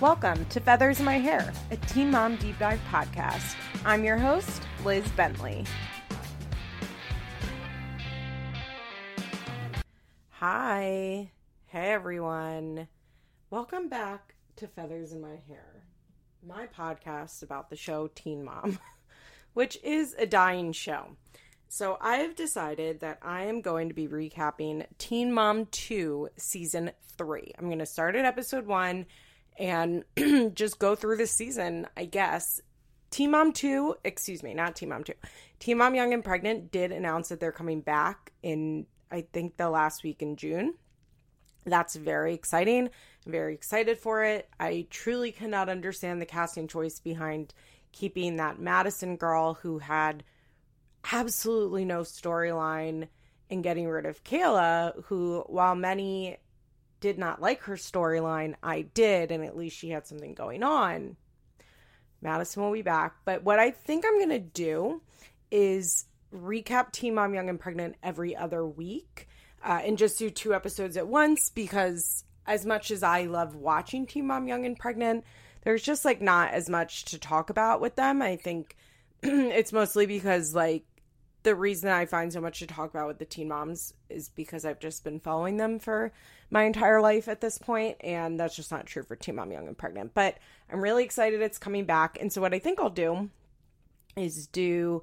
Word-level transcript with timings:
Welcome 0.00 0.44
to 0.46 0.58
Feathers 0.58 0.98
in 0.98 1.04
My 1.04 1.18
Hair, 1.18 1.52
a 1.70 1.76
Teen 1.76 2.10
Mom 2.10 2.34
Deep 2.36 2.58
Dive 2.58 2.80
podcast. 2.90 3.54
I'm 3.84 4.02
your 4.02 4.18
host, 4.18 4.60
Liz 4.84 5.08
Bentley. 5.12 5.64
Hi. 10.30 11.30
Hey, 11.66 11.92
everyone. 11.92 12.88
Welcome 13.50 13.88
back 13.88 14.34
to 14.56 14.66
Feathers 14.66 15.12
in 15.12 15.20
My 15.20 15.36
Hair, 15.46 15.84
my 16.44 16.66
podcast 16.66 17.44
about 17.44 17.70
the 17.70 17.76
show 17.76 18.08
Teen 18.08 18.42
Mom, 18.42 18.80
which 19.54 19.78
is 19.84 20.16
a 20.18 20.26
dying 20.26 20.72
show. 20.72 21.16
So, 21.68 21.98
I 22.00 22.16
have 22.16 22.34
decided 22.34 22.98
that 23.00 23.20
I 23.22 23.44
am 23.44 23.60
going 23.60 23.88
to 23.88 23.94
be 23.94 24.08
recapping 24.08 24.86
Teen 24.98 25.32
Mom 25.32 25.66
2 25.66 26.30
Season 26.36 26.90
3. 27.16 27.52
I'm 27.56 27.66
going 27.66 27.78
to 27.78 27.86
start 27.86 28.16
at 28.16 28.24
episode 28.24 28.66
1 28.66 29.06
and 29.58 30.04
just 30.54 30.78
go 30.78 30.94
through 30.94 31.16
this 31.16 31.30
season, 31.30 31.86
I 31.96 32.04
guess. 32.04 32.60
Teen 33.10 33.30
Mom 33.30 33.52
2, 33.52 33.96
excuse 34.04 34.42
me, 34.42 34.54
not 34.54 34.76
Teen 34.76 34.88
Mom 34.88 35.04
2. 35.04 35.12
Teen 35.60 35.78
Mom 35.78 35.94
Young 35.94 36.12
and 36.12 36.24
Pregnant 36.24 36.72
did 36.72 36.90
announce 36.90 37.28
that 37.28 37.38
they're 37.38 37.52
coming 37.52 37.80
back 37.80 38.32
in, 38.42 38.86
I 39.10 39.26
think, 39.32 39.56
the 39.56 39.70
last 39.70 40.02
week 40.02 40.20
in 40.20 40.36
June. 40.36 40.74
That's 41.64 41.94
very 41.94 42.34
exciting. 42.34 42.90
I'm 43.24 43.32
very 43.32 43.54
excited 43.54 43.98
for 43.98 44.24
it. 44.24 44.48
I 44.58 44.86
truly 44.90 45.32
cannot 45.32 45.68
understand 45.68 46.20
the 46.20 46.26
casting 46.26 46.68
choice 46.68 46.98
behind 47.00 47.54
keeping 47.92 48.36
that 48.36 48.58
Madison 48.58 49.16
girl 49.16 49.54
who 49.54 49.78
had 49.78 50.24
absolutely 51.12 51.84
no 51.84 52.00
storyline 52.00 53.08
and 53.50 53.62
getting 53.62 53.88
rid 53.88 54.06
of 54.06 54.24
Kayla, 54.24 55.04
who, 55.04 55.44
while 55.46 55.74
many 55.74 56.38
did 57.04 57.18
not 57.18 57.38
like 57.38 57.60
her 57.64 57.74
storyline, 57.74 58.54
I 58.62 58.80
did, 58.80 59.30
and 59.30 59.44
at 59.44 59.58
least 59.58 59.76
she 59.76 59.90
had 59.90 60.06
something 60.06 60.32
going 60.32 60.62
on. 60.62 61.18
Madison 62.22 62.62
will 62.62 62.72
be 62.72 62.80
back. 62.80 63.16
But 63.26 63.44
what 63.44 63.58
I 63.58 63.72
think 63.72 64.06
I'm 64.06 64.16
going 64.16 64.30
to 64.30 64.38
do 64.38 65.02
is 65.50 66.06
recap 66.34 66.92
Teen 66.92 67.14
Mom 67.14 67.34
Young 67.34 67.50
and 67.50 67.60
Pregnant 67.60 67.96
every 68.02 68.34
other 68.34 68.64
week 68.64 69.28
uh, 69.62 69.82
and 69.84 69.98
just 69.98 70.18
do 70.18 70.30
two 70.30 70.54
episodes 70.54 70.96
at 70.96 71.06
once 71.06 71.50
because, 71.50 72.24
as 72.46 72.64
much 72.64 72.90
as 72.90 73.02
I 73.02 73.24
love 73.24 73.54
watching 73.54 74.06
Teen 74.06 74.26
Mom 74.26 74.48
Young 74.48 74.64
and 74.64 74.78
Pregnant, 74.78 75.24
there's 75.62 75.82
just 75.82 76.06
like 76.06 76.22
not 76.22 76.52
as 76.52 76.70
much 76.70 77.04
to 77.04 77.18
talk 77.18 77.50
about 77.50 77.82
with 77.82 77.96
them. 77.96 78.22
I 78.22 78.36
think 78.36 78.78
it's 79.22 79.74
mostly 79.74 80.06
because, 80.06 80.54
like, 80.54 80.86
the 81.44 81.54
reason 81.54 81.90
I 81.90 82.06
find 82.06 82.32
so 82.32 82.40
much 82.40 82.58
to 82.58 82.66
talk 82.66 82.90
about 82.90 83.06
with 83.06 83.18
the 83.18 83.24
teen 83.24 83.48
moms 83.48 83.94
is 84.08 84.30
because 84.30 84.64
I've 84.64 84.80
just 84.80 85.04
been 85.04 85.20
following 85.20 85.58
them 85.58 85.78
for 85.78 86.10
my 86.50 86.64
entire 86.64 87.00
life 87.00 87.28
at 87.28 87.40
this 87.40 87.58
point, 87.58 87.98
and 88.00 88.40
that's 88.40 88.56
just 88.56 88.70
not 88.70 88.86
true 88.86 89.02
for 89.02 89.14
Teen 89.14 89.36
Mom 89.36 89.52
Young 89.52 89.68
and 89.68 89.78
Pregnant. 89.78 90.14
But 90.14 90.38
I'm 90.72 90.80
really 90.80 91.04
excited 91.04 91.40
it's 91.40 91.58
coming 91.58 91.84
back. 91.84 92.18
And 92.20 92.32
so, 92.32 92.40
what 92.40 92.54
I 92.54 92.58
think 92.58 92.80
I'll 92.80 92.90
do 92.90 93.30
is 94.16 94.46
do 94.46 95.02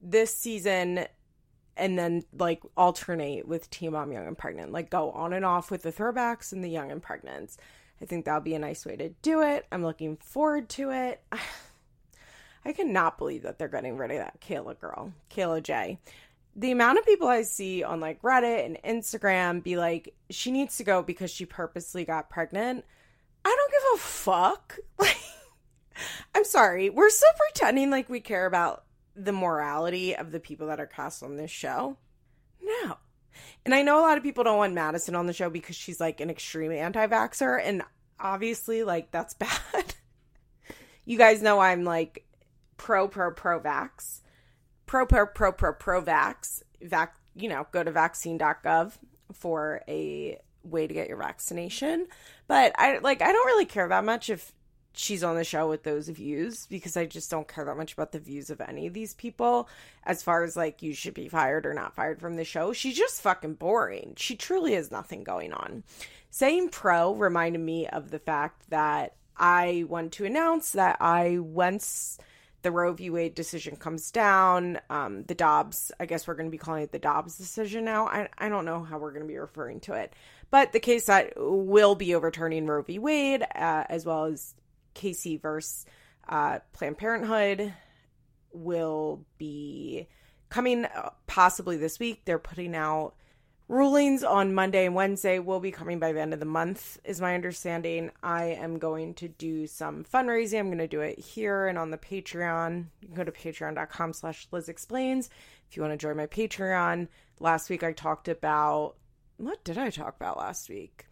this 0.00 0.34
season 0.34 1.06
and 1.76 1.98
then 1.98 2.24
like 2.36 2.60
alternate 2.76 3.46
with 3.46 3.70
Teen 3.70 3.92
Mom 3.92 4.10
Young 4.10 4.26
and 4.26 4.36
Pregnant, 4.36 4.72
like 4.72 4.90
go 4.90 5.12
on 5.12 5.32
and 5.32 5.44
off 5.44 5.70
with 5.70 5.82
the 5.82 5.92
throwbacks 5.92 6.52
and 6.52 6.62
the 6.62 6.68
young 6.68 6.90
and 6.90 7.02
pregnants. 7.02 7.56
I 8.02 8.04
think 8.04 8.24
that'll 8.24 8.40
be 8.40 8.54
a 8.54 8.58
nice 8.58 8.84
way 8.84 8.96
to 8.96 9.10
do 9.22 9.42
it. 9.42 9.66
I'm 9.70 9.82
looking 9.82 10.16
forward 10.16 10.68
to 10.70 10.90
it. 10.90 11.22
I 12.68 12.72
cannot 12.72 13.16
believe 13.16 13.42
that 13.44 13.58
they're 13.58 13.66
getting 13.66 13.96
rid 13.96 14.10
of 14.10 14.18
that 14.18 14.42
Kayla 14.42 14.78
girl, 14.78 15.14
Kayla 15.30 15.62
J. 15.62 15.98
The 16.54 16.70
amount 16.70 16.98
of 16.98 17.06
people 17.06 17.26
I 17.26 17.42
see 17.42 17.82
on 17.82 17.98
like 17.98 18.20
Reddit 18.20 18.66
and 18.66 18.78
Instagram 18.84 19.62
be 19.62 19.78
like, 19.78 20.14
she 20.28 20.50
needs 20.50 20.76
to 20.76 20.84
go 20.84 21.02
because 21.02 21.30
she 21.30 21.46
purposely 21.46 22.04
got 22.04 22.28
pregnant. 22.28 22.84
I 23.44 23.48
don't 23.48 23.72
give 23.72 23.94
a 23.94 24.04
fuck. 24.04 24.78
Like, 24.98 25.16
I'm 26.32 26.44
sorry. 26.44 26.90
We're 26.90 27.10
still 27.10 27.28
pretending 27.36 27.90
like 27.90 28.08
we 28.08 28.20
care 28.20 28.46
about 28.46 28.84
the 29.16 29.32
morality 29.32 30.14
of 30.14 30.30
the 30.30 30.38
people 30.38 30.68
that 30.68 30.78
are 30.78 30.86
cast 30.86 31.24
on 31.24 31.36
this 31.36 31.50
show. 31.50 31.96
No. 32.62 32.98
And 33.64 33.74
I 33.74 33.82
know 33.82 33.98
a 33.98 34.02
lot 34.02 34.16
of 34.16 34.22
people 34.22 34.44
don't 34.44 34.58
want 34.58 34.74
Madison 34.74 35.16
on 35.16 35.26
the 35.26 35.32
show 35.32 35.50
because 35.50 35.74
she's 35.74 35.98
like 35.98 36.20
an 36.20 36.30
extreme 36.30 36.70
anti 36.70 37.04
vaxxer. 37.06 37.60
And 37.60 37.82
obviously, 38.20 38.84
like, 38.84 39.10
that's 39.10 39.34
bad. 39.34 39.94
you 41.04 41.18
guys 41.18 41.42
know 41.42 41.58
I'm 41.58 41.82
like 41.82 42.24
pro 42.78 43.06
pro 43.06 43.30
pro 43.30 43.60
vax. 43.60 44.20
Pro 44.86 45.04
pro 45.04 45.26
pro 45.26 45.52
pro 45.52 45.74
pro 45.74 46.02
vax. 46.02 46.62
Vac 46.80 47.14
you 47.34 47.48
know 47.48 47.66
go 47.72 47.84
to 47.84 47.90
vaccine.gov 47.90 48.92
for 49.32 49.82
a 49.86 50.38
way 50.64 50.86
to 50.86 50.94
get 50.94 51.08
your 51.08 51.18
vaccination. 51.18 52.06
But 52.46 52.72
i 52.78 52.98
like 52.98 53.20
i 53.22 53.32
don't 53.32 53.46
really 53.46 53.66
care 53.66 53.88
that 53.88 54.04
much 54.04 54.30
if 54.30 54.52
she's 54.94 55.22
on 55.22 55.36
the 55.36 55.44
show 55.44 55.68
with 55.68 55.84
those 55.84 56.08
views 56.08 56.66
because 56.66 56.96
i 56.96 57.06
just 57.06 57.30
don't 57.30 57.46
care 57.46 57.64
that 57.64 57.76
much 57.76 57.92
about 57.92 58.10
the 58.10 58.18
views 58.18 58.50
of 58.50 58.60
any 58.60 58.86
of 58.86 58.94
these 58.94 59.14
people 59.14 59.68
as 60.04 60.24
far 60.24 60.42
as 60.42 60.56
like 60.56 60.82
you 60.82 60.92
should 60.92 61.14
be 61.14 61.28
fired 61.28 61.66
or 61.66 61.74
not 61.74 61.94
fired 61.94 62.20
from 62.20 62.36
the 62.36 62.44
show. 62.44 62.72
She's 62.72 62.96
just 62.96 63.20
fucking 63.20 63.54
boring. 63.54 64.14
She 64.16 64.34
truly 64.34 64.74
has 64.74 64.90
nothing 64.90 65.22
going 65.22 65.52
on. 65.52 65.84
Saying 66.30 66.70
pro 66.70 67.14
reminded 67.14 67.60
me 67.60 67.86
of 67.86 68.10
the 68.10 68.18
fact 68.18 68.68
that 68.70 69.14
i 69.36 69.84
want 69.88 70.12
to 70.12 70.24
announce 70.24 70.72
that 70.72 70.96
i 71.00 71.38
once 71.38 72.18
the 72.62 72.70
Roe 72.70 72.92
v. 72.92 73.10
Wade 73.10 73.34
decision 73.34 73.76
comes 73.76 74.10
down, 74.10 74.80
um, 74.90 75.22
the 75.24 75.34
Dobbs, 75.34 75.92
I 76.00 76.06
guess 76.06 76.26
we're 76.26 76.34
going 76.34 76.48
to 76.48 76.50
be 76.50 76.58
calling 76.58 76.82
it 76.82 76.92
the 76.92 76.98
Dobbs 76.98 77.38
decision 77.38 77.84
now. 77.84 78.08
I, 78.08 78.28
I 78.36 78.48
don't 78.48 78.64
know 78.64 78.82
how 78.82 78.98
we're 78.98 79.12
going 79.12 79.22
to 79.22 79.28
be 79.28 79.38
referring 79.38 79.80
to 79.80 79.94
it, 79.94 80.12
but 80.50 80.72
the 80.72 80.80
case 80.80 81.06
that 81.06 81.34
will 81.36 81.94
be 81.94 82.14
overturning 82.14 82.66
Roe 82.66 82.82
v. 82.82 82.98
Wade, 82.98 83.42
uh, 83.42 83.84
as 83.88 84.04
well 84.04 84.24
as 84.24 84.54
Casey 84.94 85.36
versus 85.36 85.86
uh, 86.28 86.58
Planned 86.72 86.98
Parenthood, 86.98 87.72
will 88.52 89.24
be 89.38 90.08
coming 90.48 90.84
uh, 90.84 91.10
possibly 91.26 91.76
this 91.76 91.98
week. 91.98 92.22
They're 92.24 92.38
putting 92.38 92.74
out 92.74 93.14
Rulings 93.68 94.24
on 94.24 94.54
Monday 94.54 94.86
and 94.86 94.94
Wednesday 94.94 95.38
will 95.38 95.60
be 95.60 95.70
coming 95.70 95.98
by 95.98 96.12
the 96.12 96.20
end 96.22 96.32
of 96.32 96.40
the 96.40 96.46
month, 96.46 96.98
is 97.04 97.20
my 97.20 97.34
understanding. 97.34 98.10
I 98.22 98.44
am 98.44 98.78
going 98.78 99.12
to 99.14 99.28
do 99.28 99.66
some 99.66 100.04
fundraising. 100.04 100.58
I'm 100.58 100.68
going 100.68 100.78
to 100.78 100.88
do 100.88 101.02
it 101.02 101.18
here 101.18 101.66
and 101.66 101.76
on 101.76 101.90
the 101.90 101.98
Patreon. 101.98 102.86
You 103.02 103.08
can 103.08 103.16
go 103.16 103.24
to 103.24 103.30
patreon.com 103.30 104.14
slash 104.14 104.48
Liz 104.52 104.70
Explains 104.70 105.28
if 105.68 105.76
you 105.76 105.82
want 105.82 105.92
to 105.92 105.98
join 105.98 106.16
my 106.16 106.26
Patreon. 106.26 107.08
Last 107.40 107.68
week 107.68 107.82
I 107.82 107.92
talked 107.92 108.28
about 108.28 108.94
what 109.36 109.62
did 109.64 109.76
I 109.76 109.90
talk 109.90 110.16
about 110.16 110.38
last 110.38 110.70
week? 110.70 111.04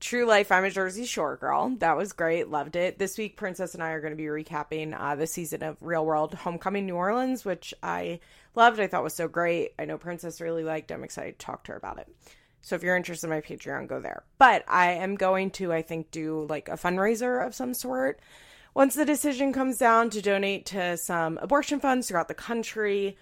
True 0.00 0.26
Life, 0.26 0.52
I'm 0.52 0.64
a 0.64 0.70
Jersey 0.70 1.04
Shore 1.04 1.36
girl. 1.36 1.74
That 1.78 1.96
was 1.96 2.12
great. 2.12 2.48
Loved 2.48 2.76
it. 2.76 3.00
This 3.00 3.18
week, 3.18 3.36
Princess 3.36 3.74
and 3.74 3.82
I 3.82 3.90
are 3.90 4.00
going 4.00 4.12
to 4.12 4.16
be 4.16 4.24
recapping 4.24 4.98
uh, 4.98 5.16
the 5.16 5.26
season 5.26 5.64
of 5.64 5.76
Real 5.80 6.06
World 6.06 6.34
Homecoming 6.34 6.86
New 6.86 6.94
Orleans, 6.94 7.44
which 7.44 7.74
I 7.82 8.20
loved. 8.54 8.78
I 8.78 8.86
thought 8.86 9.02
was 9.02 9.14
so 9.14 9.26
great. 9.26 9.72
I 9.76 9.86
know 9.86 9.98
Princess 9.98 10.40
really 10.40 10.62
liked. 10.62 10.92
I'm 10.92 11.02
excited 11.02 11.36
to 11.36 11.44
talk 11.44 11.64
to 11.64 11.72
her 11.72 11.78
about 11.78 11.98
it. 11.98 12.06
So 12.62 12.76
if 12.76 12.84
you're 12.84 12.96
interested 12.96 13.26
in 13.26 13.30
my 13.30 13.40
Patreon, 13.40 13.88
go 13.88 13.98
there. 13.98 14.22
But 14.38 14.64
I 14.68 14.92
am 14.92 15.16
going 15.16 15.50
to, 15.52 15.72
I 15.72 15.82
think, 15.82 16.12
do 16.12 16.46
like 16.48 16.68
a 16.68 16.72
fundraiser 16.72 17.44
of 17.44 17.56
some 17.56 17.74
sort 17.74 18.20
once 18.74 18.94
the 18.94 19.04
decision 19.04 19.52
comes 19.52 19.78
down 19.78 20.10
to 20.10 20.22
donate 20.22 20.66
to 20.66 20.96
some 20.96 21.38
abortion 21.42 21.80
funds 21.80 22.06
throughout 22.06 22.28
the 22.28 22.34
country. 22.34 23.16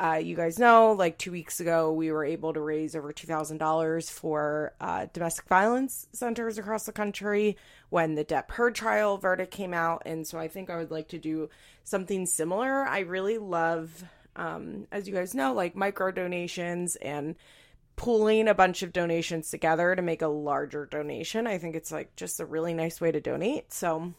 Uh, 0.00 0.20
you 0.22 0.36
guys 0.36 0.60
know, 0.60 0.92
like 0.92 1.18
two 1.18 1.32
weeks 1.32 1.58
ago, 1.58 1.92
we 1.92 2.12
were 2.12 2.24
able 2.24 2.52
to 2.52 2.60
raise 2.60 2.94
over 2.94 3.12
$2,000 3.12 4.10
for 4.10 4.72
uh, 4.80 5.06
domestic 5.12 5.46
violence 5.48 6.06
centers 6.12 6.56
across 6.56 6.86
the 6.86 6.92
country 6.92 7.56
when 7.90 8.14
the 8.14 8.24
Depp 8.24 8.52
Heard 8.52 8.76
trial 8.76 9.18
verdict 9.18 9.52
came 9.52 9.74
out. 9.74 10.02
And 10.06 10.24
so 10.24 10.38
I 10.38 10.46
think 10.46 10.70
I 10.70 10.76
would 10.76 10.92
like 10.92 11.08
to 11.08 11.18
do 11.18 11.50
something 11.82 12.26
similar. 12.26 12.84
I 12.84 13.00
really 13.00 13.38
love, 13.38 14.04
um, 14.36 14.86
as 14.92 15.08
you 15.08 15.14
guys 15.14 15.34
know, 15.34 15.52
like 15.52 15.74
micro 15.74 16.12
donations 16.12 16.94
and 16.96 17.34
pooling 17.96 18.46
a 18.46 18.54
bunch 18.54 18.84
of 18.84 18.92
donations 18.92 19.50
together 19.50 19.96
to 19.96 20.02
make 20.02 20.22
a 20.22 20.28
larger 20.28 20.86
donation. 20.86 21.48
I 21.48 21.58
think 21.58 21.74
it's 21.74 21.90
like 21.90 22.14
just 22.14 22.38
a 22.38 22.46
really 22.46 22.72
nice 22.72 23.00
way 23.00 23.10
to 23.10 23.20
donate. 23.20 23.72
So 23.72 24.14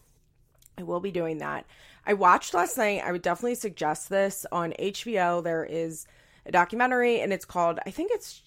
I 0.80 0.84
will 0.84 1.00
be 1.00 1.12
doing 1.12 1.40
that. 1.40 1.66
I 2.06 2.14
watched 2.14 2.54
last 2.54 2.78
night. 2.78 3.04
I 3.04 3.12
would 3.12 3.22
definitely 3.22 3.56
suggest 3.56 4.10
this 4.10 4.46
on 4.52 4.74
HBO. 4.80 5.44
There 5.44 5.66
is 5.66 6.08
a 6.46 6.52
documentary, 6.52 7.20
and 7.20 7.34
it's 7.34 7.46
called, 7.46 7.80
I 7.86 7.92
think 7.92 8.12
it's 8.14 8.42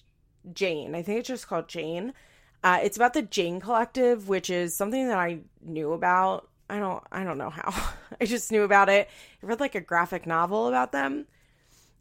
Jane. 0.53 0.95
I 0.95 1.03
think 1.03 1.19
it's 1.19 1.27
just 1.27 1.47
called 1.47 1.67
Jane. 1.67 2.13
Uh, 2.63 2.79
it's 2.81 2.97
about 2.97 3.13
the 3.13 3.21
Jane 3.21 3.59
Collective, 3.59 4.29
which 4.29 4.49
is 4.49 4.75
something 4.75 5.07
that 5.07 5.17
I 5.17 5.39
knew 5.61 5.93
about. 5.93 6.49
I 6.69 6.79
don't, 6.79 7.03
I 7.11 7.23
don't 7.23 7.37
know 7.37 7.49
how. 7.49 7.73
I 8.21 8.25
just 8.25 8.51
knew 8.51 8.63
about 8.63 8.89
it. 8.89 9.09
I 9.41 9.45
read 9.45 9.59
like 9.59 9.75
a 9.75 9.81
graphic 9.81 10.25
novel 10.25 10.67
about 10.67 10.91
them 10.91 11.27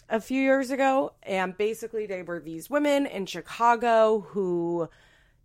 a 0.08 0.20
few 0.20 0.40
years 0.40 0.70
ago, 0.70 1.12
and 1.23 1.56
basically 1.56 2.06
they 2.06 2.23
were 2.23 2.40
these 2.40 2.70
women 2.70 3.06
in 3.06 3.26
Chicago 3.26 4.20
who 4.20 4.88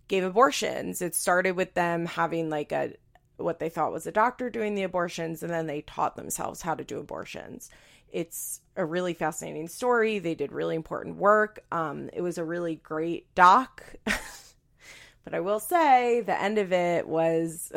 gave 0.07 0.24
abortions. 0.24 1.01
It 1.01 1.16
started 1.16 1.56
with 1.56 1.74
them 1.74 2.06
having 2.06 2.50
like 2.50 2.72
a 2.72 2.94
what 3.38 3.60
they 3.60 3.69
thought 3.69 3.92
was 3.92 4.07
a 4.07 4.12
doctor 4.12 4.50
doing 4.50 4.75
the 4.75 4.84
abortions, 4.84 5.44
and 5.44 5.51
then 5.51 5.68
they 5.68 5.81
taught 5.81 6.16
themselves 6.16 6.62
how 6.62 6.75
to 6.75 6.84
do 6.84 7.00
abortions. 7.00 7.69
It's 8.10 8.62
a 8.75 8.86
really 8.86 9.13
fascinating 9.13 9.68
story. 9.68 10.19
They 10.19 10.36
did 10.36 10.51
really 10.51 10.75
important 10.75 11.18
work. 11.18 11.63
Um, 11.72 12.10
it 12.13 12.22
was 12.22 12.38
a 12.38 12.44
really 12.44 12.75
great 12.75 13.34
doc. 13.36 13.84
but 14.06 15.34
I 15.34 15.39
will 15.39 15.60
say 15.60 16.22
the 16.22 16.42
end 16.42 16.57
of 16.57 16.72
it 16.72 17.07
was 17.07 17.72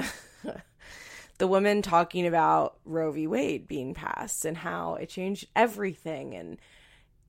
the 1.39 1.49
woman 1.49 1.83
talking 1.83 2.27
about 2.27 2.77
Roe 2.85 3.11
v. 3.11 3.27
Wade 3.27 3.67
being 3.67 3.95
passed 3.95 4.45
and 4.45 4.57
how 4.57 4.95
it 4.95 5.09
changed 5.09 5.49
everything 5.57 6.35
and 6.35 6.59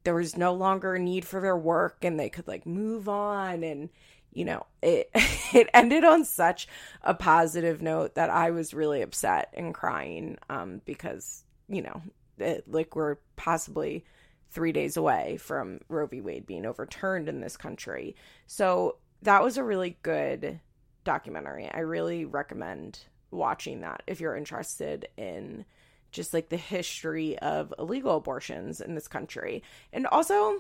there 0.04 0.16
was 0.16 0.36
no 0.36 0.54
longer 0.54 0.96
a 0.96 1.00
need 1.00 1.26
for 1.26 1.40
their 1.40 1.58
work 1.58 2.04
and 2.04 2.20
they 2.20 2.30
could 2.30 2.48
like 2.48 2.66
move 2.66 3.08
on 3.08 3.64
and 3.64 3.90
you 4.34 4.46
know 4.46 4.66
it 4.82 5.10
it 5.54 5.70
ended 5.74 6.04
on 6.04 6.24
such 6.26 6.68
a 7.02 7.14
positive 7.14 7.82
note 7.82 8.16
that 8.16 8.30
I 8.30 8.52
was 8.52 8.74
really 8.74 9.02
upset 9.02 9.54
and 9.54 9.74
crying 9.74 10.38
um 10.50 10.82
because 10.86 11.44
you 11.68 11.82
know 11.82 12.02
it, 12.38 12.66
like 12.68 12.96
we're 12.96 13.18
possibly 13.36 14.06
3 14.52 14.72
days 14.72 14.98
away 14.98 15.38
from 15.38 15.80
Roe 15.88 16.08
v. 16.08 16.22
Wade 16.22 16.46
being 16.46 16.66
overturned 16.66 17.30
in 17.30 17.40
this 17.40 17.56
country. 17.56 18.16
So 18.48 18.98
that 19.22 19.44
was 19.44 19.58
a 19.58 19.64
really 19.64 19.98
good 20.02 20.60
documentary. 21.04 21.70
I 21.72 21.80
really 21.80 22.26
recommend 22.26 23.00
watching 23.30 23.82
that 23.82 24.04
if 24.08 24.20
you're 24.20 24.36
interested 24.36 25.08
in 25.18 25.66
just 26.12 26.34
like 26.34 26.50
the 26.50 26.58
history 26.58 27.40
of 27.40 27.74
illegal 27.80 28.18
abortions 28.18 28.82
in 28.82 28.96
this 28.96 29.08
country. 29.08 29.64
And 29.94 30.06
also, 30.08 30.60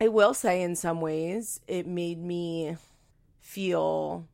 I 0.00 0.08
will 0.08 0.34
say, 0.34 0.62
in 0.62 0.76
some 0.76 1.00
ways, 1.00 1.60
it 1.66 1.86
made 1.86 2.18
me 2.18 2.76
feel 3.40 4.26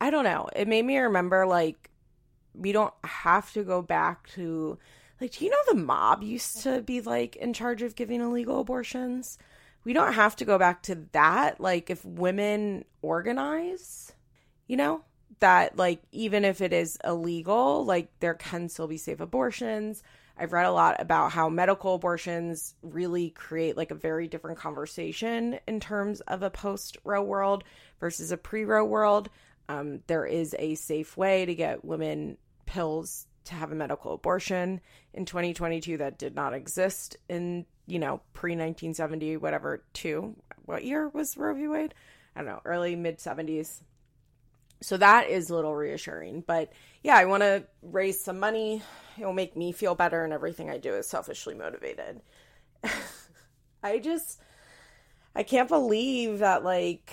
I 0.00 0.10
don't 0.10 0.24
know, 0.24 0.48
it 0.54 0.68
made 0.68 0.84
me 0.84 0.98
remember 0.98 1.46
like 1.46 1.90
we 2.54 2.72
don't 2.72 2.92
have 3.04 3.52
to 3.52 3.62
go 3.64 3.80
back 3.80 4.28
to 4.30 4.78
like 5.20 5.32
do 5.32 5.44
you 5.44 5.50
know 5.50 5.56
the 5.68 5.74
mob 5.74 6.22
used 6.22 6.62
to 6.64 6.82
be 6.82 7.00
like 7.00 7.36
in 7.36 7.52
charge 7.52 7.82
of 7.82 7.96
giving 7.96 8.20
illegal 8.20 8.60
abortions? 8.60 9.38
We 9.84 9.92
don't 9.92 10.14
have 10.14 10.36
to 10.36 10.44
go 10.44 10.58
back 10.58 10.82
to 10.84 11.06
that 11.12 11.60
like 11.60 11.90
if 11.90 12.04
women 12.04 12.84
organize, 13.02 14.12
you 14.66 14.76
know? 14.76 15.02
that 15.40 15.76
like 15.76 16.00
even 16.12 16.44
if 16.44 16.60
it 16.60 16.72
is 16.72 16.98
illegal, 17.04 17.84
like 17.84 18.08
there 18.20 18.34
can 18.34 18.68
still 18.68 18.86
be 18.86 18.96
safe 18.96 19.20
abortions. 19.20 20.02
I've 20.38 20.52
read 20.52 20.66
a 20.66 20.72
lot 20.72 21.00
about 21.00 21.32
how 21.32 21.48
medical 21.48 21.94
abortions 21.94 22.74
really 22.82 23.30
create 23.30 23.76
like 23.76 23.90
a 23.90 23.94
very 23.94 24.28
different 24.28 24.58
conversation 24.58 25.58
in 25.66 25.80
terms 25.80 26.20
of 26.22 26.42
a 26.42 26.50
post 26.50 26.98
Roe 27.04 27.22
world 27.22 27.64
versus 28.00 28.32
a 28.32 28.36
pre 28.36 28.64
Roe 28.64 28.84
world. 28.84 29.30
Um, 29.68 30.00
there 30.06 30.26
is 30.26 30.54
a 30.58 30.74
safe 30.74 31.16
way 31.16 31.46
to 31.46 31.54
get 31.54 31.84
women 31.84 32.36
pills 32.66 33.26
to 33.44 33.54
have 33.54 33.72
a 33.72 33.76
medical 33.76 34.12
abortion 34.12 34.80
in 35.14 35.24
2022 35.24 35.98
that 35.98 36.18
did 36.18 36.34
not 36.34 36.52
exist 36.52 37.16
in, 37.28 37.64
you 37.86 37.98
know, 37.98 38.20
pre 38.34 38.52
1970, 38.52 39.38
whatever, 39.38 39.84
two. 39.92 40.36
What 40.64 40.84
year 40.84 41.08
was 41.08 41.36
Roe 41.36 41.54
v. 41.54 41.68
Wade? 41.68 41.94
I 42.34 42.40
don't 42.40 42.50
know, 42.50 42.60
early 42.64 42.94
mid 42.94 43.18
70s 43.18 43.80
so 44.82 44.96
that 44.96 45.28
is 45.28 45.50
a 45.50 45.54
little 45.54 45.74
reassuring 45.74 46.42
but 46.46 46.72
yeah 47.02 47.16
i 47.16 47.24
want 47.24 47.42
to 47.42 47.64
raise 47.82 48.22
some 48.22 48.38
money. 48.38 48.82
It 49.18 49.24
will 49.24 49.32
make 49.32 49.56
me 49.56 49.72
feel 49.72 49.94
better 49.94 50.24
and 50.24 50.32
everything 50.32 50.70
i 50.70 50.78
do 50.78 50.94
is 50.94 51.06
selfishly 51.06 51.54
motivated. 51.54 52.20
I 53.82 53.98
just 53.98 54.40
i 55.34 55.42
can't 55.42 55.68
believe 55.68 56.40
that 56.40 56.64
like 56.64 57.10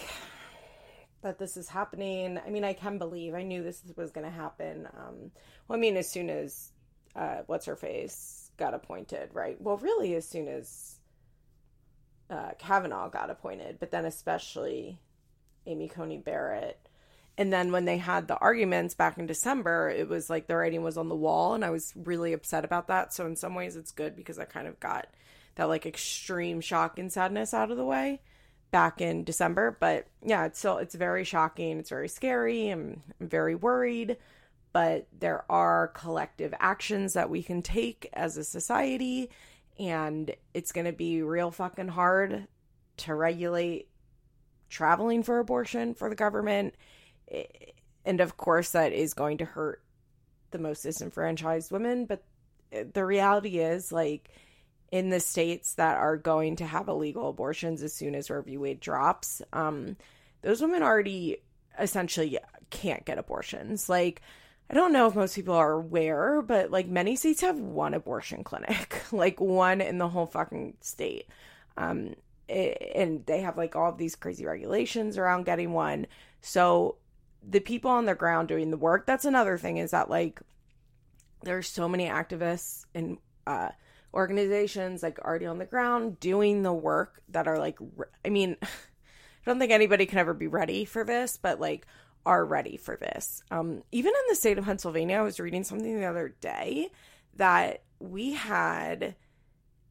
that 1.22 1.40
this 1.40 1.56
is 1.56 1.70
happening. 1.70 2.40
I 2.46 2.50
mean 2.50 2.64
i 2.64 2.74
can 2.74 2.98
believe. 2.98 3.34
I 3.34 3.44
knew 3.44 3.64
this 3.64 3.84
was 3.96 4.12
going 4.12 4.26
to 4.26 4.32
happen. 4.32 4.88
Um 4.98 5.32
well 5.68 5.78
i 5.78 5.80
mean 5.80 5.96
as 5.98 6.10
soon 6.10 6.30
as 6.30 6.72
uh 7.16 7.44
what's 7.46 7.66
her 7.66 7.76
face 7.76 8.52
got 8.58 8.74
appointed 8.74 9.30
right? 9.34 9.60
Well 9.62 9.78
really 9.78 10.16
as 10.16 10.28
soon 10.28 10.48
as 10.48 11.00
uh 12.30 12.52
kavanaugh 12.58 13.10
got 13.10 13.30
appointed 13.30 13.78
but 13.80 13.92
then 13.92 14.06
especially 14.06 14.98
amy 15.66 15.88
coney 15.88 16.18
barrett 16.18 16.90
and 17.38 17.52
then 17.52 17.72
when 17.72 17.86
they 17.86 17.98
had 17.98 18.28
the 18.28 18.38
arguments 18.38 18.94
back 18.94 19.18
in 19.18 19.26
December, 19.26 19.90
it 19.90 20.08
was 20.08 20.30
like 20.30 20.48
the 20.48 20.56
writing 20.56 20.84
was 20.84 20.98
on 20.98 21.10
the 21.10 21.16
wall, 21.16 21.56
and 21.56 21.66
I 21.66 21.72
was 21.72 21.92
really 21.96 22.34
upset 22.34 22.64
about 22.64 22.88
that. 22.88 23.14
So 23.14 23.26
in 23.26 23.36
some 23.36 23.56
ways, 23.56 23.76
it's 23.76 23.92
good 23.92 24.16
because 24.16 24.38
I 24.38 24.46
kind 24.46 24.68
of 24.68 24.80
got 24.80 25.08
that 25.56 25.68
like 25.68 25.86
extreme 25.86 26.62
shock 26.62 27.00
and 27.00 27.12
sadness 27.12 27.54
out 27.54 27.72
of 27.72 27.78
the 27.78 27.86
way 27.86 28.22
back 28.70 29.02
in 29.02 29.24
December. 29.24 29.76
But 29.80 30.08
yeah, 30.24 30.46
it's 30.46 30.60
still 30.60 30.78
it's 30.78 30.94
very 30.94 31.24
shocking. 31.24 31.80
It's 31.80 31.90
very 31.90 32.08
scary. 32.08 32.70
I'm, 32.70 33.02
I'm 33.20 33.30
very 33.30 33.56
worried. 33.56 34.18
But 34.72 35.08
there 35.18 35.46
are 35.52 35.88
collective 35.90 36.54
actions 36.60 37.14
that 37.14 37.30
we 37.30 37.42
can 37.44 37.62
take 37.62 38.10
as 38.14 38.38
a 38.38 38.44
society, 38.44 39.30
and 39.80 40.36
it's 40.54 40.72
going 40.72 40.86
to 40.86 40.94
be 40.94 41.22
real 41.24 41.52
fucking 41.52 41.90
hard 41.90 42.48
to 42.98 43.16
regulate 43.16 43.90
traveling 44.70 45.22
for 45.22 45.38
abortion 45.40 45.94
for 45.94 46.10
the 46.10 46.16
government 46.16 46.74
and 48.06 48.22
of 48.22 48.38
course 48.38 48.72
that 48.72 48.94
is 48.94 49.14
going 49.14 49.38
to 49.38 49.46
hurt 49.46 49.82
the 50.52 50.60
most 50.60 50.84
disenfranchised 50.84 51.72
women 51.72 52.06
but 52.06 52.24
the 52.94 53.06
reality 53.06 53.60
is 53.60 53.92
like 53.92 54.30
in 54.94 55.10
the 55.10 55.20
states 55.20 55.74
that 55.74 55.98
are 55.98 56.18
going 56.18 56.56
to 56.58 56.68
have 56.68 56.88
illegal 56.88 57.28
abortions 57.28 57.82
as 57.82 57.92
soon 57.92 58.14
as 58.14 58.30
Roe 58.30 58.44
v. 58.44 58.58
Wade 58.58 58.80
drops, 58.80 59.42
um, 59.52 59.98
those 60.44 60.62
women 60.62 60.84
already 60.84 61.38
essentially 61.80 62.38
can't 62.70 63.04
get 63.04 63.18
abortions. 63.18 63.90
Like, 63.90 64.22
I 64.70 64.76
don't 64.76 64.94
know 64.94 65.08
if 65.08 65.16
most 65.16 65.34
people 65.34 65.56
are 65.56 65.72
aware, 65.72 66.44
but 66.44 66.70
like 66.70 66.88
many 66.88 67.16
states 67.16 67.42
have 67.42 67.60
one 67.60 67.96
abortion 67.96 68.44
clinic, 68.44 69.02
like 69.12 69.42
one 69.42 69.82
in 69.82 69.98
the 69.98 70.08
whole 70.08 70.28
fucking 70.28 70.76
state. 70.82 71.28
Um, 71.76 72.14
it, 72.48 72.92
and 72.94 73.26
they 73.26 73.42
have 73.42 73.58
like 73.58 73.76
all 73.76 73.90
of 73.90 73.98
these 73.98 74.16
crazy 74.16 74.46
regulations 74.46 75.18
around 75.18 75.46
getting 75.46 75.74
one. 75.74 76.06
So 76.42 76.98
the 77.48 77.60
people 77.60 77.92
on 77.92 78.06
the 78.06 78.16
ground 78.16 78.48
doing 78.48 78.72
the 78.72 78.78
work. 78.78 79.06
That's 79.06 79.26
another 79.26 79.58
thing 79.58 79.78
is 79.78 79.92
that 79.92 80.10
like 80.10 80.42
there's 81.44 81.68
so 81.68 81.88
many 81.88 82.08
activists 82.08 82.86
and 82.96 83.18
uh 83.46 83.70
organizations 84.14 85.02
like 85.02 85.20
already 85.20 85.46
on 85.46 85.58
the 85.58 85.66
ground 85.66 86.20
doing 86.20 86.62
the 86.62 86.74
work 86.74 87.22
that 87.30 87.48
are 87.48 87.58
like 87.58 87.78
i 88.24 88.30
mean 88.30 88.56
i 88.62 88.68
don't 89.46 89.60
think 89.60 89.72
anybody 89.72 90.06
can 90.06 90.20
ever 90.20 90.34
be 90.34 90.48
ready 90.48 90.86
for 90.86 91.04
this 91.04 91.38
but 91.42 91.60
like 91.60 91.86
are 92.26 92.46
ready 92.46 92.78
for 92.78 92.96
this. 92.96 93.44
Um 93.52 93.84
even 93.92 94.14
in 94.14 94.30
the 94.30 94.36
state 94.36 94.58
of 94.58 94.66
pennsylvania 94.66 95.18
i 95.18 95.22
was 95.22 95.40
reading 95.40 95.64
something 95.64 96.00
the 96.00 96.06
other 96.06 96.36
day 96.40 96.90
that 97.36 97.84
we 98.00 98.34
had 98.34 99.16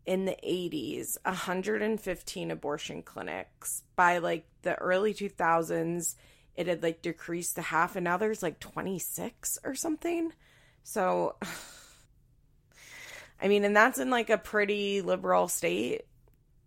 in 0.07 0.25
the 0.25 0.37
80s 0.43 1.17
115 1.25 2.51
abortion 2.51 3.03
clinics 3.03 3.83
by 3.97 4.19
like 4.19 4.47
the 4.63 4.75
early 4.77 5.13
2000s 5.13 6.15
it 6.57 6.67
had 6.67 6.83
like 6.83 7.03
decreased 7.03 7.57
to 7.57 7.63
half 7.63 7.97
and 7.97 8.05
now 8.05 8.17
there's 8.17 8.43
like 8.43 8.61
26 8.61 9.59
or 9.65 9.75
something. 9.75 10.33
So 10.83 11.37
I 13.41 13.49
mean, 13.49 13.65
and 13.65 13.75
that's 13.75 13.99
in 13.99 14.11
like 14.11 14.31
a 14.31 14.39
pretty 14.39 15.01
liberal 15.01 15.49
state. 15.49 16.03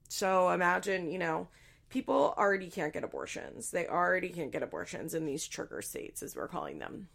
So 0.09 0.49
imagine, 0.49 1.09
you 1.09 1.17
know, 1.17 1.47
people 1.89 2.33
already 2.37 2.69
can't 2.69 2.93
get 2.93 3.03
abortions. 3.03 3.71
They 3.71 3.87
already 3.87 4.29
can't 4.29 4.51
get 4.51 4.63
abortions 4.63 5.13
in 5.13 5.25
these 5.25 5.47
trigger 5.47 5.81
states 5.81 6.21
as 6.21 6.35
we're 6.35 6.49
calling 6.49 6.79
them. 6.79 7.07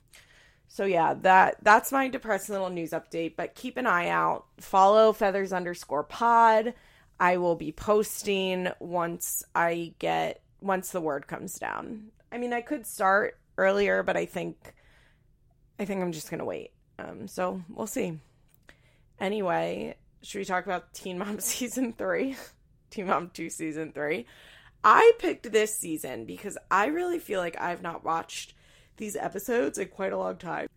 So 0.68 0.84
yeah, 0.84 1.14
that 1.22 1.56
that's 1.62 1.92
my 1.92 2.08
depressing 2.08 2.54
little 2.54 2.70
news 2.70 2.90
update. 2.90 3.34
But 3.36 3.54
keep 3.54 3.76
an 3.76 3.86
eye 3.86 4.08
out. 4.08 4.46
Follow 4.58 5.12
feathers 5.12 5.52
underscore 5.52 6.04
pod. 6.04 6.74
I 7.18 7.36
will 7.36 7.56
be 7.56 7.72
posting 7.72 8.68
once 8.78 9.44
I 9.54 9.94
get 9.98 10.42
once 10.62 10.90
the 10.90 11.00
word 11.00 11.26
comes 11.26 11.58
down. 11.58 12.12
I 12.32 12.38
mean, 12.38 12.52
I 12.52 12.60
could 12.60 12.86
start 12.86 13.38
earlier, 13.58 14.02
but 14.02 14.16
I 14.16 14.26
think 14.26 14.74
I 15.78 15.84
think 15.84 16.02
I'm 16.02 16.12
just 16.12 16.30
gonna 16.30 16.44
wait. 16.44 16.72
Um, 16.98 17.26
so 17.26 17.62
we'll 17.68 17.86
see. 17.86 18.18
Anyway, 19.18 19.96
should 20.22 20.38
we 20.38 20.44
talk 20.44 20.64
about 20.64 20.92
Teen 20.92 21.18
Mom 21.18 21.40
season 21.40 21.92
three? 21.92 22.36
Teen 22.90 23.06
Mom 23.06 23.30
two 23.32 23.50
season 23.50 23.92
three. 23.92 24.26
I 24.82 25.12
picked 25.18 25.50
this 25.52 25.76
season 25.76 26.24
because 26.24 26.56
I 26.70 26.86
really 26.86 27.18
feel 27.18 27.40
like 27.40 27.60
I've 27.60 27.82
not 27.82 28.04
watched 28.04 28.54
these 28.96 29.16
episodes 29.16 29.78
in 29.78 29.88
quite 29.88 30.12
a 30.12 30.18
long 30.18 30.36
time. 30.36 30.68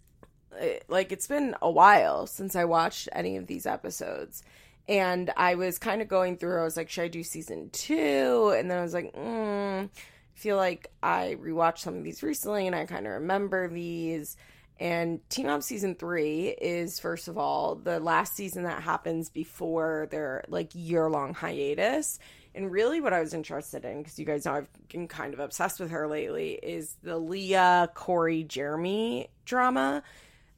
like 0.87 1.11
it's 1.11 1.27
been 1.27 1.55
a 1.61 1.71
while 1.71 2.27
since 2.27 2.55
I 2.55 2.65
watched 2.65 3.09
any 3.13 3.37
of 3.37 3.47
these 3.47 3.65
episodes. 3.65 4.43
And 4.87 5.31
I 5.37 5.55
was 5.55 5.77
kind 5.77 6.01
of 6.01 6.09
going 6.09 6.37
through, 6.37 6.59
I 6.59 6.65
was 6.65 6.75
like, 6.75 6.89
should 6.89 7.05
I 7.05 7.07
do 7.07 7.23
season 7.23 7.69
two? 7.71 8.53
And 8.57 8.69
then 8.69 8.79
I 8.79 8.81
was 8.81 8.93
like, 8.93 9.13
mm, 9.15 9.89
feel 10.33 10.57
like 10.57 10.91
I 11.01 11.37
rewatched 11.39 11.79
some 11.79 11.97
of 11.97 12.03
these 12.03 12.23
recently 12.23 12.67
and 12.67 12.75
I 12.75 12.85
kind 12.85 13.05
of 13.05 13.13
remember 13.13 13.67
these. 13.67 14.37
And 14.79 15.19
Teen 15.29 15.45
Mom 15.45 15.61
season 15.61 15.95
three 15.95 16.47
is 16.49 16.99
first 16.99 17.27
of 17.27 17.37
all 17.37 17.75
the 17.75 17.99
last 17.99 18.35
season 18.35 18.63
that 18.63 18.81
happens 18.81 19.29
before 19.29 20.07
their 20.11 20.43
like 20.47 20.71
year 20.73 21.09
long 21.09 21.33
hiatus. 21.33 22.19
And 22.55 22.71
really, 22.71 23.01
what 23.01 23.13
I 23.13 23.19
was 23.19 23.33
interested 23.33 23.83
in, 23.83 23.99
because 23.99 24.19
you 24.19 24.25
guys 24.25 24.45
know 24.45 24.53
I've 24.53 24.67
been 24.89 25.07
kind 25.07 25.33
of 25.33 25.39
obsessed 25.39 25.79
with 25.79 25.89
her 25.89 26.07
lately, 26.07 26.51
is 26.51 26.97
the 27.01 27.17
Leah, 27.17 27.89
Corey, 27.95 28.43
Jeremy 28.43 29.29
drama. 29.45 30.03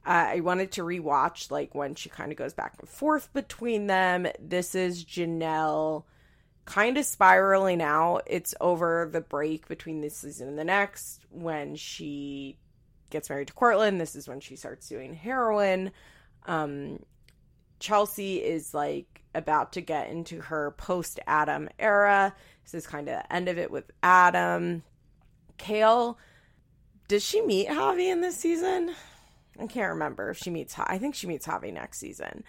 Uh, 0.05 0.10
I 0.10 0.39
wanted 0.41 0.74
to 0.74 0.82
rewatch 0.82 1.51
like 1.51 1.74
when 1.74 1.96
she 1.96 2.10
kind 2.10 2.32
of 2.32 2.38
goes 2.38 2.53
back 2.53 2.75
and 2.79 2.89
forth 2.89 3.32
between 3.34 3.88
them. 3.88 4.27
This 4.39 4.75
is 4.75 5.05
Jenelle 5.05 6.03
kind 6.66 6.98
of 6.98 7.06
spiraling 7.06 7.82
out. 7.82 8.24
It's 8.26 8.56
over 8.60 9.10
the 9.12 9.22
break 9.22 9.68
between 9.68 10.02
this 10.02 10.18
season 10.18 10.48
and 10.48 10.60
the 10.60 10.64
next 10.64 11.26
when 11.30 11.76
she 11.76 12.58
gets 13.10 13.30
married 13.30 13.48
to 13.48 13.54
Courtland. 13.54 14.02
This 14.02 14.16
is 14.16 14.28
when 14.28 14.40
she 14.40 14.56
starts 14.56 14.90
doing 14.90 15.14
heroin. 15.14 15.92
Um, 16.46 17.00
Chelsea 17.80 18.44
is 18.44 18.74
like 18.74 19.22
about 19.34 19.74
to 19.74 19.82
get 19.82 20.10
into 20.10 20.42
her 20.42 20.72
post 20.72 21.20
Adam 21.28 21.70
era. 21.78 22.34
This 22.64 22.74
is 22.74 22.88
kind 22.88 23.08
of 23.08 23.16
the 23.16 23.34
end 23.34 23.48
of 23.48 23.58
it 23.58 23.70
with 23.70 23.92
Adam. 24.02 24.84
Kail, 25.58 26.18
does 27.08 27.24
she 27.24 27.42
meet 27.42 27.68
Javi 27.68 28.12
in 28.12 28.22
this 28.22 28.38
season? 28.38 28.94
I 29.60 29.68
can't 29.68 29.94
remember 29.94 30.30
if 30.30 30.38
she 30.38 30.50
meets. 30.50 30.76
I 30.78 30.98
think 30.98 31.16
she 31.16 31.28
meets 31.28 31.46
Javi 31.46 31.72
next 31.72 32.00
season. 32.00 32.44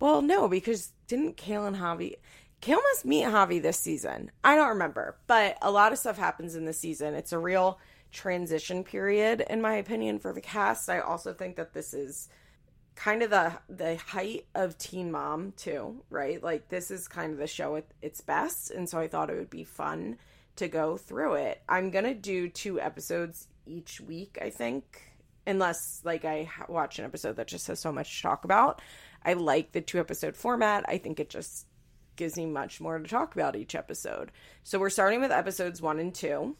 Well, 0.00 0.22
no, 0.22 0.48
because 0.48 0.92
didn't 1.08 1.36
Kail 1.36 1.66
and 1.66 1.76
Javi? 1.76 2.14
Kail 2.60 2.80
must 2.92 3.04
meet 3.04 3.24
Javi 3.24 3.62
this 3.62 3.78
season. 3.78 4.30
I 4.42 4.56
don't 4.56 4.70
remember, 4.70 5.16
but 5.26 5.58
a 5.62 5.70
lot 5.70 5.92
of 5.92 5.98
stuff 5.98 6.18
happens 6.18 6.56
in 6.56 6.64
this 6.64 6.78
season. 6.78 7.14
It's 7.14 7.32
a 7.32 7.38
real 7.38 7.78
transition 8.10 8.84
period, 8.84 9.44
in 9.48 9.60
my 9.60 9.74
opinion, 9.74 10.18
for 10.18 10.32
the 10.32 10.40
cast. 10.40 10.88
I 10.88 11.00
also 11.00 11.32
think 11.32 11.56
that 11.56 11.72
this 11.72 11.94
is 11.94 12.28
kind 12.98 13.22
of 13.22 13.30
the 13.30 13.52
the 13.68 13.96
height 13.96 14.46
of 14.56 14.76
Teen 14.76 15.12
Mom 15.12 15.52
2, 15.56 16.04
right? 16.10 16.42
Like 16.42 16.68
this 16.68 16.90
is 16.90 17.06
kind 17.06 17.32
of 17.32 17.38
the 17.38 17.46
show 17.46 17.76
at 17.76 17.86
its 18.02 18.20
best, 18.20 18.72
and 18.72 18.88
so 18.88 18.98
I 18.98 19.06
thought 19.06 19.30
it 19.30 19.36
would 19.36 19.50
be 19.50 19.64
fun 19.64 20.18
to 20.56 20.66
go 20.66 20.96
through 20.96 21.34
it. 21.34 21.62
I'm 21.68 21.90
gonna 21.90 22.14
do 22.14 22.48
two 22.48 22.80
episodes 22.80 23.46
each 23.66 24.00
week, 24.00 24.38
I 24.42 24.50
think, 24.50 25.00
unless 25.46 26.00
like 26.04 26.24
I 26.24 26.50
watch 26.68 26.98
an 26.98 27.04
episode 27.04 27.36
that 27.36 27.46
just 27.46 27.68
has 27.68 27.78
so 27.78 27.92
much 27.92 28.16
to 28.16 28.22
talk 28.22 28.44
about. 28.44 28.82
I 29.24 29.34
like 29.34 29.70
the 29.70 29.80
two 29.80 30.00
episode 30.00 30.36
format. 30.36 30.84
I 30.88 30.98
think 30.98 31.20
it 31.20 31.30
just 31.30 31.66
gives 32.18 32.36
me 32.36 32.44
much 32.44 32.80
more 32.80 32.98
to 32.98 33.08
talk 33.08 33.34
about 33.34 33.56
each 33.56 33.74
episode. 33.74 34.30
So 34.62 34.78
we're 34.78 34.90
starting 34.90 35.22
with 35.22 35.32
episodes 35.32 35.80
one 35.80 35.98
and 35.98 36.14
two. 36.14 36.56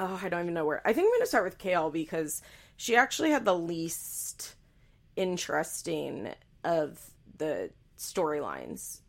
Oh, 0.00 0.20
I 0.20 0.28
don't 0.28 0.40
even 0.42 0.54
know 0.54 0.64
where. 0.64 0.80
I 0.84 0.92
think 0.92 1.04
I'm 1.04 1.10
going 1.10 1.20
to 1.20 1.26
start 1.26 1.44
with 1.44 1.58
Kail 1.58 1.90
because 1.90 2.42
she 2.76 2.96
actually 2.96 3.30
had 3.30 3.44
the 3.44 3.56
least 3.56 4.56
interesting 5.14 6.30
of 6.64 6.98
the 7.36 7.70
storylines 7.98 9.00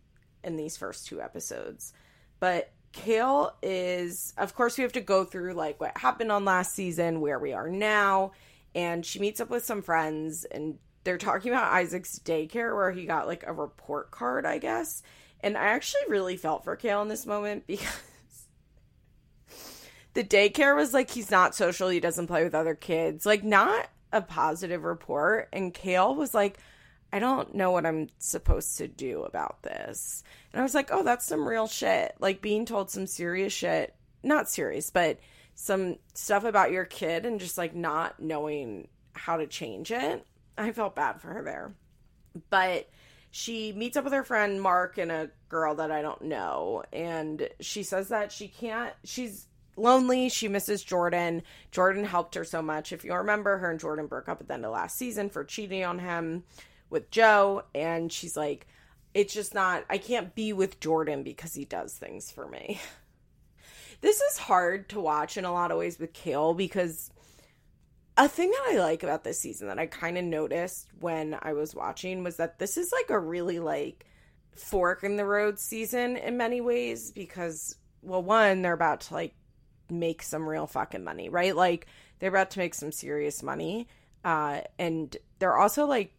in 0.44 0.58
these 0.58 0.78
first 0.78 1.08
two 1.08 1.22
episodes. 1.22 1.94
But 2.40 2.72
Kail 2.92 3.56
is, 3.62 4.34
of 4.38 4.54
course, 4.54 4.78
we 4.78 4.82
have 4.84 4.94
to 4.94 5.02
go 5.02 5.24
through 5.24 5.54
like 5.54 5.80
what 5.80 5.98
happened 5.98 6.32
on 6.32 6.44
last 6.44 6.76
season, 6.76 7.22
where 7.22 7.40
we 7.40 7.54
are 7.54 7.70
now, 7.70 8.34
and 8.76 9.06
she 9.06 9.20
meets 9.20 9.40
up 9.40 9.50
with 9.50 9.64
some 9.64 9.82
friends, 9.82 10.44
and 10.44 10.78
they're 11.04 11.18
talking 11.18 11.52
about 11.52 11.72
Isaac's 11.72 12.20
daycare 12.20 12.76
where 12.76 12.92
he 12.92 13.06
got 13.06 13.28
like 13.28 13.44
a 13.48 13.54
report 13.54 14.12
card, 14.12 14.46
I 14.46 14.58
guess. 14.58 15.04
And 15.44 15.58
I 15.58 15.68
actually 15.68 16.02
really 16.08 16.38
felt 16.38 16.64
for 16.64 16.76
Kail 16.76 17.02
in 17.02 17.08
this 17.08 17.26
moment 17.26 17.64
because 17.68 18.48
the 20.14 20.24
daycare 20.24 20.76
was 20.76 20.94
like 20.94 21.10
he's 21.10 21.32
not 21.32 21.56
social, 21.56 21.90
he 21.90 22.00
doesn't 22.00 22.28
play 22.28 22.44
with 22.44 22.56
other 22.56 22.76
kids, 22.76 23.26
like 23.26 23.44
not 23.44 23.90
a 24.12 24.22
positive 24.22 24.84
report. 24.84 25.50
And 25.54 25.74
Kail 25.74 26.16
was 26.16 26.34
like, 26.34 26.58
I 27.14 27.20
don't 27.20 27.56
know 27.56 27.72
what 27.72 27.86
I'm 27.86 28.08
supposed 28.20 28.78
to 28.78 28.88
do 28.88 29.24
about 29.24 29.64
this. 29.64 30.24
And 30.54 30.60
I 30.60 30.64
was 30.64 30.74
like, 30.74 30.90
oh, 30.92 31.04
that's 31.04 31.26
some 31.26 31.48
real 31.48 31.68
shit. 31.68 32.16
Like 32.20 32.42
being 32.42 32.66
told 32.66 32.90
some 32.90 33.08
serious 33.08 33.52
shit, 33.52 33.96
not 34.24 34.50
serious, 34.50 34.90
but 34.90 35.20
some 35.56 35.98
stuff 36.14 36.44
about 36.44 36.72
your 36.72 36.86
kid 36.86 37.26
and 37.26 37.40
just 37.40 37.58
like 37.58 37.76
not 37.76 38.20
knowing 38.20 38.88
how 39.14 39.38
to 39.38 39.48
change 39.48 39.92
it. 39.92 40.26
I 40.58 40.72
felt 40.72 40.96
bad 40.96 41.22
for 41.22 41.28
her 41.28 41.44
there. 41.44 41.74
But 42.50 42.90
she 43.32 43.72
meets 43.72 43.98
up 43.98 44.04
with 44.04 44.14
her 44.14 44.24
friend 44.24 44.62
Mark 44.62 44.98
and 44.98 45.12
a 45.12 45.30
girl 45.50 45.76
that 45.76 45.92
I 45.92 46.02
don't 46.02 46.24
know. 46.24 46.84
And 46.92 47.48
she 47.62 47.84
says 47.84 48.10
that 48.10 48.32
she 48.32 48.50
can't, 48.50 48.94
she's 49.06 49.48
lonely. 49.78 50.30
She 50.30 50.50
misses 50.50 50.84
Jordan. 50.84 51.44
Jordan 51.72 52.04
helped 52.04 52.36
her 52.36 52.44
so 52.44 52.62
much. 52.62 52.92
If 52.92 53.06
you 53.06 53.14
remember, 53.14 53.58
her 53.58 53.72
and 53.72 53.80
Jordan 53.80 54.08
broke 54.08 54.30
up 54.30 54.42
at 54.42 54.48
the 54.48 54.54
end 54.54 54.66
of 54.66 54.72
last 54.74 54.98
season 54.98 55.30
for 55.30 55.46
cheating 55.46 55.84
on 55.84 56.00
him 56.00 56.44
with 56.90 57.10
Joe. 57.10 57.64
And 57.74 58.12
she's 58.12 58.36
like, 58.36 58.68
it's 59.14 59.34
just 59.34 59.54
not, 59.54 59.86
I 59.90 59.98
can't 59.98 60.36
be 60.36 60.54
with 60.54 60.80
Jordan 60.80 61.24
because 61.24 61.54
he 61.54 61.66
does 61.66 61.94
things 61.94 62.32
for 62.32 62.48
me. 62.48 62.80
This 64.02 64.20
is 64.20 64.38
hard 64.40 64.90
to 64.90 65.00
watch 65.00 65.38
in 65.38 65.46
a 65.46 65.54
lot 65.54 65.70
of 65.70 65.78
ways 65.78 66.00
with 66.00 66.12
Kail 66.12 66.56
because 66.56 67.12
a 68.26 68.30
thing 68.30 68.52
that 68.52 68.68
I 68.70 68.78
like 68.78 69.04
about 69.04 69.24
this 69.24 69.40
season 69.40 69.68
that 69.68 69.80
I 69.80 69.88
kind 69.88 70.18
of 70.18 70.24
noticed 70.24 70.88
when 71.00 71.36
I 71.42 71.54
was 71.54 71.74
watching 71.74 72.24
was 72.24 72.38
that 72.38 72.60
this 72.60 72.78
is 72.78 72.92
like 72.92 73.10
a 73.10 73.20
really 73.20 73.60
like 73.60 74.06
fork 74.56 75.04
in 75.04 75.16
the 75.18 75.26
road 75.26 75.58
season 75.58 76.18
in 76.18 76.38
many 76.38 76.62
ways 76.62 77.12
because 77.12 77.76
well 78.02 78.22
one 78.22 78.62
they're 78.62 78.74
about 78.74 79.02
to 79.02 79.14
like 79.14 79.34
make 79.90 80.22
some 80.22 80.48
real 80.48 80.68
fucking 80.68 81.04
money, 81.04 81.30
right? 81.30 81.56
Like 81.56 81.88
they're 82.20 82.30
about 82.30 82.52
to 82.52 82.60
make 82.60 82.76
some 82.76 82.92
serious 82.92 83.42
money. 83.42 83.88
Uh 84.24 84.62
and 84.78 85.16
they're 85.40 85.58
also 85.58 85.86
like 85.86 86.14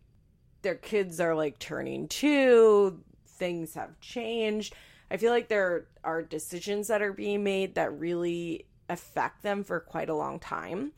their 0.63 0.75
kids 0.75 1.21
are 1.21 1.35
like 1.35 1.59
turning 1.59 2.09
two, 2.09 3.01
things 3.27 3.75
have 3.75 4.01
changed. 4.01 4.75
I 5.11 5.19
feel 5.19 5.31
like 5.31 5.49
there 5.49 5.87
are 6.03 6.23
decisions 6.23 6.89
that 6.89 7.03
are 7.03 7.13
being 7.13 7.45
made 7.45 7.77
that 7.77 7.99
really 7.99 8.67
affect 8.89 9.43
them 9.43 9.63
for 9.63 9.79
quite 9.79 10.09
a 10.09 10.15
long 10.15 10.41
time. 10.41 10.93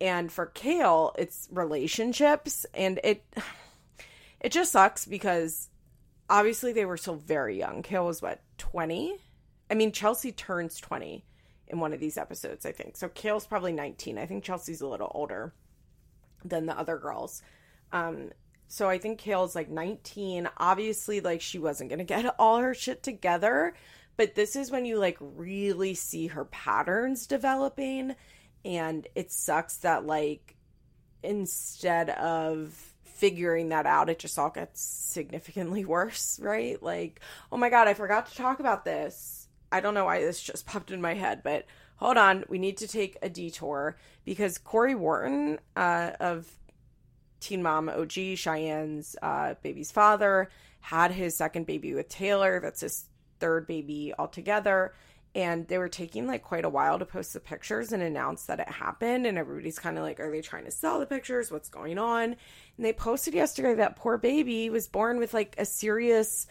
And 0.00 0.30
for 0.30 0.46
Kail, 0.46 1.14
it's 1.18 1.48
relationships 1.50 2.66
and 2.74 3.00
it 3.04 3.24
it 4.40 4.52
just 4.52 4.72
sucks 4.72 5.06
because 5.06 5.70
obviously 6.28 6.72
they 6.72 6.84
were 6.84 6.96
still 6.96 7.16
very 7.16 7.58
young. 7.58 7.82
Kail 7.82 8.06
was 8.06 8.20
what, 8.20 8.40
20? 8.58 9.16
I 9.70 9.74
mean, 9.74 9.92
Chelsea 9.92 10.32
turns 10.32 10.78
20 10.78 11.24
in 11.68 11.80
one 11.80 11.92
of 11.92 12.00
these 12.00 12.18
episodes, 12.18 12.66
I 12.66 12.72
think. 12.72 12.96
So 12.96 13.08
Kail's 13.08 13.46
probably 13.46 13.72
19. 13.72 14.18
I 14.18 14.26
think 14.26 14.44
Chelsea's 14.44 14.80
a 14.80 14.86
little 14.86 15.10
older 15.14 15.54
than 16.44 16.66
the 16.66 16.78
other 16.78 16.98
girls. 16.98 17.42
Um, 17.92 18.30
so 18.68 18.88
I 18.88 18.98
think 18.98 19.18
Kail's 19.18 19.54
like 19.54 19.70
19. 19.70 20.48
Obviously, 20.58 21.20
like 21.20 21.40
she 21.40 21.58
wasn't 21.58 21.90
going 21.90 21.98
to 21.98 22.04
get 22.04 22.34
all 22.38 22.58
her 22.58 22.74
shit 22.74 23.02
together, 23.02 23.74
but 24.16 24.34
this 24.34 24.56
is 24.56 24.70
when 24.70 24.84
you 24.84 24.98
like 24.98 25.16
really 25.20 25.94
see 25.94 26.28
her 26.28 26.44
patterns 26.44 27.26
developing. 27.26 28.14
And 28.64 29.06
it 29.14 29.30
sucks 29.30 29.78
that, 29.78 30.06
like, 30.06 30.56
instead 31.22 32.10
of 32.10 32.74
figuring 33.04 33.70
that 33.70 33.86
out, 33.86 34.10
it 34.10 34.18
just 34.18 34.38
all 34.38 34.50
gets 34.50 34.80
significantly 34.80 35.84
worse, 35.84 36.38
right? 36.42 36.82
Like, 36.82 37.20
oh 37.52 37.56
my 37.56 37.70
God, 37.70 37.88
I 37.88 37.94
forgot 37.94 38.26
to 38.26 38.36
talk 38.36 38.60
about 38.60 38.84
this 38.84 39.44
I 39.74 39.80
don't 39.80 39.94
know 39.94 40.04
why 40.04 40.20
this 40.20 40.40
just 40.40 40.66
popped 40.66 40.92
in 40.92 41.00
my 41.00 41.14
head, 41.14 41.42
but 41.42 41.66
hold 41.96 42.16
on. 42.16 42.44
We 42.48 42.58
need 42.58 42.78
to 42.78 42.88
take 42.88 43.18
a 43.20 43.28
detour 43.28 43.96
because 44.24 44.56
Cory 44.56 44.94
Wharton 44.94 45.58
uh, 45.74 46.12
of 46.20 46.48
Teen 47.40 47.62
Mom 47.62 47.88
OG, 47.88 48.36
Cheyenne's 48.36 49.16
uh, 49.20 49.54
baby's 49.62 49.90
father, 49.90 50.48
had 50.80 51.10
his 51.10 51.36
second 51.36 51.66
baby 51.66 51.92
with 51.92 52.08
Taylor. 52.08 52.60
That's 52.60 52.80
his 52.80 53.06
third 53.40 53.66
baby 53.66 54.14
altogether. 54.16 54.94
And 55.34 55.66
they 55.66 55.78
were 55.78 55.88
taking 55.88 56.26
like 56.26 56.44
quite 56.44 56.64
a 56.64 56.68
while 56.68 56.98
to 56.98 57.04
post 57.04 57.32
the 57.32 57.40
pictures 57.40 57.92
and 57.92 58.02
announce 58.02 58.44
that 58.46 58.60
it 58.60 58.68
happened. 58.68 59.26
And 59.26 59.36
everybody's 59.36 59.78
kind 59.78 59.98
of 59.98 60.04
like, 60.04 60.20
are 60.20 60.30
they 60.30 60.40
trying 60.40 60.64
to 60.64 60.70
sell 60.70 61.00
the 61.00 61.06
pictures? 61.06 61.50
What's 61.50 61.68
going 61.68 61.98
on? 61.98 62.36
And 62.76 62.86
they 62.86 62.92
posted 62.92 63.34
yesterday 63.34 63.74
that 63.74 63.96
poor 63.96 64.16
baby 64.16 64.70
was 64.70 64.86
born 64.86 65.18
with 65.18 65.34
like 65.34 65.56
a 65.58 65.64
serious 65.64 66.46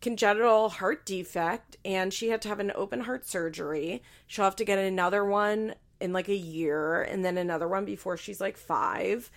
congenital 0.00 0.68
heart 0.68 1.04
defect 1.04 1.76
and 1.84 2.12
she 2.12 2.28
had 2.28 2.42
to 2.42 2.48
have 2.48 2.60
an 2.60 2.72
open 2.74 3.00
heart 3.00 3.26
surgery. 3.26 4.02
She'll 4.26 4.44
have 4.44 4.56
to 4.56 4.64
get 4.64 4.78
another 4.78 5.24
one 5.24 5.74
in 6.00 6.12
like 6.12 6.28
a 6.28 6.36
year 6.36 7.02
and 7.02 7.24
then 7.24 7.36
another 7.36 7.66
one 7.66 7.84
before 7.84 8.16
she's 8.16 8.40
like 8.40 8.56
5. 8.56 9.30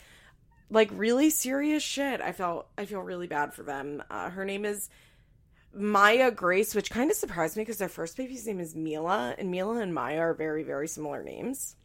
Like 0.69 0.89
really 0.93 1.29
serious 1.29 1.83
shit. 1.83 2.21
I 2.21 2.31
felt 2.31 2.67
I 2.77 2.85
feel 2.85 3.01
really 3.01 3.27
bad 3.27 3.53
for 3.53 3.63
them. 3.63 4.03
Uh, 4.09 4.29
her 4.29 4.45
name 4.45 4.65
is 4.65 4.89
Maya 5.73 6.31
Grace, 6.31 6.75
which 6.75 6.89
kind 6.89 7.09
of 7.09 7.17
surprised 7.17 7.55
me 7.55 7.63
because 7.63 7.77
their 7.77 7.89
first 7.89 8.17
baby's 8.17 8.45
name 8.45 8.59
is 8.59 8.75
Mila, 8.75 9.35
and 9.37 9.49
Mila 9.49 9.77
and 9.79 9.93
Maya 9.93 10.19
are 10.19 10.33
very, 10.33 10.63
very 10.63 10.87
similar 10.87 11.23
names. 11.23 11.75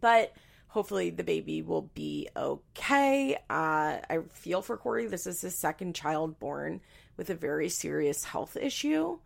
But 0.00 0.32
hopefully 0.68 1.10
the 1.10 1.24
baby 1.24 1.62
will 1.62 1.90
be 1.94 2.28
okay. 2.36 3.36
Uh, 3.48 3.98
I 4.08 4.20
feel 4.30 4.62
for 4.62 4.76
Cory. 4.76 5.06
This 5.06 5.26
is 5.26 5.40
his 5.40 5.54
second 5.54 5.94
child 5.94 6.38
born 6.38 6.80
with 7.16 7.30
a 7.30 7.34
very 7.34 7.68
serious 7.68 8.24
health 8.24 8.56
issue. 8.56 9.18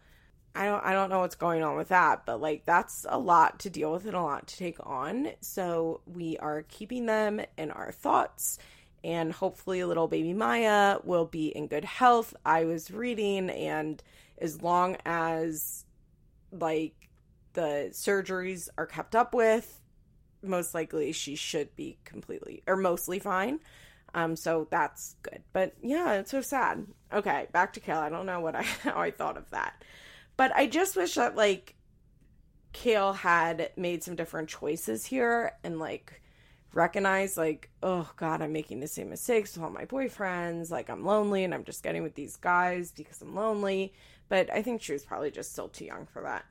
I 0.57 0.65
don't 0.65 0.85
I 0.85 0.93
don't 0.93 1.11
know 1.11 1.21
what's 1.21 1.35
going 1.35 1.63
on 1.63 1.77
with 1.77 1.89
that, 1.89 2.25
but 2.25 2.41
like 2.41 2.65
that's 2.65 3.05
a 3.09 3.19
lot 3.19 3.61
to 3.61 3.71
deal 3.71 3.93
with 3.93 4.07
and 4.07 4.17
a 4.17 4.23
lot 4.23 4.47
to 4.47 4.57
take 4.57 4.79
on. 4.81 5.29
So 5.41 6.01
we 6.07 6.39
are 6.39 6.63
keeping 6.63 7.07
them 7.07 7.41
in 7.59 7.71
our 7.71 7.93
thoughts 7.93 8.59
and 9.05 9.33
hopefully 9.33 9.83
little 9.85 10.09
baby 10.09 10.33
Maya 10.33 10.99
will 11.05 11.27
be 11.27 11.49
in 11.49 11.67
good 11.67 11.85
health. 11.85 12.35
I 12.45 12.65
was 12.65 12.91
reading 12.91 13.51
and 13.51 14.03
as 14.39 14.63
long 14.63 14.97
as 15.05 15.85
like 16.53 16.95
the 17.53 17.91
surgeries 17.93 18.69
are 18.77 18.87
kept 18.87 19.17
up 19.17 19.35
with, 19.35 19.81
most 20.43 20.75
likely 20.75 21.13
she 21.13 21.35
should 21.35 21.75
be 21.77 21.99
completely 22.05 22.63
or 22.67 22.77
mostly 22.77 23.19
fine. 23.19 23.61
Um, 24.15 24.37
so 24.37 24.67
that's 24.71 25.17
good. 25.23 25.43
But 25.53 25.75
yeah, 25.83 26.15
it's 26.15 26.31
so 26.31 26.41
sad. 26.41 26.87
Okay, 27.13 27.49
back 27.53 27.75
to 27.75 27.81
Kail. 27.81 27.99
I 27.99 28.09
don't 28.09 28.27
know 28.27 28.41
what 28.41 28.55
I 28.55 28.63
how 28.83 28.99
I 28.99 29.11
thought 29.11 29.37
of 29.37 29.51
that. 29.51 29.83
But 30.37 30.55
I 30.55 30.67
just 30.67 30.97
wish 30.97 31.15
that 31.15 31.37
like 31.37 31.75
Kail 32.73 33.13
had 33.15 33.71
made 33.77 34.03
some 34.03 34.17
different 34.17 34.49
choices 34.49 35.07
here 35.07 35.53
and 35.65 35.79
like 35.79 36.21
recognize 36.77 37.39
like 37.39 37.71
oh 37.83 38.09
god 38.17 38.43
i'm 38.43 38.53
making 38.53 38.81
the 38.81 38.87
same 38.87 39.09
mistakes 39.09 39.55
with 39.55 39.65
all 39.65 39.71
my 39.71 39.87
boyfriends. 39.87 40.71
Like 40.71 40.91
i'm 40.91 41.05
lonely 41.05 41.43
and 41.43 41.55
i'm 41.55 41.65
just 41.65 41.83
getting 41.83 42.03
with 42.03 42.15
these 42.15 42.37
guys 42.37 42.93
because 42.93 43.21
i'm 43.23 43.35
lonely. 43.35 43.95
But 44.29 44.53
i 44.53 44.63
think 44.63 44.83
she 44.83 44.93
was 44.93 45.05
probably 45.05 45.31
just 45.31 45.53
still 45.53 45.69
too 45.69 45.87
young 45.87 46.07
for 46.07 46.23
that. 46.23 46.45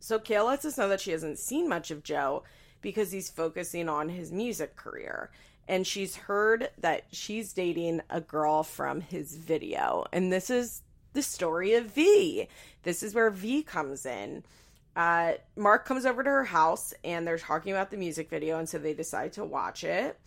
So 0.00 0.18
Kail 0.18 0.46
lets 0.46 0.64
us 0.64 0.78
know 0.78 0.88
that 0.88 1.00
she 1.00 1.10
hasn't 1.10 1.38
seen 1.38 1.68
much 1.68 1.90
of 1.90 2.02
joe 2.02 2.42
because 2.80 3.12
he's 3.12 3.28
focusing 3.28 3.88
on 3.88 4.08
his 4.08 4.32
music 4.32 4.76
career. 4.76 5.30
And 5.68 5.86
she's 5.86 6.16
heard 6.16 6.70
that 6.78 7.04
she's 7.10 7.52
dating 7.52 8.00
a 8.08 8.20
girl 8.20 8.62
from 8.62 9.00
his 9.00 9.36
video. 9.36 10.06
And 10.12 10.32
this 10.32 10.48
is 10.48 10.82
the 11.12 11.22
story 11.22 11.74
of 11.74 11.86
v. 11.86 12.48
This 12.84 13.02
is 13.02 13.14
where 13.14 13.30
v 13.30 13.62
comes 13.62 14.06
in 14.06 14.44
uh, 14.96 15.34
Mark 15.56 15.84
comes 15.84 16.06
over 16.06 16.24
to 16.24 16.30
her 16.30 16.44
house 16.44 16.94
and 17.04 17.26
they're 17.26 17.38
talking 17.38 17.72
about 17.72 17.90
the 17.90 17.98
music 17.98 18.30
video, 18.30 18.58
and 18.58 18.68
so 18.68 18.78
they 18.78 18.94
decide 18.94 19.34
to 19.34 19.44
watch 19.44 19.84
it. 19.84 20.18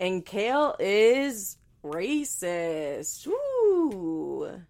And 0.00 0.24
Kail 0.24 0.74
is 0.80 1.58
racist. 1.84 3.26
Ooh. 3.28 4.62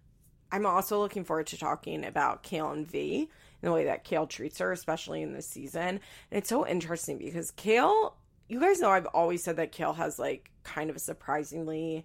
I'm 0.51 0.67
also 0.67 0.99
looking 0.99 1.25
forward 1.25 1.47
to 1.49 1.59
talking 1.59 2.05
about 2.05 2.43
Kail 2.43 2.71
and 2.71 2.87
V 2.91 3.29
and 3.63 3.69
the 3.69 3.73
way 3.73 3.85
that 3.85 4.05
Kail 4.05 4.27
treats 4.27 4.59
her, 4.59 4.73
especially 4.73 5.23
in 5.23 5.33
this 5.33 5.49
season. 5.49 5.81
And 5.83 6.01
it's 6.31 6.49
so 6.49 6.67
interesting 6.67 7.19
because 7.19 7.51
Kail, 7.53 8.17
you 8.49 8.61
guys 8.61 8.81
know 8.81 8.91
I've 8.91 9.07
always 9.07 9.43
said 9.43 9.57
that 9.57 9.73
Kail 9.73 9.93
has 9.93 10.19
like 10.19 10.51
kind 10.65 10.91
of 10.91 10.97
a 10.97 11.01
surprisingly 11.01 12.05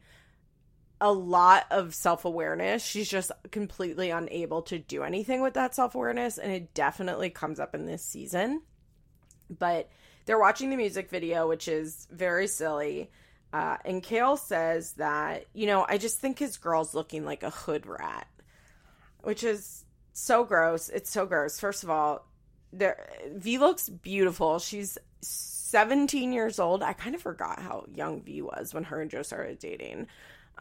a 1.02 1.12
lot 1.12 1.66
of 1.72 1.94
self 1.94 2.24
awareness. 2.24 2.86
She's 2.86 3.10
just 3.10 3.32
completely 3.52 4.12
unable 4.12 4.62
to 4.64 4.80
do 4.80 5.04
anything 5.04 5.42
with 5.42 5.56
that 5.56 5.76
self 5.76 5.96
awareness. 5.96 6.38
And 6.38 6.52
it 6.52 6.74
definitely 6.74 7.32
comes 7.32 7.60
up 7.60 7.76
in 7.76 7.86
this 7.86 8.06
season. 8.06 8.62
But 9.50 9.90
they're 10.26 10.40
watching 10.40 10.70
the 10.70 10.78
music 10.78 11.10
video, 11.10 11.48
which 11.50 11.68
is 11.68 12.08
very 12.12 12.48
silly. 12.48 13.12
Uh, 13.52 13.78
and 13.84 14.02
Kail 14.02 14.38
says 14.38 14.94
that, 14.94 15.46
you 15.54 15.68
know, 15.68 15.86
I 15.90 15.98
just 15.98 16.20
think 16.20 16.40
his 16.40 16.56
girl's 16.56 16.94
looking 16.94 17.26
like 17.26 17.44
a 17.44 17.50
hood 17.50 17.86
rat, 17.86 18.28
which 19.24 19.44
is 19.44 19.84
so 20.14 20.46
gross. 20.46 20.88
It's 20.88 21.12
so 21.12 21.26
gross. 21.26 21.60
First 21.60 21.84
of 21.84 21.90
all, 21.90 22.26
there 22.72 23.10
V 23.34 23.58
looks 23.58 23.90
beautiful. 23.90 24.60
She's 24.60 24.98
17 25.22 26.32
years 26.32 26.60
old. 26.60 26.84
I 26.84 26.94
kind 26.94 27.16
of 27.16 27.22
forgot 27.22 27.60
how 27.60 27.86
young 27.94 28.22
V 28.22 28.42
was 28.42 28.74
when 28.74 28.86
her 28.86 29.02
and 29.02 29.12
Joe 29.12 29.24
started 29.24 29.60
dating. 29.60 30.08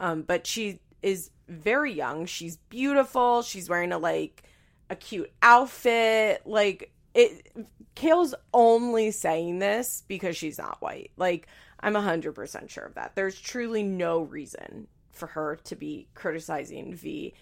Um, 0.01 0.23
but 0.23 0.45
she 0.45 0.79
is 1.01 1.29
very 1.47 1.93
young. 1.93 2.25
She's 2.25 2.57
beautiful. 2.57 3.43
She's 3.43 3.69
wearing 3.69 3.93
a 3.93 3.97
like 3.97 4.43
a 4.89 4.95
cute 4.95 5.31
outfit. 5.41 6.41
Like 6.45 6.91
it 7.13 7.55
Kail's 7.95 8.33
only 8.53 9.11
saying 9.11 9.59
this 9.59 10.03
because 10.07 10.35
she's 10.35 10.57
not 10.57 10.81
white. 10.81 11.11
Like 11.17 11.47
I'm 11.79 11.93
100% 11.93 12.69
sure 12.69 12.85
of 12.85 12.95
that. 12.95 13.15
There's 13.15 13.39
truly 13.39 13.83
no 13.83 14.21
reason 14.21 14.87
for 15.11 15.27
her 15.27 15.57
to 15.65 15.75
be 15.75 16.07
criticizing 16.15 16.95
V 16.95 17.33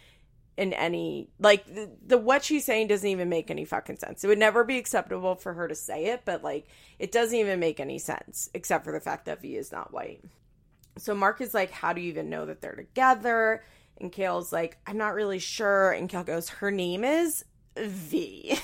in 0.58 0.74
any 0.74 1.30
like 1.39 1.66
the, 1.74 1.89
the, 2.06 2.18
what 2.18 2.44
she's 2.44 2.66
saying 2.66 2.88
doesn't 2.88 3.08
even 3.08 3.30
make 3.30 3.50
any 3.50 3.63
fucking 3.63 3.96
sense. 3.96 4.22
It 4.22 4.28
would 4.28 4.38
never 4.38 4.66
be 4.66 4.78
acceptable 4.78 5.36
for 5.36 5.54
her 5.54 5.70
to 5.70 5.75
say 5.75 6.08
it, 6.08 6.24
but 6.25 6.44
like 6.44 6.68
it 7.00 7.13
doesn't 7.13 7.38
even 7.38 7.62
make 7.62 7.80
any 7.80 8.00
sense 8.00 8.50
except 8.54 8.84
for 8.84 8.92
the 8.92 9.00
fact 9.00 9.25
that 9.25 9.42
V 9.42 9.56
is 9.56 9.72
not 9.72 9.94
white. 9.94 10.22
So 10.98 11.13
Mark 11.15 11.41
is 11.41 11.53
like, 11.53 11.72
How 11.72 11.93
do 11.93 12.01
you 12.01 12.10
even 12.10 12.29
know 12.29 12.46
that 12.46 12.62
they're 12.62 12.75
together? 12.75 13.63
And 14.00 14.12
Kail's 14.12 14.53
like, 14.53 14.77
I'm 14.88 14.98
not 14.98 15.13
really 15.13 15.39
sure. 15.39 15.91
And 15.91 16.10
Kail 16.10 16.24
goes, 16.24 16.50
Her 16.50 16.72
name 16.72 17.03
is 17.03 17.46
V. 17.77 18.58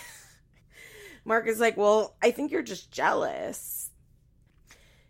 Mark 1.25 1.47
is 1.47 1.59
like, 1.59 1.77
Well, 1.77 2.15
I 2.21 2.31
think 2.31 2.51
you're 2.51 2.61
just 2.61 2.91
jealous. 2.91 3.89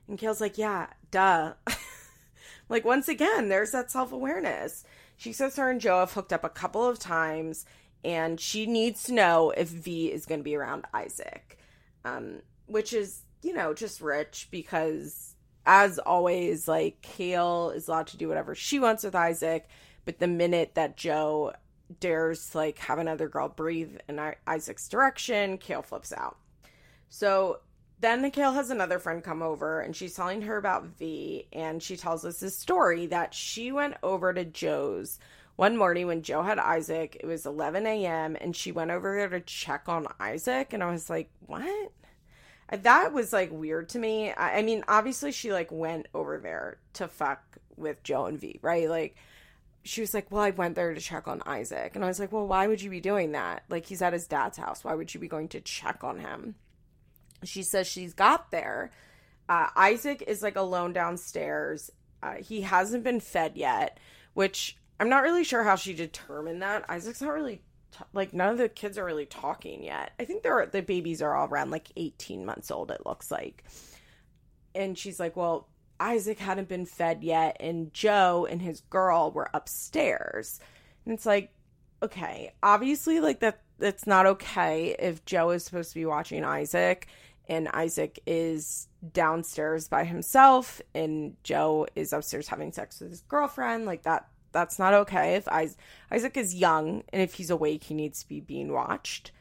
And 0.08 0.18
Kail's 0.18 0.42
like, 0.42 0.58
Yeah, 0.58 0.88
duh. 1.12 1.54
like, 2.70 2.86
once 2.86 3.08
again, 3.08 3.50
there's 3.50 3.72
that 3.72 3.92
self 3.92 4.12
awareness. 4.12 4.84
She 5.18 5.32
says 5.32 5.56
her 5.56 5.70
and 5.70 5.80
Joe 5.80 6.00
have 6.00 6.14
hooked 6.14 6.34
up 6.34 6.44
a 6.44 6.50
couple 6.50 6.86
of 6.86 7.00
times, 7.00 7.66
and 8.04 8.40
she 8.40 8.66
needs 8.66 9.04
to 9.04 9.14
know 9.14 9.52
if 9.52 9.70
V 9.70 10.12
is 10.12 10.26
going 10.26 10.42
to 10.42 10.44
be 10.44 10.56
around 10.56 10.86
Isaac, 10.94 11.58
um, 12.04 12.42
which 12.66 12.92
is, 12.94 13.22
you 13.42 13.54
know, 13.54 13.74
just 13.74 14.02
rich 14.02 14.50
because 14.52 15.35
as 15.66 16.00
always, 16.00 16.68
like 16.68 17.02
Kail 17.02 17.72
is 17.72 17.88
allowed 17.88 18.08
to 18.08 18.18
do 18.18 18.28
whatever 18.28 18.56
she 18.56 18.80
wants 18.80 19.04
with 19.04 19.16
Isaac, 19.16 19.68
but 20.06 20.20
the 20.20 20.28
minute 20.28 20.76
that 20.76 20.98
Joe 20.98 21.54
dares 22.00 22.56
like 22.56 22.80
have 22.80 23.00
another 23.00 23.28
girl 23.28 23.50
breathe 23.50 23.98
in 24.08 24.20
Isaac's 24.48 24.88
direction, 24.88 25.58
Kail 25.58 25.82
flips 25.82 26.14
out. 26.14 26.38
So 27.10 27.60
then 28.00 28.30
Kail 28.32 28.52
has 28.52 28.70
another 28.70 29.00
friend 29.00 29.24
come 29.24 29.42
over 29.42 29.80
and 29.80 29.96
she's 29.96 30.16
telling 30.16 30.42
her 30.44 30.58
about 30.58 30.86
V 30.86 31.48
and 31.54 31.82
she 31.82 31.96
tells 31.96 32.26
us 32.26 32.40
this 32.40 32.58
story 32.58 33.08
that 33.08 33.34
she 33.34 33.72
went 33.72 33.96
over 34.04 34.34
to 34.34 34.46
Joe's 34.46 35.20
one 35.56 35.78
morning 35.78 36.08
when 36.08 36.22
Joe 36.22 36.42
had 36.42 36.60
Isaac. 36.60 37.18
It 37.20 37.26
was 37.26 37.46
11 37.46 37.88
a.m. 37.88 38.36
and 38.40 38.56
she 38.56 38.72
went 38.72 38.92
over 38.92 39.16
there 39.16 39.30
to 39.30 39.40
check 39.40 39.88
on 39.88 40.08
Isaac 40.20 40.74
and 40.74 40.84
I 40.84 40.92
was 40.92 41.10
like, 41.10 41.30
"What?" 41.46 41.92
That 42.70 43.14
was 43.14 43.32
like 43.32 43.52
weird 43.52 43.90
to 43.90 44.00
me. 44.00 44.32
I, 44.32 44.60
I 44.60 44.62
mean, 44.62 44.84
obviously 44.88 45.32
she 45.32 45.54
like 45.54 45.72
went 45.72 46.08
over 46.14 46.40
there 46.40 46.78
to 46.94 47.08
fuck 47.08 47.42
with 47.76 48.04
Joe 48.04 48.26
and 48.26 48.40
V, 48.40 48.60
right? 48.62 48.90
Like 48.90 49.16
she 49.84 50.02
was 50.02 50.14
like, 50.14 50.32
"Well, 50.32 50.42
I 50.42 50.50
went 50.50 50.76
there 50.76 50.94
to 50.94 51.00
check 51.02 51.28
on 51.28 51.44
Isaac." 51.46 51.96
And 51.96 52.04
I 52.04 52.08
was 52.08 52.20
like, 52.20 52.32
"Well, 52.32 52.48
why 52.48 52.68
would 52.68 52.82
you 52.82 52.90
be 52.90 53.02
doing 53.02 53.34
that? 53.34 53.64
Like 53.70 53.86
he's 53.86 54.02
at 54.02 54.14
his 54.14 54.28
dad's 54.28 54.58
house. 54.58 54.84
Why 54.84 54.96
would 54.96 55.14
you 55.14 55.20
be 55.20 55.28
going 55.28 55.50
to 55.50 55.62
check 55.62 56.04
on 56.04 56.20
him?" 56.20 56.56
She 57.44 57.62
says 57.62 57.88
she's 57.88 58.14
got 58.14 58.50
there. 58.52 58.92
Uh, 59.48 59.68
Isaac 59.76 60.24
is 60.26 60.42
like 60.42 60.56
alone 60.56 60.94
downstairs. 60.94 61.92
Uh, 62.24 62.36
he 62.36 62.62
hasn't 62.62 63.04
been 63.04 63.20
fed 63.20 63.56
yet, 63.56 64.00
which 64.34 64.78
I'm 65.00 65.10
not 65.10 65.22
really 65.24 65.44
sure 65.44 65.64
how 65.64 65.76
she 65.76 65.94
determined 65.94 66.62
that. 66.64 66.86
Isaac's 66.90 67.22
not 67.22 67.34
really 67.34 67.62
like 68.14 68.34
none 68.34 68.50
of 68.50 68.58
the 68.58 68.70
kids 68.70 68.98
are 68.98 69.06
really 69.06 69.26
talking 69.26 69.84
yet. 69.84 70.12
I 70.20 70.26
think 70.26 70.44
they're 70.44 70.66
the 70.66 70.82
babies 70.82 71.22
are 71.22 71.36
all 71.36 71.48
around 71.48 71.72
like 71.72 71.92
18 71.96 72.46
months 72.46 72.72
old 72.72 72.92
it 72.92 73.06
looks 73.06 73.32
like. 73.32 73.64
And 74.74 74.98
she's 74.98 75.20
like, 75.20 75.36
"Well, 75.36 75.68
Isaac 76.00 76.40
hadn't 76.40 76.68
been 76.68 76.86
fed 76.86 77.24
yet 77.24 77.58
and 77.60 77.94
Joe 77.94 78.48
and 78.50 78.62
his 78.62 78.82
girl 78.82 79.32
were 79.32 79.50
upstairs." 79.54 80.60
And 81.06 81.14
it's 81.14 81.26
like, 81.26 81.52
okay, 82.02 82.54
obviously 82.62 83.20
like 83.20 83.40
that 83.40 83.62
that's 83.78 84.08
not 84.08 84.26
okay 84.26 84.96
if 84.98 85.26
Joe 85.26 85.52
is 85.52 85.64
supposed 85.64 85.90
to 85.90 85.96
be 85.96 86.06
watching 86.06 86.44
Isaac 86.44 87.08
and 87.48 87.68
Isaac 87.70 88.20
is 88.26 88.88
downstairs 89.14 89.88
by 89.88 90.04
himself 90.04 90.82
and 90.94 91.36
Joe 91.44 91.88
is 91.96 92.14
upstairs 92.14 92.48
having 92.48 92.72
sex 92.72 93.00
with 93.00 93.12
his 93.12 93.22
girlfriend. 93.22 93.86
Like 93.86 94.04
that 94.04 94.28
that's 94.56 94.80
not 94.80 94.94
okay. 94.94 95.36
If 95.36 95.48
Isaac 95.50 96.38
is 96.38 96.56
young 96.56 97.04
and 97.10 97.22
if 97.22 97.34
he's 97.34 97.50
awake, 97.50 97.84
he 97.84 97.94
needs 97.94 98.22
to 98.22 98.28
be 98.30 98.40
being 98.40 98.72
watched. 98.72 99.32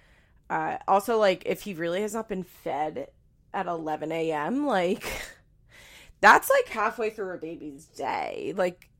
Uh, 0.51 0.79
also, 0.89 1.19
like 1.19 1.45
if 1.47 1.63
he 1.63 1.73
really 1.73 2.03
has 2.03 2.15
not 2.15 2.29
been 2.29 2.43
fed 2.43 3.09
at 3.55 3.67
11 3.67 4.11
a.m., 4.11 4.67
like 4.67 5.07
that's 6.21 6.51
like 6.51 6.67
halfway 6.69 7.11
through 7.11 7.35
a 7.35 7.39
baby's 7.39 7.87
day. 7.87 8.53
Like 8.57 8.91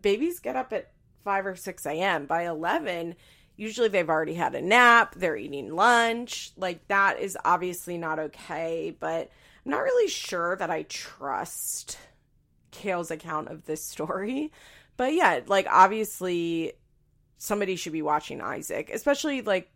babies 0.00 0.40
get 0.40 0.56
up 0.56 0.72
at 0.72 0.92
5 1.24 1.46
or 1.46 1.56
6 1.56 1.86
a.m. 1.86 2.24
By 2.24 2.46
11, 2.46 3.14
usually 3.56 3.88
they've 3.88 4.08
already 4.08 4.34
had 4.34 4.54
a 4.54 4.62
nap, 4.62 5.14
they're 5.14 5.36
eating 5.36 5.74
lunch. 5.76 6.52
Like 6.56 6.88
that 6.88 7.20
is 7.20 7.36
obviously 7.44 7.98
not 7.98 8.18
okay, 8.18 8.96
but 8.98 9.30
I'm 9.66 9.72
not 9.72 9.82
really 9.82 10.08
sure 10.08 10.56
that 10.56 10.70
I 10.70 10.84
trust 10.84 11.98
Kail's 12.70 13.10
account 13.10 13.48
of 13.48 13.66
this 13.66 13.84
story. 13.84 14.52
But 15.00 15.14
yeah, 15.14 15.40
like 15.46 15.66
obviously 15.70 16.74
somebody 17.38 17.76
should 17.76 17.94
be 17.94 18.02
watching 18.02 18.42
Isaac, 18.42 18.90
especially 18.92 19.40
like 19.40 19.70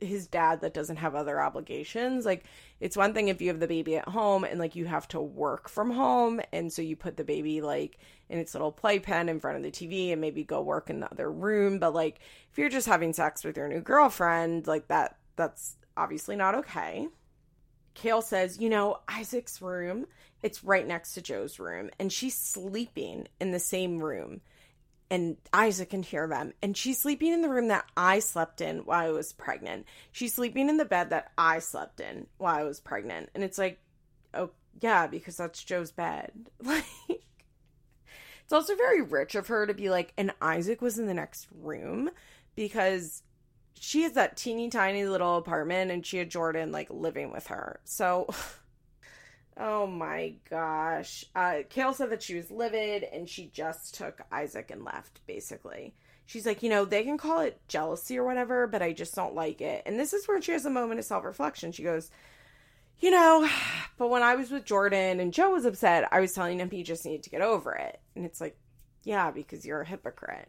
his 0.00 0.28
dad 0.28 0.62
that 0.62 0.72
doesn't 0.72 0.96
have 0.96 1.14
other 1.14 1.42
obligations. 1.42 2.24
Like 2.24 2.46
it's 2.80 2.96
one 2.96 3.12
thing 3.12 3.28
if 3.28 3.42
you 3.42 3.48
have 3.48 3.60
the 3.60 3.68
baby 3.68 3.98
at 3.98 4.08
home 4.08 4.44
and 4.44 4.58
like 4.58 4.76
you 4.76 4.86
have 4.86 5.06
to 5.08 5.20
work 5.20 5.68
from 5.68 5.90
home 5.90 6.40
and 6.54 6.72
so 6.72 6.80
you 6.80 6.96
put 6.96 7.18
the 7.18 7.22
baby 7.22 7.60
like 7.60 7.98
in 8.30 8.38
its 8.38 8.54
little 8.54 8.72
playpen 8.72 9.28
in 9.28 9.40
front 9.40 9.58
of 9.58 9.62
the 9.62 9.70
TV 9.70 10.10
and 10.10 10.22
maybe 10.22 10.42
go 10.42 10.62
work 10.62 10.88
in 10.88 11.00
the 11.00 11.12
other 11.12 11.30
room, 11.30 11.78
but 11.78 11.92
like 11.92 12.20
if 12.50 12.56
you're 12.56 12.70
just 12.70 12.86
having 12.86 13.12
sex 13.12 13.44
with 13.44 13.58
your 13.58 13.68
new 13.68 13.82
girlfriend, 13.82 14.66
like 14.66 14.88
that 14.88 15.18
that's 15.36 15.76
obviously 15.98 16.34
not 16.34 16.54
okay. 16.54 17.08
Kail 17.94 18.22
says, 18.22 18.58
"You 18.58 18.68
know, 18.68 18.98
Isaac's 19.08 19.60
room 19.60 20.06
it's 20.42 20.64
right 20.64 20.86
next 20.86 21.14
to 21.14 21.22
Joe's 21.22 21.58
room, 21.58 21.90
and 21.98 22.12
she's 22.12 22.34
sleeping 22.34 23.28
in 23.40 23.50
the 23.50 23.58
same 23.58 23.98
room. 23.98 24.40
And 25.10 25.36
Isaac 25.52 25.90
can 25.90 26.04
hear 26.04 26.28
them. 26.28 26.52
And 26.62 26.76
she's 26.76 27.00
sleeping 27.00 27.32
in 27.32 27.42
the 27.42 27.48
room 27.48 27.68
that 27.68 27.84
I 27.96 28.20
slept 28.20 28.60
in 28.60 28.78
while 28.80 29.06
I 29.06 29.10
was 29.10 29.32
pregnant. 29.32 29.86
She's 30.12 30.34
sleeping 30.34 30.68
in 30.68 30.76
the 30.76 30.84
bed 30.84 31.10
that 31.10 31.32
I 31.36 31.58
slept 31.58 31.98
in 32.00 32.28
while 32.38 32.54
I 32.54 32.62
was 32.62 32.78
pregnant. 32.78 33.28
And 33.34 33.42
it's 33.42 33.58
like, 33.58 33.80
oh, 34.34 34.50
yeah, 34.80 35.08
because 35.08 35.36
that's 35.36 35.64
Joe's 35.64 35.92
bed. 35.92 36.32
Like, 36.62 36.84
it's 37.08 38.52
also 38.52 38.74
very 38.74 39.00
rich 39.00 39.36
of 39.36 39.46
her 39.46 39.64
to 39.64 39.74
be 39.74 39.90
like, 39.90 40.12
and 40.16 40.34
Isaac 40.42 40.82
was 40.82 40.98
in 40.98 41.06
the 41.06 41.14
next 41.14 41.46
room 41.54 42.10
because 42.56 43.22
she 43.82 44.02
has 44.02 44.12
that 44.12 44.36
teeny 44.36 44.68
tiny 44.68 45.04
little 45.04 45.36
apartment 45.36 45.90
and 45.90 46.04
she 46.04 46.18
had 46.18 46.30
Jordan 46.30 46.70
like 46.70 46.88
living 46.90 47.32
with 47.32 47.48
her. 47.48 47.80
So 47.84 48.28
Oh 49.56 49.86
my 49.86 50.36
gosh. 50.48 51.24
Uh, 51.34 51.58
Kail 51.68 51.92
said 51.92 52.10
that 52.10 52.22
she 52.22 52.34
was 52.34 52.50
livid 52.50 53.02
and 53.02 53.28
she 53.28 53.48
just 53.48 53.94
took 53.94 54.22
Isaac 54.32 54.70
and 54.70 54.84
left, 54.84 55.20
basically. 55.26 55.94
She's 56.24 56.46
like, 56.46 56.62
you 56.62 56.70
know, 56.70 56.84
they 56.84 57.02
can 57.02 57.18
call 57.18 57.40
it 57.40 57.60
jealousy 57.68 58.18
or 58.18 58.24
whatever, 58.24 58.66
but 58.66 58.80
I 58.80 58.92
just 58.92 59.14
don't 59.14 59.34
like 59.34 59.60
it. 59.60 59.82
And 59.84 59.98
this 59.98 60.14
is 60.14 60.26
where 60.26 60.40
she 60.40 60.52
has 60.52 60.64
a 60.64 60.70
moment 60.70 61.00
of 61.00 61.04
self 61.04 61.24
reflection. 61.24 61.72
She 61.72 61.82
goes, 61.82 62.10
you 63.00 63.10
know, 63.10 63.48
but 63.98 64.08
when 64.08 64.22
I 64.22 64.36
was 64.36 64.50
with 64.50 64.64
Jordan 64.64 65.20
and 65.20 65.34
Joe 65.34 65.50
was 65.50 65.66
upset, 65.66 66.08
I 66.10 66.20
was 66.20 66.32
telling 66.32 66.60
him 66.60 66.70
he 66.70 66.82
just 66.82 67.04
needed 67.04 67.24
to 67.24 67.30
get 67.30 67.42
over 67.42 67.74
it. 67.74 68.00
And 68.16 68.24
it's 68.24 68.40
like, 68.40 68.56
yeah, 69.04 69.30
because 69.30 69.66
you're 69.66 69.82
a 69.82 69.86
hypocrite. 69.86 70.48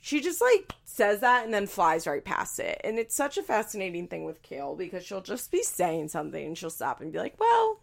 She 0.00 0.20
just 0.20 0.40
like 0.40 0.72
says 0.84 1.20
that 1.20 1.44
and 1.44 1.52
then 1.52 1.66
flies 1.66 2.06
right 2.06 2.24
past 2.24 2.60
it. 2.60 2.80
And 2.84 2.98
it's 2.98 3.14
such 3.14 3.36
a 3.38 3.42
fascinating 3.42 4.08
thing 4.08 4.24
with 4.24 4.42
Kail 4.42 4.74
because 4.76 5.04
she'll 5.04 5.20
just 5.20 5.50
be 5.50 5.62
saying 5.62 6.08
something 6.08 6.44
and 6.44 6.56
she'll 6.56 6.70
stop 6.70 7.00
and 7.00 7.12
be 7.12 7.18
like, 7.18 7.38
well, 7.38 7.80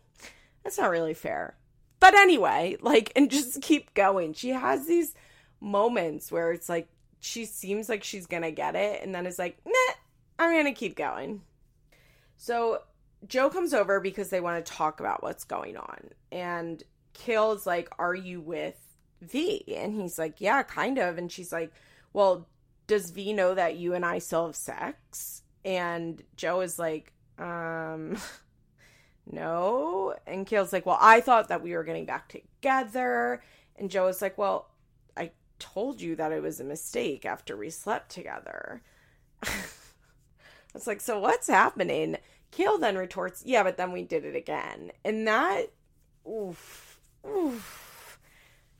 that's 0.63 0.77
not 0.77 0.89
really 0.89 1.13
fair. 1.13 1.55
But 1.99 2.15
anyway, 2.15 2.77
like, 2.81 3.11
and 3.15 3.29
just 3.31 3.61
keep 3.61 3.93
going. 3.93 4.33
She 4.33 4.49
has 4.49 4.85
these 4.85 5.13
moments 5.59 6.31
where 6.31 6.51
it's 6.51 6.69
like 6.69 6.87
she 7.19 7.45
seems 7.45 7.89
like 7.89 8.03
she's 8.03 8.27
gonna 8.27 8.51
get 8.51 8.75
it, 8.75 9.01
and 9.01 9.15
then 9.15 9.25
it's 9.25 9.39
like, 9.39 9.57
nah, 9.65 9.93
I'm 10.37 10.55
gonna 10.55 10.73
keep 10.73 10.95
going. 10.95 11.41
So 12.37 12.81
Joe 13.27 13.49
comes 13.49 13.73
over 13.73 13.99
because 13.99 14.29
they 14.29 14.39
want 14.39 14.63
to 14.63 14.71
talk 14.71 14.99
about 14.99 15.23
what's 15.23 15.43
going 15.43 15.77
on. 15.77 16.09
And 16.31 16.83
Kail 17.13 17.53
is 17.53 17.65
like, 17.65 17.89
Are 17.97 18.15
you 18.15 18.41
with 18.41 18.77
V? 19.21 19.63
And 19.75 19.93
he's 19.93 20.19
like, 20.19 20.41
Yeah, 20.41 20.63
kind 20.63 20.97
of. 20.97 21.17
And 21.17 21.31
she's 21.31 21.51
like, 21.51 21.71
Well, 22.15 22.47
does 22.87 23.11
V 23.11 23.33
know 23.33 23.53
that 23.55 23.75
you 23.75 23.93
and 23.93 24.05
I 24.05 24.19
still 24.19 24.45
have 24.45 24.55
sex? 24.55 25.43
And 25.65 26.23
Joe 26.37 26.61
is 26.61 26.79
like, 26.79 27.11
Um, 27.37 28.17
no. 29.29 30.15
And 30.25 30.47
Kail's 30.47 30.71
like, 30.71 30.85
well, 30.85 30.97
I 31.01 31.19
thought 31.19 31.49
that 31.49 31.61
we 31.61 31.73
were 31.73 31.83
getting 31.83 32.05
back 32.05 32.29
together. 32.29 33.43
And 33.75 33.91
Joe 33.91 34.07
is 34.07 34.21
like, 34.21 34.37
well, 34.37 34.69
I 35.17 35.31
told 35.59 35.99
you 35.99 36.15
that 36.15 36.31
it 36.31 36.41
was 36.41 36.61
a 36.61 36.63
mistake 36.63 37.25
after 37.25 37.57
we 37.57 37.69
slept 37.69 38.11
together. 38.11 38.81
It's 40.73 40.87
like, 40.87 40.99
so 40.99 41.19
what's 41.19 41.47
happening? 41.47 42.17
Kail 42.51 42.77
then 42.77 42.97
retorts, 42.97 43.43
yeah, 43.45 43.63
but 43.63 43.77
then 43.77 43.93
we 43.93 44.03
did 44.03 44.25
it 44.25 44.35
again. 44.35 44.91
And 45.05 45.25
that, 45.25 45.67
oof, 46.29 46.99
oof, 47.25 48.19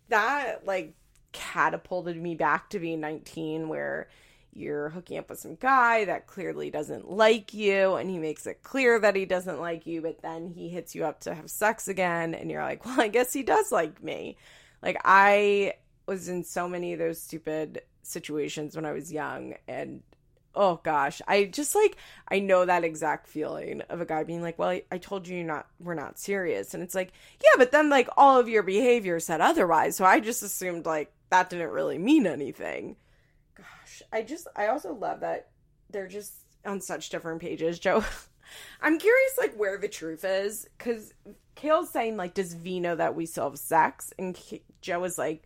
that 0.09 0.65
like 0.65 0.93
catapulted 1.35 2.19
me 2.19 2.33
back 2.33 2.69
to 2.71 2.79
being 2.79 3.01
19, 3.01 3.67
where 3.67 4.07
you're 4.55 4.89
hooking 4.89 5.17
up 5.17 5.29
with 5.29 5.37
some 5.37 5.55
guy 5.55 6.05
that 6.05 6.27
clearly 6.27 6.69
doesn't 6.69 7.11
like 7.11 7.53
you 7.53 7.95
and 7.95 8.09
he 8.09 8.17
makes 8.17 8.47
it 8.47 8.63
clear 8.63 8.97
that 8.97 9.15
he 9.15 9.25
doesn't 9.25 9.59
like 9.59 9.85
you 9.85 10.01
but 10.01 10.21
then 10.21 10.47
he 10.47 10.69
hits 10.69 10.95
you 10.95 11.03
up 11.03 11.19
to 11.19 11.35
have 11.35 11.49
sex 11.49 11.89
again 11.89 12.33
and 12.33 12.49
you're 12.49 12.63
like 12.63 12.85
well 12.85 13.01
i 13.01 13.07
guess 13.07 13.33
he 13.33 13.43
does 13.43 13.71
like 13.71 14.01
me. 14.01 14.37
Like 14.81 14.97
i 15.03 15.73
was 16.07 16.29
in 16.29 16.43
so 16.43 16.69
many 16.69 16.93
of 16.93 16.99
those 16.99 17.21
stupid 17.21 17.81
situations 18.01 18.75
when 18.75 18.85
i 18.85 18.93
was 18.93 19.11
young 19.11 19.55
and 19.67 20.01
oh 20.53 20.79
gosh 20.83 21.21
i 21.27 21.43
just 21.43 21.75
like 21.75 21.97
i 22.29 22.39
know 22.39 22.63
that 22.63 22.83
exact 22.85 23.27
feeling 23.27 23.81
of 23.89 23.99
a 23.99 24.05
guy 24.05 24.23
being 24.23 24.41
like 24.41 24.57
well 24.57 24.79
i, 24.91 24.97
told 24.97 25.27
you 25.27 25.37
you're 25.37 25.45
not 25.45 25.67
we're 25.79 25.95
not 25.95 26.17
serious 26.17 26.73
and 26.73 26.81
it's 26.81 26.95
like 26.95 27.11
yeah 27.43 27.57
but 27.57 27.71
then 27.71 27.89
like 27.89 28.07
all 28.15 28.39
of 28.39 28.47
your 28.47 28.63
behavior 28.63 29.19
said 29.19 29.41
otherwise 29.41 29.97
so 29.97 30.05
i 30.05 30.19
just 30.19 30.43
assumed 30.43 30.85
like 30.85 31.11
that 31.35 31.49
didn't 31.49 31.69
really 31.69 31.97
mean 31.97 32.25
anything 32.25 32.95
Gosh, 33.55 34.01
I 34.11 34.21
just 34.21 34.47
I 34.55 34.67
also 34.67 34.93
love 34.93 35.21
that 35.21 35.47
they're 35.89 36.07
just 36.07 36.33
on 36.65 36.81
such 36.81 37.09
different 37.09 37.41
pages. 37.41 37.79
Joe, 37.79 38.03
I'm 38.81 38.99
curious 38.99 39.37
like 39.37 39.55
where 39.55 39.77
the 39.77 39.87
truth 39.87 40.25
is 40.25 40.67
because 40.77 41.13
Kail's 41.55 41.89
saying 41.89 42.17
like, 42.17 42.33
does 42.33 42.53
V 42.53 42.79
know 42.79 42.95
that 42.95 43.15
we 43.15 43.25
still 43.25 43.49
have 43.49 43.57
sex? 43.57 44.13
And 44.19 44.35
K- 44.35 44.63
Joe 44.81 45.03
is 45.05 45.17
like, 45.17 45.43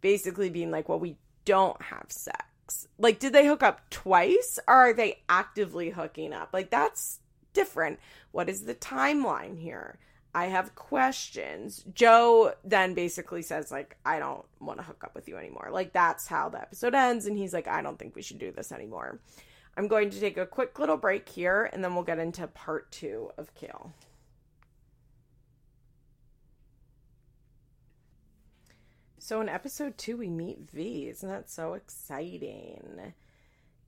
basically 0.00 0.50
being 0.50 0.70
like, 0.70 0.88
well, 0.88 1.00
we 1.00 1.16
don't 1.44 1.80
have 1.80 2.06
sex. 2.08 2.86
Like, 2.98 3.18
did 3.18 3.32
they 3.32 3.46
hook 3.46 3.62
up 3.62 3.88
twice 3.88 4.58
or 4.68 4.74
are 4.74 4.92
they 4.92 5.22
actively 5.28 5.90
hooking 5.90 6.32
up? 6.34 6.50
Like, 6.52 6.70
that's 6.70 7.20
different. 7.54 7.98
What 8.30 8.50
is 8.50 8.64
the 8.64 8.74
timeline 8.74 9.58
here? 9.58 9.98
I 10.34 10.46
have 10.46 10.74
questions. 10.74 11.84
Joe 11.94 12.54
then 12.64 12.94
basically 12.94 13.42
says, 13.42 13.70
like, 13.70 13.96
I 14.04 14.18
don't 14.18 14.44
want 14.60 14.78
to 14.78 14.84
hook 14.84 15.02
up 15.04 15.14
with 15.14 15.28
you 15.28 15.36
anymore. 15.36 15.68
Like, 15.72 15.92
that's 15.92 16.26
how 16.26 16.48
the 16.48 16.60
episode 16.60 16.94
ends. 16.94 17.26
And 17.26 17.36
he's 17.36 17.54
like, 17.54 17.66
I 17.66 17.82
don't 17.82 17.98
think 17.98 18.14
we 18.14 18.22
should 18.22 18.38
do 18.38 18.52
this 18.52 18.70
anymore. 18.70 19.20
I'm 19.76 19.88
going 19.88 20.10
to 20.10 20.20
take 20.20 20.36
a 20.36 20.46
quick 20.46 20.78
little 20.78 20.96
break 20.96 21.28
here 21.28 21.70
and 21.72 21.82
then 21.82 21.94
we'll 21.94 22.04
get 22.04 22.18
into 22.18 22.46
part 22.48 22.90
two 22.90 23.30
of 23.38 23.54
Kail. 23.54 23.94
So 29.18 29.40
in 29.40 29.48
episode 29.48 29.98
two, 29.98 30.16
we 30.16 30.28
meet 30.28 30.70
V. 30.70 31.08
Isn't 31.08 31.28
that 31.28 31.50
so 31.50 31.74
exciting? 31.74 33.12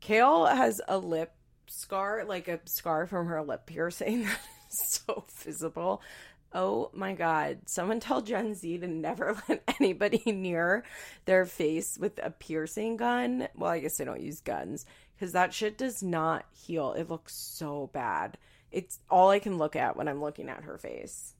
Kail 0.01 0.47
has 0.47 0.81
a 0.87 0.99
lip 0.99 1.33
scar, 1.67 2.25
like 2.25 2.47
a 2.47 2.61
scar 2.67 3.07
from 3.07 3.27
her 3.27 3.43
lip 3.43 3.67
piercing 3.67 4.25
that 4.25 4.39
is 4.71 5.01
so 5.07 5.25
visible. 5.39 6.03
Oh 6.53 6.91
my 6.93 7.13
God. 7.15 7.59
Someone 7.67 8.01
tell 8.01 8.23
Gen 8.23 8.55
Z 8.55 8.79
to 8.79 8.87
never 8.87 9.37
let 9.49 9.63
anybody 9.81 10.23
near 10.33 10.85
their 11.25 11.47
face 11.47 11.97
with 11.99 12.19
a 12.23 12.31
piercing 12.31 12.97
gun. 12.97 13.49
Well, 13.55 13.71
I 13.71 13.79
guess 13.81 13.97
they 13.97 14.05
don't 14.05 14.21
use 14.21 14.41
guns 14.41 14.85
because 15.15 15.33
that 15.33 15.55
shit 15.55 15.79
does 15.79 16.03
not 16.03 16.47
heal. 16.51 16.93
It 16.93 17.09
looks 17.09 17.35
so 17.35 17.91
bad. 17.93 18.37
It's 18.71 18.99
all 19.09 19.31
I 19.31 19.39
can 19.39 19.59
look 19.59 19.77
at 19.77 19.97
when 19.97 20.09
I'm 20.09 20.21
looking 20.21 20.49
at 20.49 20.65
her 20.65 20.79
face. 20.79 21.35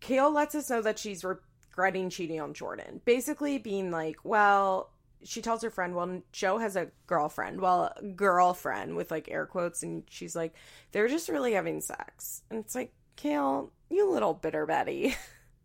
Kail 0.00 0.32
lets 0.32 0.54
us 0.54 0.68
know 0.68 0.82
that 0.82 0.98
she's 0.98 1.24
regretting 1.24 2.10
cheating 2.10 2.40
on 2.40 2.54
Jordan. 2.54 3.00
Basically, 3.04 3.58
being 3.58 3.90
like, 3.90 4.16
well, 4.24 4.90
she 5.24 5.40
tells 5.40 5.62
her 5.62 5.70
friend, 5.70 5.94
well, 5.94 6.22
Joe 6.32 6.58
has 6.58 6.76
a 6.76 6.88
girlfriend. 7.06 7.60
Well, 7.60 7.92
girlfriend 8.16 8.96
with 8.96 9.10
like 9.10 9.30
air 9.30 9.46
quotes. 9.46 9.82
And 9.82 10.02
she's 10.10 10.34
like, 10.34 10.54
they're 10.90 11.08
just 11.08 11.28
really 11.28 11.52
having 11.52 11.80
sex. 11.80 12.42
And 12.50 12.58
it's 12.58 12.74
like, 12.74 12.92
Kail, 13.16 13.72
you 13.92 14.10
little 14.10 14.34
bitter 14.34 14.66
Betty. 14.66 15.14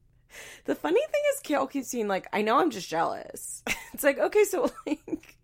the 0.66 0.76
funny 0.76 1.00
thing 1.00 1.22
is, 1.34 1.40
Kail 1.42 1.68
keeps 1.68 1.92
being 1.92 2.08
like, 2.08 2.28
I 2.34 2.42
know 2.42 2.60
I'm 2.60 2.72
just 2.72 2.90
jealous. 2.90 3.64
it's 3.94 4.04
like, 4.04 4.20
okay, 4.20 4.44
so 4.44 4.72
like, 4.88 5.38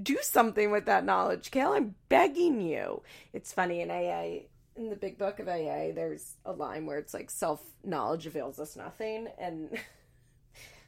do 0.00 0.18
something 0.22 0.70
with 0.70 0.86
that 0.86 1.04
knowledge, 1.04 1.50
Kail. 1.50 1.72
I'm 1.72 1.94
begging 2.08 2.60
you. 2.60 3.02
It's 3.32 3.52
funny 3.52 3.80
in 3.80 3.90
AA, 3.90 4.46
in 4.76 4.90
the 4.90 4.96
big 4.96 5.18
book 5.18 5.40
of 5.40 5.48
AA, 5.48 5.92
there's 5.94 6.34
a 6.44 6.52
line 6.52 6.86
where 6.86 6.98
it's 6.98 7.14
like, 7.14 7.30
self 7.30 7.62
knowledge 7.84 8.26
avails 8.26 8.58
us 8.58 8.76
nothing. 8.76 9.28
And 9.38 9.70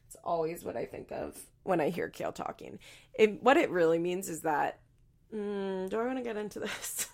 it's 0.07 0.17
always 0.25 0.65
what 0.65 0.77
I 0.77 0.85
think 0.85 1.13
of 1.13 1.37
when 1.65 1.81
I 1.81 1.91
hear 1.91 2.09
Kail 2.09 2.33
talking. 2.33 2.79
It, 3.15 3.43
what 3.43 3.57
it 3.57 3.71
really 3.71 3.99
means 3.99 4.29
is 4.29 4.43
that, 4.43 4.81
mm, 5.35 5.89
do 5.89 5.99
I 5.99 6.07
want 6.07 6.19
to 6.19 6.25
get 6.25 6.37
into 6.37 6.61
this? 6.61 7.08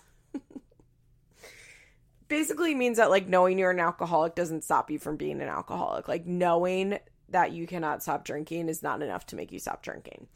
Basically 2.27 2.75
means 2.75 2.97
that 2.97 3.09
like 3.09 3.27
knowing 3.27 3.59
you're 3.59 3.71
an 3.71 3.79
alcoholic 3.79 4.35
doesn't 4.35 4.63
stop 4.63 4.89
you 4.89 4.99
from 4.99 5.17
being 5.17 5.41
an 5.41 5.47
alcoholic. 5.47 6.07
Like 6.07 6.25
knowing 6.25 6.99
that 7.29 7.51
you 7.51 7.67
cannot 7.67 8.03
stop 8.03 8.25
drinking 8.25 8.69
is 8.69 8.83
not 8.83 9.01
enough 9.01 9.25
to 9.27 9.35
make 9.35 9.51
you 9.51 9.59
stop 9.59 9.81
drinking, 9.83 10.27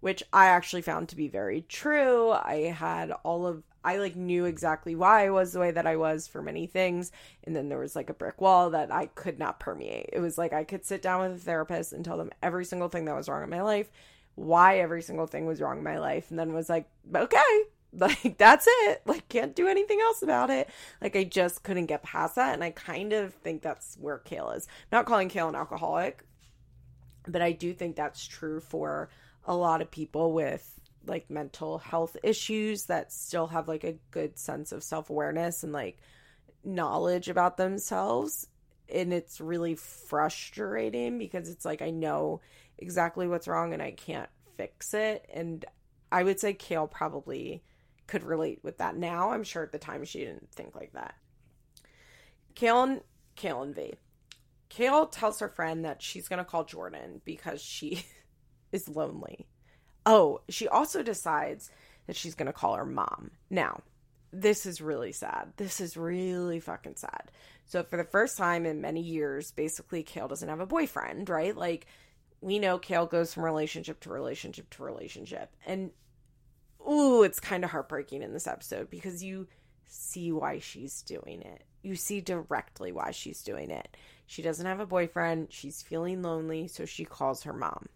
which 0.00 0.22
I 0.32 0.46
actually 0.46 0.82
found 0.82 1.08
to 1.08 1.16
be 1.16 1.28
very 1.28 1.62
true. 1.62 2.30
I 2.30 2.74
had 2.76 3.12
all 3.24 3.46
of 3.46 3.62
I 3.84 3.98
like 3.98 4.16
knew 4.16 4.46
exactly 4.46 4.96
why 4.96 5.26
I 5.26 5.30
was 5.30 5.52
the 5.52 5.60
way 5.60 5.70
that 5.70 5.86
I 5.86 5.94
was 5.94 6.26
for 6.26 6.42
many 6.42 6.66
things, 6.66 7.12
and 7.44 7.54
then 7.54 7.68
there 7.68 7.78
was 7.78 7.94
like 7.94 8.10
a 8.10 8.14
brick 8.14 8.40
wall 8.40 8.70
that 8.70 8.92
I 8.92 9.06
could 9.06 9.38
not 9.38 9.60
permeate. 9.60 10.10
It 10.12 10.18
was 10.18 10.36
like 10.36 10.52
I 10.52 10.64
could 10.64 10.84
sit 10.84 11.02
down 11.02 11.20
with 11.20 11.40
a 11.40 11.44
therapist 11.44 11.92
and 11.92 12.04
tell 12.04 12.18
them 12.18 12.32
every 12.42 12.64
single 12.64 12.88
thing 12.88 13.04
that 13.04 13.14
was 13.14 13.28
wrong 13.28 13.44
in 13.44 13.50
my 13.50 13.62
life, 13.62 13.88
why 14.34 14.80
every 14.80 15.02
single 15.02 15.28
thing 15.28 15.46
was 15.46 15.60
wrong 15.60 15.78
in 15.78 15.84
my 15.84 16.00
life, 16.00 16.30
and 16.30 16.38
then 16.38 16.52
was 16.52 16.68
like, 16.68 16.88
okay, 17.14 17.62
like 17.96 18.36
that's 18.38 18.66
it. 18.68 19.02
Like 19.06 19.28
can't 19.28 19.56
do 19.56 19.68
anything 19.68 20.00
else 20.00 20.22
about 20.22 20.50
it. 20.50 20.68
Like 21.00 21.16
i 21.16 21.24
just 21.24 21.62
couldn't 21.62 21.86
get 21.86 22.02
past 22.02 22.36
that. 22.36 22.54
And 22.54 22.62
i 22.62 22.70
kind 22.70 23.12
of 23.12 23.34
think 23.34 23.62
that's 23.62 23.96
where 24.00 24.18
Kail 24.18 24.50
is. 24.50 24.68
Not 24.92 25.06
calling 25.06 25.28
Kail 25.28 25.48
an 25.48 25.54
alcoholic 25.54 26.22
but 27.28 27.42
i 27.42 27.50
do 27.50 27.74
think 27.74 27.96
that's 27.96 28.24
true 28.24 28.60
for 28.60 29.10
a 29.46 29.54
lot 29.54 29.82
of 29.82 29.90
people 29.90 30.32
with 30.32 30.76
like 31.06 31.30
mental 31.30 31.78
health 31.78 32.16
issues 32.22 32.86
that 32.86 33.12
still 33.12 33.46
have 33.46 33.68
like 33.68 33.84
a 33.84 33.98
good 34.10 34.38
sense 34.38 34.72
of 34.72 34.82
self-awareness 34.82 35.62
and 35.62 35.72
like 35.72 35.98
knowledge 36.64 37.28
about 37.28 37.56
themselves. 37.56 38.48
And 38.92 39.12
it's 39.12 39.40
really 39.40 39.76
frustrating 39.76 41.18
because 41.18 41.48
it's 41.48 41.64
like 41.64 41.82
i 41.82 41.90
know 41.90 42.40
exactly 42.78 43.26
what's 43.26 43.48
wrong 43.48 43.72
and 43.72 43.82
i 43.82 43.92
can't 43.92 44.28
fix 44.56 44.94
it. 44.94 45.28
And 45.32 45.64
i 46.10 46.22
would 46.22 46.40
say 46.40 46.54
Kail 46.54 46.86
probably 46.86 47.62
could 48.06 48.22
relate 48.22 48.60
with 48.62 48.78
that 48.78 48.96
now. 48.96 49.30
I'm 49.30 49.44
sure 49.44 49.62
at 49.62 49.72
the 49.72 49.78
time 49.78 50.04
she 50.04 50.20
didn't 50.20 50.50
think 50.52 50.74
like 50.74 50.92
that. 50.92 51.14
Kail 52.54 52.82
and, 52.82 53.74
V. 53.74 53.94
Kail 54.68 55.06
tells 55.06 55.40
her 55.40 55.48
friend 55.48 55.84
that 55.84 56.02
she's 56.02 56.28
going 56.28 56.38
to 56.38 56.44
call 56.44 56.64
Jordan 56.64 57.20
because 57.24 57.60
she 57.60 58.04
is 58.72 58.88
lonely. 58.88 59.46
Oh, 60.04 60.40
she 60.48 60.68
also 60.68 61.02
decides 61.02 61.70
that 62.06 62.16
she's 62.16 62.34
going 62.34 62.46
to 62.46 62.52
call 62.52 62.76
her 62.76 62.86
mom. 62.86 63.32
Now, 63.50 63.82
this 64.32 64.66
is 64.66 64.80
really 64.80 65.12
sad. 65.12 65.52
This 65.56 65.80
is 65.80 65.96
really 65.96 66.60
fucking 66.60 66.96
sad. 66.96 67.30
So 67.66 67.82
for 67.82 67.96
the 67.96 68.04
first 68.04 68.36
time 68.36 68.66
in 68.66 68.80
many 68.80 69.00
years, 69.00 69.50
basically 69.50 70.02
Kail 70.02 70.28
doesn't 70.28 70.48
have 70.48 70.60
a 70.60 70.66
boyfriend, 70.66 71.28
right? 71.28 71.56
Like 71.56 71.86
we 72.40 72.58
know 72.58 72.78
Kail 72.78 73.06
goes 73.06 73.34
from 73.34 73.44
relationship 73.44 74.00
to 74.00 74.10
relationship 74.10 74.70
to 74.70 74.82
relationship. 74.82 75.54
And 75.66 75.90
ooh, 76.88 77.22
it's 77.22 77.40
kind 77.40 77.64
of 77.64 77.70
heartbreaking 77.70 78.22
in 78.22 78.32
this 78.32 78.46
episode 78.46 78.90
because 78.90 79.22
you 79.22 79.48
see 79.86 80.32
why 80.32 80.58
she's 80.58 81.02
doing 81.02 81.42
it. 81.42 81.64
You 81.82 81.94
see 81.94 82.20
directly 82.20 82.92
why 82.92 83.12
she's 83.12 83.42
doing 83.42 83.70
it. 83.70 83.96
She 84.26 84.42
doesn't 84.42 84.66
have 84.66 84.80
a 84.80 84.86
boyfriend. 84.86 85.48
She's 85.50 85.82
feeling 85.82 86.22
lonely, 86.22 86.66
so 86.68 86.84
she 86.84 87.04
calls 87.04 87.44
her 87.44 87.52
mom. 87.52 87.86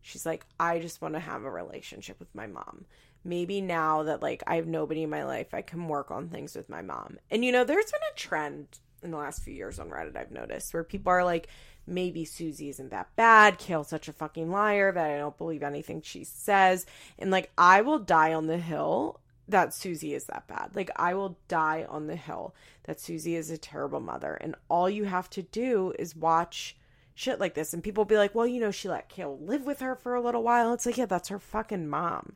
She's 0.00 0.26
like, 0.26 0.44
I 0.58 0.78
just 0.78 1.00
want 1.00 1.14
to 1.14 1.20
have 1.20 1.44
a 1.44 1.50
relationship 1.50 2.18
with 2.18 2.34
my 2.34 2.46
mom. 2.46 2.84
Maybe 3.24 3.60
now 3.60 4.02
that 4.02 4.22
like 4.22 4.42
I 4.46 4.56
have 4.56 4.66
nobody 4.66 5.02
in 5.02 5.10
my 5.10 5.24
life, 5.24 5.54
I 5.54 5.62
can 5.62 5.88
work 5.88 6.10
on 6.10 6.28
things 6.28 6.54
with 6.54 6.68
my 6.68 6.82
mom. 6.82 7.18
And 7.30 7.44
you 7.44 7.52
know, 7.52 7.64
there's 7.64 7.90
been 7.90 8.00
a 8.12 8.18
trend 8.18 8.68
in 9.02 9.10
the 9.10 9.16
last 9.16 9.42
few 9.42 9.54
years 9.54 9.78
on 9.78 9.90
Reddit 9.90 10.16
I've 10.16 10.30
noticed 10.30 10.74
where 10.74 10.84
people 10.84 11.12
are 11.12 11.24
like, 11.24 11.48
maybe 11.86 12.24
Susie 12.24 12.68
isn't 12.68 12.90
that 12.90 13.14
bad. 13.16 13.58
Kail's 13.58 13.88
such 13.88 14.08
a 14.08 14.12
fucking 14.12 14.50
liar 14.50 14.92
that 14.92 15.10
I 15.10 15.18
don't 15.18 15.38
believe 15.38 15.62
anything 15.62 16.02
she 16.02 16.24
says. 16.24 16.86
And 17.18 17.30
like, 17.30 17.50
I 17.58 17.82
will 17.82 17.98
die 17.98 18.32
on 18.32 18.46
the 18.46 18.58
hill 18.58 19.20
that 19.48 19.74
Susie 19.74 20.14
is 20.14 20.24
that 20.26 20.46
bad. 20.46 20.70
Like, 20.74 20.90
I 20.96 21.14
will 21.14 21.36
die 21.48 21.86
on 21.88 22.06
the 22.06 22.16
hill 22.16 22.54
that 22.84 23.00
Susie 23.00 23.36
is 23.36 23.50
a 23.50 23.58
terrible 23.58 24.00
mother. 24.00 24.34
And 24.34 24.54
all 24.68 24.88
you 24.88 25.04
have 25.04 25.28
to 25.30 25.42
do 25.42 25.92
is 25.98 26.16
watch 26.16 26.76
shit 27.14 27.40
like 27.40 27.54
this. 27.54 27.74
And 27.74 27.82
people 27.82 28.04
be 28.04 28.16
like, 28.16 28.34
well, 28.34 28.46
you 28.46 28.60
know, 28.60 28.70
she 28.70 28.88
let 28.88 29.08
Kail 29.08 29.38
live 29.40 29.66
with 29.66 29.80
her 29.80 29.94
for 29.94 30.14
a 30.14 30.22
little 30.22 30.42
while. 30.42 30.72
It's 30.72 30.86
like, 30.86 30.98
yeah, 30.98 31.06
that's 31.06 31.28
her 31.28 31.38
fucking 31.38 31.88
mom. 31.88 32.34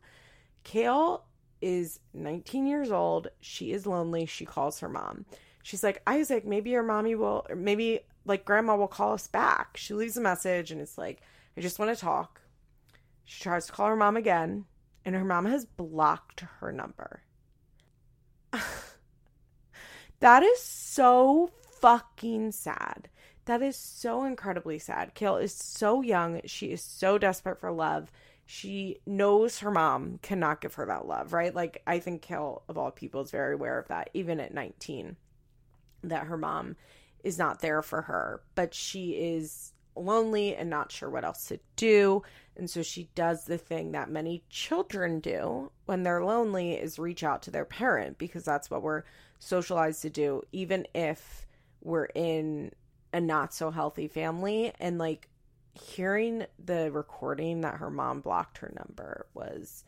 Kail 0.65 1.25
is 1.61 2.01
19 2.15 2.67
years 2.67 2.91
old. 2.91 3.29
She 3.41 3.73
is 3.73 3.87
lonely. 3.87 4.27
She 4.27 4.45
calls 4.45 4.81
her 4.81 4.89
mom. 4.89 5.25
She's 5.63 5.83
like, 5.83 6.03
Isaac, 6.07 6.47
maybe 6.47 6.71
your 6.71 6.83
mommy 6.83 7.15
will, 7.15 7.47
maybe 7.55 8.01
like 8.29 8.45
grandma 8.45 8.77
will 8.77 8.89
call 8.89 9.13
us 9.15 9.27
back. 9.27 9.77
She 9.77 9.95
leaves 9.95 10.17
a 10.17 10.21
message 10.21 10.71
and 10.71 10.81
it's 10.81 10.99
like, 10.99 11.23
I 11.57 11.61
just 11.61 11.79
want 11.79 11.95
to 11.95 12.01
talk. 12.01 12.41
She 13.25 13.43
tries 13.43 13.67
to 13.67 13.73
call 13.73 13.89
her 13.89 13.97
mom 13.97 14.17
again 14.17 14.67
and 15.05 15.15
her 15.15 15.25
mom 15.25 15.47
has 15.47 15.65
blocked 15.65 16.41
her 16.61 16.71
number. 16.73 17.23
that 20.21 20.43
is 20.43 20.63
so 20.63 21.51
fucking 21.81 22.53
sad. 22.53 23.09
That 23.47 23.63
is 23.63 23.77
so 23.77 24.25
incredibly 24.25 24.79
sad. 24.79 25.15
Kail 25.15 25.37
is 25.39 25.55
so 25.55 26.03
young. 26.03 26.43
She 26.45 26.73
is 26.73 26.83
so 26.83 27.17
desperate 27.17 27.59
for 27.59 27.73
love. 27.73 28.13
She 28.45 28.99
knows 29.07 29.61
her 29.61 29.71
mom 29.71 30.19
cannot 30.23 30.61
give 30.61 30.75
her 30.75 30.87
that 30.87 31.07
love, 31.07 31.33
right? 31.33 31.55
Like, 31.55 31.83
I 31.87 31.99
think 31.99 32.23
Kail, 32.23 32.63
of 32.69 32.77
all 32.77 32.91
people, 32.91 33.23
is 33.23 33.31
very 33.31 33.55
aware 33.55 33.79
of 33.79 33.89
that, 33.89 34.11
even 34.15 34.41
at 34.41 34.55
19, 34.55 35.17
that 36.05 36.27
her 36.27 36.37
mom 36.37 36.77
is 37.25 37.39
not 37.39 37.61
there 37.61 37.83
for 37.83 38.03
her. 38.03 38.43
But 38.55 38.75
she 38.75 39.11
is 39.13 39.73
lonely 39.97 40.55
and 40.55 40.71
not 40.71 40.93
sure 40.93 41.11
what 41.11 41.25
else 41.25 41.47
to 41.49 41.59
do. 41.77 42.23
And 42.57 42.69
so 42.69 42.83
she 42.83 43.11
does 43.15 43.45
the 43.45 43.59
thing 43.59 43.93
that 43.93 44.11
many 44.11 44.45
children 44.49 45.21
do 45.21 45.71
when 45.87 46.03
they're 46.03 46.25
lonely 46.25 46.73
is 46.73 46.99
reach 46.99 47.23
out 47.23 47.43
to 47.43 47.51
their 47.51 47.65
parent 47.65 48.19
because 48.19 48.45
that's 48.45 48.71
what 48.71 48.83
we're 48.83 49.05
socialized 49.39 50.03
to 50.03 50.11
do 50.11 50.43
even 50.51 50.87
if 50.95 51.47
we're 51.81 52.07
in 52.07 52.73
a 53.13 53.21
not 53.21 53.55
so 53.55 53.71
healthy 53.71 54.09
family 54.09 54.73
and 54.81 54.99
like 54.99 55.29
hearing 55.75 56.45
the 56.65 56.91
recording 56.91 57.61
that 57.61 57.77
her 57.77 57.91
mom 57.91 58.21
blocked 58.21 58.59
her 58.59 58.73
number 58.77 59.27
was 59.35 59.85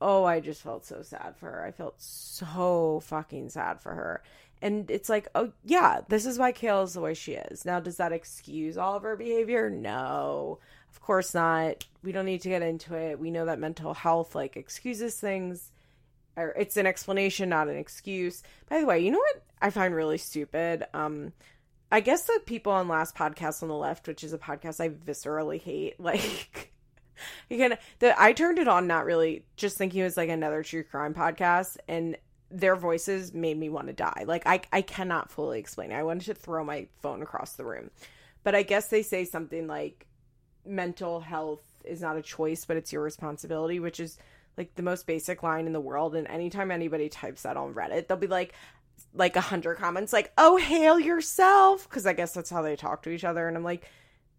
oh 0.00 0.24
I 0.24 0.40
just 0.40 0.62
felt 0.62 0.84
so 0.84 1.02
sad 1.02 1.36
for 1.36 1.50
her. 1.50 1.64
I 1.64 1.72
felt 1.72 2.00
so 2.00 3.00
fucking 3.04 3.48
sad 3.50 3.80
for 3.80 3.94
her. 3.94 4.22
And 4.60 4.90
it's 4.90 5.08
like, 5.08 5.28
oh, 5.34 5.52
yeah, 5.64 6.00
this 6.08 6.26
is 6.26 6.38
why 6.38 6.52
Kail 6.52 6.82
is 6.82 6.94
the 6.94 7.00
way 7.00 7.14
she 7.14 7.32
is. 7.32 7.64
Now, 7.64 7.80
does 7.80 7.96
that 7.98 8.12
excuse 8.12 8.76
all 8.76 8.96
of 8.96 9.02
her 9.04 9.16
behavior? 9.16 9.70
No, 9.70 10.58
of 10.90 11.00
course 11.00 11.34
not. 11.34 11.84
We 12.02 12.12
don't 12.12 12.26
need 12.26 12.42
to 12.42 12.48
get 12.48 12.62
into 12.62 12.94
it. 12.94 13.20
We 13.20 13.30
know 13.30 13.44
that 13.46 13.60
mental 13.60 13.94
health, 13.94 14.34
like, 14.34 14.56
excuses 14.56 15.18
things, 15.18 15.70
or 16.36 16.50
it's 16.50 16.76
an 16.76 16.86
explanation, 16.86 17.48
not 17.48 17.68
an 17.68 17.76
excuse. 17.76 18.42
By 18.68 18.80
the 18.80 18.86
way, 18.86 19.00
you 19.00 19.10
know 19.10 19.18
what 19.18 19.42
I 19.60 19.70
find 19.70 19.94
really 19.94 20.18
stupid? 20.18 20.86
Um, 20.92 21.32
I 21.90 22.00
guess 22.00 22.24
the 22.24 22.40
people 22.44 22.72
on 22.72 22.88
last 22.88 23.14
podcast 23.14 23.62
on 23.62 23.68
the 23.68 23.74
left, 23.74 24.08
which 24.08 24.22
is 24.22 24.32
a 24.32 24.38
podcast 24.38 24.80
I 24.80 24.90
viscerally 24.90 25.60
hate, 25.60 25.98
like, 26.00 26.72
again, 27.50 27.78
the 27.98 28.20
I 28.20 28.32
turned 28.32 28.58
it 28.58 28.68
on 28.68 28.86
not 28.86 29.04
really 29.04 29.44
just 29.56 29.78
thinking 29.78 30.00
it 30.00 30.04
was 30.04 30.16
like 30.16 30.28
another 30.28 30.62
true 30.62 30.84
crime 30.84 31.14
podcast, 31.14 31.76
and 31.88 32.16
their 32.50 32.76
voices 32.76 33.34
made 33.34 33.58
me 33.58 33.68
want 33.68 33.88
to 33.88 33.92
die. 33.92 34.24
Like 34.26 34.42
I 34.46 34.60
I 34.72 34.82
cannot 34.82 35.30
fully 35.30 35.58
explain 35.58 35.92
it. 35.92 35.96
I 35.96 36.02
wanted 36.02 36.26
to 36.26 36.34
throw 36.34 36.64
my 36.64 36.86
phone 37.00 37.22
across 37.22 37.52
the 37.52 37.64
room. 37.64 37.90
But 38.42 38.54
I 38.54 38.62
guess 38.62 38.88
they 38.88 39.02
say 39.02 39.24
something 39.24 39.66
like 39.66 40.06
mental 40.64 41.20
health 41.20 41.62
is 41.84 42.00
not 42.00 42.16
a 42.16 42.22
choice, 42.22 42.64
but 42.64 42.76
it's 42.76 42.92
your 42.92 43.02
responsibility, 43.02 43.80
which 43.80 44.00
is 44.00 44.18
like 44.56 44.74
the 44.74 44.82
most 44.82 45.06
basic 45.06 45.42
line 45.42 45.66
in 45.66 45.72
the 45.72 45.80
world. 45.80 46.14
And 46.14 46.26
anytime 46.28 46.70
anybody 46.70 47.08
types 47.08 47.42
that 47.42 47.56
on 47.56 47.74
Reddit, 47.74 48.08
they'll 48.08 48.16
be 48.16 48.26
like 48.26 48.54
like 49.14 49.36
a 49.36 49.40
hundred 49.40 49.76
comments 49.76 50.12
like, 50.12 50.32
oh 50.38 50.56
hail 50.56 50.98
yourself. 50.98 51.88
Cause 51.88 52.06
I 52.06 52.12
guess 52.12 52.32
that's 52.32 52.50
how 52.50 52.62
they 52.62 52.76
talk 52.76 53.02
to 53.02 53.10
each 53.10 53.24
other. 53.24 53.46
And 53.46 53.56
I'm 53.56 53.64
like, 53.64 53.88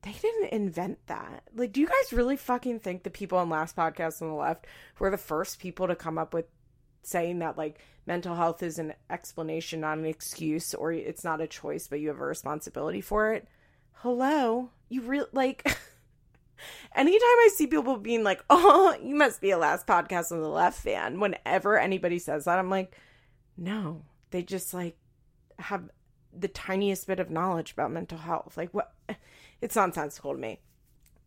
they 0.01 0.13
didn't 0.13 0.53
invent 0.53 0.99
that. 1.07 1.43
Like, 1.53 1.73
do 1.73 1.81
you 1.81 1.87
guys 1.87 2.13
really 2.13 2.37
fucking 2.37 2.79
think 2.79 3.03
the 3.03 3.09
people 3.09 3.37
on 3.37 3.49
last 3.49 3.75
podcast 3.75 4.21
on 4.21 4.29
the 4.29 4.33
left 4.33 4.65
were 4.97 5.09
the 5.09 5.17
first 5.17 5.59
people 5.59 5.87
to 5.87 5.95
come 5.95 6.17
up 6.17 6.33
with 6.33 6.45
saying 7.03 7.39
that 7.39 7.57
like 7.57 7.79
mental 8.09 8.35
health 8.35 8.63
is 8.63 8.79
an 8.79 8.91
explanation, 9.11 9.81
not 9.81 9.99
an 9.99 10.05
excuse, 10.05 10.73
or 10.73 10.91
it's 10.91 11.23
not 11.23 11.41
a 11.41 11.47
choice, 11.47 11.87
but 11.87 11.99
you 11.99 12.07
have 12.07 12.19
a 12.19 12.25
responsibility 12.25 13.01
for 13.01 13.33
it. 13.33 13.47
Hello, 13.93 14.71
you 14.89 15.03
really 15.03 15.29
like. 15.31 15.63
anytime 16.95 17.21
I 17.21 17.49
see 17.53 17.67
people 17.67 17.97
being 17.97 18.23
like, 18.23 18.43
"Oh, 18.49 18.97
you 19.01 19.13
must 19.13 19.39
be 19.39 19.51
a 19.51 19.59
last 19.59 19.85
podcast 19.85 20.31
on 20.31 20.41
the 20.41 20.49
left 20.49 20.81
fan," 20.81 21.19
whenever 21.19 21.77
anybody 21.77 22.17
says 22.17 22.45
that, 22.45 22.57
I'm 22.57 22.71
like, 22.71 22.97
no, 23.55 24.01
they 24.31 24.41
just 24.41 24.73
like 24.73 24.97
have 25.59 25.87
the 26.33 26.47
tiniest 26.47 27.05
bit 27.05 27.19
of 27.19 27.29
knowledge 27.29 27.73
about 27.73 27.91
mental 27.91 28.17
health. 28.17 28.57
Like, 28.57 28.73
what? 28.73 28.91
It's 29.61 29.75
nonsensical 29.75 30.31
to 30.31 30.39
me. 30.39 30.61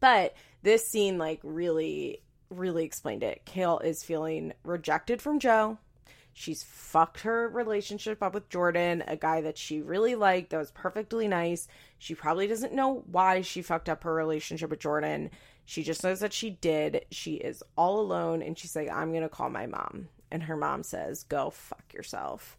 But 0.01 0.35
this 0.63 0.89
scene, 0.89 1.19
like, 1.19 1.39
really 1.43 2.23
really 2.49 2.85
explained 2.85 3.23
it. 3.23 3.45
Kail 3.45 3.79
is 3.79 4.03
feeling 4.03 4.53
rejected 4.65 5.21
from 5.23 5.39
Joe. 5.39 5.79
She's 6.35 6.63
fucked 6.63 7.21
her 7.21 7.49
relationship 7.49 8.23
up 8.23 8.35
with 8.35 8.49
Jordan, 8.49 9.05
a 9.07 9.17
guy 9.17 9.43
that 9.43 9.59
she 9.59 9.83
really 9.83 10.15
liked, 10.15 10.51
that 10.51 10.59
was 10.59 10.71
perfectly 10.71 11.29
nice. 11.29 11.69
She 11.99 12.15
probably 12.15 12.47
doesn't 12.47 12.73
know 12.73 13.05
why 13.11 13.43
she 13.43 13.61
fucked 13.61 13.89
up 13.89 14.05
her 14.05 14.15
relationship 14.15 14.71
with 14.71 14.81
Jordan. 14.81 15.31
She 15.65 15.83
just 15.83 16.03
knows 16.03 16.21
that 16.21 16.33
she 16.33 16.51
did. 16.51 17.05
She 17.11 17.35
is 17.35 17.63
all 17.77 18.01
alone 18.01 18.43
and 18.43 18.59
she's 18.59 18.75
like, 18.75 18.91
I'm 18.91 19.11
going 19.11 19.23
to 19.23 19.29
call 19.29 19.51
my 19.51 19.67
mom. 19.67 20.09
And 20.31 20.45
her 20.45 20.57
mom 20.57 20.83
says, 20.83 21.25
Go 21.25 21.51
fuck 21.51 21.93
yourself. 21.93 22.57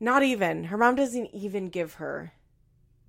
Not 0.00 0.24
even. 0.24 0.64
Her 0.64 0.76
mom 0.76 0.96
doesn't 0.96 1.32
even 1.32 1.68
give 1.68 1.94
her 1.94 2.32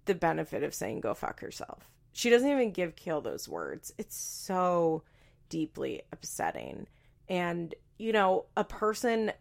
the 0.06 0.16
benefit 0.16 0.64
of 0.64 0.76
saying, 0.76 1.02
Go 1.02 1.16
fuck 1.16 1.42
yourself. 1.42 1.90
She 2.14 2.30
doesn't 2.30 2.50
even 2.50 2.72
give 2.72 2.96
Kail 2.96 3.22
those 3.22 3.50
words. 3.50 3.92
It's 3.98 4.16
so 4.16 5.04
deeply 5.50 6.04
upsetting. 6.14 6.88
And, 7.28 7.74
you 7.98 8.14
know, 8.14 8.46
a 8.56 8.64
person 8.64 9.34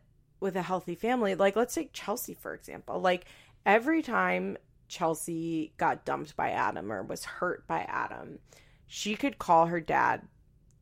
with 0.45 0.57
a 0.57 0.63
healthy 0.63 0.95
family, 0.95 1.35
like 1.35 1.57
let's 1.57 1.75
take 1.75 1.95
Chelsea, 1.95 2.35
for 2.35 2.53
example. 2.53 3.01
Like 3.01 3.25
every 3.65 4.03
time 4.03 4.59
Chelsea 4.89 5.73
got 5.79 6.05
dumped 6.05 6.37
by 6.37 6.51
Adam 6.51 6.93
or 6.93 7.03
was 7.03 7.25
hurt 7.25 7.67
by 7.67 7.81
Adam, 7.89 8.39
she 8.87 9.17
could 9.17 9.39
call 9.39 9.67
her 9.67 9.81
dad 9.81 10.21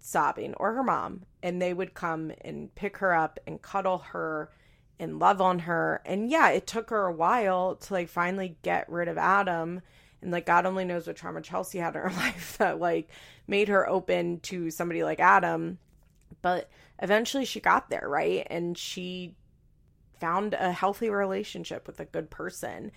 sobbing 0.01 0.53
or 0.55 0.75
her 0.75 0.83
mom, 0.83 1.23
and 1.45 1.63
they 1.63 1.73
would 1.73 1.95
come 1.95 2.33
and 2.41 2.75
pick 2.75 2.97
her 2.97 3.15
up 3.15 3.39
and 3.47 3.63
cuddle 3.63 3.99
her 3.99 4.51
and 4.99 5.21
love 5.21 5.41
on 5.41 5.61
her. 5.61 6.03
And 6.05 6.29
yeah, 6.29 6.51
it 6.51 6.67
took 6.67 6.91
her 6.91 7.07
a 7.07 7.15
while 7.15 7.77
to 7.77 7.93
like 7.93 8.09
finally 8.09 8.57
get 8.63 8.91
rid 8.91 9.07
of 9.07 9.17
Adam 9.17 9.81
and 10.21 10.33
like 10.33 10.45
God 10.45 10.67
only 10.67 10.85
knows 10.85 11.07
what 11.07 11.15
trauma 11.15 11.41
Chelsea 11.41 11.79
had 11.79 11.95
in 11.95 12.03
her 12.03 12.11
life 12.17 12.59
that 12.59 12.81
like 12.81 13.09
made 13.47 13.69
her 13.69 13.89
open 13.89 14.41
to 14.41 14.71
somebody 14.71 15.05
like 15.05 15.21
Adam. 15.21 15.79
But 16.41 16.69
eventually 17.01 17.45
she 17.45 17.61
got 17.61 17.91
there, 17.91 18.09
right? 18.09 18.45
And 18.51 18.77
she 18.77 19.37
found 20.23 20.55
a 20.55 20.71
healthy 20.71 21.11
relationship 21.11 21.89
with 21.89 21.99
a 21.99 22.05
good 22.05 22.31
person. 22.31 22.93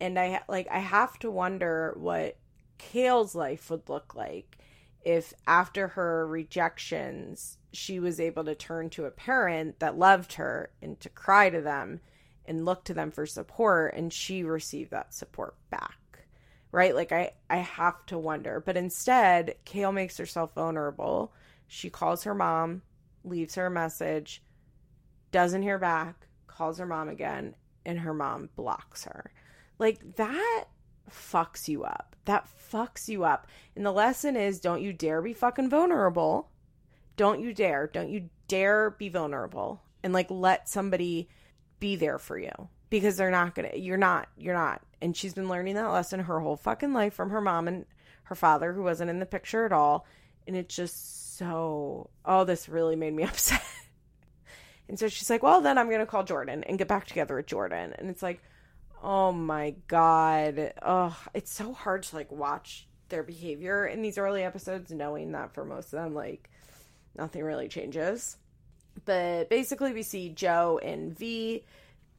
And 0.00 0.18
I 0.18 0.40
like 0.48 0.66
I 0.70 0.78
have 0.78 1.18
to 1.18 1.30
wonder 1.30 1.94
what 1.98 2.38
Kail's 2.78 3.34
life 3.34 3.68
would 3.68 3.86
look 3.90 4.14
like 4.14 4.56
if 5.04 5.34
after 5.46 5.88
her 5.88 6.26
rejections 6.26 7.58
she 7.74 8.00
was 8.00 8.18
able 8.18 8.44
to 8.44 8.54
turn 8.54 8.88
to 8.90 9.04
a 9.04 9.10
parent 9.10 9.78
that 9.80 9.98
loved 9.98 10.32
her 10.32 10.70
and 10.80 10.98
to 11.00 11.10
cry 11.10 11.50
to 11.50 11.60
them 11.60 12.00
and 12.46 12.64
look 12.64 12.82
to 12.84 12.94
them 12.94 13.10
for 13.10 13.26
support 13.26 13.92
and 13.94 14.10
she 14.10 14.42
received 14.42 14.90
that 14.90 15.12
support 15.12 15.54
back 15.68 15.98
right? 16.72 16.94
Like 16.94 17.12
I 17.12 17.32
I 17.50 17.58
have 17.58 18.06
to 18.06 18.16
wonder. 18.16 18.62
But 18.64 18.78
instead, 18.78 19.56
Kail 19.66 19.92
makes 19.92 20.16
herself 20.16 20.54
vulnerable. 20.54 21.34
She 21.66 21.90
calls 21.90 22.24
her 22.24 22.34
mom, 22.34 22.82
leaves 23.22 23.56
her 23.56 23.66
a 23.66 23.70
message, 23.70 24.42
doesn't 25.30 25.62
hear 25.62 25.78
back, 25.78 26.26
calls 26.60 26.78
her 26.78 26.84
mom 26.84 27.08
again, 27.08 27.54
and 27.86 28.00
her 28.00 28.12
mom 28.12 28.50
blocks 28.54 29.04
her. 29.04 29.32
Like 29.78 30.16
that 30.16 30.66
fucks 31.10 31.68
you 31.68 31.84
up. 31.84 32.14
That 32.26 32.46
fucks 32.70 33.08
you 33.08 33.24
up. 33.24 33.46
And 33.74 33.86
the 33.86 33.90
lesson 33.90 34.36
is 34.36 34.60
don't 34.60 34.82
you 34.82 34.92
dare 34.92 35.22
be 35.22 35.32
fucking 35.32 35.70
vulnerable. 35.70 36.50
Don't 37.16 37.40
you 37.40 37.54
dare. 37.54 37.86
Don't 37.86 38.10
you 38.10 38.28
dare 38.46 38.90
be 38.90 39.08
vulnerable 39.08 39.80
and 40.02 40.12
like 40.12 40.30
let 40.30 40.68
somebody 40.68 41.30
be 41.78 41.96
there 41.96 42.18
for 42.18 42.38
you 42.38 42.68
because 42.90 43.16
they're 43.16 43.30
not 43.30 43.54
gonna 43.54 43.70
you're 43.74 43.96
not 43.96 44.28
you're 44.36 44.52
not 44.52 44.82
and 45.00 45.16
she's 45.16 45.32
been 45.32 45.48
learning 45.48 45.76
that 45.76 45.88
lesson 45.88 46.20
her 46.20 46.40
whole 46.40 46.56
fucking 46.56 46.92
life 46.92 47.14
from 47.14 47.30
her 47.30 47.40
mom 47.40 47.68
and 47.68 47.86
her 48.24 48.34
father 48.34 48.74
who 48.74 48.82
wasn't 48.82 49.08
in 49.08 49.18
the 49.18 49.24
picture 49.24 49.64
at 49.64 49.72
all 49.72 50.04
and 50.46 50.56
it's 50.56 50.76
just 50.76 51.38
so 51.38 52.10
oh 52.26 52.44
this 52.44 52.68
really 52.68 52.96
made 52.96 53.14
me 53.14 53.22
upset 53.24 53.62
and 54.90 54.98
so 54.98 55.08
she's 55.08 55.30
like 55.30 55.42
well 55.42 55.60
then 55.60 55.78
i'm 55.78 55.88
gonna 55.88 56.04
call 56.04 56.24
jordan 56.24 56.62
and 56.64 56.76
get 56.76 56.88
back 56.88 57.06
together 57.06 57.36
with 57.36 57.46
jordan. 57.46 57.94
And 57.96 58.10
it's 58.10 58.22
like 58.22 58.42
oh 59.02 59.32
my 59.32 59.74
god. 59.88 60.72
Oh 60.82 61.16
it's 61.34 61.52
so 61.52 61.72
hard 61.72 62.02
to 62.04 62.16
like 62.16 62.30
watch 62.30 62.86
their 63.08 63.22
behavior 63.22 63.86
in 63.86 64.02
these 64.02 64.18
early 64.18 64.42
episodes 64.42 64.90
knowing 64.90 65.32
that 65.32 65.52
for 65.54 65.64
most 65.64 65.86
of 65.86 66.02
them 66.02 66.14
like 66.14 66.50
nothing 67.16 67.42
really 67.42 67.68
changes. 67.68 68.36
But 69.04 69.48
basically 69.48 69.92
we 69.92 70.02
see 70.02 70.28
Jo 70.28 70.78
and 70.82 71.16
v 71.16 71.64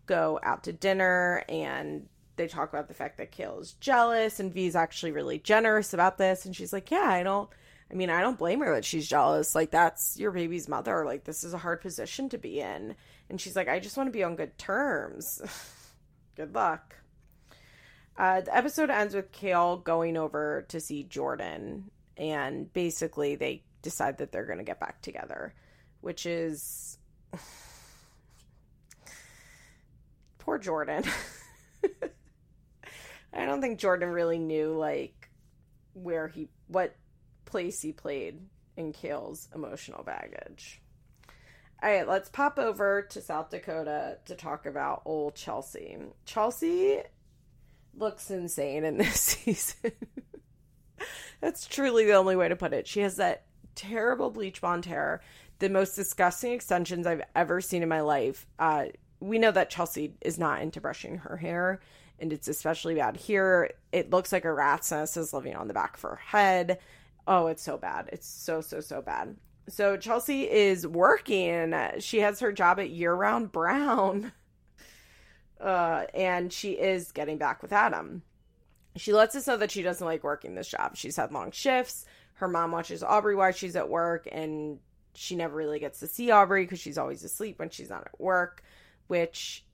go 0.06 0.40
out 0.42 0.64
to 0.64 0.74
dinner 0.74 1.44
and 1.48 2.08
they 2.38 2.48
talk 2.48 2.70
about 2.70 2.88
the 2.88 2.94
fact 2.94 3.18
that 3.18 3.32
Kail 3.32 3.60
is 3.60 3.74
jealous 3.74 4.40
and 4.40 4.54
Vee's 4.54 4.76
actually 4.76 5.12
really 5.12 5.38
generous 5.38 5.94
about 5.94 6.18
this. 6.18 6.46
And 6.46 6.56
she's 6.56 6.74
like, 6.74 6.90
"Yeah, 6.90 7.08
I 7.08 7.22
don't 7.24 7.50
I 7.92 7.96
mean, 7.96 8.10
I 8.10 8.22
don't 8.22 8.38
blame 8.38 8.62
her 8.62 8.76
that 8.76 8.86
she's 8.86 9.08
jealous. 9.08 9.54
Like 9.54 9.72
that's 9.72 10.18
your 10.18 10.32
baby's 10.32 10.70
mother. 10.70 11.04
Like 11.06 11.26
this 11.26 11.44
is 11.44 11.54
a 11.54 11.58
hard 11.58 11.82
position 11.82 12.30
to 12.30 12.38
be 12.38 12.62
in." 12.62 12.96
And 13.30 13.42
she's 13.42 13.56
like, 13.56 13.68
"I 13.68 13.80
just 13.80 13.98
want 13.98 14.08
to 14.08 14.12
be 14.12 14.24
on 14.24 14.36
good 14.36 14.58
terms." 14.58 15.42
good 16.36 16.56
luck. 16.56 16.96
Uh, 18.18 18.42
the 18.42 18.56
episode 18.56 18.90
ends 18.90 19.16
with 19.16 19.32
Kail 19.32 19.78
going 19.78 20.16
over 20.16 20.66
to 20.70 20.80
see 20.80 21.04
Jordan, 21.04 21.92
and 22.18 22.72
basically 22.72 23.36
they 23.36 23.64
decide 23.82 24.20
that 24.20 24.32
they're 24.32 24.46
going 24.46 24.60
to 24.60 24.64
get 24.64 24.80
back 24.80 25.02
together, 25.02 25.54
which 26.02 26.26
is 26.26 26.98
poor 30.38 30.58
Jordan. 30.58 31.04
I 33.34 33.46
don't 33.46 33.62
think 33.62 33.80
Jordan 33.80 34.10
really 34.10 34.40
knew 34.40 34.78
like 34.78 35.30
where 35.94 36.28
he 36.28 36.50
what 36.68 36.96
place 37.52 37.82
he 37.82 37.92
played 37.92 38.40
in 38.78 38.94
Kail's 38.94 39.48
emotional 39.54 40.04
baggage. 40.04 40.82
All 41.84 41.90
right, 41.90 42.08
let's 42.08 42.30
pop 42.30 42.60
over 42.60 43.02
to 43.04 43.22
South 43.22 43.50
Dakota 43.50 44.18
to 44.26 44.36
talk 44.36 44.66
about 44.66 45.02
old 45.06 45.36
Chelsea. 45.36 45.98
Chelsea 46.26 47.02
looks 47.98 48.30
insane 48.30 48.86
in 48.86 48.98
this 48.98 49.20
season. 49.20 49.92
That's 51.42 51.66
truly 51.66 52.06
the 52.06 52.14
only 52.14 52.36
way 52.36 52.48
to 52.48 52.56
put 52.56 52.74
it. 52.74 52.88
She 52.88 53.02
has 53.02 53.16
that 53.16 53.46
terrible 53.74 54.30
bleach 54.30 54.62
blonde 54.62 54.86
hair, 54.86 55.22
the 55.60 55.70
most 55.70 55.96
disgusting 55.96 56.54
extensions 56.54 57.08
I've 57.08 57.24
ever 57.36 57.62
seen 57.62 57.82
in 57.82 57.90
my 57.90 58.02
life. 58.02 58.46
Uh, 58.60 58.86
we 59.20 59.40
know 59.40 59.52
that 59.52 59.72
Chelsea 59.72 60.16
is 60.22 60.38
not 60.38 60.62
into 60.62 60.82
brushing 60.82 61.18
her 61.18 61.38
hair, 61.38 61.80
and 62.20 62.32
it's 62.32 62.48
especially 62.48 62.96
bad 62.96 63.18
here. 63.18 63.72
It 63.92 64.12
looks 64.12 64.32
like 64.32 64.46
a 64.46 64.54
rat's 64.54 64.92
nest 64.92 65.18
is 65.18 65.34
living 65.34 65.56
on 65.56 65.68
the 65.68 65.74
back 65.74 65.96
of 65.96 66.02
her 66.04 66.16
head. 66.16 66.80
Oh, 67.28 67.48
it's 67.48 67.64
so 67.64 67.78
bad. 67.78 68.10
It's 68.12 68.28
so, 68.28 68.62
so, 68.62 68.80
so 68.80 69.02
bad. 69.02 69.36
So 69.70 69.96
Chelsea 69.98 70.50
is 70.50 70.86
working. 70.86 71.74
She 72.00 72.20
has 72.20 72.40
her 72.40 72.52
job 72.52 72.80
at 72.80 72.90
Year 72.90 73.14
Round 73.14 73.52
Brown. 73.52 74.32
Uh, 75.60 76.08
and 76.16 76.52
she 76.52 76.72
is 76.72 77.12
getting 77.12 77.38
back 77.38 77.62
with 77.62 77.72
Adam. 77.72 78.24
She 78.96 79.14
lets 79.14 79.36
us 79.36 79.46
know 79.46 79.58
that 79.58 79.70
she 79.70 79.84
doesn't 79.84 80.08
like 80.08 80.24
working 80.24 80.56
this 80.56 80.68
job. 80.70 80.96
She's 80.96 81.18
had 81.18 81.32
long 81.32 81.52
shifts. 81.52 82.04
Her 82.34 82.48
mom 82.48 82.72
watches 82.72 83.04
Aubrey 83.04 83.36
while 83.36 83.52
she's 83.52 83.76
at 83.76 83.88
work, 83.88 84.28
and 84.32 84.80
she 85.14 85.36
never 85.36 85.56
really 85.56 85.78
gets 85.78 86.00
to 86.00 86.08
see 86.08 86.32
Aubrey 86.32 86.64
because 86.64 86.80
she's 86.80 86.98
always 86.98 87.24
asleep 87.24 87.60
when 87.60 87.70
she's 87.70 87.92
not 87.92 88.08
at 88.08 88.20
work 88.20 88.64
which, 89.12 89.66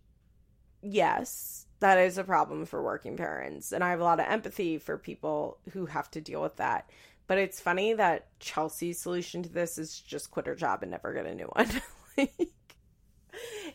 yes, 0.82 1.68
that 1.80 2.00
is 2.00 2.18
a 2.18 2.24
problem 2.24 2.66
for 2.66 2.82
working 2.82 3.18
parents. 3.18 3.72
And 3.72 3.84
I 3.84 3.92
have 3.92 4.00
a 4.00 4.04
lot 4.04 4.20
of 4.20 4.26
empathy 4.28 4.80
for 4.80 4.98
people 4.98 5.60
who 5.74 5.86
have 5.86 6.10
to 6.10 6.22
deal 6.22 6.42
with 6.42 6.56
that. 6.56 6.90
But 7.28 7.38
it's 7.38 7.60
funny 7.60 7.94
that 7.94 8.28
Chelsea's 8.40 9.00
solution 9.00 9.44
to 9.44 9.50
this 9.50 9.78
is 9.78 10.00
just 10.00 10.32
quit 10.32 10.48
her 10.48 10.56
job 10.56 10.82
and 10.82 10.92
never 10.92 11.14
get 11.14 11.26
a 11.26 11.36
new 11.36 11.46
one. 11.46 11.70
like, 12.18 12.54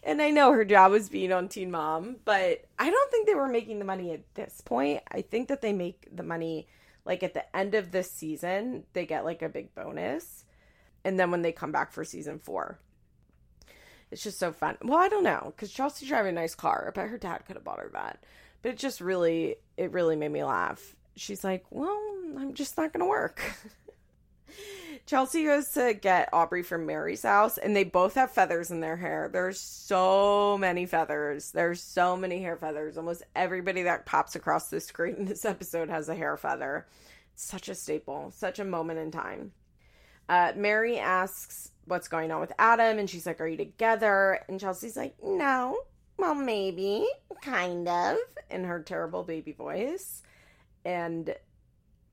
and 0.03 0.21
I 0.21 0.31
know 0.31 0.53
her 0.53 0.65
job 0.65 0.93
was 0.93 1.09
being 1.09 1.33
on 1.33 1.49
Teen 1.49 1.71
Mom, 1.71 2.17
but 2.25 2.65
I 2.79 2.91
don't 2.91 3.11
think 3.11 3.27
they 3.27 3.35
were 3.35 3.49
making 3.49 3.79
the 3.79 3.85
money 3.85 4.13
at 4.13 4.35
this 4.35 4.63
point. 4.65 5.03
I 5.11 5.21
think 5.21 5.49
that 5.49 5.61
they 5.61 5.73
make 5.73 6.09
the 6.15 6.23
money 6.23 6.67
like 7.05 7.23
at 7.23 7.35
the 7.35 7.57
end 7.57 7.75
of 7.75 7.91
this 7.91 8.11
season, 8.11 8.85
they 8.93 9.07
get 9.07 9.25
like 9.25 9.43
a 9.43 9.49
big 9.49 9.75
bonus. 9.75 10.45
And 11.05 11.19
then 11.19 11.31
when 11.31 11.43
they 11.43 11.53
come 11.53 11.73
back 11.73 11.93
for 11.93 12.05
season 12.05 12.39
four, 12.39 12.79
it's 14.11 14.23
just 14.23 14.39
so 14.39 14.53
fun. 14.53 14.77
Well, 14.83 14.99
I 14.99 15.09
don't 15.09 15.25
know 15.25 15.53
because 15.55 15.73
Chelsea's 15.73 16.09
driving 16.09 16.37
a 16.37 16.41
nice 16.41 16.55
car. 16.55 16.87
I 16.87 16.91
bet 16.91 17.11
her 17.11 17.19
dad 17.19 17.45
could 17.47 17.57
have 17.57 17.65
bought 17.65 17.81
her 17.81 17.91
that. 17.93 18.23
But 18.61 18.73
it 18.73 18.79
just 18.79 19.01
really, 19.01 19.57
it 19.77 19.93
really 19.93 20.15
made 20.17 20.31
me 20.31 20.45
laugh. 20.45 20.95
She's 21.17 21.43
like, 21.43 21.65
"Well, 21.71 22.12
I'm 22.39 22.55
just 22.55 22.77
not 22.77 22.93
gonna 22.93 23.07
work." 23.07 23.41
Chelsea 25.07 25.45
goes 25.45 25.71
to 25.73 25.95
get 25.95 26.29
Aubrey 26.33 26.63
from 26.63 26.87
Mary's 26.87 27.23
house, 27.23 27.59
and 27.59 27.75
they 27.75 27.85
both 27.85 28.15
have 28.15 28.31
feathers 28.31 28.71
in 28.71 28.81
their 28.81 28.97
hair. 28.97 29.29
There's 29.33 29.59
so 29.59 30.57
many 30.59 30.87
feathers. 30.87 31.51
There's 31.51 31.83
so 31.83 32.17
many 32.17 32.41
hair 32.41 32.57
feathers. 32.57 32.97
Almost 32.97 33.25
everybody 33.35 33.83
that 33.83 34.07
pops 34.07 34.37
across 34.37 34.71
the 34.71 34.81
screen 34.81 35.17
in 35.17 35.25
this 35.25 35.45
episode 35.45 35.91
has 35.91 36.09
a 36.09 36.15
hair 36.15 36.37
feather. 36.37 36.87
Such 37.35 37.69
a 37.69 37.75
staple, 37.75 38.31
such 38.31 38.59
a 38.59 38.65
moment 38.65 39.01
in 39.01 39.11
time. 39.11 39.53
Uh, 40.29 40.53
Mary 40.55 40.99
asks 40.99 41.73
what's 41.87 42.09
going 42.09 42.31
on 42.31 42.41
with 42.41 42.53
Adam, 42.59 42.99
and 42.99 43.11
she's 43.11 43.27
like, 43.27 43.41
Are 43.41 43.49
you 43.49 43.57
together? 43.57 44.41
And 44.49 44.61
Chelsea's 44.61 44.97
like, 44.97 45.17
No, 45.23 45.77
well, 46.17 46.35
maybe, 46.35 47.09
kind 47.43 47.89
of, 47.89 48.17
in 48.51 48.65
her 48.65 48.81
terrible 48.83 49.25
baby 49.25 49.53
voice. 49.53 50.23
And 50.85 51.35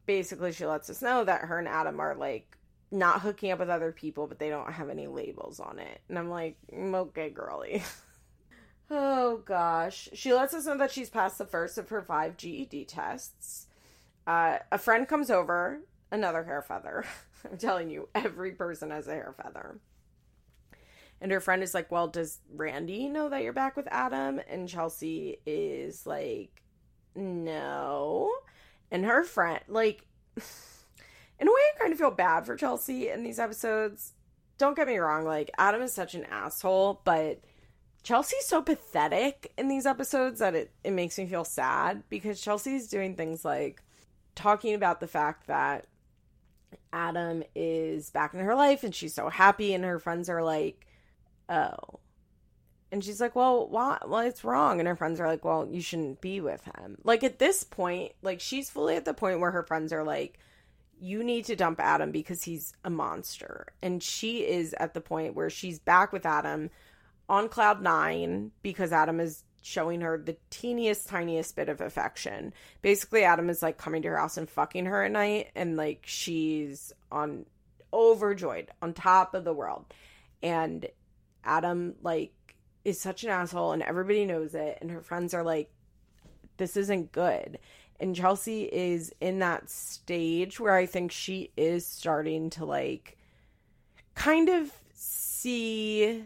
basically, 0.10 0.52
she 0.52 0.66
lets 0.66 0.90
us 0.90 1.04
know 1.04 1.24
that 1.24 1.42
her 1.42 1.60
and 1.60 1.68
Adam 1.68 2.00
are 2.00 2.16
like 2.16 2.58
not 2.90 3.22
hooking 3.22 3.52
up 3.52 3.60
with 3.60 3.70
other 3.70 3.92
people, 3.92 4.26
but 4.26 4.40
they 4.40 4.50
don't 4.50 4.74
have 4.74 4.90
any 4.90 5.06
labels 5.06 5.60
on 5.60 5.78
it. 5.78 6.02
And 6.10 6.18
I'm 6.18 6.32
like, 6.32 6.58
mm, 6.74 6.96
Okay, 6.96 7.30
girly. 7.30 7.84
oh 8.90 9.44
gosh. 9.46 10.10
She 10.14 10.34
lets 10.34 10.56
us 10.56 10.66
know 10.66 10.80
that 10.80 10.90
she's 10.90 11.12
passed 11.12 11.38
the 11.38 11.46
first 11.46 11.78
of 11.78 11.90
her 11.90 12.02
five 12.02 12.38
GED 12.38 12.86
tests. 12.86 13.68
Uh, 14.26 14.58
a 14.72 14.80
friend 14.80 15.08
comes 15.08 15.30
over, 15.30 15.82
another 16.12 16.44
hair 16.44 16.64
feather. 16.64 17.06
I'm 17.52 17.60
telling 17.60 17.92
you, 17.92 18.10
every 18.16 18.54
person 18.54 18.90
has 18.90 19.08
a 19.08 19.12
hair 19.12 19.36
feather. 19.40 19.80
And 21.22 21.32
her 21.32 21.40
friend 21.40 21.62
is 21.62 21.76
like, 21.76 21.92
Well, 21.92 22.08
does 22.08 22.40
Randy 22.52 23.10
know 23.10 23.30
that 23.30 23.44
you're 23.44 23.54
back 23.54 23.78
with 23.78 23.88
Adam? 23.92 24.42
And 24.50 24.68
Chelsea 24.68 25.38
is 25.46 26.08
like, 26.08 26.64
No. 27.14 28.32
And 28.92 29.06
her 29.06 29.24
friend, 29.24 29.60
like, 29.68 30.06
in 30.36 31.48
a 31.48 31.52
way, 31.52 31.62
I 31.76 31.80
kind 31.80 31.94
of 31.94 32.00
feel 32.00 32.12
bad 32.12 32.46
for 32.46 32.56
Chelsea 32.56 33.10
in 33.10 33.24
these 33.24 33.40
episodes. 33.40 34.14
Don't 34.58 34.76
get 34.76 34.88
me 34.88 34.98
wrong, 34.98 35.26
like, 35.26 35.52
Adam 35.58 35.82
is 35.82 35.94
such 35.94 36.16
an 36.16 36.26
asshole, 36.26 37.02
but 37.06 37.42
Chelsea's 38.04 38.46
so 38.46 38.62
pathetic 38.62 39.52
in 39.58 39.68
these 39.68 39.86
episodes 39.86 40.40
that 40.40 40.56
it, 40.56 40.72
it 40.84 40.92
makes 40.92 41.18
me 41.18 41.26
feel 41.26 41.44
sad 41.44 42.04
because 42.10 42.42
Chelsea's 42.42 42.88
doing 42.88 43.16
things 43.16 43.44
like 43.44 43.82
talking 44.36 44.74
about 44.74 45.00
the 45.00 45.08
fact 45.08 45.48
that 45.48 45.86
Adam 46.94 47.44
is 47.56 48.10
back 48.10 48.34
in 48.34 48.40
her 48.40 48.56
life 48.56 48.84
and 48.84 48.96
she's 48.96 49.14
so 49.14 49.30
happy, 49.30 49.74
and 49.74 49.84
her 49.84 50.00
friends 50.00 50.30
are 50.30 50.44
like, 50.44 50.86
oh. 51.48 52.00
And 52.92 53.04
she's 53.04 53.22
like, 53.22 53.36
well, 53.36 53.68
why? 53.68 54.00
Well, 54.06 54.22
it's 54.22 54.44
wrong. 54.44 54.80
And 54.80 54.88
her 54.88 54.96
friends 54.96 55.20
are 55.20 55.28
like, 55.28 55.46
well, 55.46 55.68
you 55.70 55.82
shouldn't 55.82 56.22
be 56.22 56.42
with 56.42 56.64
him. 56.66 56.98
Like, 57.04 57.24
at 57.24 57.40
this 57.40 57.64
point, 57.64 58.14
like, 58.22 58.40
she's 58.40 58.70
fully 58.70 58.96
at 58.96 59.06
the 59.06 59.14
point 59.14 59.40
where 59.40 59.52
her 59.52 59.64
friends 59.64 59.94
are 59.94 60.04
like, 60.04 60.40
you 61.00 61.24
need 61.24 61.46
to 61.46 61.56
dump 61.56 61.80
Adam 61.80 62.12
because 62.12 62.44
he's 62.44 62.74
a 62.84 62.90
monster. 62.90 63.68
And 63.82 64.02
she 64.02 64.40
is 64.40 64.74
at 64.80 64.94
the 64.94 65.02
point 65.02 65.36
where 65.36 65.50
she's 65.50 65.80
back 65.80 66.12
with 66.12 66.26
Adam 66.26 66.72
on 67.30 67.48
cloud 67.48 67.82
nine 67.82 68.52
because 68.64 68.92
Adam 68.92 69.20
is 69.20 69.44
showing 69.62 70.02
her 70.02 70.18
the 70.18 70.36
teeniest, 70.50 71.08
tiniest 71.08 71.56
bit 71.56 71.70
of 71.70 71.82
affection. 71.82 72.54
Basically, 72.82 73.24
Adam 73.24 73.50
is 73.50 73.62
like 73.62 73.78
coming 73.78 74.02
to 74.02 74.10
her 74.10 74.18
house 74.18 74.38
and 74.38 74.50
fucking 74.50 74.86
her 74.86 75.04
at 75.04 75.12
night, 75.12 75.50
and 75.56 75.78
like 75.78 76.04
she's 76.06 76.92
on 77.12 77.46
overjoyed, 77.94 78.70
on 78.82 78.94
top 78.94 79.34
of 79.34 79.44
the 79.44 79.54
world. 79.54 79.86
And 80.42 80.88
Adam, 81.44 81.96
like, 82.02 82.34
is 82.86 83.00
such 83.00 83.24
an 83.24 83.30
asshole, 83.30 83.74
and 83.74 83.84
everybody 83.84 84.26
knows 84.26 84.56
it. 84.56 84.78
And 84.82 84.92
her 84.92 85.02
friends 85.02 85.34
are 85.34 85.44
like, 85.44 85.72
this 86.58 86.78
isn't 86.78 87.12
good. 87.12 87.60
And 88.00 88.16
Chelsea 88.16 88.64
is 88.64 89.14
in 89.20 89.40
that 89.40 89.70
stage 89.70 90.60
where 90.60 90.76
I 90.76 90.86
think 90.86 91.12
she 91.12 91.52
is 91.58 91.86
starting 91.86 92.50
to 92.52 92.66
like 92.66 93.18
kind 94.16 94.50
of 94.50 94.72
see 94.94 96.24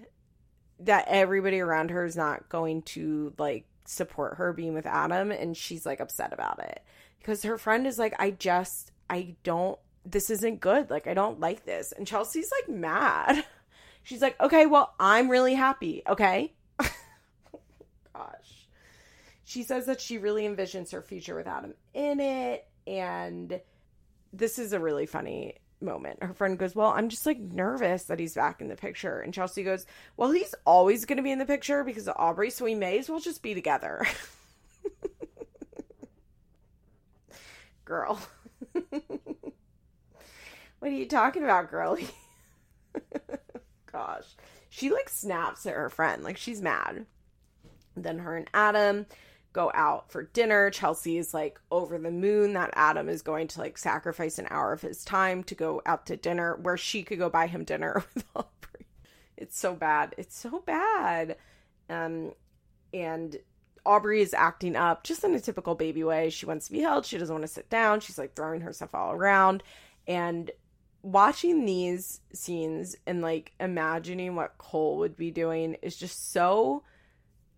that 0.79 1.05
everybody 1.07 1.59
around 1.59 1.91
her 1.91 2.05
is 2.05 2.15
not 2.15 2.49
going 2.49 2.81
to 2.81 3.33
like 3.37 3.65
support 3.85 4.37
her 4.37 4.53
being 4.53 4.73
with 4.73 4.85
Adam 4.85 5.31
and 5.31 5.55
she's 5.55 5.85
like 5.85 5.99
upset 5.99 6.33
about 6.33 6.59
it 6.59 6.81
because 7.19 7.43
her 7.43 7.57
friend 7.57 7.85
is 7.85 7.99
like 7.99 8.13
I 8.17 8.31
just 8.31 8.91
I 9.09 9.35
don't 9.43 9.77
this 10.05 10.29
isn't 10.29 10.61
good 10.61 10.89
like 10.89 11.07
I 11.07 11.13
don't 11.13 11.39
like 11.39 11.65
this 11.65 11.91
and 11.91 12.07
Chelsea's 12.07 12.51
like 12.61 12.75
mad 12.75 13.45
she's 14.03 14.21
like 14.21 14.39
okay 14.39 14.65
well 14.65 14.93
I'm 14.99 15.29
really 15.29 15.53
happy 15.53 16.03
okay 16.07 16.53
gosh 18.13 18.67
she 19.43 19.63
says 19.63 19.85
that 19.87 20.01
she 20.01 20.17
really 20.17 20.43
envisions 20.43 20.91
her 20.91 21.01
future 21.01 21.35
with 21.35 21.47
Adam 21.47 21.73
in 21.93 22.19
it 22.19 22.67
and 22.85 23.59
this 24.31 24.59
is 24.59 24.73
a 24.73 24.79
really 24.79 25.05
funny 25.05 25.55
moment. 25.83 26.23
Her 26.23 26.33
friend 26.33 26.57
goes, 26.57 26.75
Well, 26.75 26.89
I'm 26.89 27.09
just 27.09 27.25
like 27.25 27.39
nervous 27.39 28.05
that 28.05 28.19
he's 28.19 28.33
back 28.33 28.61
in 28.61 28.69
the 28.69 28.75
picture. 28.75 29.19
And 29.19 29.33
Chelsea 29.33 29.63
goes, 29.63 29.85
Well, 30.17 30.31
he's 30.31 30.55
always 30.65 31.05
going 31.05 31.17
to 31.17 31.23
be 31.23 31.31
in 31.31 31.39
the 31.39 31.45
picture 31.45 31.83
because 31.83 32.07
of 32.07 32.15
Aubrey, 32.17 32.49
so 32.49 32.65
we 32.65 32.75
may 32.75 32.97
as 32.97 33.09
well 33.09 33.19
just 33.19 33.43
be 33.43 33.53
together. 33.53 34.05
Girl. 37.85 38.19
what 38.71 38.91
are 40.81 40.89
you 40.89 41.07
talking 41.07 41.43
about, 41.43 41.69
girlie? 41.69 42.09
Gosh. 43.93 44.25
She 44.69 44.91
like 44.91 45.07
snaps 45.07 45.65
at 45.65 45.75
her 45.75 45.89
friend. 45.89 46.23
Like 46.23 46.37
she's 46.37 46.61
mad. 46.61 47.05
Then 47.95 48.19
her 48.19 48.35
and 48.35 48.49
Adam 48.53 49.05
go 49.53 49.71
out 49.73 50.11
for 50.11 50.23
dinner. 50.23 50.71
Chelsea 50.71 51.17
is 51.17 51.33
like 51.33 51.59
over 51.71 51.97
the 51.97 52.11
moon 52.11 52.53
that 52.53 52.71
Adam 52.73 53.07
is 53.07 53.21
going 53.21 53.47
to 53.49 53.59
like 53.59 53.77
sacrifice 53.77 54.39
an 54.39 54.47
hour 54.49 54.73
of 54.73 54.81
his 54.81 55.05
time 55.05 55.43
to 55.43 55.55
go 55.55 55.81
out 55.85 56.07
to 56.07 56.17
dinner 56.17 56.57
where 56.57 56.75
she 56.75 57.03
could 57.03 57.19
go 57.19 57.29
buy 57.29 57.45
him 57.47 57.63
dinner 57.63 58.03
with 58.15 58.25
Aubrey. 58.35 58.87
It's 59.37 59.57
so 59.57 59.75
bad. 59.75 60.15
It's 60.17 60.37
so 60.37 60.63
bad. 60.65 61.37
Um 61.89 62.33
and 62.93 63.37
Aubrey 63.85 64.21
is 64.21 64.33
acting 64.33 64.75
up 64.75 65.03
just 65.03 65.23
in 65.23 65.35
a 65.35 65.39
typical 65.39 65.75
baby 65.75 66.03
way. 66.03 66.29
She 66.29 66.45
wants 66.45 66.67
to 66.67 66.71
be 66.71 66.79
held. 66.79 67.05
She 67.05 67.17
doesn't 67.17 67.33
want 67.33 67.43
to 67.43 67.53
sit 67.53 67.69
down. 67.69 67.99
She's 67.99 68.17
like 68.17 68.33
throwing 68.35 68.61
herself 68.61 68.95
all 68.95 69.11
around. 69.11 69.61
And 70.07 70.49
watching 71.03 71.65
these 71.65 72.21
scenes 72.33 72.95
and 73.05 73.21
like 73.21 73.51
imagining 73.59 74.35
what 74.35 74.57
Cole 74.57 74.97
would 74.99 75.17
be 75.17 75.29
doing 75.29 75.75
is 75.81 75.95
just 75.95 76.31
so 76.31 76.83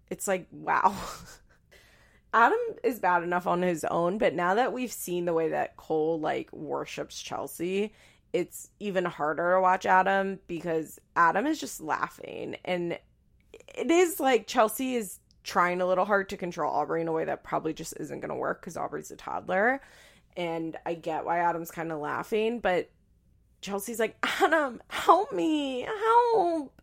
it's 0.10 0.28
like 0.28 0.48
wow. 0.52 0.94
Adam 2.34 2.60
is 2.84 3.00
bad 3.00 3.24
enough 3.24 3.48
on 3.48 3.62
his 3.62 3.86
own, 3.86 4.18
but 4.18 4.34
now 4.34 4.56
that 4.56 4.74
we've 4.74 4.92
seen 4.92 5.24
the 5.24 5.34
way 5.34 5.50
that 5.50 5.78
Cole 5.78 6.20
like 6.20 6.52
worships 6.52 7.22
Chelsea, 7.22 7.94
it's 8.34 8.70
even 8.82 9.06
harder 9.06 9.54
to 9.54 9.62
watch 9.62 9.86
Adam 9.86 10.40
because 10.48 11.00
Adam 11.16 11.48
is 11.48 11.62
just 11.62 11.80
laughing 11.80 12.58
and 12.66 13.00
it 13.54 13.90
is 13.90 14.20
like 14.20 14.48
Chelsea 14.48 14.96
is 14.96 15.20
trying 15.44 15.80
a 15.80 15.86
little 15.86 16.04
hard 16.04 16.28
to 16.30 16.36
control 16.36 16.74
Aubrey 16.74 17.00
in 17.02 17.08
a 17.08 17.14
way 17.14 17.24
that 17.24 17.44
probably 17.44 17.74
just 17.74 17.94
isn't 17.98 18.20
going 18.20 18.30
to 18.30 18.36
work 18.36 18.62
cuz 18.64 18.76
Aubrey's 18.76 19.12
a 19.12 19.16
toddler 19.16 19.80
and 20.36 20.76
I 20.86 20.96
get 20.96 21.24
why 21.24 21.40
Adam's 21.40 21.72
kind 21.72 21.92
of 21.92 22.00
laughing, 22.00 22.60
but 22.60 22.90
Chelsea's 23.66 24.00
like, 24.00 24.16
"Adam, 24.42 24.82
help 24.88 25.34
me. 25.34 25.82
Help. 25.82 26.82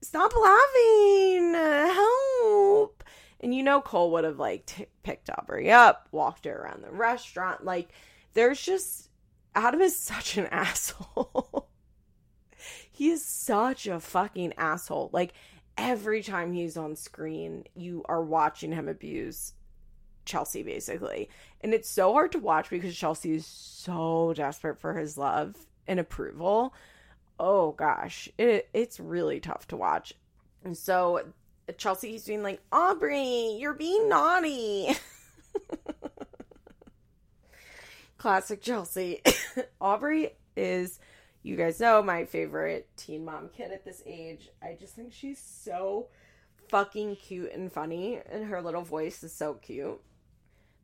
Stop 0.00 0.32
laughing. 0.34 1.54
Help." 1.54 3.04
And 3.40 3.54
you 3.54 3.62
know, 3.62 3.80
Cole 3.80 4.12
would 4.12 4.24
have 4.24 4.38
like 4.38 4.66
t- 4.66 4.86
picked 5.02 5.30
Aubrey 5.30 5.70
up, 5.70 6.08
walked 6.12 6.44
her 6.44 6.56
around 6.56 6.84
the 6.84 6.92
restaurant. 6.92 7.64
Like, 7.64 7.90
there's 8.34 8.60
just 8.60 9.08
Adam 9.54 9.80
is 9.80 9.98
such 9.98 10.36
an 10.36 10.46
asshole. 10.50 11.68
he 12.92 13.10
is 13.10 13.24
such 13.24 13.86
a 13.86 13.98
fucking 13.98 14.52
asshole. 14.56 15.10
Like, 15.12 15.32
every 15.76 16.22
time 16.22 16.52
he's 16.52 16.76
on 16.76 16.94
screen, 16.96 17.64
you 17.74 18.04
are 18.08 18.22
watching 18.22 18.72
him 18.72 18.88
abuse 18.88 19.54
Chelsea, 20.24 20.62
basically. 20.62 21.28
And 21.60 21.74
it's 21.74 21.88
so 21.88 22.12
hard 22.12 22.32
to 22.32 22.38
watch 22.38 22.70
because 22.70 22.96
Chelsea 22.96 23.32
is 23.32 23.46
so 23.46 24.32
desperate 24.36 24.78
for 24.78 24.94
his 24.94 25.18
love 25.18 25.56
and 25.90 26.00
approval. 26.00 26.72
Oh 27.38 27.72
gosh, 27.72 28.30
it, 28.38 28.68
it's 28.72 29.00
really 29.00 29.40
tough 29.40 29.66
to 29.68 29.76
watch. 29.76 30.14
And 30.64 30.76
so 30.76 31.22
Chelsea 31.76 32.12
he's 32.12 32.24
being 32.24 32.42
like, 32.42 32.62
Aubrey, 32.72 33.56
you're 33.58 33.74
being 33.74 34.08
naughty. 34.08 34.96
Classic 38.18 38.62
Chelsea. 38.62 39.20
Aubrey 39.80 40.30
is, 40.56 41.00
you 41.42 41.56
guys 41.56 41.80
know, 41.80 42.02
my 42.02 42.24
favorite 42.24 42.88
teen 42.96 43.24
mom 43.24 43.48
kid 43.54 43.72
at 43.72 43.84
this 43.84 44.02
age. 44.06 44.48
I 44.62 44.76
just 44.78 44.94
think 44.94 45.12
she's 45.12 45.40
so 45.40 46.06
fucking 46.68 47.16
cute 47.16 47.52
and 47.52 47.72
funny, 47.72 48.20
and 48.30 48.44
her 48.44 48.62
little 48.62 48.82
voice 48.82 49.24
is 49.24 49.32
so 49.32 49.54
cute. 49.54 50.00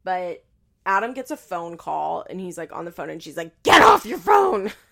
But 0.02 0.42
Adam 0.84 1.14
gets 1.14 1.30
a 1.30 1.36
phone 1.36 1.76
call, 1.76 2.24
and 2.28 2.40
he's 2.40 2.58
like 2.58 2.72
on 2.72 2.86
the 2.86 2.92
phone, 2.92 3.10
and 3.10 3.22
she's 3.22 3.36
like, 3.36 3.62
Get 3.62 3.82
off 3.82 4.04
your 4.06 4.18
phone! 4.18 4.72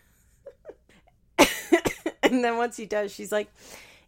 and 2.35 2.45
then 2.45 2.57
once 2.57 2.77
he 2.77 2.87
does, 2.87 3.13
she's 3.13 3.31
like, 3.31 3.53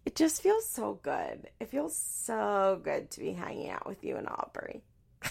it 0.04 0.16
just 0.16 0.42
feels 0.42 0.68
so 0.68 0.98
good. 1.02 1.48
It 1.60 1.68
feels 1.68 1.96
so 1.96 2.80
good 2.82 3.10
to 3.12 3.20
be 3.20 3.32
hanging 3.32 3.70
out 3.70 3.86
with 3.86 4.02
you 4.04 4.16
and 4.16 4.28
Aubrey. 4.28 4.82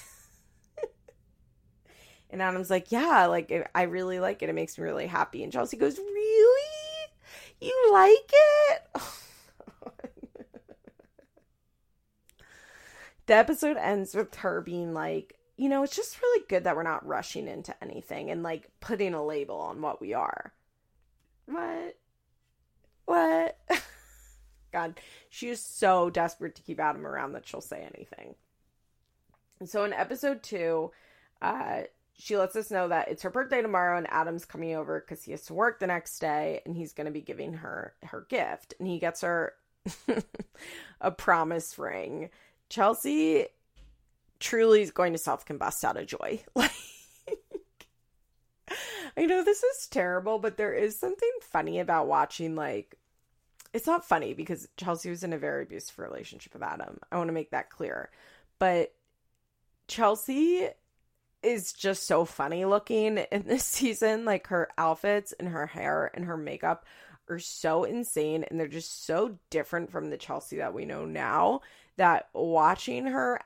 and 2.30 2.42
Adam's 2.42 2.70
like, 2.70 2.92
yeah, 2.92 3.26
like 3.26 3.70
I 3.74 3.84
really 3.84 4.20
like 4.20 4.42
it. 4.42 4.50
It 4.50 4.56
makes 4.56 4.78
me 4.78 4.84
really 4.84 5.08
happy. 5.08 5.44
And 5.44 5.52
Chelsea 5.52 5.78
goes, 5.78 5.98
really? 5.98 6.62
You 7.62 7.90
like 7.92 8.32
it? 8.34 8.88
the 13.26 13.34
episode 13.34 13.78
ends 13.78 14.16
with 14.16 14.36
her 14.36 14.62
being 14.62 14.94
like, 14.94 15.38
you 15.58 15.70
know, 15.70 15.84
it's 15.84 15.96
just 15.96 16.22
really 16.22 16.46
good 16.50 16.66
that 16.66 16.76
we're 16.76 16.84
not 16.84 17.06
rushing 17.06 17.48
into 17.48 17.74
anything 17.84 18.30
and 18.30 18.44
like 18.44 18.70
putting 18.82 19.14
a 19.14 19.26
label 19.26 19.58
on 19.58 19.82
what 19.82 20.02
we 20.02 20.14
are. 20.14 20.54
What? 21.46 21.98
What? 23.06 23.58
God, 24.72 25.00
she 25.30 25.50
is 25.50 25.62
so 25.62 26.10
desperate 26.10 26.56
to 26.56 26.62
keep 26.62 26.80
Adam 26.80 27.06
around 27.06 27.34
that 27.34 27.48
she'll 27.48 27.62
say 27.62 27.88
anything. 27.96 28.36
And 29.60 29.70
so 29.70 29.86
in 29.86 29.94
episode 29.94 30.44
two, 30.44 30.92
uh, 31.42 31.84
she 32.18 32.38
lets 32.38 32.56
us 32.56 32.72
know 32.72 32.88
that 32.88 33.10
it's 33.10 33.24
her 33.24 33.30
birthday 33.30 33.62
tomorrow 33.62 33.98
and 33.98 34.08
Adam's 34.10 34.46
coming 34.46 34.76
over 34.76 35.00
because 35.00 35.24
he 35.24 35.32
has 35.32 35.46
to 35.46 35.54
work 35.54 35.80
the 35.80 35.88
next 35.88 36.20
day 36.20 36.62
and 36.66 36.76
he's 36.76 36.94
going 36.94 37.06
to 37.06 37.12
be 37.12 37.22
giving 37.22 37.54
her 37.54 37.94
her 38.04 38.26
gift. 38.30 38.74
And 38.80 38.88
he 38.88 39.00
gets 39.00 39.22
her 39.22 39.54
a 41.02 41.12
promise 41.12 41.78
ring. 41.78 42.30
Chelsea 42.70 43.48
truly 44.40 44.82
is 44.82 44.92
going 44.92 45.14
to 45.14 45.20
self 45.20 45.46
combust 45.46 45.84
out 45.84 45.98
of 45.98 46.08
joy. 46.08 46.42
Like, 46.56 46.72
I 49.18 49.26
know 49.26 49.44
this 49.44 49.64
is 49.64 49.88
terrible, 49.88 50.40
but 50.40 50.58
there 50.58 50.74
is 50.74 51.00
something 51.00 51.32
funny 51.42 51.80
about 51.80 52.08
watching 52.08 52.56
like 52.56 52.98
it's 53.74 53.88
not 53.88 54.06
funny 54.06 54.34
because 54.34 54.70
Chelsea 54.78 55.10
was 55.10 55.24
in 55.24 55.34
a 55.34 55.38
very 55.38 55.64
abusive 55.64 56.00
relationship 56.00 56.54
with 56.54 56.64
Adam. 56.64 56.98
I 57.12 57.18
want 57.18 57.28
to 57.28 57.34
make 57.34 57.52
that 57.52 57.70
clear. 57.70 58.10
But 58.58 58.94
Chelsea 59.88 60.70
is 61.44 61.74
just 61.74 62.08
so 62.08 62.24
funny 62.24 62.64
looking 62.64 63.18
in 63.18 63.44
this 63.44 63.64
season. 63.66 64.24
Like 64.24 64.48
her 64.48 64.70
outfits 64.78 65.34
and 65.34 65.50
her 65.50 65.68
hair 65.68 66.10
and 66.14 66.26
her 66.26 66.38
makeup 66.38 66.86
are 67.30 67.40
so 67.40 67.84
insane 67.84 68.46
and 68.50 68.60
they're 68.60 68.68
just 68.68 69.06
so 69.06 69.38
different 69.50 69.92
from 69.92 70.10
the 70.10 70.18
Chelsea 70.18 70.58
that 70.58 70.74
we 70.74 70.86
know 70.86 71.06
now 71.06 71.62
that 71.98 72.30
watching 72.34 73.08
her 73.08 73.42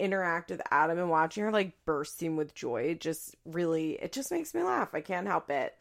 interact 0.00 0.50
with 0.50 0.62
Adam 0.70 0.98
and 0.98 1.10
watching 1.10 1.44
her 1.44 1.52
like 1.52 1.74
bursting 1.84 2.36
with 2.36 2.54
joy 2.54 2.96
just 2.98 3.36
really 3.44 3.92
it 3.92 4.12
just 4.12 4.32
makes 4.32 4.54
me 4.54 4.62
laugh. 4.62 4.94
I 4.94 5.00
can't 5.00 5.26
help 5.26 5.50
it. 5.50 5.76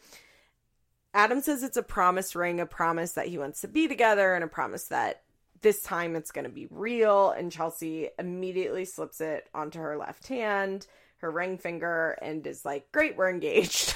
Adam 1.13 1.41
says 1.41 1.63
it's 1.63 1.77
a 1.77 1.83
promise 1.83 2.35
ring, 2.35 2.59
a 2.59 2.65
promise 2.65 3.13
that 3.13 3.27
he 3.27 3.37
wants 3.37 3.61
to 3.61 3.67
be 3.67 3.87
together, 3.87 4.35
and 4.35 4.43
a 4.43 4.47
promise 4.47 4.85
that 4.89 5.23
this 5.61 5.81
time 5.81 6.15
it's 6.15 6.31
going 6.31 6.45
to 6.45 6.51
be 6.51 6.67
real. 6.69 7.31
And 7.31 7.51
Chelsea 7.51 8.09
immediately 8.17 8.85
slips 8.85 9.19
it 9.21 9.49
onto 9.53 9.79
her 9.79 9.97
left 9.97 10.27
hand, 10.27 10.85
her 11.17 11.31
ring 11.31 11.57
finger, 11.57 12.17
and 12.21 12.45
is 12.45 12.63
like, 12.63 12.91
Great, 12.91 13.17
we're 13.17 13.29
engaged. 13.29 13.95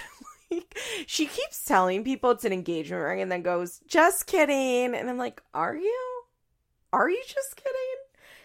she 1.06 1.26
keeps 1.26 1.64
telling 1.66 2.04
people 2.04 2.32
it's 2.32 2.46
an 2.46 2.54
engagement 2.54 3.04
ring 3.04 3.22
and 3.22 3.32
then 3.32 3.44
goes, 3.44 3.80
Just 3.88 4.26
kidding. 4.26 4.96
And 4.96 5.10
I'm 5.10 5.18
like, 5.18 5.42
Are 5.54 5.76
you? 5.76 6.24
Are 6.92 7.10
you 7.10 7.24
just 7.28 7.56
kidding? 7.56 7.74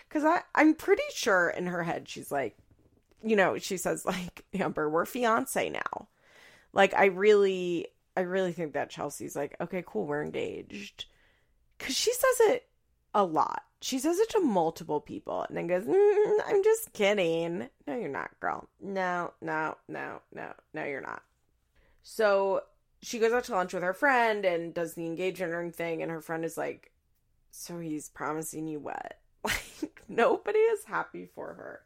Because 0.09 0.25
I 0.25 0.43
I'm 0.55 0.75
pretty 0.75 1.03
sure 1.15 1.51
in 1.51 1.67
her 1.67 1.83
head, 1.83 2.09
she's 2.09 2.33
like, 2.33 2.57
you 3.23 3.37
know, 3.37 3.59
she 3.59 3.77
says, 3.77 4.05
like, 4.05 4.45
Amber, 4.55 4.89
we're 4.89 5.05
fiance 5.05 5.69
now. 5.69 6.09
Like, 6.73 6.95
I 6.95 7.07
really, 7.07 7.89
I 8.17 8.21
really 8.21 8.53
think 8.53 8.75
that 8.75 8.91
Chelsea's 8.91 9.37
like, 9.37 9.57
okay, 9.61 9.83
cool, 9.87 10.07
we're 10.07 10.23
engaged. 10.23 11.07
Because 11.77 11.97
she 11.97 12.13
says 12.13 12.41
it 12.41 12.67
a 13.15 13.25
lot. 13.25 13.63
She 13.81 13.99
says 13.99 14.19
it 14.19 14.31
to 14.31 14.41
multiple 14.41 15.01
people 15.01 15.45
and 15.49 15.57
then 15.57 15.69
goes, 15.69 15.85
mm, 15.85 16.39
I'm 16.47 16.65
just 16.65 16.93
kidding. 16.93 17.69
No, 17.87 17.97
you're 17.97 18.09
not, 18.09 18.39
girl. 18.41 18.69
No, 18.81 19.33
no, 19.41 19.77
no, 19.89 20.21
no, 20.35 20.53
no, 20.75 20.85
you're 20.85 21.01
not. 21.01 21.23
So 22.03 22.63
she 23.01 23.21
goes 23.21 23.33
out 23.33 23.45
to 23.45 23.53
lunch 23.53 23.73
with 23.73 23.85
her 23.85 23.95
friend 23.95 24.45
and 24.45 24.75
does 24.75 24.95
the 24.95 25.07
engagement 25.07 25.53
ring 25.53 25.71
thing. 25.71 26.03
And 26.03 26.11
her 26.11 26.21
friend 26.21 26.45
is 26.45 26.59
like, 26.59 26.91
So 27.53 27.79
he's 27.79 28.09
promising 28.09 28.67
you 28.67 28.81
what? 28.81 29.19
Like, 29.81 30.03
nobody 30.09 30.59
is 30.59 30.85
happy 30.85 31.27
for 31.27 31.55
her. 31.55 31.83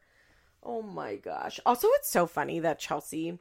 Oh 0.63 0.81
my 0.81 1.15
gosh. 1.15 1.59
Also, 1.65 1.87
it's 1.95 2.09
so 2.09 2.25
funny 2.25 2.59
that 2.59 2.79
Chelsea 2.79 3.37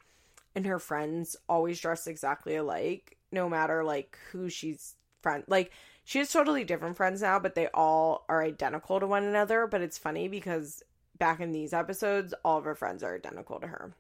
and 0.54 0.66
her 0.66 0.78
friends 0.78 1.36
always 1.48 1.80
dress 1.80 2.06
exactly 2.06 2.56
alike, 2.56 3.16
no 3.30 3.48
matter 3.48 3.84
like 3.84 4.18
who 4.30 4.48
she's 4.50 4.96
friend. 5.22 5.44
Like, 5.46 5.72
she 6.04 6.18
has 6.18 6.30
totally 6.30 6.64
different 6.64 6.96
friends 6.96 7.22
now, 7.22 7.38
but 7.38 7.54
they 7.54 7.68
all 7.72 8.24
are 8.28 8.42
identical 8.42 9.00
to 9.00 9.06
one 9.06 9.24
another. 9.24 9.66
But 9.66 9.82
it's 9.82 9.98
funny 9.98 10.28
because 10.28 10.82
back 11.18 11.40
in 11.40 11.52
these 11.52 11.72
episodes, 11.72 12.34
all 12.44 12.58
of 12.58 12.64
her 12.64 12.74
friends 12.74 13.02
are 13.02 13.14
identical 13.14 13.60
to 13.60 13.68
her. 13.68 13.94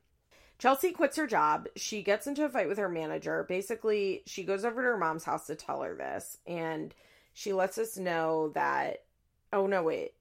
Chelsea 0.58 0.92
quits 0.92 1.16
her 1.16 1.26
job. 1.26 1.68
She 1.76 2.02
gets 2.02 2.26
into 2.26 2.44
a 2.44 2.48
fight 2.48 2.68
with 2.68 2.78
her 2.78 2.88
manager. 2.88 3.44
Basically, 3.48 4.22
she 4.26 4.44
goes 4.44 4.64
over 4.64 4.82
to 4.82 4.88
her 4.88 4.98
mom's 4.98 5.24
house 5.24 5.46
to 5.46 5.54
tell 5.54 5.82
her 5.82 5.94
this, 5.94 6.38
and 6.46 6.94
she 7.32 7.52
lets 7.52 7.78
us 7.78 7.96
know 7.96 8.50
that. 8.50 9.04
Oh, 9.52 9.66
no, 9.66 9.82
wait. 9.82 10.12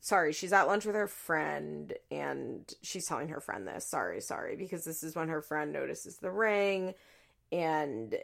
Sorry, 0.00 0.32
she's 0.32 0.52
at 0.52 0.68
lunch 0.68 0.86
with 0.86 0.94
her 0.94 1.08
friend, 1.08 1.92
and 2.10 2.72
she's 2.82 3.06
telling 3.06 3.28
her 3.28 3.40
friend 3.40 3.66
this. 3.66 3.84
Sorry, 3.84 4.20
sorry, 4.20 4.56
because 4.56 4.84
this 4.84 5.02
is 5.02 5.16
when 5.16 5.28
her 5.28 5.42
friend 5.42 5.72
notices 5.72 6.18
the 6.18 6.30
ring, 6.30 6.94
and 7.50 8.16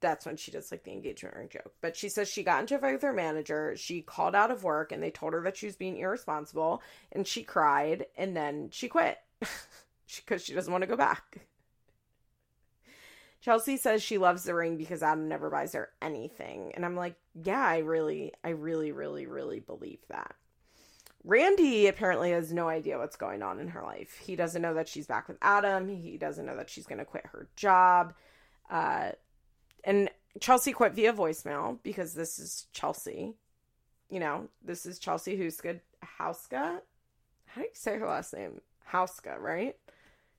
that's 0.00 0.24
when 0.24 0.36
she 0.36 0.50
does 0.50 0.70
like 0.70 0.84
the 0.84 0.92
engagement 0.92 1.36
ring 1.36 1.48
joke. 1.50 1.74
But 1.80 1.96
she 1.96 2.08
says 2.08 2.28
she 2.28 2.44
got 2.44 2.60
into 2.60 2.76
a 2.76 2.78
fight 2.78 2.92
with 2.92 3.02
her 3.02 3.12
manager. 3.12 3.74
She 3.76 4.00
called 4.00 4.34
out 4.34 4.50
of 4.50 4.64
work, 4.64 4.92
and 4.92 5.02
they 5.02 5.10
told 5.10 5.32
her 5.32 5.42
that 5.42 5.56
she 5.56 5.66
was 5.66 5.76
being 5.76 5.98
irresponsible, 5.98 6.82
and 7.12 7.26
she 7.26 7.42
cried, 7.42 8.06
and 8.16 8.36
then 8.36 8.68
she 8.70 8.88
quit. 8.88 9.18
because 10.16 10.44
she 10.44 10.54
doesn't 10.54 10.72
want 10.72 10.82
to 10.82 10.88
go 10.88 10.96
back. 10.96 11.40
Chelsea 13.40 13.76
says 13.76 14.02
she 14.02 14.18
loves 14.18 14.44
the 14.44 14.54
ring 14.54 14.76
because 14.76 15.02
Adam 15.02 15.28
never 15.28 15.48
buys 15.48 15.72
her 15.72 15.90
anything. 16.02 16.72
And 16.74 16.84
I'm 16.84 16.96
like, 16.96 17.16
yeah, 17.34 17.62
I 17.62 17.78
really, 17.78 18.32
I 18.44 18.50
really, 18.50 18.92
really, 18.92 19.26
really 19.26 19.60
believe 19.60 20.00
that. 20.08 20.34
Randy 21.24 21.86
apparently 21.86 22.30
has 22.32 22.52
no 22.52 22.68
idea 22.68 22.98
what's 22.98 23.16
going 23.16 23.42
on 23.42 23.60
in 23.60 23.68
her 23.68 23.82
life. 23.82 24.18
He 24.18 24.36
doesn't 24.36 24.62
know 24.62 24.74
that 24.74 24.88
she's 24.88 25.06
back 25.06 25.28
with 25.28 25.38
Adam. 25.42 25.88
He 25.88 26.16
doesn't 26.16 26.46
know 26.46 26.56
that 26.56 26.70
she's 26.70 26.86
going 26.86 26.98
to 26.98 27.04
quit 27.04 27.26
her 27.26 27.48
job. 27.56 28.14
Uh, 28.70 29.10
and 29.84 30.10
Chelsea 30.40 30.72
quit 30.72 30.94
via 30.94 31.12
voicemail 31.12 31.78
because 31.82 32.14
this 32.14 32.38
is 32.38 32.66
Chelsea. 32.72 33.34
You 34.08 34.20
know, 34.20 34.48
this 34.64 34.86
is 34.86 34.98
Chelsea 34.98 35.36
Huska 35.36 35.80
Hauska. 36.18 36.80
How 37.46 37.62
do 37.62 37.62
you 37.62 37.68
say 37.74 37.98
her 37.98 38.06
last 38.06 38.34
name? 38.34 38.60
Hauska, 38.90 39.38
right? 39.38 39.76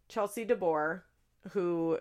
Chelsea 0.08 0.46
DeBoer, 0.46 1.02
who 1.52 2.00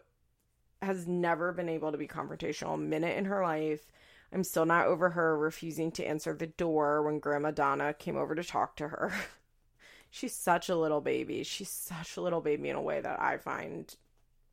has 0.83 1.07
never 1.07 1.53
been 1.53 1.69
able 1.69 1.93
to 1.93 1.99
be 1.99 2.09
confrontational 2.09 2.75
a 2.75 2.79
minute 2.79 3.17
in 3.17 3.27
her 3.27 3.43
life. 3.43 3.91
I'm 4.33 4.45
still 4.45 4.65
not 4.65 4.87
over 4.87 5.11
her 5.11 5.37
refusing 5.37 5.91
to 5.93 6.05
answer 6.05 6.35
the 6.35 6.47
door 6.47 7.03
when 7.03 7.19
Grandma 7.19 7.51
Donna 7.51 7.93
came 7.95 8.17
over 8.17 8.35
to 8.35 8.45
talk 8.45 8.77
to 8.77 8.89
her. 8.89 9.13
She's 10.11 10.35
such 10.35 10.69
a 10.69 10.77
little 10.77 11.01
baby. 11.01 11.43
She's 11.43 11.71
such 11.71 12.17
a 12.17 12.21
little 12.21 12.41
baby 12.41 12.69
in 12.69 12.77
a 12.77 12.83
way 12.83 13.01
that 13.01 13.21
I 13.21 13.37
find 13.39 13.95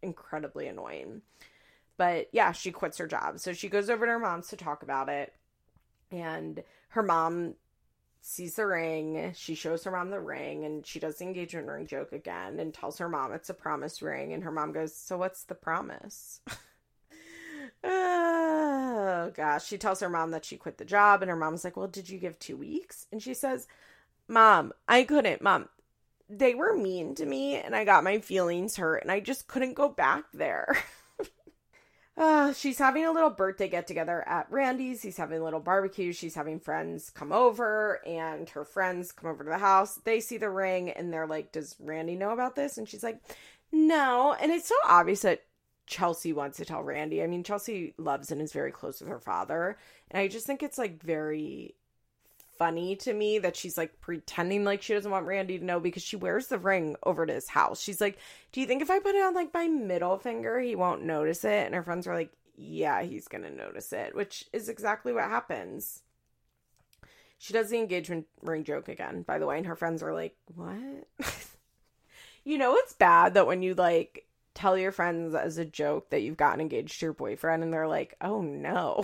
incredibly 0.01 0.67
annoying. 0.67 1.21
But 1.97 2.29
yeah, 2.31 2.51
she 2.51 2.71
quits 2.71 2.97
her 2.97 3.07
job. 3.07 3.39
So 3.39 3.53
she 3.53 3.69
goes 3.69 3.89
over 3.89 4.05
to 4.05 4.11
her 4.13 4.19
mom's 4.19 4.47
to 4.49 4.57
talk 4.57 4.83
about 4.83 5.09
it. 5.09 5.33
And 6.11 6.63
her 6.89 7.03
mom 7.03 7.55
sees 8.21 8.55
the 8.55 8.65
ring. 8.65 9.33
She 9.35 9.55
shows 9.55 9.83
her 9.83 9.91
mom 9.91 10.09
the 10.09 10.19
ring 10.19 10.65
and 10.65 10.85
she 10.85 10.99
does 10.99 11.17
the 11.17 11.25
engagement 11.25 11.67
ring 11.67 11.87
joke 11.87 12.11
again 12.11 12.59
and 12.59 12.73
tells 12.73 12.97
her 12.97 13.09
mom 13.09 13.33
it's 13.33 13.49
a 13.49 13.53
promise 13.53 14.01
ring. 14.01 14.33
And 14.33 14.43
her 14.43 14.51
mom 14.51 14.71
goes, 14.71 14.95
So 14.95 15.17
what's 15.17 15.43
the 15.43 15.55
promise? 15.55 16.41
oh, 17.83 19.31
gosh. 19.35 19.65
She 19.65 19.77
tells 19.77 19.99
her 20.01 20.09
mom 20.09 20.31
that 20.31 20.45
she 20.45 20.57
quit 20.57 20.77
the 20.77 20.85
job. 20.85 21.21
And 21.21 21.29
her 21.29 21.37
mom's 21.37 21.63
like, 21.63 21.77
Well, 21.77 21.87
did 21.87 22.09
you 22.09 22.19
give 22.19 22.37
two 22.39 22.57
weeks? 22.57 23.07
And 23.11 23.21
she 23.21 23.33
says, 23.33 23.67
Mom, 24.27 24.73
I 24.87 25.03
couldn't. 25.03 25.41
Mom, 25.41 25.69
they 26.29 26.53
were 26.53 26.75
mean 26.75 27.15
to 27.15 27.25
me 27.25 27.55
and 27.55 27.75
I 27.75 27.85
got 27.85 28.03
my 28.03 28.19
feelings 28.19 28.75
hurt 28.75 29.03
and 29.03 29.11
I 29.11 29.19
just 29.19 29.47
couldn't 29.47 29.75
go 29.75 29.89
back 29.89 30.25
there. 30.33 30.77
Uh, 32.17 32.51
she's 32.51 32.79
having 32.79 33.05
a 33.05 33.11
little 33.11 33.29
birthday 33.29 33.69
get 33.69 33.85
together 33.85 34.27
at 34.27 34.51
Randy's. 34.51 35.03
He's 35.03 35.17
having 35.17 35.39
a 35.39 35.43
little 35.43 35.59
barbecue. 35.59 36.11
She's 36.11 36.33
having 36.33 36.59
friends 36.59 37.11
come 37.11 37.31
over, 37.31 38.01
and 38.07 38.49
her 38.49 38.65
friends 38.65 39.11
come 39.11 39.29
over 39.29 39.43
to 39.43 39.49
the 39.49 39.59
house. 39.59 39.95
They 40.03 40.19
see 40.19 40.37
the 40.37 40.49
ring 40.49 40.89
and 40.89 41.13
they're 41.13 41.27
like, 41.27 41.51
Does 41.51 41.75
Randy 41.79 42.15
know 42.15 42.31
about 42.31 42.55
this? 42.55 42.77
And 42.79 42.89
she's 42.89 43.03
like, 43.03 43.21
No. 43.71 44.35
And 44.41 44.51
it's 44.51 44.67
so 44.67 44.75
obvious 44.83 45.21
that 45.21 45.43
Chelsea 45.85 46.33
wants 46.33 46.57
to 46.57 46.65
tell 46.65 46.83
Randy. 46.83 47.21
I 47.21 47.27
mean, 47.27 47.43
Chelsea 47.43 47.93
loves 47.97 48.31
and 48.31 48.41
is 48.41 48.51
very 48.51 48.71
close 48.71 48.99
with 48.99 49.09
her 49.09 49.19
father. 49.19 49.77
And 50.09 50.19
I 50.19 50.27
just 50.27 50.47
think 50.47 50.63
it's 50.63 50.77
like 50.79 51.01
very 51.01 51.75
funny 52.57 52.95
to 52.97 53.13
me 53.13 53.39
that 53.39 53.55
she's 53.55 53.77
like 53.77 53.99
pretending 54.01 54.63
like 54.63 54.81
she 54.81 54.93
doesn't 54.93 55.11
want 55.11 55.25
Randy 55.25 55.59
to 55.59 55.65
know 55.65 55.79
because 55.79 56.03
she 56.03 56.15
wears 56.15 56.47
the 56.47 56.57
ring 56.57 56.95
over 57.03 57.25
to 57.25 57.33
his 57.33 57.47
house. 57.47 57.81
She's 57.81 58.01
like, 58.01 58.17
Do 58.51 58.61
you 58.61 58.67
think 58.67 58.81
if 58.81 58.91
I 58.91 58.99
put 58.99 59.15
it 59.15 59.23
on 59.23 59.33
like 59.33 59.53
my 59.53 59.67
middle 59.67 60.17
finger, 60.17 60.59
he 60.59 60.75
won't 60.75 61.03
notice 61.03 61.43
it? 61.43 61.65
And 61.65 61.75
her 61.75 61.83
friends 61.83 62.07
are 62.07 62.15
like, 62.15 62.31
Yeah, 62.55 63.01
he's 63.03 63.27
gonna 63.27 63.49
notice 63.49 63.93
it, 63.93 64.15
which 64.15 64.45
is 64.53 64.69
exactly 64.69 65.13
what 65.13 65.25
happens. 65.25 66.01
She 67.37 67.53
does 67.53 67.69
the 67.69 67.77
engagement 67.77 68.25
ring 68.41 68.63
joke 68.63 68.89
again, 68.89 69.21
by 69.21 69.37
the 69.37 69.45
way, 69.45 69.57
and 69.57 69.67
her 69.67 69.75
friends 69.75 70.01
are 70.01 70.13
like, 70.13 70.35
What? 70.55 71.07
you 72.43 72.57
know, 72.57 72.75
it's 72.75 72.93
bad 72.93 73.35
that 73.35 73.47
when 73.47 73.61
you 73.61 73.73
like 73.73 74.27
tell 74.53 74.77
your 74.77 74.91
friends 74.91 75.35
as 75.35 75.57
a 75.57 75.65
joke 75.65 76.09
that 76.09 76.21
you've 76.21 76.37
gotten 76.37 76.61
engaged 76.61 76.99
to 76.99 77.05
your 77.05 77.13
boyfriend 77.13 77.63
and 77.63 77.71
they're 77.71 77.87
like, 77.87 78.15
Oh 78.21 78.41
no. 78.41 79.03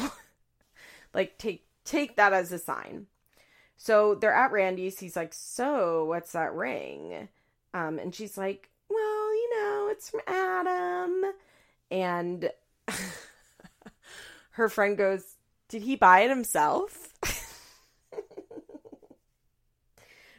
like, 1.14 1.38
take 1.38 1.68
take 1.86 2.16
that 2.16 2.34
as 2.34 2.52
a 2.52 2.60
sign 2.60 3.08
so 3.84 4.16
they're 4.16 4.34
at 4.34 4.54
Randy's. 4.54 4.98
He's 4.98 5.18
like, 5.18 5.34
So, 5.34 6.06
what's 6.06 6.32
that 6.32 6.54
ring? 6.54 7.28
Um, 7.74 8.00
and 8.00 8.16
she's 8.16 8.38
like, 8.38 8.70
Well, 8.90 9.36
you 9.36 9.50
know, 9.60 9.90
it's 9.92 10.10
from 10.10 10.22
Adam. 10.26 11.24
And 11.92 12.50
her 14.52 14.70
friend 14.70 14.98
goes, 14.98 15.36
Did 15.68 15.82
he 15.82 15.98
buy 15.98 16.22
it 16.22 16.30
himself? 16.30 17.14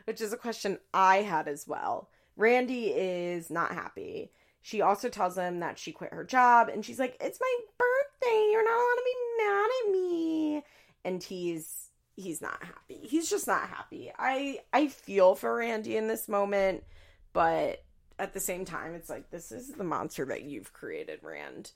Which 0.07 0.22
is 0.22 0.32
a 0.32 0.38
question 0.38 0.78
I 0.95 1.16
had 1.16 1.47
as 1.47 1.68
well. 1.68 2.09
Randy 2.38 2.86
is 2.86 3.51
not 3.51 3.72
happy. 3.72 4.30
She 4.62 4.80
also 4.80 5.11
tells 5.11 5.36
him 5.36 5.61
that 5.61 5.78
she 5.78 5.92
quit 5.92 6.14
her 6.14 6.24
job 6.24 6.70
and 6.70 6.82
she's 6.82 6.99
like, 6.99 7.18
It's 7.20 7.38
my 7.38 7.57
birthday. 7.76 8.49
You're 8.53 8.64
not 8.64 8.74
allowed 8.74 8.97
to 8.97 9.05
be 9.05 9.45
mad 9.45 9.70
at 9.84 9.92
me. 9.92 10.62
And 11.05 11.22
he's 11.22 11.90
he's 12.17 12.41
not 12.41 12.62
happy. 12.62 13.01
He's 13.03 13.29
just 13.29 13.47
not 13.47 13.69
happy. 13.69 14.12
I 14.19 14.61
I 14.73 14.89
feel 14.89 15.35
for 15.35 15.57
Randy 15.57 15.97
in 15.97 16.09
this 16.09 16.29
moment, 16.29 16.85
but 17.33 17.83
at 18.19 18.33
the 18.33 18.41
same 18.41 18.65
time 18.65 18.95
it's 18.95 19.11
like 19.11 19.31
this 19.31 19.53
is 19.53 19.73
the 19.73 19.85
monster 19.85 20.25
that 20.27 20.43
you've 20.43 20.73
created, 20.73 21.21
Rand. 21.23 21.73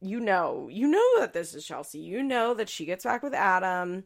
You 0.00 0.20
know, 0.20 0.68
you 0.70 0.88
know 0.88 1.20
that 1.20 1.32
this 1.32 1.54
is 1.54 1.64
Chelsea. 1.64 1.98
You 1.98 2.22
know 2.22 2.54
that 2.54 2.68
she 2.68 2.84
gets 2.84 3.04
back 3.04 3.22
with 3.22 3.34
Adam. 3.34 4.04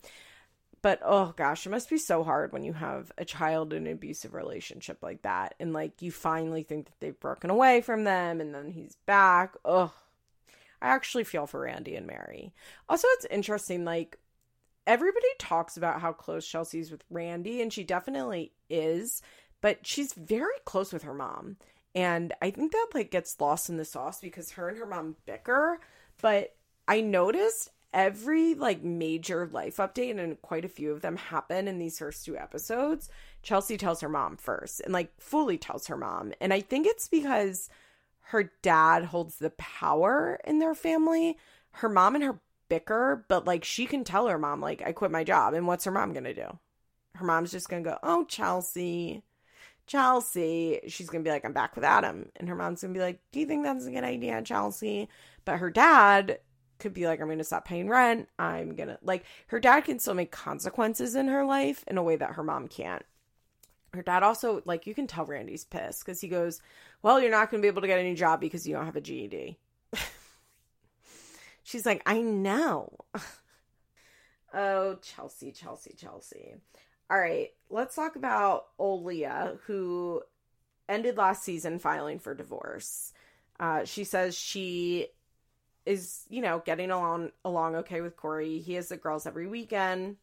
But 0.82 1.00
oh 1.04 1.34
gosh, 1.36 1.66
it 1.66 1.70
must 1.70 1.90
be 1.90 1.98
so 1.98 2.24
hard 2.24 2.52
when 2.52 2.64
you 2.64 2.72
have 2.72 3.12
a 3.18 3.24
child 3.24 3.74
in 3.74 3.86
an 3.86 3.92
abusive 3.92 4.32
relationship 4.32 5.02
like 5.02 5.22
that 5.22 5.54
and 5.60 5.74
like 5.74 6.00
you 6.00 6.10
finally 6.10 6.62
think 6.62 6.86
that 6.86 6.98
they've 7.00 7.20
broken 7.20 7.50
away 7.50 7.82
from 7.82 8.04
them 8.04 8.40
and 8.40 8.54
then 8.54 8.70
he's 8.70 8.96
back. 9.06 9.56
Oh. 9.64 9.92
I 10.82 10.88
actually 10.88 11.24
feel 11.24 11.46
for 11.46 11.60
Randy 11.60 11.94
and 11.94 12.06
Mary. 12.06 12.54
Also, 12.88 13.06
it's 13.12 13.26
interesting 13.26 13.84
like 13.84 14.18
everybody 14.90 15.28
talks 15.38 15.76
about 15.76 16.00
how 16.00 16.12
close 16.12 16.44
Chelsea's 16.44 16.90
with 16.90 17.04
Randy, 17.10 17.62
and 17.62 17.72
she 17.72 17.84
definitely 17.84 18.50
is, 18.68 19.22
but 19.60 19.86
she's 19.86 20.12
very 20.14 20.58
close 20.64 20.92
with 20.92 21.04
her 21.04 21.14
mom. 21.14 21.58
And 21.94 22.32
I 22.42 22.50
think 22.50 22.72
that 22.72 22.88
like 22.92 23.12
gets 23.12 23.40
lost 23.40 23.68
in 23.68 23.76
the 23.76 23.84
sauce 23.84 24.20
because 24.20 24.50
her 24.52 24.68
and 24.68 24.78
her 24.78 24.86
mom 24.86 25.14
bicker. 25.26 25.78
But 26.20 26.56
I 26.88 27.02
noticed 27.02 27.70
every 27.94 28.54
like 28.54 28.82
major 28.82 29.48
life 29.52 29.76
update, 29.76 30.18
and 30.18 30.42
quite 30.42 30.64
a 30.64 30.68
few 30.68 30.90
of 30.90 31.02
them 31.02 31.16
happen 31.16 31.68
in 31.68 31.78
these 31.78 32.00
first 32.00 32.24
two 32.24 32.36
episodes. 32.36 33.08
Chelsea 33.44 33.76
tells 33.76 34.00
her 34.00 34.08
mom 34.08 34.36
first 34.36 34.80
and 34.80 34.92
like 34.92 35.12
fully 35.20 35.56
tells 35.56 35.86
her 35.86 35.96
mom. 35.96 36.32
And 36.40 36.52
I 36.52 36.62
think 36.62 36.88
it's 36.88 37.06
because 37.06 37.68
her 38.22 38.50
dad 38.62 39.04
holds 39.04 39.36
the 39.36 39.50
power 39.50 40.40
in 40.44 40.58
their 40.58 40.74
family. 40.74 41.38
Her 41.74 41.88
mom 41.88 42.16
and 42.16 42.24
her 42.24 42.40
bicker, 42.70 43.26
but 43.28 43.46
like 43.46 43.64
she 43.64 43.84
can 43.84 44.04
tell 44.04 44.28
her 44.28 44.38
mom, 44.38 44.62
like, 44.62 44.80
I 44.80 44.92
quit 44.92 45.10
my 45.10 45.24
job. 45.24 45.52
And 45.52 45.66
what's 45.66 45.84
her 45.84 45.90
mom 45.90 46.14
gonna 46.14 46.32
do? 46.32 46.58
Her 47.16 47.26
mom's 47.26 47.50
just 47.50 47.68
gonna 47.68 47.82
go, 47.82 47.98
Oh, 48.02 48.24
Chelsea, 48.24 49.22
Chelsea. 49.86 50.80
She's 50.88 51.10
gonna 51.10 51.24
be 51.24 51.30
like, 51.30 51.44
I'm 51.44 51.52
back 51.52 51.74
with 51.74 51.84
Adam. 51.84 52.30
And 52.36 52.48
her 52.48 52.54
mom's 52.54 52.80
gonna 52.80 52.94
be 52.94 53.00
like, 53.00 53.20
Do 53.32 53.40
you 53.40 53.46
think 53.46 53.64
that's 53.64 53.84
a 53.84 53.90
good 53.90 54.04
idea, 54.04 54.40
Chelsea? 54.40 55.10
But 55.44 55.58
her 55.58 55.68
dad 55.68 56.38
could 56.78 56.94
be 56.94 57.06
like, 57.06 57.20
I'm 57.20 57.28
gonna 57.28 57.44
stop 57.44 57.66
paying 57.66 57.88
rent. 57.88 58.28
I'm 58.38 58.74
gonna, 58.74 58.98
like, 59.02 59.24
her 59.48 59.60
dad 59.60 59.82
can 59.82 59.98
still 59.98 60.14
make 60.14 60.30
consequences 60.30 61.14
in 61.14 61.28
her 61.28 61.44
life 61.44 61.84
in 61.86 61.98
a 61.98 62.02
way 62.02 62.16
that 62.16 62.32
her 62.32 62.42
mom 62.42 62.68
can't. 62.68 63.04
Her 63.92 64.02
dad 64.02 64.22
also, 64.22 64.62
like, 64.64 64.86
you 64.86 64.94
can 64.94 65.06
tell 65.06 65.26
Randy's 65.26 65.64
pissed 65.64 66.04
because 66.04 66.20
he 66.20 66.28
goes, 66.28 66.62
Well, 67.02 67.20
you're 67.20 67.30
not 67.30 67.50
gonna 67.50 67.60
be 67.60 67.68
able 67.68 67.82
to 67.82 67.88
get 67.88 67.98
a 67.98 68.04
new 68.04 68.16
job 68.16 68.40
because 68.40 68.66
you 68.66 68.74
don't 68.74 68.86
have 68.86 68.96
a 68.96 69.00
GED. 69.00 69.58
She's 71.62 71.86
like, 71.86 72.02
I 72.06 72.20
know. 72.20 72.92
Oh, 74.52 74.96
Chelsea, 74.96 75.52
Chelsea, 75.52 75.94
Chelsea. 75.96 76.54
All 77.08 77.18
right, 77.18 77.50
let's 77.68 77.94
talk 77.94 78.16
about 78.16 78.66
old 78.78 79.04
Leah, 79.04 79.58
who 79.66 80.22
ended 80.88 81.16
last 81.16 81.44
season 81.44 81.78
filing 81.78 82.18
for 82.18 82.34
divorce. 82.34 83.12
Uh, 83.58 83.84
she 83.84 84.04
says 84.04 84.36
she 84.36 85.08
is, 85.86 86.24
you 86.28 86.42
know, 86.42 86.62
getting 86.64 86.90
along 86.90 87.30
along 87.44 87.76
okay 87.76 88.00
with 88.00 88.16
Corey. 88.16 88.58
He 88.58 88.74
has 88.74 88.88
the 88.88 88.96
girls 88.96 89.26
every 89.26 89.46
weekend. 89.46 90.16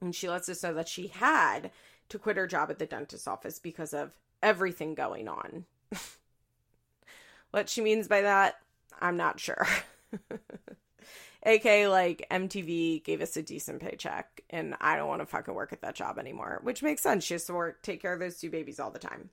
And 0.00 0.14
she 0.14 0.28
lets 0.28 0.48
us 0.48 0.62
know 0.62 0.74
that 0.74 0.88
she 0.88 1.06
had 1.06 1.70
to 2.08 2.18
quit 2.18 2.36
her 2.36 2.46
job 2.46 2.70
at 2.70 2.78
the 2.78 2.86
dentist's 2.86 3.28
office 3.28 3.58
because 3.58 3.94
of 3.94 4.10
everything 4.42 4.94
going 4.94 5.28
on. 5.28 5.64
what 7.50 7.68
she 7.68 7.80
means 7.80 8.08
by 8.08 8.22
that, 8.22 8.56
I'm 9.00 9.16
not 9.16 9.40
sure. 9.40 9.66
AK, 11.44 11.88
like, 11.88 12.26
MTV 12.30 13.02
gave 13.04 13.20
us 13.20 13.36
a 13.36 13.42
decent 13.42 13.80
paycheck, 13.80 14.42
and 14.50 14.76
I 14.80 14.96
don't 14.96 15.08
want 15.08 15.22
to 15.22 15.26
fucking 15.26 15.54
work 15.54 15.72
at 15.72 15.82
that 15.82 15.96
job 15.96 16.18
anymore, 16.18 16.60
which 16.62 16.82
makes 16.82 17.02
sense. 17.02 17.24
She 17.24 17.34
has 17.34 17.44
to 17.46 17.54
work, 17.54 17.82
take 17.82 18.00
care 18.00 18.12
of 18.12 18.20
those 18.20 18.38
two 18.38 18.50
babies 18.50 18.78
all 18.78 18.90
the 18.90 18.98
time. 18.98 19.30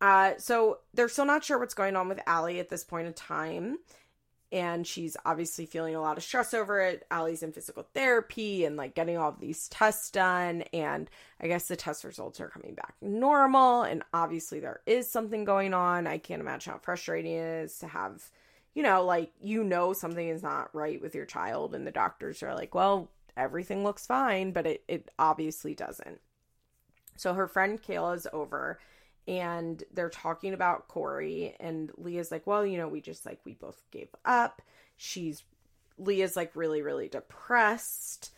Uh, 0.00 0.32
so 0.38 0.78
they're 0.94 1.08
still 1.08 1.24
not 1.24 1.44
sure 1.44 1.58
what's 1.58 1.74
going 1.74 1.94
on 1.94 2.08
with 2.08 2.20
Allie 2.26 2.58
at 2.58 2.68
this 2.68 2.82
point 2.82 3.06
in 3.06 3.12
time 3.12 3.78
and 4.52 4.86
she's 4.86 5.16
obviously 5.24 5.64
feeling 5.64 5.94
a 5.94 6.00
lot 6.00 6.18
of 6.18 6.22
stress 6.22 6.52
over 6.52 6.78
it. 6.82 7.06
Allie's 7.10 7.42
in 7.42 7.52
physical 7.52 7.88
therapy 7.94 8.66
and 8.66 8.76
like 8.76 8.94
getting 8.94 9.16
all 9.16 9.30
of 9.30 9.40
these 9.40 9.66
tests 9.68 10.10
done. 10.10 10.62
And 10.74 11.08
I 11.40 11.46
guess 11.46 11.68
the 11.68 11.76
test 11.76 12.04
results 12.04 12.38
are 12.38 12.48
coming 12.48 12.74
back 12.74 12.94
normal. 13.00 13.82
And 13.82 14.02
obviously, 14.12 14.60
there 14.60 14.80
is 14.84 15.10
something 15.10 15.44
going 15.44 15.72
on. 15.72 16.06
I 16.06 16.18
can't 16.18 16.42
imagine 16.42 16.74
how 16.74 16.78
frustrating 16.78 17.32
it 17.32 17.64
is 17.64 17.78
to 17.78 17.88
have, 17.88 18.30
you 18.74 18.82
know, 18.82 19.04
like, 19.04 19.32
you 19.40 19.64
know, 19.64 19.92
something 19.92 20.28
is 20.28 20.42
not 20.42 20.74
right 20.74 21.00
with 21.00 21.14
your 21.14 21.26
child, 21.26 21.74
and 21.74 21.86
the 21.86 21.90
doctors 21.90 22.42
are 22.42 22.54
like, 22.54 22.74
well, 22.74 23.10
everything 23.36 23.84
looks 23.84 24.06
fine, 24.06 24.52
but 24.52 24.66
it, 24.66 24.84
it 24.88 25.10
obviously 25.18 25.74
doesn't. 25.74 26.20
So 27.16 27.34
her 27.34 27.46
friend 27.46 27.80
Kayla's 27.82 28.26
over 28.32 28.78
and 29.28 29.82
they're 29.92 30.08
talking 30.10 30.52
about 30.52 30.88
Corey 30.88 31.54
and 31.60 31.90
Leah's 31.96 32.30
like, 32.30 32.46
"Well, 32.46 32.66
you 32.66 32.76
know, 32.76 32.88
we 32.88 33.00
just 33.00 33.24
like 33.24 33.40
we 33.44 33.54
both 33.54 33.80
gave 33.90 34.08
up." 34.24 34.62
She's 34.96 35.44
Leah's 35.98 36.36
like 36.36 36.56
really 36.56 36.82
really 36.82 37.08
depressed. 37.08 38.32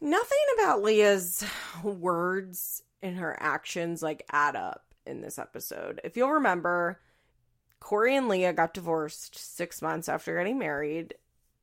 Nothing 0.00 0.38
about 0.54 0.82
Leah's 0.82 1.44
words 1.82 2.82
and 3.02 3.16
her 3.16 3.36
actions 3.40 4.02
like 4.02 4.24
add 4.30 4.56
up 4.56 4.84
in 5.06 5.20
this 5.20 5.38
episode. 5.38 6.00
If 6.04 6.16
you'll 6.16 6.32
remember, 6.32 7.00
Corey 7.80 8.14
and 8.14 8.28
Leah 8.28 8.52
got 8.52 8.74
divorced 8.74 9.36
6 9.38 9.82
months 9.82 10.08
after 10.08 10.36
getting 10.36 10.58
married 10.58 11.14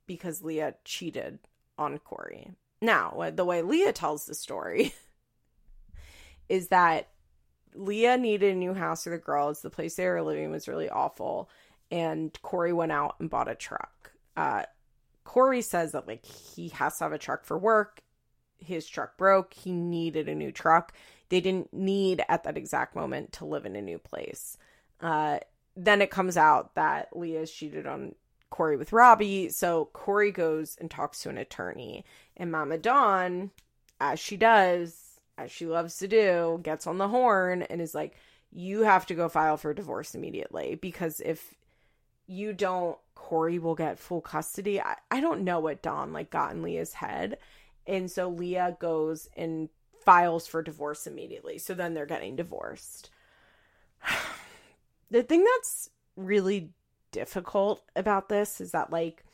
because 0.06 0.42
Leah 0.42 0.74
cheated 0.84 1.38
on 1.78 1.98
Corey. 1.98 2.50
Now, 2.80 3.30
the 3.34 3.44
way 3.44 3.62
Leah 3.62 3.92
tells 3.92 4.26
the 4.26 4.34
story 4.34 4.94
is 6.48 6.68
that 6.68 7.08
Leah 7.74 8.16
needed 8.16 8.52
a 8.52 8.58
new 8.58 8.74
house 8.74 9.04
for 9.04 9.10
the 9.10 9.18
girls. 9.18 9.62
The 9.62 9.70
place 9.70 9.96
they 9.96 10.06
were 10.06 10.22
living 10.22 10.50
was 10.50 10.68
really 10.68 10.88
awful. 10.88 11.48
And 11.90 12.36
Corey 12.42 12.72
went 12.72 12.92
out 12.92 13.16
and 13.18 13.30
bought 13.30 13.48
a 13.48 13.54
truck. 13.54 14.12
Uh, 14.36 14.64
Corey 15.24 15.62
says 15.62 15.92
that 15.92 16.08
like 16.08 16.24
he 16.24 16.68
has 16.70 16.98
to 16.98 17.04
have 17.04 17.12
a 17.12 17.18
truck 17.18 17.44
for 17.44 17.58
work. 17.58 18.00
His 18.58 18.86
truck 18.88 19.16
broke. 19.16 19.54
He 19.54 19.72
needed 19.72 20.28
a 20.28 20.34
new 20.34 20.52
truck. 20.52 20.92
They 21.28 21.40
didn't 21.40 21.72
need 21.72 22.24
at 22.28 22.44
that 22.44 22.56
exact 22.56 22.96
moment 22.96 23.32
to 23.34 23.44
live 23.44 23.66
in 23.66 23.76
a 23.76 23.82
new 23.82 23.98
place. 23.98 24.56
Uh, 25.00 25.38
then 25.78 26.02
it 26.02 26.10
comes 26.10 26.36
out 26.36 26.74
that 26.74 27.16
Leah 27.16 27.46
cheated 27.46 27.86
on 27.86 28.16
Corey 28.50 28.76
with 28.76 28.92
Robbie. 28.92 29.48
So 29.48 29.88
Corey 29.92 30.32
goes 30.32 30.76
and 30.80 30.90
talks 30.90 31.22
to 31.22 31.28
an 31.28 31.38
attorney. 31.38 32.04
And 32.36 32.50
Mama 32.50 32.78
Dawn, 32.78 33.52
as 34.00 34.18
she 34.18 34.36
does, 34.36 35.20
as 35.38 35.52
she 35.52 35.66
loves 35.66 35.96
to 35.98 36.08
do, 36.08 36.58
gets 36.64 36.88
on 36.88 36.98
the 36.98 37.06
horn 37.06 37.62
and 37.62 37.80
is 37.80 37.94
like, 37.94 38.16
you 38.50 38.82
have 38.82 39.06
to 39.06 39.14
go 39.14 39.28
file 39.28 39.56
for 39.56 39.72
divorce 39.72 40.16
immediately 40.16 40.74
because 40.74 41.20
if 41.24 41.54
you 42.26 42.52
don't, 42.52 42.98
Corey 43.14 43.60
will 43.60 43.76
get 43.76 44.00
full 44.00 44.20
custody. 44.20 44.80
I, 44.80 44.96
I 45.12 45.20
don't 45.20 45.44
know 45.44 45.60
what 45.60 45.82
Dawn 45.82 46.12
like 46.12 46.30
got 46.30 46.52
in 46.52 46.62
Leah's 46.62 46.94
head. 46.94 47.38
And 47.86 48.10
so 48.10 48.28
Leah 48.28 48.76
goes 48.80 49.28
and 49.36 49.68
files 50.04 50.48
for 50.48 50.60
divorce 50.60 51.06
immediately. 51.06 51.58
So 51.58 51.72
then 51.74 51.94
they're 51.94 52.04
getting 52.04 52.34
divorced. 52.34 53.10
The 55.10 55.22
thing 55.22 55.44
that's 55.44 55.90
really 56.16 56.70
difficult 57.10 57.82
about 57.96 58.28
this 58.28 58.60
is 58.60 58.72
that 58.72 58.92
like 58.92 59.24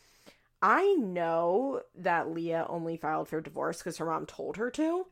I 0.63 0.95
know 0.95 1.83
that 1.97 2.31
Leah 2.31 2.67
only 2.69 2.97
filed 2.97 3.29
for 3.29 3.41
divorce 3.41 3.79
because 3.79 3.99
her 3.99 4.07
mom 4.07 4.25
told 4.25 4.57
her 4.57 4.71
to. 4.71 5.07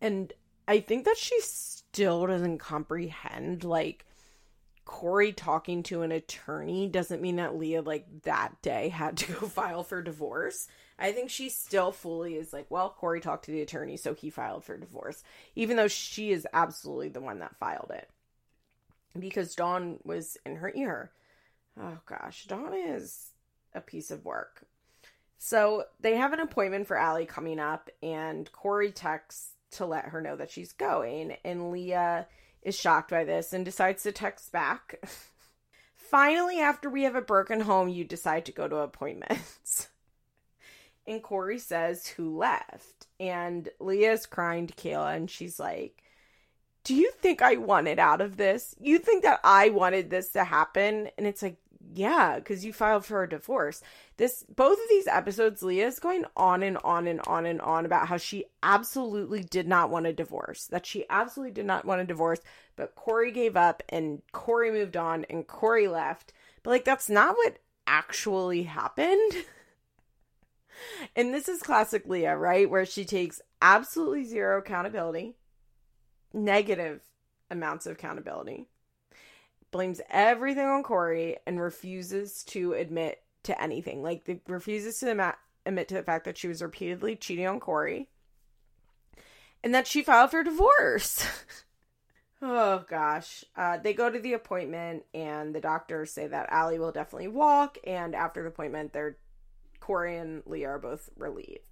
And 0.00 0.32
I 0.66 0.80
think 0.80 1.04
that 1.04 1.16
she 1.16 1.38
still 1.40 2.26
doesn't 2.26 2.58
comprehend 2.58 3.62
like 3.62 4.04
Corey 4.84 5.32
talking 5.32 5.84
to 5.84 6.02
an 6.02 6.10
attorney 6.10 6.88
doesn't 6.88 7.22
mean 7.22 7.36
that 7.36 7.56
Leah 7.56 7.82
like 7.82 8.06
that 8.22 8.60
day 8.62 8.88
had 8.88 9.16
to 9.18 9.32
go 9.40 9.46
file 9.46 9.84
for 9.84 10.02
divorce. 10.02 10.66
I 10.98 11.12
think 11.12 11.30
she 11.30 11.48
still 11.48 11.92
fully 11.92 12.34
is 12.34 12.52
like, 12.52 12.66
well, 12.68 12.90
Corey 12.90 13.20
talked 13.20 13.44
to 13.44 13.52
the 13.52 13.62
attorney, 13.62 13.96
so 13.96 14.14
he 14.14 14.30
filed 14.30 14.64
for 14.64 14.76
divorce, 14.76 15.22
even 15.54 15.76
though 15.76 15.88
she 15.88 16.32
is 16.32 16.46
absolutely 16.52 17.08
the 17.08 17.20
one 17.20 17.38
that 17.38 17.56
filed 17.56 17.92
it. 17.94 18.08
Because 19.18 19.54
Dawn 19.54 19.98
was 20.04 20.36
in 20.46 20.56
her 20.56 20.72
ear. 20.74 21.12
Oh 21.80 21.98
gosh, 22.06 22.44
Dawn 22.44 22.74
is 22.74 23.30
a 23.74 23.80
piece 23.80 24.10
of 24.10 24.24
work. 24.24 24.64
So 25.38 25.84
they 26.00 26.16
have 26.16 26.32
an 26.32 26.40
appointment 26.40 26.86
for 26.86 26.96
Allie 26.96 27.26
coming 27.26 27.58
up, 27.58 27.90
and 28.02 28.50
Corey 28.52 28.92
texts 28.92 29.52
to 29.72 29.86
let 29.86 30.06
her 30.06 30.20
know 30.20 30.36
that 30.36 30.50
she's 30.50 30.72
going. 30.72 31.36
And 31.44 31.72
Leah 31.72 32.26
is 32.62 32.78
shocked 32.78 33.10
by 33.10 33.24
this 33.24 33.52
and 33.52 33.64
decides 33.64 34.02
to 34.04 34.12
text 34.12 34.52
back. 34.52 35.00
Finally, 35.94 36.60
after 36.60 36.88
we 36.88 37.04
have 37.04 37.16
a 37.16 37.22
broken 37.22 37.60
home, 37.60 37.88
you 37.88 38.04
decide 38.04 38.44
to 38.46 38.52
go 38.52 38.68
to 38.68 38.76
appointments. 38.76 39.88
and 41.06 41.22
Corey 41.22 41.58
says, 41.58 42.06
Who 42.06 42.36
left? 42.36 43.06
And 43.18 43.68
Leah's 43.80 44.26
crying 44.26 44.66
to 44.66 44.74
Kayla 44.74 45.16
and 45.16 45.30
she's 45.30 45.58
like, 45.58 46.02
Do 46.84 46.94
you 46.94 47.12
think 47.12 47.42
I 47.42 47.56
wanted 47.56 47.98
out 47.98 48.20
of 48.20 48.36
this? 48.36 48.74
You 48.80 48.98
think 48.98 49.22
that 49.22 49.40
I 49.44 49.68
wanted 49.68 50.10
this 50.10 50.30
to 50.30 50.44
happen? 50.44 51.10
And 51.16 51.26
it's 51.26 51.42
like, 51.42 51.56
yeah, 51.94 52.36
because 52.36 52.64
you 52.64 52.72
filed 52.72 53.04
for 53.04 53.22
a 53.22 53.28
divorce. 53.28 53.82
This 54.16 54.44
both 54.54 54.78
of 54.78 54.88
these 54.88 55.06
episodes, 55.06 55.62
Leah 55.62 55.86
is 55.86 55.98
going 55.98 56.24
on 56.36 56.62
and 56.62 56.78
on 56.78 57.06
and 57.06 57.20
on 57.26 57.46
and 57.46 57.60
on 57.60 57.84
about 57.84 58.08
how 58.08 58.16
she 58.16 58.46
absolutely 58.62 59.42
did 59.42 59.68
not 59.68 59.90
want 59.90 60.06
a 60.06 60.12
divorce. 60.12 60.66
That 60.66 60.86
she 60.86 61.04
absolutely 61.10 61.52
did 61.52 61.66
not 61.66 61.84
want 61.84 62.00
a 62.00 62.06
divorce, 62.06 62.40
but 62.76 62.94
Corey 62.94 63.30
gave 63.30 63.56
up 63.56 63.82
and 63.88 64.22
Corey 64.32 64.70
moved 64.70 64.96
on 64.96 65.24
and 65.24 65.46
Corey 65.46 65.88
left. 65.88 66.32
But 66.62 66.70
like 66.70 66.84
that's 66.84 67.10
not 67.10 67.36
what 67.36 67.58
actually 67.86 68.64
happened. 68.64 69.32
and 71.16 71.34
this 71.34 71.48
is 71.48 71.62
classic 71.62 72.06
Leah, 72.06 72.36
right? 72.36 72.68
Where 72.68 72.86
she 72.86 73.04
takes 73.04 73.40
absolutely 73.60 74.24
zero 74.24 74.58
accountability, 74.58 75.34
negative 76.32 77.02
amounts 77.50 77.86
of 77.86 77.92
accountability 77.92 78.66
blames 79.70 80.00
everything 80.10 80.66
on 80.66 80.82
Corey 80.82 81.36
and 81.46 81.60
refuses 81.60 82.44
to 82.44 82.74
admit 82.74 83.22
to 83.44 83.60
anything. 83.60 84.02
Like, 84.02 84.24
the, 84.24 84.38
refuses 84.46 84.98
to 85.00 85.34
admit, 85.66 85.88
to 85.88 85.94
the 85.94 86.02
fact 86.02 86.24
that 86.26 86.38
she 86.38 86.48
was 86.48 86.62
repeatedly 86.62 87.16
cheating 87.16 87.46
on 87.46 87.58
Corey 87.58 88.08
and 89.64 89.74
that 89.74 89.86
she 89.86 90.02
filed 90.02 90.30
for 90.30 90.42
divorce. 90.42 91.26
oh 92.42 92.84
gosh. 92.88 93.44
Uh, 93.56 93.78
they 93.78 93.94
go 93.94 94.10
to 94.10 94.18
the 94.18 94.34
appointment 94.34 95.04
and 95.14 95.54
the 95.54 95.60
doctors 95.60 96.12
say 96.12 96.26
that 96.26 96.50
Allie 96.50 96.78
will 96.78 96.92
definitely 96.92 97.28
walk. 97.28 97.78
And 97.86 98.14
after 98.14 98.42
the 98.42 98.48
appointment, 98.48 98.92
they're 98.92 99.16
Corey 99.80 100.16
and 100.16 100.42
Leah 100.46 100.68
are 100.68 100.78
both 100.78 101.10
relieved. 101.16 101.71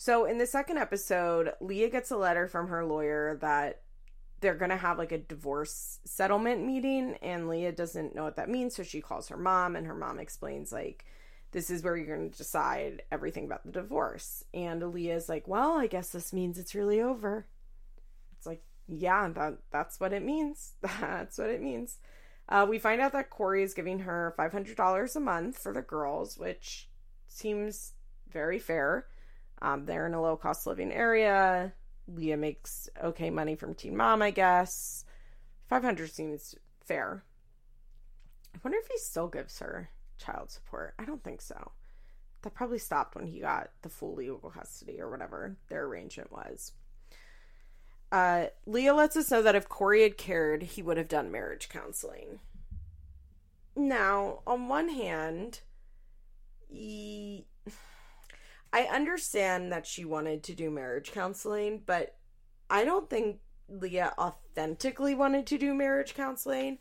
So 0.00 0.24
in 0.24 0.38
the 0.38 0.46
second 0.46 0.78
episode, 0.78 1.52
Leah 1.60 1.90
gets 1.90 2.10
a 2.10 2.16
letter 2.16 2.48
from 2.48 2.68
her 2.68 2.86
lawyer 2.86 3.36
that 3.42 3.82
they're 4.40 4.54
going 4.54 4.70
to 4.70 4.76
have 4.78 4.96
like 4.96 5.12
a 5.12 5.18
divorce 5.18 5.98
settlement 6.06 6.64
meeting 6.64 7.18
and 7.20 7.50
Leah 7.50 7.72
doesn't 7.72 8.14
know 8.14 8.24
what 8.24 8.36
that 8.36 8.48
means 8.48 8.74
so 8.74 8.82
she 8.82 9.02
calls 9.02 9.28
her 9.28 9.36
mom 9.36 9.76
and 9.76 9.86
her 9.86 9.94
mom 9.94 10.18
explains 10.18 10.72
like 10.72 11.04
this 11.50 11.68
is 11.68 11.82
where 11.82 11.98
you're 11.98 12.16
going 12.16 12.30
to 12.30 12.38
decide 12.38 13.02
everything 13.12 13.44
about 13.44 13.66
the 13.66 13.72
divorce. 13.72 14.42
And 14.54 14.82
Leah's 14.90 15.28
like 15.28 15.46
well 15.46 15.72
I 15.72 15.86
guess 15.86 16.08
this 16.08 16.32
means 16.32 16.58
it's 16.58 16.74
really 16.74 17.02
over. 17.02 17.44
It's 18.38 18.46
like 18.46 18.62
yeah 18.88 19.28
that 19.28 19.58
that's 19.70 20.00
what 20.00 20.14
it 20.14 20.24
means. 20.24 20.76
That's 20.80 21.36
what 21.36 21.50
it 21.50 21.60
means. 21.60 21.98
Uh, 22.48 22.66
we 22.66 22.78
find 22.78 23.02
out 23.02 23.12
that 23.12 23.28
Corey 23.28 23.62
is 23.62 23.74
giving 23.74 23.98
her 23.98 24.34
$500 24.38 25.14
a 25.14 25.20
month 25.20 25.58
for 25.58 25.74
the 25.74 25.82
girls 25.82 26.38
which 26.38 26.88
seems 27.28 27.92
very 28.32 28.58
fair 28.58 29.04
um, 29.62 29.84
they're 29.86 30.06
in 30.06 30.14
a 30.14 30.22
low 30.22 30.36
cost 30.36 30.66
living 30.66 30.92
area 30.92 31.72
Leah 32.14 32.36
makes 32.36 32.88
okay 33.02 33.30
money 33.30 33.54
from 33.54 33.74
Teen 33.74 33.96
Mom, 33.96 34.22
I 34.22 34.30
guess. 34.30 35.04
500 35.68 36.10
seems 36.10 36.54
fair. 36.84 37.24
I 38.54 38.58
wonder 38.64 38.78
if 38.78 38.88
he 38.88 38.98
still 38.98 39.28
gives 39.28 39.58
her 39.60 39.90
child 40.18 40.50
support. 40.50 40.94
I 40.98 41.04
don't 41.04 41.22
think 41.22 41.40
so. 41.40 41.72
that 42.42 42.54
probably 42.54 42.78
stopped 42.78 43.14
when 43.14 43.26
he 43.26 43.40
got 43.40 43.70
the 43.82 43.88
full 43.88 44.14
legal 44.14 44.38
custody 44.38 45.00
or 45.00 45.10
whatever 45.10 45.56
their 45.68 45.84
arrangement 45.84 46.32
was. 46.32 46.72
Uh, 48.10 48.46
Leah 48.66 48.94
lets 48.94 49.16
us 49.16 49.30
know 49.30 49.40
that 49.42 49.54
if 49.54 49.68
Corey 49.68 50.02
had 50.02 50.18
cared, 50.18 50.64
he 50.64 50.82
would 50.82 50.96
have 50.96 51.06
done 51.06 51.30
marriage 51.30 51.68
counseling. 51.68 52.40
Now, 53.76 54.40
on 54.48 54.66
one 54.66 54.88
hand, 54.88 55.60
he, 56.66 57.46
I 58.72 58.82
understand 58.84 59.72
that 59.72 59.86
she 59.86 60.04
wanted 60.04 60.42
to 60.44 60.54
do 60.54 60.70
marriage 60.70 61.12
counseling, 61.12 61.82
but 61.84 62.16
I 62.68 62.84
don't 62.84 63.10
think 63.10 63.38
Leah 63.68 64.14
authentically 64.18 65.14
wanted 65.14 65.46
to 65.48 65.58
do 65.58 65.74
marriage 65.74 66.14
counseling. 66.14 66.78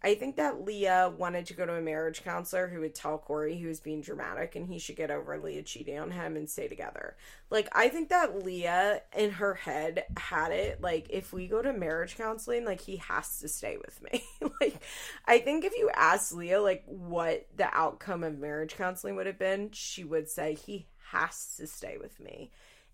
I 0.00 0.14
think 0.14 0.36
that 0.36 0.64
Leah 0.64 1.12
wanted 1.16 1.46
to 1.46 1.54
go 1.54 1.66
to 1.66 1.74
a 1.74 1.80
marriage 1.80 2.22
counselor 2.22 2.68
who 2.68 2.80
would 2.80 2.94
tell 2.94 3.18
Corey 3.18 3.56
he 3.56 3.66
was 3.66 3.80
being 3.80 4.00
dramatic 4.00 4.54
and 4.54 4.64
he 4.64 4.78
should 4.78 4.94
get 4.94 5.10
over 5.10 5.36
Leah 5.38 5.64
cheating 5.64 5.98
on 5.98 6.12
him 6.12 6.36
and 6.36 6.48
stay 6.48 6.68
together. 6.68 7.16
Like, 7.50 7.68
I 7.72 7.88
think 7.88 8.10
that 8.10 8.44
Leah 8.44 9.02
in 9.16 9.32
her 9.32 9.54
head 9.54 10.04
had 10.16 10.52
it 10.52 10.80
like, 10.80 11.08
if 11.10 11.32
we 11.32 11.48
go 11.48 11.62
to 11.62 11.72
marriage 11.72 12.16
counseling, 12.16 12.64
like, 12.64 12.80
he 12.80 12.98
has 12.98 13.40
to 13.40 13.48
stay 13.48 13.76
with 13.76 14.00
me. 14.02 14.22
like, 14.60 14.80
I 15.26 15.38
think 15.38 15.64
if 15.64 15.76
you 15.76 15.90
asked 15.92 16.32
Leah, 16.32 16.62
like, 16.62 16.84
what 16.86 17.48
the 17.56 17.68
outcome 17.76 18.22
of 18.22 18.38
marriage 18.38 18.76
counseling 18.76 19.16
would 19.16 19.26
have 19.26 19.38
been, 19.38 19.70
she 19.72 20.04
would 20.04 20.28
say, 20.28 20.54
he 20.54 20.86
has 21.10 21.54
to 21.56 21.66
stay 21.66 21.96
with 22.00 22.20
me. 22.20 22.50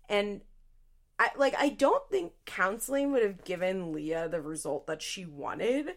And 0.09 0.41
I 1.17 1.29
like, 1.37 1.55
I 1.57 1.69
don't 1.69 2.07
think 2.09 2.33
counseling 2.45 3.11
would 3.11 3.23
have 3.23 3.43
given 3.43 3.93
Leah 3.93 4.27
the 4.29 4.41
result 4.41 4.87
that 4.87 5.01
she 5.01 5.25
wanted 5.25 5.95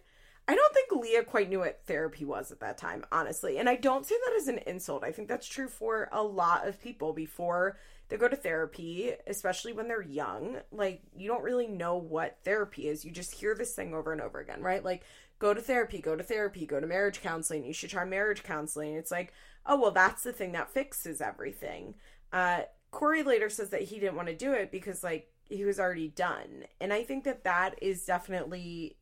I 0.49 0.55
don't 0.55 0.75
think 0.75 0.93
Leah 0.93 1.25
quite 1.25 1.51
knew 1.51 1.59
what 1.59 1.83
therapy 1.85 2.25
was 2.25 2.51
at 2.51 2.61
that 2.61 2.79
time, 2.79 3.05
honestly. 3.13 3.59
And 3.59 3.69
I 3.69 3.77
don't 3.77 4.07
say 4.07 4.15
that 4.25 4.37
as 4.39 4.49
an 4.49 4.61
insult. 4.67 5.05
I 5.05 5.13
think 5.13 5.29
that's 5.29 5.47
true 5.47 5.69
for 5.69 6.09
a 6.11 6.23
lot 6.23 6.67
of 6.67 6.81
people 6.83 7.13
before 7.13 7.77
they 8.09 8.17
go 8.17 8.29
to 8.29 8.37
therapy, 8.37 9.13
especially 9.27 9.75
when 9.75 9.89
they're 9.89 10.01
young. 10.01 10.57
Like, 10.73 11.03
you 11.15 11.29
don't 11.29 11.43
really 11.43 11.67
know 11.67 11.99
what 11.99 12.39
therapy 12.45 12.89
is. 12.89 13.05
You 13.05 13.11
just 13.11 13.35
hear 13.35 13.55
this 13.55 13.75
thing 13.75 13.93
over 13.93 14.11
and 14.11 14.23
over 14.23 14.41
again, 14.41 14.63
right? 14.63 14.83
Like, 14.83 15.03
go 15.39 15.55
to 15.55 15.61
therapy, 15.61 16.01
go 16.01 16.17
to 16.17 16.23
therapy, 16.23 16.67
go 16.67 16.81
to 16.81 16.87
marriage 16.87 17.21
counseling. 17.23 17.65
You 17.65 17.73
should 17.73 17.91
try 17.91 18.05
marriage 18.05 18.43
counseling. 18.43 18.95
It's 18.95 19.11
like, 19.11 19.33
oh, 19.67 19.81
well, 19.81 19.91
that's 19.91 20.23
the 20.23 20.33
thing 20.33 20.53
that 20.53 20.71
fixes 20.71 21.21
everything. 21.21 21.95
Uh, 22.33 22.63
Corey 22.91 23.23
later 23.23 23.51
says 23.51 23.71
that 23.71 23.83
he 23.83 24.01
didn't 24.01 24.17
want 24.17 24.29
to 24.29 24.37
do 24.37 24.53
it 24.53 24.71
because, 24.71 25.05
like, 25.05 25.31
he 25.45 25.65
was 25.65 25.79
already 25.79 26.09
done. 26.09 26.65
And 26.81 26.93
I 26.93 27.03
think 27.03 27.25
that 27.25 27.45
that 27.45 27.75
is 27.83 28.05
definitely 28.05 28.97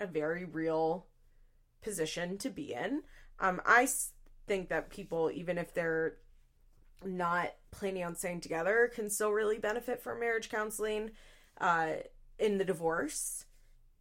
a 0.00 0.06
very 0.06 0.44
real 0.44 1.06
position 1.82 2.38
to 2.38 2.50
be 2.50 2.72
in. 2.72 3.02
Um, 3.38 3.60
I 3.66 3.88
think 4.46 4.68
that 4.68 4.90
people, 4.90 5.30
even 5.32 5.58
if 5.58 5.74
they're 5.74 6.16
not 7.04 7.54
planning 7.70 8.04
on 8.04 8.14
staying 8.14 8.40
together, 8.40 8.90
can 8.94 9.10
still 9.10 9.30
really 9.32 9.58
benefit 9.58 10.00
from 10.00 10.20
marriage 10.20 10.48
counseling 10.48 11.10
uh, 11.60 11.94
in 12.38 12.58
the 12.58 12.64
divorce. 12.64 13.46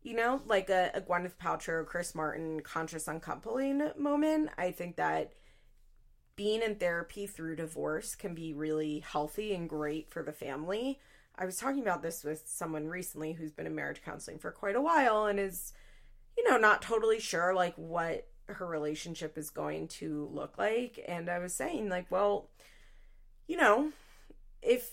You 0.03 0.15
know, 0.15 0.41
like 0.47 0.69
a, 0.69 0.91
a 0.95 1.01
Gwyneth 1.01 1.35
Paltrow, 1.41 1.85
Chris 1.85 2.15
Martin 2.15 2.61
conscious 2.61 3.07
uncoupling 3.07 3.91
moment. 3.97 4.49
I 4.57 4.71
think 4.71 4.95
that 4.95 5.33
being 6.35 6.61
in 6.63 6.75
therapy 6.75 7.27
through 7.27 7.57
divorce 7.57 8.15
can 8.15 8.33
be 8.33 8.53
really 8.53 8.99
healthy 8.99 9.53
and 9.53 9.69
great 9.69 10.11
for 10.11 10.23
the 10.23 10.31
family. 10.31 10.99
I 11.35 11.45
was 11.45 11.57
talking 11.57 11.81
about 11.81 12.01
this 12.01 12.23
with 12.23 12.43
someone 12.47 12.87
recently 12.87 13.33
who's 13.33 13.51
been 13.51 13.67
in 13.67 13.75
marriage 13.75 14.01
counseling 14.03 14.39
for 14.39 14.51
quite 14.51 14.75
a 14.75 14.81
while 14.81 15.25
and 15.25 15.39
is 15.39 15.73
you 16.37 16.49
know, 16.49 16.57
not 16.57 16.81
totally 16.81 17.19
sure 17.19 17.53
like 17.53 17.75
what 17.75 18.27
her 18.47 18.65
relationship 18.65 19.37
is 19.37 19.49
going 19.49 19.87
to 19.87 20.29
look 20.31 20.57
like. 20.57 21.03
And 21.07 21.29
I 21.29 21.39
was 21.39 21.53
saying, 21.53 21.89
like, 21.89 22.09
well, 22.09 22.49
you 23.47 23.57
know, 23.57 23.91
if 24.61 24.91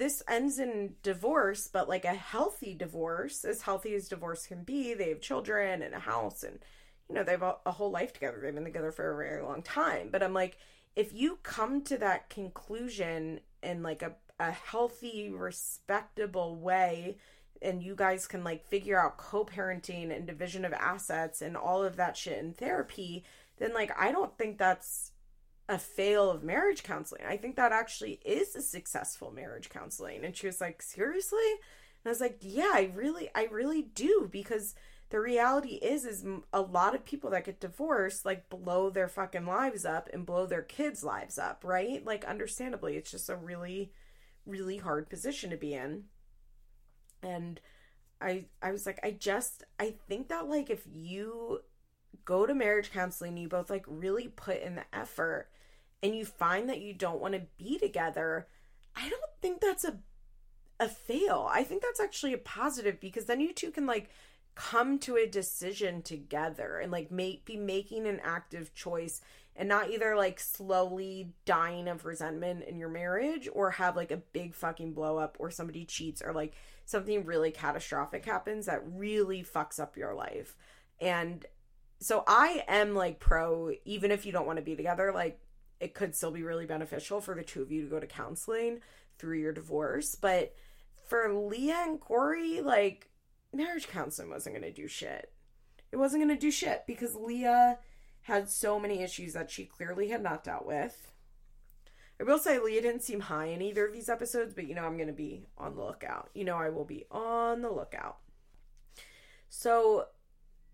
this 0.00 0.22
ends 0.26 0.58
in 0.58 0.94
divorce, 1.02 1.68
but 1.70 1.86
like 1.86 2.06
a 2.06 2.14
healthy 2.14 2.72
divorce, 2.72 3.44
as 3.44 3.60
healthy 3.60 3.94
as 3.94 4.08
divorce 4.08 4.46
can 4.46 4.64
be, 4.64 4.94
they 4.94 5.10
have 5.10 5.20
children 5.20 5.82
and 5.82 5.94
a 5.94 5.98
house 5.98 6.42
and, 6.42 6.58
you 7.06 7.14
know, 7.14 7.22
they 7.22 7.32
have 7.32 7.42
a, 7.42 7.70
whole 7.70 7.90
life 7.90 8.14
together. 8.14 8.40
They've 8.42 8.54
been 8.54 8.64
together 8.64 8.92
for 8.92 9.12
a 9.12 9.16
very 9.16 9.42
long 9.42 9.62
time. 9.62 10.08
But 10.10 10.22
I'm 10.22 10.32
like, 10.32 10.56
if 10.96 11.12
you 11.12 11.38
come 11.42 11.82
to 11.82 11.98
that 11.98 12.30
conclusion 12.30 13.40
in 13.62 13.82
like 13.82 14.00
a, 14.00 14.14
a 14.38 14.52
healthy, 14.52 15.30
respectable 15.30 16.56
way, 16.56 17.18
and 17.60 17.82
you 17.82 17.94
guys 17.94 18.26
can 18.26 18.42
like 18.42 18.64
figure 18.64 18.98
out 18.98 19.18
co-parenting 19.18 20.16
and 20.16 20.26
division 20.26 20.64
of 20.64 20.72
assets 20.72 21.42
and 21.42 21.58
all 21.58 21.84
of 21.84 21.96
that 21.96 22.16
shit 22.16 22.38
in 22.38 22.54
therapy, 22.54 23.22
then 23.58 23.74
like 23.74 23.92
I 24.00 24.12
don't 24.12 24.38
think 24.38 24.56
that's 24.56 25.12
a 25.70 25.78
fail 25.78 26.30
of 26.30 26.42
marriage 26.44 26.82
counseling. 26.82 27.22
I 27.26 27.38
think 27.38 27.56
that 27.56 27.72
actually 27.72 28.20
is 28.24 28.56
a 28.56 28.62
successful 28.62 29.32
marriage 29.32 29.70
counseling. 29.70 30.24
And 30.24 30.36
she 30.36 30.46
was 30.48 30.60
like, 30.60 30.82
"Seriously?" 30.82 31.38
And 31.52 32.06
I 32.06 32.10
was 32.10 32.20
like, 32.20 32.38
"Yeah, 32.42 32.72
I 32.74 32.92
really 32.94 33.30
I 33.34 33.44
really 33.44 33.82
do 33.82 34.28
because 34.30 34.74
the 35.10 35.20
reality 35.20 35.76
is 35.76 36.04
is 36.04 36.24
a 36.52 36.60
lot 36.60 36.94
of 36.94 37.04
people 37.04 37.30
that 37.30 37.44
get 37.44 37.60
divorced 37.60 38.24
like 38.24 38.50
blow 38.50 38.90
their 38.90 39.08
fucking 39.08 39.46
lives 39.46 39.84
up 39.84 40.08
and 40.12 40.26
blow 40.26 40.46
their 40.46 40.62
kids' 40.62 41.04
lives 41.04 41.38
up, 41.38 41.62
right? 41.64 42.04
Like 42.04 42.24
understandably, 42.24 42.96
it's 42.96 43.10
just 43.10 43.30
a 43.30 43.36
really 43.36 43.92
really 44.46 44.78
hard 44.78 45.08
position 45.08 45.50
to 45.50 45.56
be 45.56 45.74
in." 45.74 46.04
and 47.22 47.60
I 48.20 48.46
I 48.62 48.72
was 48.72 48.86
like 48.86 49.00
I 49.02 49.12
just 49.12 49.64
I 49.78 49.94
think 50.08 50.28
that 50.28 50.48
like 50.48 50.70
if 50.70 50.84
you 50.90 51.60
go 52.24 52.46
to 52.46 52.54
marriage 52.54 52.92
counseling 52.92 53.36
you 53.36 53.48
both 53.48 53.70
like 53.70 53.84
really 53.86 54.28
put 54.28 54.60
in 54.60 54.74
the 54.74 54.84
effort 54.92 55.48
and 56.02 56.14
you 56.14 56.24
find 56.24 56.68
that 56.68 56.80
you 56.80 56.94
don't 56.94 57.20
want 57.20 57.34
to 57.34 57.42
be 57.58 57.78
together 57.78 58.46
I 58.96 59.08
don't 59.08 59.22
think 59.40 59.60
that's 59.60 59.84
a 59.84 59.98
a 60.80 60.88
fail. 60.88 61.46
I 61.50 61.62
think 61.62 61.82
that's 61.82 62.00
actually 62.00 62.32
a 62.32 62.38
positive 62.38 63.00
because 63.00 63.26
then 63.26 63.40
you 63.40 63.52
two 63.52 63.70
can 63.70 63.86
like 63.86 64.08
come 64.54 64.98
to 64.98 65.16
a 65.16 65.26
decision 65.26 66.02
together 66.02 66.78
and 66.78 66.90
like 66.90 67.12
make 67.12 67.44
be 67.44 67.56
making 67.56 68.06
an 68.06 68.18
active 68.24 68.74
choice 68.74 69.20
and 69.54 69.68
not 69.68 69.90
either 69.90 70.16
like 70.16 70.40
slowly 70.40 71.32
dying 71.44 71.86
of 71.86 72.06
resentment 72.06 72.64
in 72.64 72.78
your 72.78 72.88
marriage 72.88 73.48
or 73.52 73.72
have 73.72 73.94
like 73.94 74.10
a 74.10 74.16
big 74.16 74.54
fucking 74.54 74.94
blow 74.94 75.18
up 75.18 75.36
or 75.38 75.50
somebody 75.50 75.84
cheats 75.84 76.22
or 76.22 76.32
like 76.32 76.54
something 76.86 77.26
really 77.26 77.50
catastrophic 77.50 78.24
happens 78.24 78.66
that 78.66 78.82
really 78.86 79.42
fucks 79.42 79.78
up 79.78 79.98
your 79.98 80.14
life. 80.14 80.56
And 80.98 81.44
so 82.00 82.24
I 82.26 82.64
am 82.66 82.94
like 82.94 83.20
pro, 83.20 83.72
even 83.84 84.10
if 84.10 84.24
you 84.24 84.32
don't 84.32 84.46
want 84.46 84.56
to 84.56 84.64
be 84.64 84.76
together, 84.76 85.12
like 85.14 85.38
it 85.80 85.94
could 85.94 86.14
still 86.14 86.30
be 86.30 86.42
really 86.42 86.66
beneficial 86.66 87.20
for 87.20 87.34
the 87.34 87.42
two 87.42 87.62
of 87.62 87.72
you 87.72 87.82
to 87.82 87.88
go 87.88 87.98
to 87.98 88.06
counseling 88.06 88.80
through 89.18 89.38
your 89.38 89.52
divorce. 89.52 90.14
But 90.14 90.54
for 91.06 91.32
Leah 91.32 91.84
and 91.86 92.00
Corey, 92.00 92.60
like 92.60 93.08
marriage 93.52 93.88
counseling 93.88 94.30
wasn't 94.30 94.56
going 94.56 94.72
to 94.72 94.80
do 94.80 94.86
shit. 94.86 95.32
It 95.90 95.96
wasn't 95.96 96.22
going 96.22 96.36
to 96.36 96.40
do 96.40 96.50
shit 96.50 96.84
because 96.86 97.16
Leah 97.16 97.78
had 98.22 98.48
so 98.48 98.78
many 98.78 99.02
issues 99.02 99.32
that 99.32 99.50
she 99.50 99.64
clearly 99.64 100.08
had 100.08 100.22
not 100.22 100.44
dealt 100.44 100.66
with. 100.66 101.10
I 102.20 102.24
will 102.24 102.38
say 102.38 102.58
Leah 102.58 102.82
didn't 102.82 103.02
seem 103.02 103.20
high 103.20 103.46
in 103.46 103.62
either 103.62 103.86
of 103.86 103.94
these 103.94 104.10
episodes, 104.10 104.52
but 104.52 104.66
you 104.66 104.74
know, 104.74 104.84
I'm 104.84 104.96
going 104.96 105.06
to 105.08 105.12
be 105.14 105.46
on 105.56 105.74
the 105.74 105.82
lookout. 105.82 106.28
You 106.34 106.44
know, 106.44 106.56
I 106.56 106.68
will 106.68 106.84
be 106.84 107.06
on 107.10 107.62
the 107.62 107.70
lookout. 107.70 108.18
So, 109.48 110.06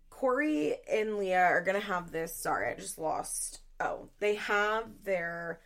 Corey 0.09 0.75
and 0.91 1.17
Leah 1.17 1.45
are 1.45 1.63
going 1.63 1.79
to 1.79 1.87
have 1.87 2.11
this. 2.11 2.35
Sorry, 2.35 2.69
I 2.69 2.75
just 2.75 2.99
lost. 2.99 3.61
Oh, 3.79 4.09
they 4.19 4.35
have 4.35 4.85
their 5.03 5.59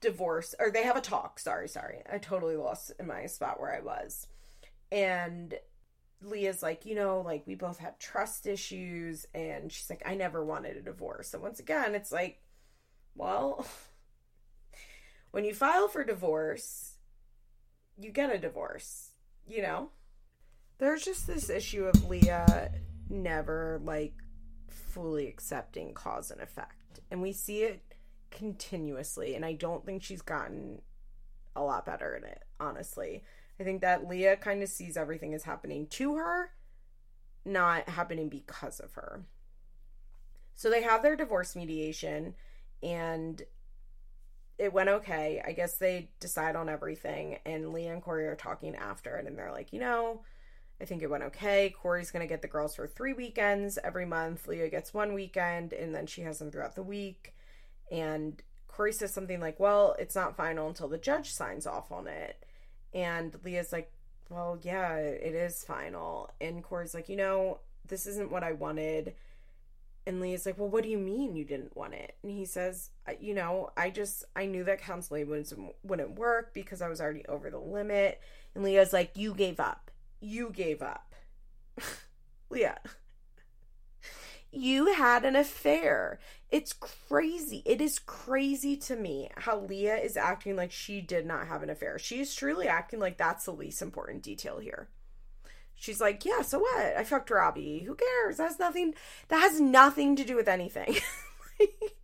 divorce, 0.00 0.54
or 0.58 0.70
they 0.70 0.82
have 0.82 0.96
a 0.96 1.00
talk. 1.00 1.38
Sorry, 1.38 1.68
sorry. 1.68 2.02
I 2.10 2.18
totally 2.18 2.56
lost 2.56 2.92
in 2.98 3.06
my 3.06 3.26
spot 3.26 3.60
where 3.60 3.74
I 3.74 3.80
was. 3.80 4.26
And 4.90 5.54
Leah's 6.22 6.62
like, 6.62 6.86
you 6.86 6.94
know, 6.94 7.20
like 7.20 7.46
we 7.46 7.54
both 7.54 7.78
had 7.78 7.98
trust 8.00 8.46
issues. 8.46 9.26
And 9.34 9.70
she's 9.70 9.90
like, 9.90 10.02
I 10.04 10.14
never 10.14 10.44
wanted 10.44 10.76
a 10.76 10.82
divorce. 10.82 11.28
So 11.28 11.38
once 11.38 11.60
again, 11.60 11.94
it's 11.94 12.12
like, 12.12 12.40
well, 13.14 13.66
when 15.30 15.44
you 15.44 15.54
file 15.54 15.88
for 15.88 16.04
divorce, 16.04 16.94
you 17.98 18.10
get 18.10 18.34
a 18.34 18.38
divorce, 18.38 19.10
you 19.46 19.62
know? 19.62 19.90
There's 20.78 21.04
just 21.04 21.26
this 21.26 21.50
issue 21.50 21.86
of 21.86 22.08
Leah 22.08 22.70
never 23.10 23.80
like 23.82 24.14
fully 24.68 25.26
accepting 25.28 25.92
cause 25.92 26.30
and 26.30 26.40
effect. 26.40 26.77
And 27.10 27.22
we 27.22 27.32
see 27.32 27.62
it 27.62 27.82
continuously. 28.30 29.34
And 29.34 29.44
I 29.44 29.52
don't 29.52 29.84
think 29.84 30.02
she's 30.02 30.22
gotten 30.22 30.82
a 31.56 31.62
lot 31.62 31.86
better 31.86 32.14
in 32.14 32.24
it, 32.24 32.44
honestly. 32.60 33.24
I 33.60 33.64
think 33.64 33.80
that 33.80 34.06
Leah 34.06 34.36
kind 34.36 34.62
of 34.62 34.68
sees 34.68 34.96
everything 34.96 35.34
as 35.34 35.42
happening 35.42 35.86
to 35.88 36.16
her, 36.16 36.52
not 37.44 37.88
happening 37.88 38.28
because 38.28 38.78
of 38.80 38.92
her. 38.94 39.24
So 40.54 40.70
they 40.70 40.82
have 40.82 41.02
their 41.02 41.16
divorce 41.16 41.56
mediation, 41.56 42.34
and 42.82 43.42
it 44.58 44.72
went 44.72 44.88
okay. 44.88 45.42
I 45.44 45.52
guess 45.52 45.78
they 45.78 46.10
decide 46.20 46.56
on 46.56 46.68
everything, 46.68 47.38
and 47.44 47.72
Leah 47.72 47.92
and 47.92 48.02
Corey 48.02 48.26
are 48.26 48.36
talking 48.36 48.74
after 48.76 49.16
it, 49.16 49.26
and 49.26 49.38
they're 49.38 49.52
like, 49.52 49.72
you 49.72 49.80
know, 49.80 50.22
I 50.80 50.84
think 50.84 51.02
it 51.02 51.10
went 51.10 51.24
okay. 51.24 51.70
Corey's 51.70 52.10
gonna 52.10 52.26
get 52.26 52.42
the 52.42 52.48
girls 52.48 52.76
for 52.76 52.86
three 52.86 53.12
weekends 53.12 53.78
every 53.82 54.06
month. 54.06 54.46
Leah 54.46 54.68
gets 54.68 54.94
one 54.94 55.12
weekend, 55.14 55.72
and 55.72 55.94
then 55.94 56.06
she 56.06 56.22
has 56.22 56.38
them 56.38 56.50
throughout 56.50 56.74
the 56.74 56.82
week. 56.82 57.34
And 57.90 58.40
Corey 58.68 58.92
says 58.92 59.12
something 59.12 59.40
like, 59.40 59.58
Well, 59.58 59.96
it's 59.98 60.14
not 60.14 60.36
final 60.36 60.68
until 60.68 60.86
the 60.86 60.98
judge 60.98 61.32
signs 61.32 61.66
off 61.66 61.90
on 61.90 62.06
it. 62.06 62.44
And 62.94 63.36
Leah's 63.44 63.72
like, 63.72 63.90
Well, 64.30 64.58
yeah, 64.62 64.94
it 64.96 65.34
is 65.34 65.64
final. 65.64 66.30
And 66.40 66.62
Corey's 66.62 66.94
like, 66.94 67.08
You 67.08 67.16
know, 67.16 67.58
this 67.88 68.06
isn't 68.06 68.30
what 68.30 68.44
I 68.44 68.52
wanted. 68.52 69.14
And 70.06 70.20
Leah's 70.20 70.46
like, 70.46 70.58
Well, 70.58 70.68
what 70.68 70.84
do 70.84 70.90
you 70.90 70.96
mean 70.98 71.34
you 71.34 71.44
didn't 71.44 71.76
want 71.76 71.94
it? 71.94 72.14
And 72.22 72.30
he 72.30 72.44
says, 72.44 72.90
You 73.20 73.34
know, 73.34 73.70
I 73.76 73.90
just, 73.90 74.24
I 74.36 74.46
knew 74.46 74.62
that 74.62 74.80
counseling 74.80 75.28
wouldn't, 75.28 75.52
wouldn't 75.82 76.18
work 76.18 76.54
because 76.54 76.80
I 76.80 76.88
was 76.88 77.00
already 77.00 77.26
over 77.26 77.50
the 77.50 77.58
limit. 77.58 78.20
And 78.54 78.62
Leah's 78.62 78.92
like, 78.92 79.10
You 79.16 79.34
gave 79.34 79.58
up. 79.58 79.87
You 80.20 80.50
gave 80.50 80.82
up. 80.82 81.14
Leah, 82.50 82.80
you 84.50 84.92
had 84.94 85.24
an 85.24 85.36
affair. 85.36 86.18
It's 86.50 86.72
crazy. 86.72 87.62
It 87.66 87.80
is 87.80 87.98
crazy 87.98 88.76
to 88.78 88.96
me 88.96 89.30
how 89.36 89.60
Leah 89.60 89.96
is 89.96 90.16
acting 90.16 90.56
like 90.56 90.72
she 90.72 91.00
did 91.00 91.26
not 91.26 91.46
have 91.46 91.62
an 91.62 91.70
affair. 91.70 91.98
She 91.98 92.20
is 92.20 92.34
truly 92.34 92.66
acting 92.66 93.00
like 93.00 93.18
that's 93.18 93.44
the 93.44 93.52
least 93.52 93.82
important 93.82 94.22
detail 94.22 94.58
here. 94.58 94.88
She's 95.74 96.00
like, 96.00 96.24
yeah, 96.24 96.42
so 96.42 96.58
what? 96.58 96.96
I 96.96 97.04
fucked 97.04 97.30
Robbie. 97.30 97.84
Who 97.86 97.94
cares? 97.94 98.38
That 98.38 98.48
has 98.48 98.58
nothing. 98.58 98.94
That 99.28 99.40
has 99.40 99.60
nothing 99.60 100.16
to 100.16 100.24
do 100.24 100.34
with 100.34 100.48
anything. 100.48 100.96
like, 101.60 101.96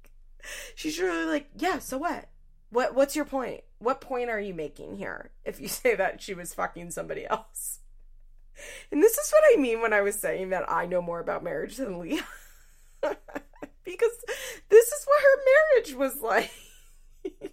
she's 0.77 1.01
really 1.01 1.25
like, 1.25 1.49
yeah, 1.57 1.81
so 1.81 1.99
what? 1.99 2.29
What? 2.71 2.95
What's 2.95 3.17
your 3.17 3.25
point? 3.25 3.63
What 3.79 4.01
point 4.01 4.31
are 4.31 4.39
you 4.39 4.55
making 4.55 4.97
here? 4.97 5.31
If 5.45 5.61
you 5.61 5.69
say 5.69 5.97
that 5.97 6.23
she 6.23 6.35
was 6.35 6.55
fucking 6.55 6.93
somebody 6.93 7.27
else, 7.27 7.81
and 8.91 9.03
this 9.03 9.19
is 9.19 9.31
what 9.31 9.45
I 9.53 9.61
mean 9.61 9.81
when 9.81 9.93
I 9.93 10.01
was 10.01 10.19
saying 10.19 10.51
that 10.51 10.71
I 10.71 10.87
know 10.87 11.03
more 11.03 11.21
about 11.21 11.45
marriage 11.45 11.77
than 11.77 11.99
Leah, 11.99 12.27
because 13.03 14.25
this 14.69 14.87
is 14.87 15.07
what 15.07 15.23
her 15.23 15.43
marriage 15.45 15.95
was 15.95 16.21
like. 16.21 16.51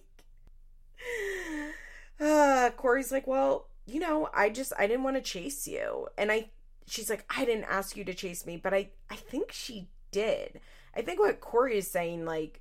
uh, 2.20 2.70
Corey's 2.76 3.12
like, 3.12 3.26
well, 3.26 3.68
you 3.86 4.00
know, 4.00 4.28
I 4.32 4.50
just 4.50 4.72
I 4.78 4.86
didn't 4.86 5.04
want 5.04 5.16
to 5.16 5.22
chase 5.22 5.66
you. 5.66 6.08
And 6.16 6.30
I 6.30 6.50
she's 6.86 7.10
like, 7.10 7.24
I 7.34 7.44
didn't 7.44 7.64
ask 7.64 7.96
you 7.96 8.04
to 8.04 8.14
chase 8.14 8.46
me, 8.46 8.56
but 8.56 8.74
I 8.74 8.90
I 9.10 9.16
think 9.16 9.52
she 9.52 9.88
did. 10.10 10.60
I 10.94 11.02
think 11.02 11.18
what 11.18 11.40
Corey 11.40 11.78
is 11.78 11.90
saying, 11.90 12.24
like, 12.24 12.60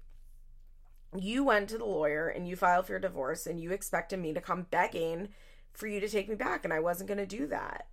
you 1.16 1.44
went 1.44 1.70
to 1.70 1.78
the 1.78 1.86
lawyer 1.86 2.30
and 2.30 2.48
you 2.48 2.56
filed 2.56 2.86
for 2.86 2.94
your 2.94 3.00
divorce 3.00 3.46
and 3.46 3.60
you 3.60 3.72
expected 3.72 4.20
me 4.20 4.34
to 4.34 4.39
come 4.39 4.68
begging 4.72 5.30
for 5.74 5.88
you 5.88 6.00
to 6.00 6.10
take 6.10 6.30
me 6.30 6.36
back, 6.36 6.64
and 6.64 6.74
I 6.74 6.80
wasn't 6.80 7.10
gonna 7.10 7.26
do 7.26 7.48
that. 7.48 7.88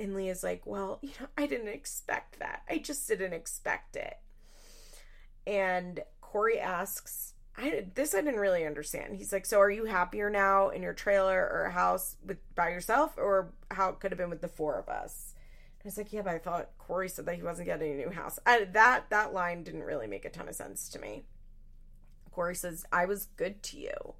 And 0.00 0.14
Leah's 0.14 0.42
like, 0.42 0.66
Well, 0.66 0.98
you 1.02 1.10
know, 1.20 1.28
I 1.36 1.46
didn't 1.46 1.68
expect 1.68 2.38
that. 2.40 2.62
I 2.68 2.78
just 2.78 3.06
didn't 3.06 3.34
expect 3.34 3.96
it. 3.96 4.18
And 5.46 6.00
Corey 6.20 6.58
asks, 6.58 7.34
I 7.56 7.86
this 7.94 8.14
I 8.14 8.22
didn't 8.22 8.40
really 8.40 8.64
understand. 8.64 9.16
He's 9.16 9.32
like, 9.32 9.44
"So 9.44 9.60
are 9.60 9.70
you 9.70 9.84
happier 9.84 10.30
now 10.30 10.70
in 10.70 10.82
your 10.82 10.92
trailer 10.94 11.48
or 11.52 11.70
house 11.70 12.16
with 12.24 12.38
by 12.54 12.70
yourself, 12.70 13.14
or 13.18 13.52
how 13.70 13.90
it 13.90 14.00
could 14.00 14.12
have 14.12 14.18
been 14.18 14.30
with 14.30 14.40
the 14.40 14.48
four 14.48 14.78
of 14.78 14.88
us?" 14.88 15.34
I 15.82 15.82
was 15.84 15.98
like, 15.98 16.12
"Yeah, 16.12 16.22
but 16.22 16.34
I 16.34 16.38
thought 16.38 16.70
Corey 16.78 17.08
said 17.08 17.26
that 17.26 17.36
he 17.36 17.42
wasn't 17.42 17.66
getting 17.66 17.92
a 17.92 17.96
new 17.96 18.10
house." 18.10 18.38
I, 18.46 18.64
that 18.64 19.10
that 19.10 19.34
line 19.34 19.62
didn't 19.62 19.82
really 19.82 20.06
make 20.06 20.24
a 20.24 20.30
ton 20.30 20.48
of 20.48 20.54
sense 20.54 20.88
to 20.90 20.98
me. 20.98 21.24
Corey 22.30 22.54
says, 22.54 22.84
"I 22.92 23.04
was 23.04 23.26
good 23.36 23.62
to 23.64 23.78
you," 23.78 24.14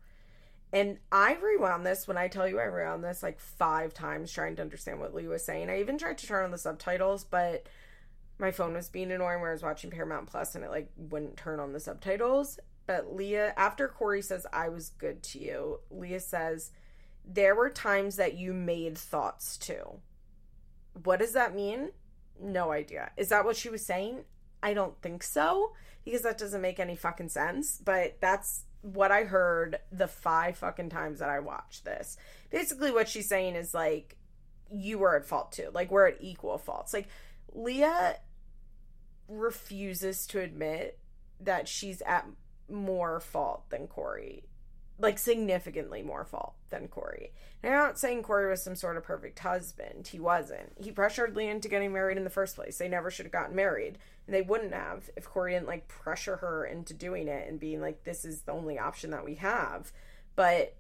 and 0.73 0.99
I 1.11 1.37
rewound 1.43 1.85
this 1.85 2.07
when 2.07 2.17
I 2.17 2.29
tell 2.29 2.47
you 2.49 2.61
I 2.61 2.65
rewound 2.65 3.03
this 3.03 3.23
like 3.23 3.41
five 3.41 3.93
times 3.93 4.33
trying 4.33 4.57
to 4.57 4.63
understand 4.63 5.01
what 5.01 5.15
Lee 5.15 5.27
was 5.27 5.45
saying. 5.45 5.69
I 5.69 5.81
even 5.81 5.99
tried 5.99 6.19
to 6.19 6.27
turn 6.27 6.45
on 6.45 6.53
the 6.53 6.59
subtitles, 6.59 7.25
but 7.25 7.67
my 8.39 8.53
phone 8.53 8.75
was 8.75 8.89
being 8.89 9.11
annoying 9.11 9.41
where 9.41 9.51
I 9.51 9.55
was 9.55 9.63
watching 9.63 9.91
Paramount 9.91 10.29
Plus 10.29 10.55
and 10.55 10.65
it 10.65 10.71
like 10.71 10.91
wouldn't 10.97 11.37
turn 11.37 11.61
on 11.61 11.73
the 11.73 11.81
subtitles. 11.81 12.59
But 12.87 13.15
Leah, 13.15 13.53
after 13.57 13.89
Corey 13.89 14.23
says, 14.23 14.47
I 14.53 14.69
was 14.69 14.91
good 14.91 15.23
to 15.25 15.39
you, 15.39 15.81
Leah 15.91 16.21
says, 16.21 16.71
There 17.25 17.55
were 17.55 17.71
times 17.71 18.17
that 18.17 18.35
you 18.35 18.53
made 18.53 18.97
thoughts 18.97 19.57
too. 19.57 20.01
What 21.05 21.19
does 21.19 21.33
that 21.33 21.55
mean? 21.55 21.91
No 22.41 22.73
idea. 22.73 23.11
Is 23.17 23.29
that 23.29 23.45
what 23.45 23.57
she 23.57 23.69
was 23.69 23.85
saying? 23.85 24.25
I 24.63 24.75
don't 24.75 25.01
think 25.03 25.23
so, 25.23 25.73
because 26.05 26.23
that 26.23 26.39
doesn't 26.39 26.61
make 26.61 26.81
any 26.81 26.97
fucking 26.97 27.29
sense. 27.29 27.81
But 27.85 28.21
that's 28.21 28.65
what 28.83 29.11
I 29.11 29.25
heard 29.25 29.79
the 29.93 30.09
five 30.09 30.57
fucking 30.57 30.91
times 30.91 31.19
that 31.19 31.29
I 31.29 31.41
watched 31.41 31.85
this. 31.85 32.17
Basically, 32.51 32.91
what 32.91 33.09
she's 33.09 33.29
saying 33.29 33.55
is 33.55 33.75
like, 33.75 34.17
you 34.71 34.99
were 34.99 35.17
at 35.17 35.27
fault 35.27 35.53
too. 35.53 35.69
Like, 35.73 35.91
we're 35.91 36.09
at 36.09 36.19
equal 36.21 36.59
faults. 36.59 36.95
Like, 36.95 37.09
Leah 37.53 38.17
refuses 39.29 40.27
to 40.29 40.41
admit 40.41 40.99
that 41.41 41.69
she's 41.69 42.03
at 42.03 42.27
more 42.69 43.21
fault 43.21 43.69
than 43.71 43.87
Corey. 43.87 44.45
Like 45.01 45.19
significantly 45.19 46.03
more 46.03 46.25
fault 46.25 46.55
than 46.69 46.89
Corey. 46.89 47.33
And 47.63 47.73
I'm 47.73 47.79
not 47.79 47.99
saying 47.99 48.23
Corey 48.23 48.51
was 48.51 48.63
some 48.63 48.75
sort 48.77 48.97
of 48.97 49.03
perfect 49.03 49.39
husband. 49.39 50.09
He 50.09 50.21
wasn't. 50.21 50.73
He 50.79 50.93
pressured 50.93 51.35
Lee 51.35 51.49
into 51.49 51.69
getting 51.69 51.93
married 51.93 52.19
in 52.19 52.25
the 52.25 52.31
first 52.31 52.55
place. 52.55 52.77
They 52.77 52.89
never 52.89 53.11
should 53.11 53.25
have 53.27 53.33
gotten 53.33 53.57
married. 53.57 53.99
And 54.27 54.35
they 54.35 54.43
wouldn't 54.43 54.75
have 54.75 55.09
if 55.17 55.25
Corey 55.25 55.55
didn't 55.55 55.67
like 55.67 55.89
pressure 55.89 56.37
her 56.37 56.65
into 56.67 56.93
doing 56.93 57.29
it 57.29 57.49
and 57.49 57.59
being 57.59 57.81
like, 57.81 58.05
this 58.05 58.25
is 58.25 58.43
the 58.43 58.53
only 58.53 58.79
option 58.79 59.11
that 59.11 59.25
we 59.25 59.37
have. 59.37 59.91
But 60.37 60.77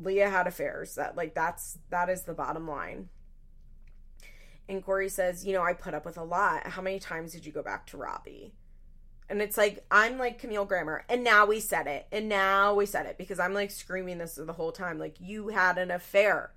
Leah 0.00 0.30
had 0.30 0.46
affairs. 0.46 0.94
That 0.94 1.16
like 1.16 1.34
that's 1.34 1.78
that 1.90 2.08
is 2.08 2.22
the 2.22 2.34
bottom 2.34 2.68
line. 2.68 3.08
And 4.68 4.84
Corey 4.84 5.08
says, 5.08 5.44
you 5.44 5.52
know, 5.52 5.62
I 5.62 5.72
put 5.72 5.94
up 5.94 6.04
with 6.04 6.16
a 6.16 6.22
lot. 6.22 6.68
How 6.68 6.80
many 6.80 7.00
times 7.00 7.32
did 7.32 7.44
you 7.44 7.50
go 7.50 7.62
back 7.62 7.86
to 7.88 7.96
Robbie? 7.96 8.54
And 9.30 9.40
it's 9.40 9.56
like, 9.56 9.84
I'm 9.92 10.18
like 10.18 10.40
Camille 10.40 10.64
Grammer. 10.64 11.04
And 11.08 11.22
now 11.22 11.46
we 11.46 11.60
said 11.60 11.86
it. 11.86 12.08
And 12.10 12.28
now 12.28 12.74
we 12.74 12.84
said 12.84 13.06
it 13.06 13.16
because 13.16 13.38
I'm 13.38 13.54
like 13.54 13.70
screaming 13.70 14.18
this 14.18 14.34
the 14.34 14.52
whole 14.52 14.72
time. 14.72 14.98
Like, 14.98 15.14
you 15.20 15.48
had 15.48 15.78
an 15.78 15.92
affair. 15.92 16.52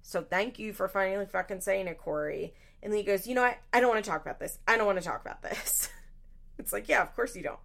So 0.00 0.22
thank 0.22 0.60
you 0.60 0.72
for 0.72 0.86
finally 0.86 1.26
fucking 1.26 1.60
saying 1.60 1.88
it, 1.88 1.98
Corey. 1.98 2.54
And 2.84 2.94
he 2.94 3.02
goes, 3.02 3.26
you 3.26 3.34
know 3.34 3.42
what? 3.42 3.58
I 3.72 3.80
don't 3.80 3.90
want 3.90 4.04
to 4.04 4.08
talk 4.08 4.22
about 4.22 4.38
this. 4.38 4.60
I 4.68 4.76
don't 4.76 4.86
want 4.86 4.98
to 4.98 5.04
talk 5.04 5.22
about 5.22 5.42
this. 5.42 5.88
it's 6.58 6.72
like, 6.72 6.88
yeah, 6.88 7.02
of 7.02 7.16
course 7.16 7.34
you 7.34 7.42
don't. 7.42 7.58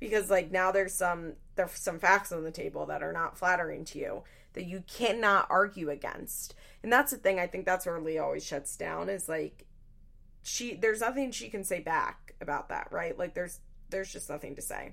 Because 0.00 0.30
like 0.30 0.50
now 0.50 0.72
there's 0.72 0.92
some 0.92 1.34
there's 1.54 1.70
some 1.70 1.98
facts 1.98 2.32
on 2.32 2.44
the 2.44 2.50
table 2.50 2.84
that 2.86 3.02
are 3.02 3.12
not 3.12 3.38
flattering 3.38 3.84
to 3.86 3.98
you 3.98 4.22
that 4.52 4.64
you 4.64 4.82
cannot 4.86 5.46
argue 5.48 5.90
against. 5.90 6.54
And 6.82 6.92
that's 6.92 7.12
the 7.12 7.18
thing. 7.18 7.38
I 7.38 7.46
think 7.46 7.64
that's 7.64 7.86
where 7.86 8.00
Leah 8.00 8.24
always 8.24 8.44
shuts 8.44 8.76
down 8.76 9.08
is 9.08 9.28
like 9.28 9.64
she 10.42 10.74
there's 10.74 11.00
nothing 11.00 11.30
she 11.30 11.48
can 11.48 11.64
say 11.64 11.80
back 11.80 12.34
about 12.40 12.68
that, 12.68 12.88
right? 12.90 13.18
Like 13.18 13.34
there's 13.34 13.60
there's 13.90 14.12
just 14.12 14.28
nothing 14.28 14.56
to 14.56 14.62
say. 14.62 14.92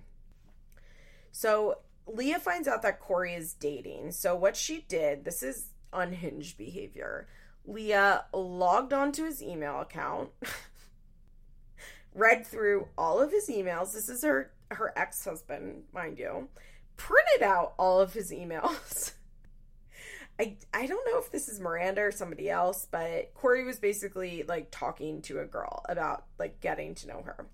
So 1.31 1.79
Leah 2.07 2.39
finds 2.39 2.67
out 2.67 2.81
that 2.83 2.99
Corey 2.99 3.33
is 3.33 3.53
dating. 3.53 4.11
So 4.11 4.35
what 4.35 4.55
she 4.55 4.85
did, 4.87 5.25
this 5.25 5.43
is 5.43 5.69
unhinged 5.91 6.57
behavior. 6.57 7.27
Leah 7.65 8.25
logged 8.33 8.93
onto 8.93 9.23
his 9.23 9.41
email 9.41 9.79
account, 9.81 10.29
read 12.13 12.45
through 12.45 12.87
all 12.97 13.21
of 13.21 13.31
his 13.31 13.49
emails. 13.49 13.93
This 13.93 14.09
is 14.09 14.23
her 14.23 14.51
her 14.71 14.91
ex-husband, 14.97 15.83
mind 15.93 16.17
you. 16.17 16.49
Printed 16.97 17.43
out 17.43 17.73
all 17.77 18.01
of 18.01 18.13
his 18.13 18.31
emails. 18.31 19.13
I 20.39 20.57
I 20.73 20.87
don't 20.87 21.07
know 21.11 21.19
if 21.19 21.31
this 21.31 21.47
is 21.47 21.59
Miranda 21.59 22.01
or 22.01 22.11
somebody 22.11 22.49
else, 22.49 22.87
but 22.89 23.33
Corey 23.33 23.63
was 23.63 23.79
basically 23.79 24.43
like 24.43 24.69
talking 24.71 25.21
to 25.23 25.39
a 25.39 25.45
girl 25.45 25.83
about 25.87 26.25
like 26.39 26.59
getting 26.59 26.95
to 26.95 27.07
know 27.07 27.21
her. 27.23 27.47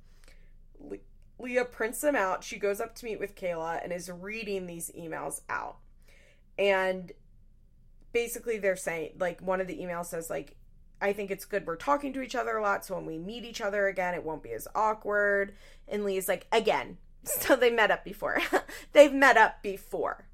Leah 1.40 1.66
prints 1.66 2.02
them 2.02 2.16
out. 2.16 2.44
She 2.44 2.60
goes 2.60 2.82
up 2.82 2.96
to 2.96 3.06
meet 3.06 3.20
with 3.20 3.36
Kayla 3.36 3.84
and 3.84 3.94
is 3.94 4.12
reading 4.12 4.68
these 4.68 4.92
emails 4.98 5.42
out. 5.50 5.78
And 6.58 7.12
basically, 8.12 8.58
they're 8.58 8.76
saying, 8.76 9.14
like, 9.20 9.42
one 9.42 9.62
of 9.62 9.68
the 9.68 9.78
emails 9.78 10.08
says, 10.08 10.30
like, 10.30 10.58
I 11.02 11.14
think 11.14 11.32
it's 11.32 11.46
good 11.46 11.66
we're 11.66 11.78
talking 11.78 12.12
to 12.14 12.22
each 12.22 12.36
other 12.36 12.58
a 12.58 12.62
lot. 12.62 12.86
So 12.86 12.96
when 12.96 13.06
we 13.06 13.18
meet 13.18 13.46
each 13.46 13.62
other 13.62 13.88
again, 13.88 14.14
it 14.14 14.24
won't 14.24 14.44
be 14.44 14.52
as 14.52 14.68
awkward. 14.76 15.56
And 15.88 16.04
Leah's 16.04 16.28
like, 16.28 16.48
again. 16.52 16.98
So 17.26 17.58
they 17.58 17.70
met 17.70 17.92
up 17.92 18.06
before. 18.06 18.40
They've 18.94 19.14
met 19.14 19.36
up 19.36 19.62
before. 19.62 20.26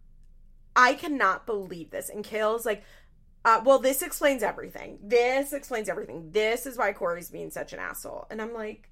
I 0.75 0.93
cannot 0.93 1.47
believe 1.47 1.89
this. 1.89 2.09
And 2.09 2.23
Kayla's 2.23 2.63
like, 2.63 2.83
uh, 3.43 3.61
well, 3.65 3.79
this 3.79 4.03
explains 4.03 4.43
everything. 4.43 4.99
This 5.01 5.51
explains 5.51 5.89
everything. 5.89 6.29
This 6.31 6.67
is 6.67 6.77
why 6.77 6.93
Corey's 6.93 7.31
being 7.31 7.49
such 7.49 7.73
an 7.73 7.79
asshole. 7.79 8.27
And 8.29 8.39
I'm 8.39 8.53
like, 8.53 8.91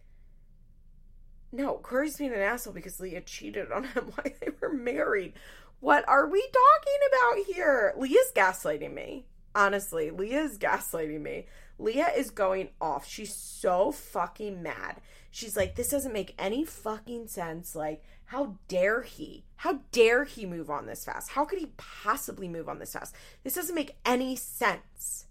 no, 1.53 1.75
Corey's 1.75 2.17
being 2.17 2.33
an 2.33 2.41
asshole 2.41 2.73
because 2.73 2.99
Leah 2.99 3.21
cheated 3.21 3.71
on 3.71 3.83
him 3.83 4.05
while 4.15 4.33
they 4.41 4.49
were 4.59 4.73
married. 4.73 5.33
What 5.79 6.07
are 6.09 6.27
we 6.27 6.41
talking 6.41 6.99
about 7.07 7.45
here? 7.45 7.93
Leah's 7.95 8.31
gaslighting 8.35 8.93
me. 8.93 9.27
Honestly, 9.53 10.09
Leah's 10.09 10.57
gaslighting 10.57 11.21
me. 11.21 11.45
Leah 11.77 12.11
is 12.15 12.31
going 12.31 12.69
off. 12.81 13.07
She's 13.07 13.35
so 13.35 13.91
fucking 13.91 14.63
mad. 14.63 14.99
She's 15.29 15.55
like, 15.55 15.75
this 15.75 15.89
doesn't 15.89 16.13
make 16.13 16.33
any 16.39 16.65
fucking 16.65 17.27
sense. 17.27 17.75
Like, 17.75 18.03
how 18.25 18.57
dare 18.67 19.03
he? 19.03 19.45
How 19.57 19.81
dare 19.91 20.23
he 20.23 20.47
move 20.47 20.71
on 20.71 20.87
this 20.87 21.05
fast? 21.05 21.29
How 21.31 21.45
could 21.45 21.59
he 21.59 21.71
possibly 21.77 22.47
move 22.47 22.67
on 22.67 22.79
this 22.79 22.93
fast? 22.93 23.15
This 23.43 23.53
doesn't 23.55 23.75
make 23.75 23.95
any 24.05 24.35
sense. 24.35 25.25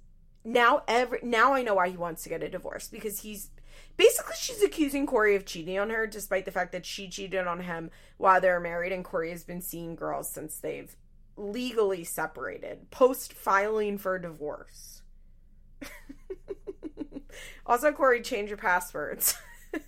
Now 0.45 0.83
every 0.87 1.21
now 1.23 1.55
I 1.55 1.63
know 1.63 1.75
why 1.75 1.89
he 1.89 1.97
wants 1.97 2.23
to 2.25 2.29
get 2.29 2.43
a 2.43 2.49
divorce 2.49 2.89
because 2.89 3.21
he's 3.21 3.51
basically 3.97 4.35
she's 4.39 4.63
accusing 4.63 5.07
Corey 5.07 5.37
of 5.37 5.45
cheating 5.45 5.79
on 5.79 5.91
her, 5.91 6.07
despite 6.07 6.45
the 6.45 6.51
fact 6.51 6.73
that 6.73 6.87
she 6.87 7.09
cheated 7.09 7.47
on 7.47 7.61
him 7.61 7.91
while 8.17 8.41
they 8.41 8.49
were 8.49 8.61
married, 8.61 8.93
and 8.93 9.05
Corey 9.05 9.31
has 9.31 9.45
been 9.45 9.61
seeing 9.61 9.95
girls 9.95 10.31
since 10.31 10.59
they've 10.59 10.97
legally 11.37 12.05
separated, 12.05 12.91
post 12.91 13.33
filing 13.33 13.99
for 13.99 14.19
divorce. 14.19 15.03
also, 17.67 17.93
Corey, 17.93 18.21
change 18.21 18.49
your 18.51 18.59
passwords. 18.59 19.35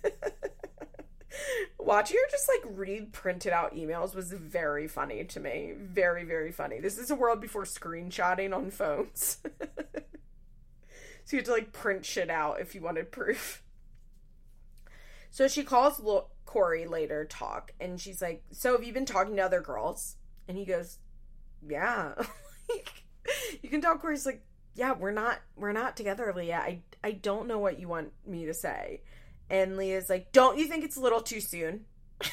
Watching 1.77 2.17
her 2.17 2.31
just 2.31 2.49
like 2.49 2.77
read 2.77 3.13
printed 3.13 3.53
out 3.53 3.75
emails 3.75 4.15
was 4.15 4.31
very 4.31 4.87
funny 4.87 5.23
to 5.25 5.39
me. 5.39 5.73
Very, 5.77 6.23
very 6.23 6.51
funny. 6.51 6.79
This 6.79 6.97
is 6.97 7.11
a 7.11 7.15
world 7.15 7.41
before 7.41 7.65
screenshotting 7.65 8.55
on 8.55 8.71
phones. 8.71 9.37
so 11.25 11.31
you 11.31 11.37
had 11.37 11.45
to 11.45 11.51
like 11.51 11.73
print 11.73 12.05
shit 12.05 12.29
out 12.29 12.59
if 12.59 12.73
you 12.73 12.81
wanted 12.81 13.11
proof. 13.11 13.61
So 15.35 15.49
she 15.49 15.65
calls 15.65 15.99
Lo- 15.99 16.29
Corey 16.45 16.87
later, 16.87 17.25
talk, 17.25 17.73
and 17.81 17.99
she's 17.99 18.21
like, 18.21 18.41
So 18.51 18.71
have 18.71 18.85
you 18.85 18.93
been 18.93 19.05
talking 19.05 19.35
to 19.35 19.41
other 19.41 19.59
girls? 19.59 20.15
And 20.47 20.57
he 20.57 20.63
goes, 20.63 20.97
Yeah. 21.67 22.13
you 23.61 23.67
can 23.67 23.81
tell 23.81 23.97
Corey's 23.97 24.25
like, 24.25 24.45
Yeah, 24.75 24.93
we're 24.93 25.11
not 25.11 25.39
we're 25.57 25.73
not 25.73 25.97
together, 25.97 26.31
Leah. 26.33 26.59
I 26.59 26.83
I 27.03 27.11
don't 27.11 27.49
know 27.49 27.59
what 27.59 27.81
you 27.81 27.89
want 27.89 28.13
me 28.25 28.45
to 28.45 28.53
say. 28.53 29.01
And 29.49 29.75
Leah's 29.75 30.09
like, 30.09 30.31
Don't 30.31 30.57
you 30.57 30.67
think 30.67 30.85
it's 30.85 30.95
a 30.95 31.01
little 31.01 31.19
too 31.19 31.41
soon? 31.41 31.83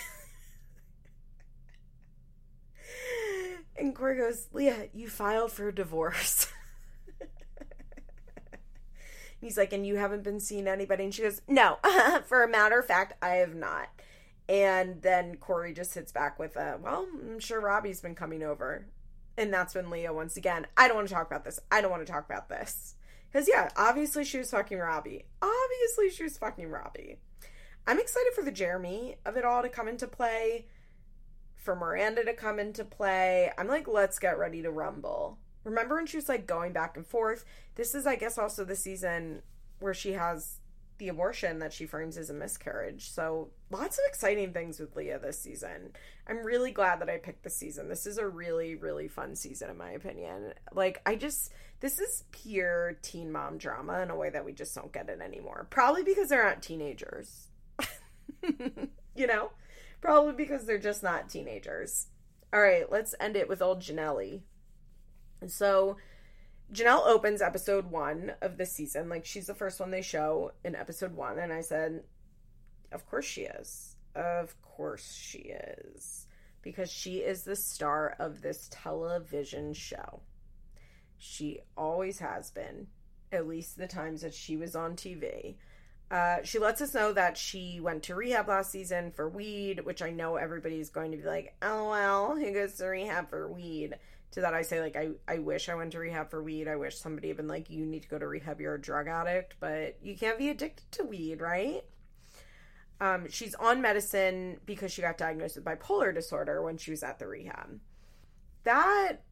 and 3.76 3.96
Corey 3.96 4.18
goes, 4.18 4.46
Leah, 4.52 4.90
you 4.94 5.08
filed 5.08 5.50
for 5.50 5.66
a 5.66 5.74
divorce. 5.74 6.46
he's 9.42 9.58
like, 9.58 9.74
And 9.74 9.86
you 9.86 9.96
haven't 9.96 10.22
been 10.22 10.40
seeing 10.40 10.66
anybody? 10.66 11.04
And 11.04 11.14
she 11.14 11.22
goes, 11.22 11.42
No, 11.46 11.78
for 12.26 12.42
a 12.42 12.48
matter 12.48 12.78
of 12.78 12.86
fact, 12.86 13.14
I 13.22 13.34
have 13.36 13.54
not. 13.54 13.88
And 14.48 15.02
then 15.02 15.36
Corey 15.36 15.74
just 15.74 15.94
hits 15.94 16.12
back 16.12 16.38
with 16.38 16.56
a, 16.56 16.78
Well, 16.80 17.06
I'm 17.12 17.38
sure 17.40 17.60
Robbie's 17.60 18.00
been 18.00 18.14
coming 18.14 18.42
over. 18.42 18.86
And 19.36 19.52
that's 19.52 19.74
when 19.74 19.90
Leah, 19.90 20.12
once 20.12 20.36
again, 20.36 20.66
I 20.76 20.88
don't 20.88 20.96
want 20.96 21.08
to 21.08 21.14
talk 21.14 21.26
about 21.26 21.44
this. 21.44 21.60
I 21.70 21.80
don't 21.80 21.90
want 21.90 22.06
to 22.06 22.10
talk 22.10 22.24
about 22.24 22.48
this. 22.48 22.94
Because, 23.30 23.48
yeah, 23.48 23.70
obviously 23.76 24.24
she 24.24 24.38
was 24.38 24.50
fucking 24.50 24.78
Robbie. 24.78 25.24
Obviously 25.40 26.10
she 26.10 26.24
was 26.24 26.36
fucking 26.36 26.68
Robbie. 26.68 27.16
I'm 27.86 27.98
excited 27.98 28.34
for 28.34 28.44
the 28.44 28.52
Jeremy 28.52 29.16
of 29.24 29.36
it 29.36 29.44
all 29.44 29.62
to 29.62 29.68
come 29.68 29.88
into 29.88 30.06
play, 30.06 30.66
for 31.56 31.74
Miranda 31.74 32.24
to 32.24 32.34
come 32.34 32.58
into 32.58 32.84
play. 32.84 33.50
I'm 33.56 33.68
like, 33.68 33.88
let's 33.88 34.18
get 34.18 34.38
ready 34.38 34.62
to 34.62 34.70
rumble. 34.70 35.38
Remember 35.64 35.96
when 35.96 36.06
she 36.06 36.16
was 36.16 36.28
like 36.28 36.46
going 36.46 36.72
back 36.72 36.96
and 36.96 37.06
forth? 37.06 37.44
This 37.74 37.94
is, 37.94 38.06
I 38.06 38.16
guess, 38.16 38.38
also 38.38 38.64
the 38.64 38.76
season 38.76 39.42
where 39.80 39.94
she 39.94 40.12
has 40.12 40.58
the 40.98 41.08
abortion 41.08 41.58
that 41.58 41.72
she 41.72 41.86
frames 41.86 42.16
as 42.16 42.30
a 42.30 42.34
miscarriage. 42.34 43.10
So 43.10 43.50
lots 43.70 43.98
of 43.98 44.04
exciting 44.06 44.52
things 44.52 44.78
with 44.78 44.94
Leah 44.94 45.18
this 45.18 45.40
season. 45.40 45.92
I'm 46.28 46.44
really 46.44 46.70
glad 46.70 47.00
that 47.00 47.10
I 47.10 47.16
picked 47.16 47.42
this 47.42 47.56
season. 47.56 47.88
This 47.88 48.06
is 48.06 48.18
a 48.18 48.28
really, 48.28 48.76
really 48.76 49.08
fun 49.08 49.34
season, 49.34 49.70
in 49.70 49.76
my 49.76 49.90
opinion. 49.90 50.52
Like, 50.72 51.02
I 51.04 51.16
just, 51.16 51.52
this 51.80 51.98
is 51.98 52.22
pure 52.30 52.98
teen 53.02 53.32
mom 53.32 53.58
drama 53.58 54.00
in 54.02 54.10
a 54.10 54.16
way 54.16 54.30
that 54.30 54.44
we 54.44 54.52
just 54.52 54.74
don't 54.74 54.92
get 54.92 55.08
it 55.08 55.20
anymore. 55.20 55.66
Probably 55.70 56.04
because 56.04 56.28
they're 56.28 56.44
not 56.44 56.62
teenagers. 56.62 57.48
you 59.16 59.26
know? 59.26 59.50
Probably 60.00 60.32
because 60.32 60.66
they're 60.66 60.78
just 60.78 61.02
not 61.02 61.28
teenagers. 61.28 62.06
All 62.52 62.60
right, 62.60 62.90
let's 62.90 63.14
end 63.18 63.36
it 63.36 63.48
with 63.48 63.62
old 63.62 63.80
Jenelle. 63.80 64.42
So, 65.50 65.96
Jenelle 66.72 67.06
opens 67.06 67.42
episode 67.42 67.90
one 67.90 68.32
of 68.40 68.56
the 68.56 68.66
season. 68.66 69.08
Like, 69.08 69.24
she's 69.24 69.46
the 69.46 69.54
first 69.54 69.80
one 69.80 69.90
they 69.90 70.02
show 70.02 70.52
in 70.64 70.74
episode 70.74 71.14
one. 71.14 71.38
And 71.38 71.52
I 71.52 71.60
said, 71.60 72.02
Of 72.90 73.06
course 73.06 73.26
she 73.26 73.42
is. 73.42 73.96
Of 74.14 74.60
course 74.62 75.14
she 75.14 75.38
is. 75.38 76.26
Because 76.62 76.90
she 76.90 77.16
is 77.16 77.42
the 77.42 77.56
star 77.56 78.14
of 78.18 78.40
this 78.40 78.68
television 78.70 79.72
show. 79.74 80.20
She 81.18 81.60
always 81.76 82.18
has 82.20 82.50
been, 82.50 82.88
at 83.30 83.46
least 83.46 83.76
the 83.76 83.86
times 83.86 84.22
that 84.22 84.34
she 84.34 84.56
was 84.56 84.74
on 84.74 84.96
TV. 84.96 85.56
Uh, 86.10 86.42
she 86.44 86.58
lets 86.58 86.82
us 86.82 86.92
know 86.92 87.12
that 87.12 87.38
she 87.38 87.80
went 87.80 88.02
to 88.02 88.14
rehab 88.14 88.46
last 88.46 88.70
season 88.70 89.10
for 89.10 89.28
weed, 89.28 89.80
which 89.84 90.02
I 90.02 90.10
know 90.10 90.36
everybody's 90.36 90.90
going 90.90 91.12
to 91.12 91.16
be 91.16 91.24
like, 91.24 91.54
oh, 91.62 91.88
well, 91.88 92.36
who 92.36 92.52
goes 92.52 92.74
to 92.74 92.86
rehab 92.86 93.30
for 93.30 93.50
weed? 93.50 93.94
To 94.32 94.40
that 94.40 94.54
I 94.54 94.62
say 94.62 94.80
like 94.80 94.96
I 94.96 95.10
I 95.28 95.38
wish 95.38 95.68
I 95.68 95.74
went 95.74 95.92
to 95.92 95.98
rehab 95.98 96.30
for 96.30 96.42
weed. 96.42 96.68
I 96.68 96.76
wish 96.76 96.98
somebody 96.98 97.28
had 97.28 97.36
been 97.36 97.48
like 97.48 97.70
you 97.70 97.86
need 97.86 98.02
to 98.02 98.08
go 98.08 98.18
to 98.18 98.26
rehab. 98.26 98.60
You're 98.60 98.74
a 98.74 98.80
drug 98.80 99.06
addict, 99.06 99.56
but 99.60 99.98
you 100.02 100.16
can't 100.16 100.38
be 100.38 100.48
addicted 100.48 100.90
to 100.92 101.04
weed, 101.04 101.40
right? 101.40 101.84
Um, 103.00 103.28
she's 103.28 103.54
on 103.56 103.82
medicine 103.82 104.58
because 104.64 104.92
she 104.92 105.02
got 105.02 105.18
diagnosed 105.18 105.56
with 105.56 105.64
bipolar 105.64 106.14
disorder 106.14 106.62
when 106.62 106.78
she 106.78 106.90
was 106.90 107.02
at 107.02 107.18
the 107.18 107.26
rehab. 107.26 107.80
That 108.64 109.22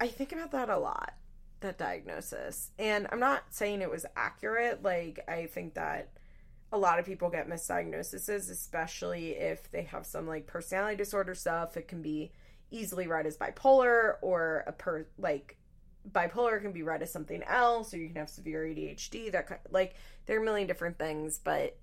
I 0.00 0.08
think 0.08 0.32
about 0.32 0.52
that 0.52 0.68
a 0.68 0.78
lot. 0.78 1.14
That 1.60 1.78
diagnosis, 1.78 2.70
and 2.78 3.06
I'm 3.12 3.20
not 3.20 3.44
saying 3.50 3.82
it 3.82 3.90
was 3.90 4.04
accurate. 4.16 4.82
Like 4.82 5.20
I 5.28 5.46
think 5.46 5.74
that 5.74 6.10
a 6.72 6.78
lot 6.78 6.98
of 6.98 7.06
people 7.06 7.28
get 7.28 7.48
misdiagnoses, 7.48 8.28
especially 8.28 9.30
if 9.30 9.70
they 9.70 9.82
have 9.82 10.06
some 10.06 10.26
like 10.26 10.46
personality 10.46 10.96
disorder 10.96 11.34
stuff. 11.34 11.76
It 11.76 11.86
can 11.86 12.02
be 12.02 12.32
easily 12.72 13.06
read 13.06 13.26
as 13.26 13.36
bipolar 13.36 14.14
or 14.22 14.64
a 14.66 14.72
per 14.72 15.06
like 15.18 15.56
bipolar 16.10 16.60
can 16.60 16.72
be 16.72 16.82
read 16.82 17.02
as 17.02 17.12
something 17.12 17.42
else 17.44 17.94
or 17.94 17.98
you 17.98 18.08
can 18.08 18.16
have 18.16 18.30
severe 18.30 18.64
ADHD 18.64 19.30
that 19.30 19.60
like 19.70 19.94
there 20.26 20.38
are 20.38 20.42
a 20.42 20.44
million 20.44 20.66
different 20.66 20.98
things 20.98 21.38
but 21.38 21.78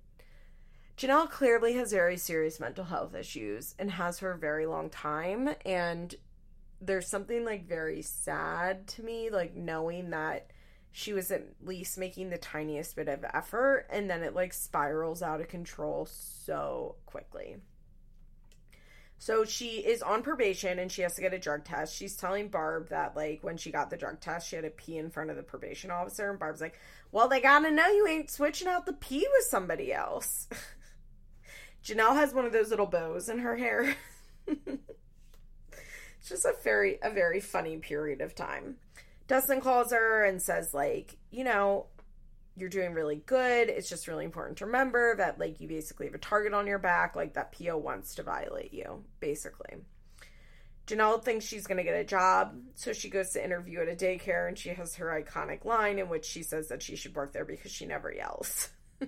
Jenelle 0.98 1.30
clearly 1.30 1.74
has 1.74 1.94
very 1.94 2.18
serious 2.18 2.60
mental 2.60 2.84
health 2.84 3.16
issues 3.16 3.76
and 3.80 3.92
has 3.92 4.20
for 4.20 4.32
a 4.32 4.38
very 4.38 4.66
long 4.66 4.90
time 4.90 5.50
and 5.66 6.14
there's 6.82 7.08
something 7.08 7.46
like 7.46 7.68
very 7.68 8.02
sad 8.02 8.88
to 8.88 9.04
me 9.04 9.30
like 9.30 9.56
knowing 9.56 10.10
that 10.10 10.52
she 10.92 11.14
was 11.14 11.32
at 11.32 11.46
least 11.64 11.98
making 11.98 12.30
the 12.30 12.38
tiniest 12.38 12.96
bit 12.96 13.08
of 13.08 13.24
effort 13.34 13.86
and 13.90 14.10
then 14.10 14.24
it 14.24 14.34
like 14.34 14.54
spirals 14.54 15.22
out 15.22 15.40
of 15.40 15.48
control 15.48 16.06
so 16.06 16.96
quickly. 17.06 17.58
So 19.22 19.44
she 19.44 19.80
is 19.80 20.02
on 20.02 20.24
probation 20.24 20.80
and 20.80 20.90
she 20.90 21.02
has 21.02 21.16
to 21.16 21.22
get 21.22 21.34
a 21.34 21.40
drug 21.40 21.66
test. 21.66 21.94
She's 21.94 22.16
telling 22.16 22.48
Barb 22.48 22.88
that 22.90 23.18
like 23.18 23.44
when 23.44 23.58
she 23.58 23.70
got 23.70 23.90
the 23.90 23.98
drug 23.98 24.22
test, 24.22 24.48
she 24.48 24.56
had 24.56 24.64
to 24.64 24.72
pee 24.72 24.98
in 24.98 25.12
front 25.12 25.30
of 25.30 25.36
the 25.36 25.44
probation 25.44 25.92
officer, 25.92 26.30
and 26.30 26.40
Barb's 26.40 26.62
like, 26.62 26.80
"Well, 27.12 27.28
they 27.28 27.42
gotta 27.42 27.70
know 27.70 27.88
you 27.88 28.08
ain't 28.08 28.32
switching 28.32 28.70
out 28.70 28.86
the 28.86 28.94
pee 28.94 29.28
with 29.30 29.46
somebody 29.46 29.94
else." 29.94 30.48
Jenelle 31.84 32.16
has 32.16 32.34
one 32.34 32.46
of 32.46 32.54
those 32.54 32.70
little 32.70 32.86
bows 32.86 33.28
in 33.28 33.40
her 33.40 33.58
hair. 33.58 33.94
it's 34.48 34.80
just 36.30 36.46
a 36.46 36.54
very 36.64 36.98
a 37.04 37.10
very 37.10 37.42
funny 37.42 37.76
period 37.76 38.22
of 38.22 38.34
time. 38.34 38.78
Dustin 39.28 39.60
calls 39.60 39.92
her 39.92 40.24
and 40.24 40.42
says 40.42 40.74
like, 40.74 41.18
you 41.30 41.44
know, 41.44 41.88
you're 42.60 42.70
doing 42.70 42.94
really 42.94 43.22
good. 43.26 43.70
It's 43.70 43.90
just 43.90 44.08
really 44.08 44.26
important 44.26 44.58
to 44.60 44.66
remember 44.66 45.16
that 45.16 45.40
like 45.40 45.60
you 45.60 45.68
basically 45.68 46.08
have 46.08 46.16
a 46.16 46.20
target 46.20 46.54
on 46.54 46.68
your 46.68 46.80
back, 46.80 47.16
like 47.16 47.34
that 47.34 47.52
PO 47.52 47.78
wants 47.78 48.16
to 48.16 48.24
violate 48.24 48.74
you, 48.74 49.04
basically. 49.20 49.78
Jenelle 50.88 51.24
thinks 51.24 51.46
she's 51.46 51.68
going 51.68 51.78
to 51.78 51.84
get 51.84 52.00
a 52.00 52.04
job, 52.04 52.58
so 52.74 52.94
she 52.94 53.10
goes 53.10 53.30
to 53.32 53.44
interview 53.44 53.82
at 53.82 53.88
a 53.88 53.96
daycare 53.96 54.48
and 54.48 54.58
she 54.58 54.70
has 54.70 54.96
her 54.96 55.06
iconic 55.06 55.64
line 55.64 56.00
in 56.00 56.10
which 56.10 56.26
she 56.26 56.42
says 56.42 56.70
that 56.70 56.82
she 56.82 56.96
should 56.96 57.16
work 57.16 57.32
there 57.32 57.46
because 57.46 57.72
she 57.72 57.86
never 57.86 58.12
yells. 58.12 58.70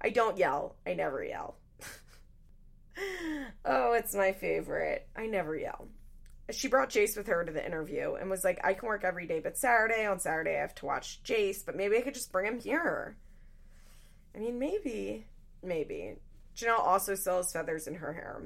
I 0.00 0.10
don't 0.10 0.38
yell. 0.38 0.76
I 0.84 0.94
never 0.94 1.24
yell. 1.24 1.56
oh, 3.64 3.92
it's 3.92 4.14
my 4.14 4.32
favorite. 4.32 5.06
I 5.16 5.26
never 5.26 5.56
yell 5.56 5.88
she 6.50 6.68
brought 6.68 6.90
Jace 6.90 7.16
with 7.16 7.26
her 7.26 7.44
to 7.44 7.52
the 7.52 7.64
interview 7.64 8.14
and 8.14 8.30
was 8.30 8.44
like, 8.44 8.60
I 8.64 8.74
can 8.74 8.88
work 8.88 9.04
every 9.04 9.26
day 9.26 9.40
but 9.40 9.56
Saturday. 9.56 10.06
On 10.06 10.20
Saturday, 10.20 10.56
I 10.56 10.60
have 10.60 10.74
to 10.76 10.86
watch 10.86 11.20
Jace, 11.24 11.64
but 11.64 11.76
maybe 11.76 11.96
I 11.96 12.02
could 12.02 12.14
just 12.14 12.30
bring 12.32 12.46
him 12.46 12.60
here. 12.60 13.16
I 14.34 14.38
mean, 14.38 14.58
maybe. 14.58 15.26
Maybe. 15.62 16.14
Jenelle 16.56 16.78
also 16.78 17.14
still 17.14 17.38
has 17.38 17.52
feathers 17.52 17.86
in 17.86 17.96
her 17.96 18.12
hair. 18.12 18.42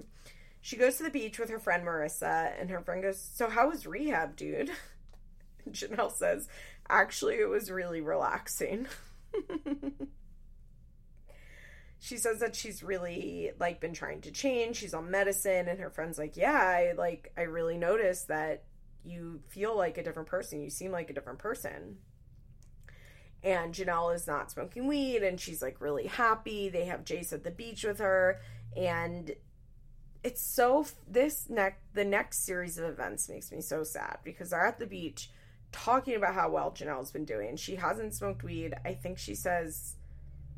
She 0.62 0.76
goes 0.76 0.96
to 0.96 1.02
the 1.02 1.10
beach 1.10 1.38
with 1.38 1.50
her 1.50 1.58
friend 1.58 1.84
Marissa, 1.86 2.52
and 2.60 2.70
her 2.70 2.80
friend 2.80 3.02
goes, 3.02 3.18
So, 3.18 3.48
how 3.48 3.68
was 3.68 3.86
rehab, 3.86 4.36
dude? 4.36 4.70
Jenelle 5.70 6.12
says, 6.12 6.48
Actually, 6.88 7.36
it 7.36 7.48
was 7.48 7.70
really 7.70 8.00
relaxing. 8.00 8.86
she 12.00 12.16
says 12.16 12.40
that 12.40 12.56
she's 12.56 12.82
really 12.82 13.52
like 13.60 13.78
been 13.78 13.92
trying 13.92 14.22
to 14.22 14.32
change. 14.32 14.76
She's 14.76 14.94
on 14.94 15.10
medicine 15.10 15.68
and 15.68 15.78
her 15.78 15.90
friends 15.90 16.18
like 16.18 16.36
yeah 16.36 16.58
i 16.58 16.92
like 16.96 17.30
i 17.36 17.42
really 17.42 17.76
noticed 17.76 18.28
that 18.28 18.64
you 19.04 19.40
feel 19.48 19.76
like 19.76 19.98
a 19.98 20.02
different 20.02 20.28
person. 20.28 20.62
You 20.62 20.70
seem 20.70 20.90
like 20.90 21.10
a 21.10 21.12
different 21.12 21.38
person. 21.38 21.98
And 23.42 23.74
jenelle 23.74 24.14
is 24.14 24.26
not 24.26 24.50
smoking 24.50 24.86
weed 24.86 25.22
and 25.22 25.38
she's 25.38 25.62
like 25.62 25.80
really 25.80 26.06
happy. 26.06 26.70
They 26.70 26.86
have 26.86 27.04
jace 27.04 27.32
at 27.32 27.44
the 27.44 27.50
beach 27.50 27.84
with 27.84 27.98
her 27.98 28.40
and 28.76 29.32
it's 30.22 30.42
so 30.42 30.86
this 31.08 31.48
next 31.48 31.80
the 31.94 32.04
next 32.04 32.44
series 32.44 32.78
of 32.78 32.84
events 32.84 33.28
makes 33.28 33.52
me 33.52 33.60
so 33.60 33.82
sad 33.82 34.18
because 34.22 34.50
they're 34.50 34.66
at 34.66 34.78
the 34.78 34.86
beach 34.86 35.30
talking 35.72 36.14
about 36.14 36.34
how 36.34 36.50
well 36.50 36.70
jenelle's 36.70 37.12
been 37.12 37.24
doing. 37.26 37.56
She 37.56 37.76
hasn't 37.76 38.14
smoked 38.14 38.42
weed. 38.42 38.74
I 38.84 38.94
think 38.94 39.18
she 39.18 39.34
says 39.34 39.96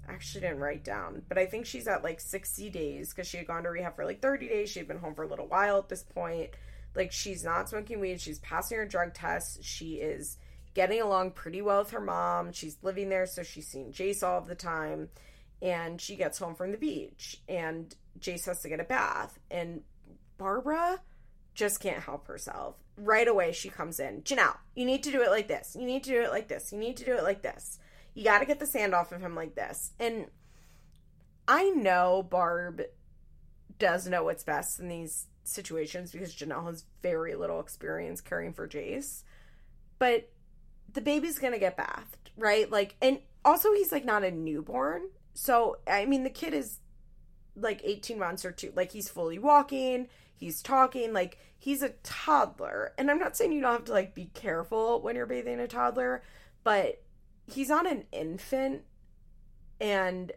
actually 0.09 0.43
didn't 0.43 0.61
write 0.61 0.85
down, 0.85 1.23
but 1.29 1.39
I 1.39 1.47
think 1.47 1.67
she's 1.67 1.87
at 1.87 2.03
like 2.03 2.21
60 2.21 2.71
days 2.71 3.11
because 3.11 3.27
she 3.27 3.37
had 3.37 3.47
gone 3.47 3.63
to 3.63 3.71
rehab 3.71 3.97
for 3.97 4.05
like 4.05 4.21
30 4.21 4.49
days. 4.49 4.71
She 4.71 4.79
had 4.79 4.89
been 4.89 4.99
home 4.99 5.15
for 5.15 5.23
a 5.23 5.29
little 5.29 5.47
while 5.47 5.79
at 5.79 5.89
this 5.89 6.03
point. 6.03 6.51
Like 6.95 7.13
she's 7.13 7.45
not 7.45 7.69
smoking 7.69 8.01
weed. 8.01 8.21
She's 8.21 8.39
passing 8.41 8.79
her 8.79 8.87
drug 8.87 9.15
test. 9.15 9.65
She 9.65 9.95
is 9.95 10.39
getting 10.75 11.01
along 11.01 11.33
pretty 11.33 11.63
well 11.63 11.81
with 11.81 11.91
her 11.91 12.01
mom. 12.01 12.53
She's 12.53 12.77
living 12.83 13.09
there, 13.09 13.27
so 13.27 13.43
she's 13.43 13.69
seeing 13.69 13.93
Jace 13.93 14.23
all 14.23 14.39
of 14.39 14.47
the 14.47 14.55
time. 14.55 15.09
And 15.61 16.01
she 16.01 16.17
gets 16.17 16.39
home 16.39 16.57
from 16.57 16.73
the 16.73 16.79
beach, 16.79 17.41
and 17.49 17.95
Jace 18.19 18.47
has 18.47 18.63
to 18.63 18.69
get 18.69 18.81
a 18.81 18.85
bath. 18.85 19.39
And 19.49 19.83
Barbara 20.37 21.01
just 21.55 21.81
can't 21.81 22.03
help 22.03 22.27
herself. 22.27 22.77
Right 22.97 23.29
away, 23.29 23.53
she 23.53 23.69
comes 23.69 24.01
in. 24.01 24.23
Jenelle, 24.23 24.57
you 24.75 24.85
need 24.85 25.05
to 25.05 25.13
do 25.13 25.23
it 25.23 25.31
like 25.31 25.47
this. 25.47 25.77
You 25.79 25.87
need 25.87 26.03
to 26.05 26.11
do 26.11 26.23
it 26.23 26.31
like 26.31 26.49
this. 26.49 26.73
You 26.73 26.79
need 26.79 26.97
to 26.97 27.05
do 27.05 27.17
it 27.17 27.23
like 27.23 27.43
this. 27.43 27.79
You 28.15 28.25
got 28.25 28.41
to 28.41 28.47
get 28.47 28.61
the 28.61 28.67
sand 28.67 28.95
off 28.95 29.13
of 29.13 29.21
him 29.21 29.35
like 29.35 29.55
this. 29.55 29.93
And 29.99 30.27
I 31.49 31.71
know 31.71 32.27
Barb 32.29 32.83
does 33.79 34.07
know 34.07 34.25
what's 34.25 34.45
best 34.45 34.81
in 34.81 34.89
these 34.89 35.27
situations 35.45 36.13
because 36.13 36.35
Jenelle 36.35 36.67
has 36.67 36.85
very 37.03 37.35
little 37.35 37.61
experience 37.61 38.21
caring 38.21 38.53
for 38.53 38.69
Jace. 38.69 39.23
But 39.99 40.31
the 40.93 41.01
baby's 41.01 41.39
going 41.39 41.53
to 41.53 41.59
get 41.59 41.77
bathed, 41.77 42.31
right? 42.37 42.71
Like, 42.71 42.97
and 43.01 43.19
also 43.45 43.73
he's 43.73 43.93
like 43.93 44.05
not 44.05 44.25
a 44.25 44.31
newborn. 44.31 45.03
So, 45.35 45.79
I 45.87 46.05
mean, 46.05 46.25
the 46.25 46.31
kid 46.31 46.55
is 46.55 46.79
like 47.57 47.81
18 47.85 48.19
months 48.19 48.45
or 48.45 48.53
two. 48.53 48.73
Like, 48.77 48.93
he's 48.93 49.09
fully 49.09 49.39
walking, 49.39 50.09
he's 50.37 50.63
talking, 50.63 51.13
like, 51.13 51.39
he's 51.59 51.83
a 51.83 51.91
toddler. 52.03 52.93
And 52.99 53.11
I'm 53.11 53.19
not 53.19 53.37
saying 53.37 53.53
you 53.53 53.61
don't 53.61 53.73
have 53.73 53.85
to 53.85 53.93
like 53.93 54.15
be 54.15 54.27
careful 54.35 55.01
when 55.01 55.17
you're 55.17 55.27
bathing 55.27 55.61
a 55.61 55.69
toddler, 55.69 56.23
but 56.65 57.03
he's 57.47 57.71
on 57.71 57.87
an 57.87 58.05
infant. 58.13 58.83
And 59.81 60.33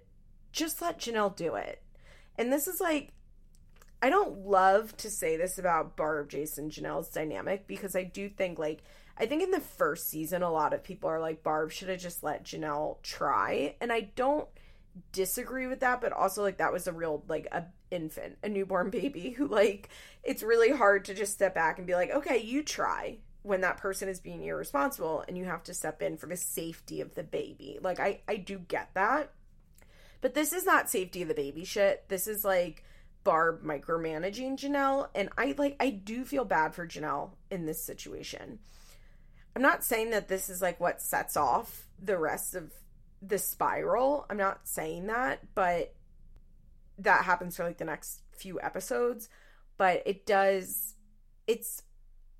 just 0.52 0.82
let 0.82 1.00
Jenelle 1.00 1.36
do 1.36 1.56
it. 1.56 1.84
And 2.38 2.52
this 2.52 2.68
is 2.68 2.80
like, 2.80 3.12
I 4.02 4.10
don't 4.10 4.46
love 4.46 4.96
to 4.98 5.10
say 5.10 5.38
this 5.38 5.58
about 5.58 5.96
Barb, 5.96 6.30
Jason, 6.30 6.70
Jenelle's 6.70 7.10
dynamic 7.10 7.68
because 7.68 7.96
I 7.96 8.04
do 8.04 8.30
think 8.30 8.60
like 8.60 8.84
I 9.18 9.26
think 9.26 9.42
in 9.42 9.52
the 9.52 9.60
first 9.60 10.10
season 10.10 10.44
a 10.44 10.52
lot 10.52 10.74
of 10.74 10.84
people 10.84 11.10
are 11.10 11.20
like 11.20 11.44
Barb 11.44 11.72
should 11.72 11.90
have 11.90 12.00
just 12.00 12.24
let 12.24 12.44
Jenelle 12.44 13.02
try, 13.02 13.76
and 13.82 13.92
I 13.92 14.12
don't 14.16 14.48
disagree 15.12 15.68
with 15.68 15.80
that, 15.80 16.02
but 16.02 16.12
also 16.12 16.42
like 16.42 16.58
that 16.58 16.74
was 16.74 16.88
a 16.88 16.94
real 16.94 17.24
like 17.28 17.48
a 17.52 17.66
infant, 17.90 18.38
a 18.44 18.50
newborn 18.50 18.90
baby 18.90 19.30
who 19.38 19.48
like 19.48 19.90
it's 20.24 20.44
really 20.44 20.72
hard 20.72 21.06
to 21.06 21.14
just 21.14 21.34
step 21.34 21.56
back 21.56 21.78
and 21.78 21.88
be 21.88 21.96
like, 21.96 22.12
okay, 22.12 22.38
you 22.38 22.64
try 22.64 23.18
when 23.46 23.62
that 23.62 23.78
person 23.78 24.10
is 24.10 24.20
being 24.20 24.44
irresponsible 24.44 25.24
and 25.28 25.38
you 25.38 25.46
have 25.46 25.64
to 25.64 25.74
step 25.74 26.02
in 26.02 26.18
for 26.18 26.26
the 26.26 26.36
safety 26.36 27.00
of 27.00 27.14
the 27.14 27.24
baby. 27.24 27.78
Like 27.82 28.00
I 28.00 28.22
I 28.28 28.38
do 28.38 28.58
get 28.58 28.90
that. 28.96 29.32
But 30.22 30.34
this 30.34 30.54
is 30.54 30.66
not 30.66 30.90
safety 30.90 31.22
of 31.22 31.28
the 31.28 31.36
baby 31.36 31.64
shit. 31.64 32.06
This 32.10 32.26
is 32.28 32.44
like 32.44 32.84
Barb 33.24 33.64
micromanaging 33.64 34.58
Jenelle. 34.58 35.10
And 35.14 35.30
I 35.38 35.54
like, 35.58 35.76
I 35.80 35.92
do 35.92 36.26
feel 36.26 36.46
bad 36.46 36.74
for 36.74 36.88
Jenelle 36.88 37.32
in 37.52 37.68
this 37.68 37.84
situation. 37.84 38.58
I'm 39.56 39.62
not 39.62 39.84
saying 39.84 40.10
that 40.10 40.28
this 40.28 40.50
is 40.50 40.64
like 40.64 40.80
what 40.80 41.00
sets 41.00 41.38
off 41.38 41.88
the 42.02 42.18
rest 42.18 42.56
of 42.56 42.74
the 43.22 43.38
spiral. 43.38 44.26
I'm 44.30 44.38
not 44.38 44.68
saying 44.68 45.08
that, 45.08 45.42
but 45.54 45.94
that 46.98 47.26
happens 47.26 47.56
for 47.56 47.64
like 47.64 47.78
the 47.78 47.86
next 47.86 48.22
few 48.32 48.60
episodes. 48.60 49.30
But 49.78 50.02
it 50.08 50.26
does, 50.26 50.96
it's, 51.46 51.84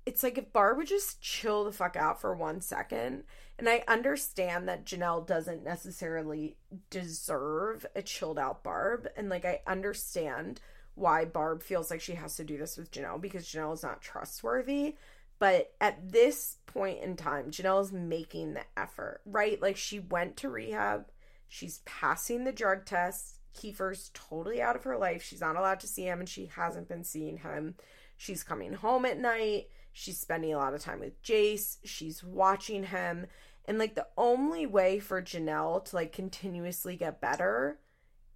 it's 0.06 0.22
like 0.22 0.38
if 0.38 0.52
Barb 0.52 0.78
would 0.78 0.86
just 0.86 1.20
chill 1.20 1.64
the 1.64 1.72
fuck 1.72 1.96
out 1.96 2.20
for 2.20 2.34
one 2.34 2.60
second 2.60 3.24
and 3.58 3.68
I 3.68 3.84
understand 3.88 4.68
that 4.68 4.84
Jenelle 4.84 5.26
doesn't 5.26 5.64
necessarily 5.64 6.56
deserve 6.90 7.86
a 7.94 8.02
chilled 8.02 8.38
out 8.38 8.62
Barb. 8.62 9.08
And 9.16 9.30
like, 9.30 9.46
I 9.46 9.62
understand 9.66 10.60
why 10.94 11.24
Barb 11.24 11.62
feels 11.62 11.90
like 11.90 12.02
she 12.02 12.14
has 12.14 12.36
to 12.36 12.44
do 12.44 12.58
this 12.58 12.76
with 12.76 12.90
Jenelle 12.90 13.20
because 13.20 13.46
Jenelle 13.46 13.72
is 13.72 13.82
not 13.82 14.02
trustworthy. 14.02 14.96
But 15.38 15.72
at 15.80 16.12
this 16.12 16.58
point 16.66 17.02
in 17.02 17.16
time, 17.16 17.50
Jenelle 17.50 17.82
is 17.82 17.92
making 17.92 18.54
the 18.54 18.64
effort, 18.76 19.20
right? 19.24 19.60
Like, 19.60 19.76
she 19.76 20.00
went 20.00 20.36
to 20.38 20.48
rehab, 20.48 21.06
she's 21.48 21.80
passing 21.84 22.44
the 22.44 22.52
drug 22.52 22.84
test. 22.84 23.38
Kieffer's 23.54 24.10
totally 24.12 24.60
out 24.60 24.76
of 24.76 24.84
her 24.84 24.98
life. 24.98 25.22
She's 25.22 25.40
not 25.40 25.56
allowed 25.56 25.80
to 25.80 25.86
see 25.86 26.04
him, 26.04 26.20
and 26.20 26.28
she 26.28 26.46
hasn't 26.46 26.88
been 26.88 27.04
seeing 27.04 27.38
him. 27.38 27.74
She's 28.18 28.42
coming 28.42 28.74
home 28.74 29.06
at 29.06 29.18
night. 29.18 29.68
She's 29.98 30.18
spending 30.18 30.52
a 30.52 30.58
lot 30.58 30.74
of 30.74 30.82
time 30.82 31.00
with 31.00 31.22
Jace. 31.22 31.78
She's 31.82 32.22
watching 32.22 32.84
him. 32.84 33.28
And 33.64 33.78
like 33.78 33.94
the 33.94 34.06
only 34.18 34.66
way 34.66 34.98
for 34.98 35.22
Jenelle 35.22 35.82
to 35.86 35.96
like 35.96 36.12
continuously 36.12 36.96
get 36.96 37.22
better 37.22 37.78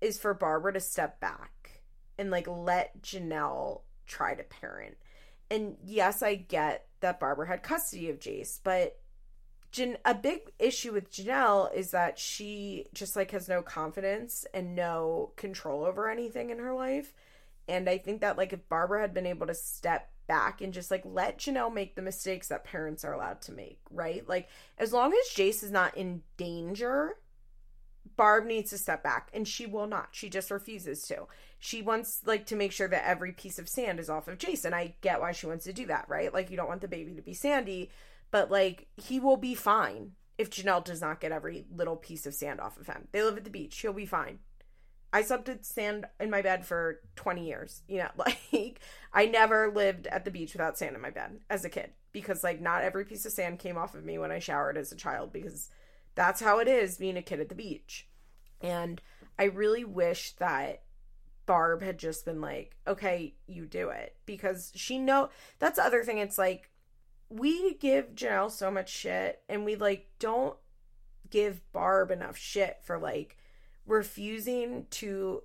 is 0.01 0.19
for 0.19 0.33
Barbara 0.33 0.73
to 0.73 0.81
step 0.81 1.21
back 1.21 1.83
and 2.19 2.31
like 2.31 2.49
let 2.49 3.03
Jenelle 3.03 3.83
try 4.07 4.35
to 4.35 4.43
parent. 4.43 4.97
And 5.51 5.77
yes, 5.85 6.23
I 6.23 6.37
get 6.37 6.87
that 7.01 7.21
Barbara 7.21 7.47
had 7.47 7.63
custody 7.63 8.09
of 8.09 8.21
Jace, 8.21 8.59
but 8.65 8.99
Jan- 9.71 9.99
a 10.07 10.15
big 10.15 10.41
issue 10.59 10.95
with 10.95 11.13
Jenelle 11.13 11.75
is 11.75 11.91
that 11.91 12.19
she 12.19 12.87
just 12.95 13.17
like 13.17 13.33
has 13.33 13.51
no 13.51 13.61
confidence 13.61 14.47
and 14.55 14.75
no 14.75 15.33
control 15.37 15.85
over 15.85 16.09
anything 16.09 16.49
in 16.49 16.59
her 16.59 16.73
life. 16.73 17.13
And 17.69 17.87
I 17.87 17.99
think 17.99 18.23
that 18.23 18.39
like 18.39 18.55
if 18.55 18.67
Barbara 18.71 19.03
had 19.03 19.13
been 19.13 19.27
able 19.27 19.47
to 19.47 19.55
step 19.55 20.11
back 20.31 20.61
and 20.61 20.73
just 20.73 20.93
like 20.93 21.03
let 21.05 21.39
Jenelle 21.39 21.75
make 21.75 21.97
the 21.97 22.03
mistakes 22.03 22.47
that 22.49 22.63
parents 22.63 23.05
are 23.05 23.13
allowed 23.13 23.43
to 23.43 23.53
make, 23.53 23.81
right? 23.91 24.27
Like 24.29 24.49
as 24.79 24.93
long 24.93 25.13
as 25.13 25.35
Jace 25.35 25.65
is 25.65 25.73
not 25.73 25.97
in 25.97 26.23
danger, 26.37 27.17
Barb 28.17 28.47
needs 28.47 28.71
to 28.71 28.79
step 28.79 29.03
back 29.03 29.29
and 29.35 29.47
she 29.47 29.67
will 29.67 29.89
not. 29.89 30.11
She 30.13 30.29
just 30.29 30.53
refuses 30.53 31.03
to. 31.09 31.27
She 31.59 31.83
wants 31.83 32.21
like 32.25 32.47
to 32.47 32.55
make 32.55 32.71
sure 32.71 32.87
that 32.87 33.09
every 33.09 33.33
piece 33.33 33.59
of 33.59 33.69
sand 33.69 33.99
is 33.99 34.09
off 34.09 34.29
of 34.29 34.39
Jason. 34.39 34.73
I 34.73 34.95
get 35.01 35.21
why 35.21 35.33
she 35.33 35.49
wants 35.49 35.65
to 35.65 35.73
do 35.73 35.87
that, 35.87 36.05
right? 36.09 36.33
Like 36.33 36.49
you 36.49 36.57
don't 36.57 36.69
want 36.69 36.81
the 36.81 36.87
baby 36.87 37.15
to 37.15 37.23
be 37.23 37.35
sandy, 37.35 37.91
but 38.31 38.53
like 38.53 38.87
he 38.97 39.19
will 39.19 39.37
be 39.37 39.57
fine 39.57 40.13
if 40.39 40.49
Jenelle 40.49 40.85
does 40.85 41.01
not 41.01 41.19
get 41.19 41.33
every 41.33 41.67
little 41.75 41.97
piece 41.97 42.25
of 42.25 42.35
sand 42.35 42.61
off 42.61 42.79
of 42.79 42.87
him. 42.87 43.09
They 43.11 43.25
live 43.25 43.37
at 43.37 43.43
the 43.43 43.51
beach. 43.51 43.81
He'll 43.81 43.93
be 43.93 44.07
fine. 44.07 44.39
I 45.13 45.23
slept 45.23 45.49
with 45.49 45.65
sand 45.65 46.07
in 46.19 46.31
my 46.31 46.43
bed 46.43 46.65
for 46.65 47.01
20 47.17 47.47
years. 47.47 47.83
You 47.89 47.99
know, 47.99 48.11
like 48.53 48.81
I 49.13 49.27
never 49.27 49.73
lived 49.73 50.07
at 50.07 50.25
the 50.25 50.31
beach 50.31 50.53
without 50.53 50.79
sand 50.79 50.95
in 50.95 51.03
my 51.03 51.11
bed 51.11 51.41
as 51.49 51.65
a 51.65 51.69
kid 51.69 51.91
because 52.13 52.45
like 52.45 52.61
not 52.61 52.83
every 52.83 53.05
piece 53.05 53.27
of 53.27 53.33
sand 53.33 53.59
came 53.59 53.77
off 53.79 53.95
of 53.95 54.05
me 54.05 54.19
when 54.19 54.31
I 54.31 54.39
showered 54.39 54.77
as 54.77 54.93
a 54.93 54.97
child 54.97 55.33
because 55.33 55.69
that's 56.15 56.41
how 56.41 56.59
it 56.59 56.69
is 56.69 56.97
being 56.97 57.17
a 57.17 57.23
kid 57.23 57.41
at 57.41 57.49
the 57.49 57.55
beach. 57.55 58.09
And 58.61 59.01
I 59.39 59.45
really 59.45 59.85
wish 59.85 60.33
that 60.37 60.83
Barb 61.47 61.83
had 61.83 61.99
just 61.99 62.25
been 62.25 62.41
like, 62.41 62.77
"Okay, 62.87 63.35
you 63.47 63.67
do 63.67 63.89
it." 63.89 64.17
Because 64.27 64.73
she 64.75 64.99
know 64.99 65.31
that's 65.59 65.79
the 65.79 65.85
other 65.85 66.05
thing 66.05 66.19
it's 66.19 66.39
like 66.39 66.71
we 67.29 67.75
give 67.75 68.15
Jenelle 68.15 68.51
so 68.51 68.71
much 68.71 68.91
shit 68.91 69.43
and 69.49 69.65
we 69.65 69.77
like 69.77 70.09
don't 70.19 70.57
give 71.31 71.61
Barb 71.73 72.11
enough 72.11 72.37
shit 72.37 72.79
for 72.83 72.99
like 72.99 73.37
refusing 73.91 74.87
to 74.91 75.43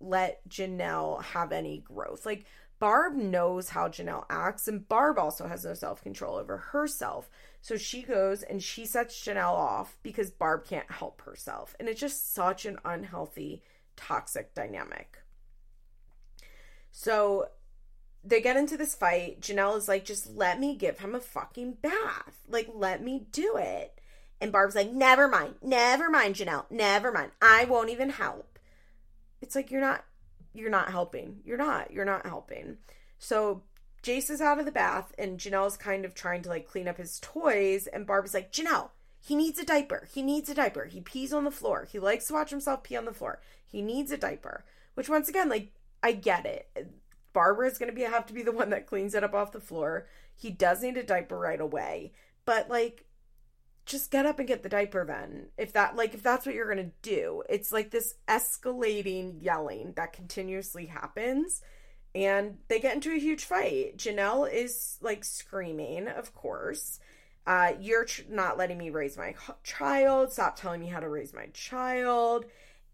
let 0.00 0.46
Jenelle 0.48 1.22
have 1.22 1.52
any 1.52 1.78
growth. 1.78 2.26
Like 2.26 2.44
Barb 2.78 3.14
knows 3.14 3.70
how 3.70 3.88
Jenelle 3.88 4.26
acts, 4.28 4.68
and 4.68 4.86
Barb 4.86 5.18
also 5.18 5.46
has 5.46 5.64
no 5.64 5.74
self 5.74 6.02
control 6.02 6.36
over 6.36 6.58
herself. 6.58 7.30
So 7.62 7.76
she 7.76 8.02
goes 8.02 8.42
and 8.42 8.62
she 8.62 8.86
sets 8.86 9.20
Jenelle 9.20 9.54
off 9.54 9.96
because 10.02 10.30
Barb 10.30 10.66
can't 10.66 10.90
help 10.90 11.22
herself. 11.22 11.74
And 11.80 11.88
it's 11.88 12.00
just 12.00 12.34
such 12.34 12.66
an 12.66 12.78
unhealthy, 12.84 13.62
toxic 13.96 14.54
dynamic. 14.54 15.18
So 16.92 17.48
they 18.22 18.40
get 18.40 18.56
into 18.56 18.76
this 18.76 18.94
fight. 18.94 19.40
Jenelle 19.40 19.76
is 19.76 19.88
like, 19.88 20.04
just 20.04 20.28
let 20.28 20.60
me 20.60 20.76
give 20.76 20.98
him 20.98 21.14
a 21.14 21.20
fucking 21.20 21.78
bath. 21.82 22.38
Like, 22.48 22.68
let 22.72 23.02
me 23.02 23.26
do 23.32 23.56
it. 23.56 24.00
And 24.40 24.52
Barb's 24.52 24.74
like, 24.74 24.92
never 24.92 25.28
mind, 25.28 25.54
never 25.62 26.10
mind, 26.10 26.34
Jenelle, 26.34 26.70
never 26.70 27.10
mind. 27.10 27.30
I 27.40 27.64
won't 27.64 27.90
even 27.90 28.10
help. 28.10 28.58
It's 29.40 29.54
like 29.54 29.70
you're 29.70 29.80
not 29.80 30.04
you're 30.56 30.70
not 30.70 30.90
helping. 30.90 31.40
You're 31.44 31.58
not. 31.58 31.92
You're 31.92 32.04
not 32.04 32.26
helping. 32.26 32.78
So 33.18 33.62
Jace 34.02 34.30
is 34.30 34.40
out 34.40 34.58
of 34.58 34.64
the 34.64 34.72
bath 34.72 35.12
and 35.18 35.38
Jenelle's 35.38 35.76
kind 35.76 36.04
of 36.04 36.14
trying 36.14 36.42
to 36.42 36.48
like 36.48 36.66
clean 36.66 36.88
up 36.88 36.96
his 36.96 37.20
toys 37.20 37.86
and 37.86 38.06
Barb's 38.06 38.34
like, 38.34 38.52
Jenelle, 38.52 38.90
he 39.20 39.34
needs 39.34 39.58
a 39.58 39.64
diaper. 39.64 40.06
He 40.12 40.22
needs 40.22 40.48
a 40.48 40.54
diaper. 40.54 40.86
He 40.86 41.00
pees 41.00 41.32
on 41.32 41.44
the 41.44 41.50
floor. 41.50 41.86
He 41.90 41.98
likes 41.98 42.26
to 42.26 42.34
watch 42.34 42.50
himself 42.50 42.82
pee 42.82 42.96
on 42.96 43.04
the 43.04 43.12
floor. 43.12 43.40
He 43.66 43.82
needs 43.82 44.10
a 44.10 44.16
diaper. 44.16 44.64
Which 44.94 45.08
once 45.08 45.28
again, 45.28 45.48
like, 45.48 45.72
I 46.02 46.12
get 46.12 46.46
it. 46.46 46.70
Barbara 47.32 47.68
is 47.68 47.78
gonna 47.78 47.92
be 47.92 48.02
have 48.02 48.26
to 48.26 48.32
be 48.32 48.42
the 48.42 48.52
one 48.52 48.70
that 48.70 48.86
cleans 48.86 49.14
it 49.14 49.24
up 49.24 49.34
off 49.34 49.52
the 49.52 49.60
floor. 49.60 50.06
He 50.34 50.50
does 50.50 50.82
need 50.82 50.96
a 50.96 51.02
diaper 51.02 51.38
right 51.38 51.60
away. 51.60 52.12
But 52.46 52.70
like 52.70 53.04
just 53.86 54.10
get 54.10 54.26
up 54.26 54.38
and 54.38 54.48
get 54.48 54.62
the 54.62 54.68
diaper 54.68 55.04
then. 55.04 55.46
If 55.56 55.72
that 55.72 55.96
like 55.96 56.12
if 56.12 56.22
that's 56.22 56.44
what 56.44 56.54
you're 56.54 56.68
gonna 56.68 56.90
do. 57.02 57.42
It's 57.48 57.72
like 57.72 57.90
this 57.90 58.14
escalating 58.28 59.42
yelling 59.42 59.92
that 59.96 60.12
continuously 60.12 60.86
happens 60.86 61.62
and 62.14 62.58
they 62.68 62.80
get 62.80 62.94
into 62.94 63.12
a 63.12 63.18
huge 63.18 63.44
fight. 63.44 63.96
Jenelle 63.96 64.52
is 64.52 64.98
like 65.00 65.24
screaming 65.24 66.08
of 66.08 66.34
course. 66.34 66.98
Uh 67.46 67.72
you're 67.80 68.04
tr- 68.04 68.22
not 68.28 68.58
letting 68.58 68.76
me 68.76 68.90
raise 68.90 69.16
my 69.16 69.34
child. 69.62 70.32
Stop 70.32 70.56
telling 70.56 70.80
me 70.80 70.88
how 70.88 71.00
to 71.00 71.08
raise 71.08 71.32
my 71.32 71.46
child 71.54 72.44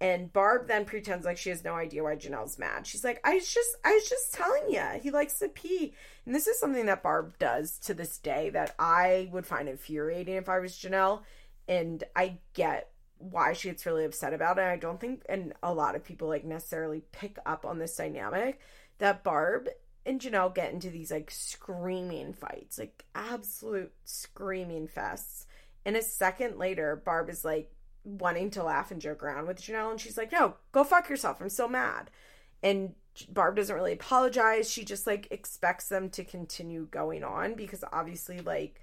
And 0.03 0.33
Barb 0.33 0.67
then 0.67 0.85
pretends 0.85 1.25
like 1.25 1.39
she 1.39 1.51
has 1.51 1.63
no 1.63 1.75
idea 1.75 2.03
why 2.03 2.17
Jenelle's 2.17 2.59
mad. 2.59 2.89
She's 2.89 3.05
like, 3.05 3.21
I 3.23 3.35
was 3.35 3.49
just 3.49 3.77
I 3.85 3.93
was 3.93 4.09
just 4.09 4.35
telling 4.35 4.69
you, 4.69 4.83
he 5.01 5.13
likes 5.13 5.39
to 5.39 5.49
pee. 5.49 5.95
And 6.27 6.35
this 6.35 6.49
is 6.49 6.59
something 6.59 6.87
that 6.87 7.05
Barb 7.05 7.39
does 7.39 7.79
to 7.85 7.95
this 7.95 8.19
day 8.19 8.51
that 8.51 8.75
I 8.81 9.29
would 9.31 9.47
find 9.47 9.69
infuriating 9.69 10.35
if 10.35 10.49
I 10.49 10.59
was 10.59 10.73
Jenelle. 10.73 11.23
And 11.69 12.03
I 12.17 12.39
get 12.53 12.91
why 13.19 13.53
she 13.53 13.69
gets 13.69 13.87
really 13.87 14.05
upset 14.05 14.35
about 14.35 14.59
it. 14.59 14.65
I 14.65 14.77
don't 14.77 15.01
think 15.01 15.23
and 15.29 15.53
a 15.63 15.73
lot 15.73 15.95
of 15.95 16.05
people 16.05 16.27
like 16.27 16.45
necessarily 16.45 17.05
pick 17.13 17.39
up 17.47 17.65
on 17.65 17.79
this 17.79 17.97
dynamic 17.97 18.59
that 18.99 19.23
Barb 19.23 19.69
and 20.05 20.21
Jenelle 20.21 20.53
get 20.53 20.73
into 20.73 20.91
these 20.91 21.13
like 21.13 21.31
screaming 21.31 22.33
fights, 22.33 22.77
like 22.77 23.05
absolute 23.15 23.93
screaming 24.05 24.89
fests. 24.89 25.47
And 25.87 25.97
a 25.97 26.03
second 26.03 26.59
later, 26.59 27.01
Barb 27.05 27.31
is 27.31 27.45
like, 27.45 27.73
wanting 28.05 28.51
to 28.51 28.63
laugh 28.63 28.91
and 28.91 29.01
joke 29.01 29.23
around 29.23 29.47
with 29.47 29.61
Jenelle, 29.61 29.91
and 29.91 30.01
she's 30.01 30.19
like, 30.19 30.33
"No, 30.33 30.55
go 30.73 30.85
fuck 30.85 31.09
yourself. 31.09 31.41
I'm 31.41 31.49
so 31.49 31.69
mad." 31.69 32.11
And 32.63 32.95
Barb 33.29 33.57
doesn't 33.57 33.75
really 33.75 33.93
apologize. 33.93 34.71
She 34.71 34.85
just 34.85 35.07
like 35.07 35.29
expects 35.31 35.89
them 35.89 36.11
to 36.11 36.25
continue 36.25 36.87
going 36.91 37.25
on 37.25 37.55
because 37.55 37.85
obviously, 37.93 38.41
like, 38.41 38.81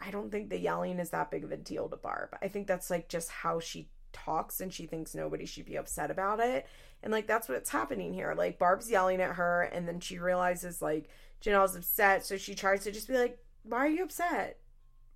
I 0.00 0.10
don't 0.10 0.30
think 0.30 0.50
the 0.50 0.58
yelling 0.58 0.98
is 0.98 1.10
that 1.10 1.30
big 1.30 1.44
of 1.44 1.52
a 1.52 1.56
deal 1.56 1.88
to 1.88 1.96
Barb. 1.96 2.36
I 2.42 2.48
think 2.48 2.66
that's 2.66 2.90
like 2.90 3.08
just 3.08 3.30
how 3.30 3.60
she 3.60 3.88
talks 4.12 4.60
and 4.60 4.72
she 4.72 4.86
thinks 4.86 5.14
nobody 5.14 5.44
should 5.44 5.66
be 5.66 5.76
upset 5.76 6.10
about 6.10 6.40
it. 6.40 6.66
And 7.02 7.12
like 7.12 7.26
that's 7.26 7.48
what's 7.48 7.70
happening 7.70 8.12
here. 8.12 8.34
Like 8.36 8.58
Barb's 8.58 8.90
yelling 8.90 9.20
at 9.20 9.36
her 9.36 9.62
and 9.62 9.86
then 9.86 10.00
she 10.00 10.18
realizes 10.18 10.82
like 10.82 11.08
Jenelle's 11.42 11.76
upset, 11.76 12.24
so 12.24 12.36
she 12.36 12.54
tries 12.54 12.84
to 12.84 12.92
just 12.92 13.08
be 13.08 13.18
like, 13.18 13.38
"Why 13.64 13.78
are 13.78 13.88
you 13.88 14.04
upset? 14.04 14.60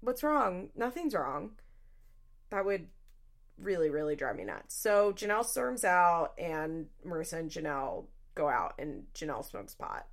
What's 0.01 0.23
wrong? 0.23 0.69
Nothing's 0.77 1.15
wrong." 1.15 1.53
That 2.51 2.67
would 2.67 2.89
really, 3.61 3.91
really 3.91 4.17
drive 4.17 4.37
me 4.37 4.45
nuts. 4.45 4.75
So 4.75 5.13
Jenelle 5.13 5.45
storms 5.45 5.85
out, 5.85 6.33
and 6.39 6.87
Marissa 7.07 7.35
and 7.35 7.51
Jenelle 7.51 8.07
go 8.35 8.49
out, 8.49 8.75
and 8.79 9.05
Jenelle 9.15 9.45
smokes 9.45 9.75
pot. 9.75 10.07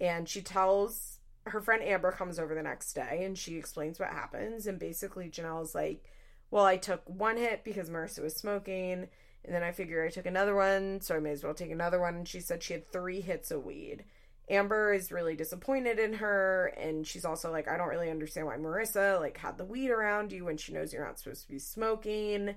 And 0.00 0.28
she 0.28 0.42
tells 0.42 1.18
her 1.46 1.60
friend 1.60 1.82
Amber 1.82 2.12
comes 2.12 2.38
over 2.38 2.54
the 2.54 2.62
next 2.62 2.92
day, 2.94 3.22
and 3.24 3.36
she 3.36 3.56
explains 3.56 3.98
what 3.98 4.10
happens. 4.10 4.66
And 4.66 4.78
basically, 4.78 5.28
Jenelle's 5.28 5.74
like, 5.74 6.04
Well, 6.50 6.64
I 6.64 6.76
took 6.76 7.02
one 7.06 7.36
hit 7.36 7.64
because 7.64 7.90
Marissa 7.90 8.22
was 8.22 8.34
smoking. 8.34 9.08
And 9.42 9.54
then 9.54 9.62
I 9.62 9.72
figure 9.72 10.04
I 10.04 10.10
took 10.10 10.26
another 10.26 10.54
one, 10.54 11.00
so 11.00 11.16
I 11.16 11.20
may 11.20 11.30
as 11.30 11.42
well 11.42 11.54
take 11.54 11.70
another 11.70 11.98
one. 11.98 12.14
And 12.14 12.28
she 12.28 12.40
said 12.40 12.62
she 12.62 12.74
had 12.74 12.92
three 12.92 13.22
hits 13.22 13.50
of 13.50 13.64
weed. 13.64 14.04
Amber 14.50 14.92
is 14.92 15.12
really 15.12 15.36
disappointed 15.36 16.00
in 16.00 16.14
her, 16.14 16.66
and 16.76 17.06
she's 17.06 17.24
also 17.24 17.52
like, 17.52 17.68
I 17.68 17.76
don't 17.76 17.88
really 17.88 18.10
understand 18.10 18.48
why 18.48 18.56
Marissa 18.56 19.20
like 19.20 19.38
had 19.38 19.56
the 19.56 19.64
weed 19.64 19.90
around 19.90 20.32
you 20.32 20.44
when 20.44 20.56
she 20.56 20.72
knows 20.72 20.92
you're 20.92 21.06
not 21.06 21.20
supposed 21.20 21.42
to 21.42 21.48
be 21.48 21.60
smoking 21.60 22.56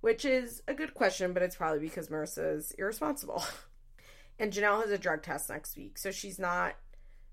which 0.00 0.24
is 0.24 0.62
a 0.68 0.74
good 0.74 0.94
question, 0.94 1.32
but 1.32 1.42
it's 1.42 1.56
probably 1.56 1.80
because 1.80 2.08
Marissa's 2.08 2.72
irresponsible. 2.72 3.44
and 4.38 4.52
Jenelle 4.52 4.82
has 4.82 4.90
a 4.90 4.98
drug 4.98 5.22
test 5.22 5.48
next 5.48 5.76
week, 5.76 5.98
so 5.98 6.10
she's 6.10 6.38
not 6.38 6.74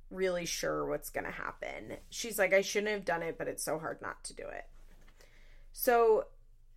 really 0.09 0.45
sure 0.45 0.85
what's 0.85 1.09
going 1.09 1.25
to 1.25 1.31
happen. 1.31 1.97
She's 2.09 2.39
like, 2.39 2.53
I 2.53 2.61
shouldn't 2.61 2.91
have 2.91 3.05
done 3.05 3.23
it, 3.23 3.37
but 3.37 3.47
it's 3.47 3.63
so 3.63 3.77
hard 3.77 4.01
not 4.01 4.23
to 4.25 4.33
do 4.33 4.43
it. 4.43 4.65
So 5.73 6.25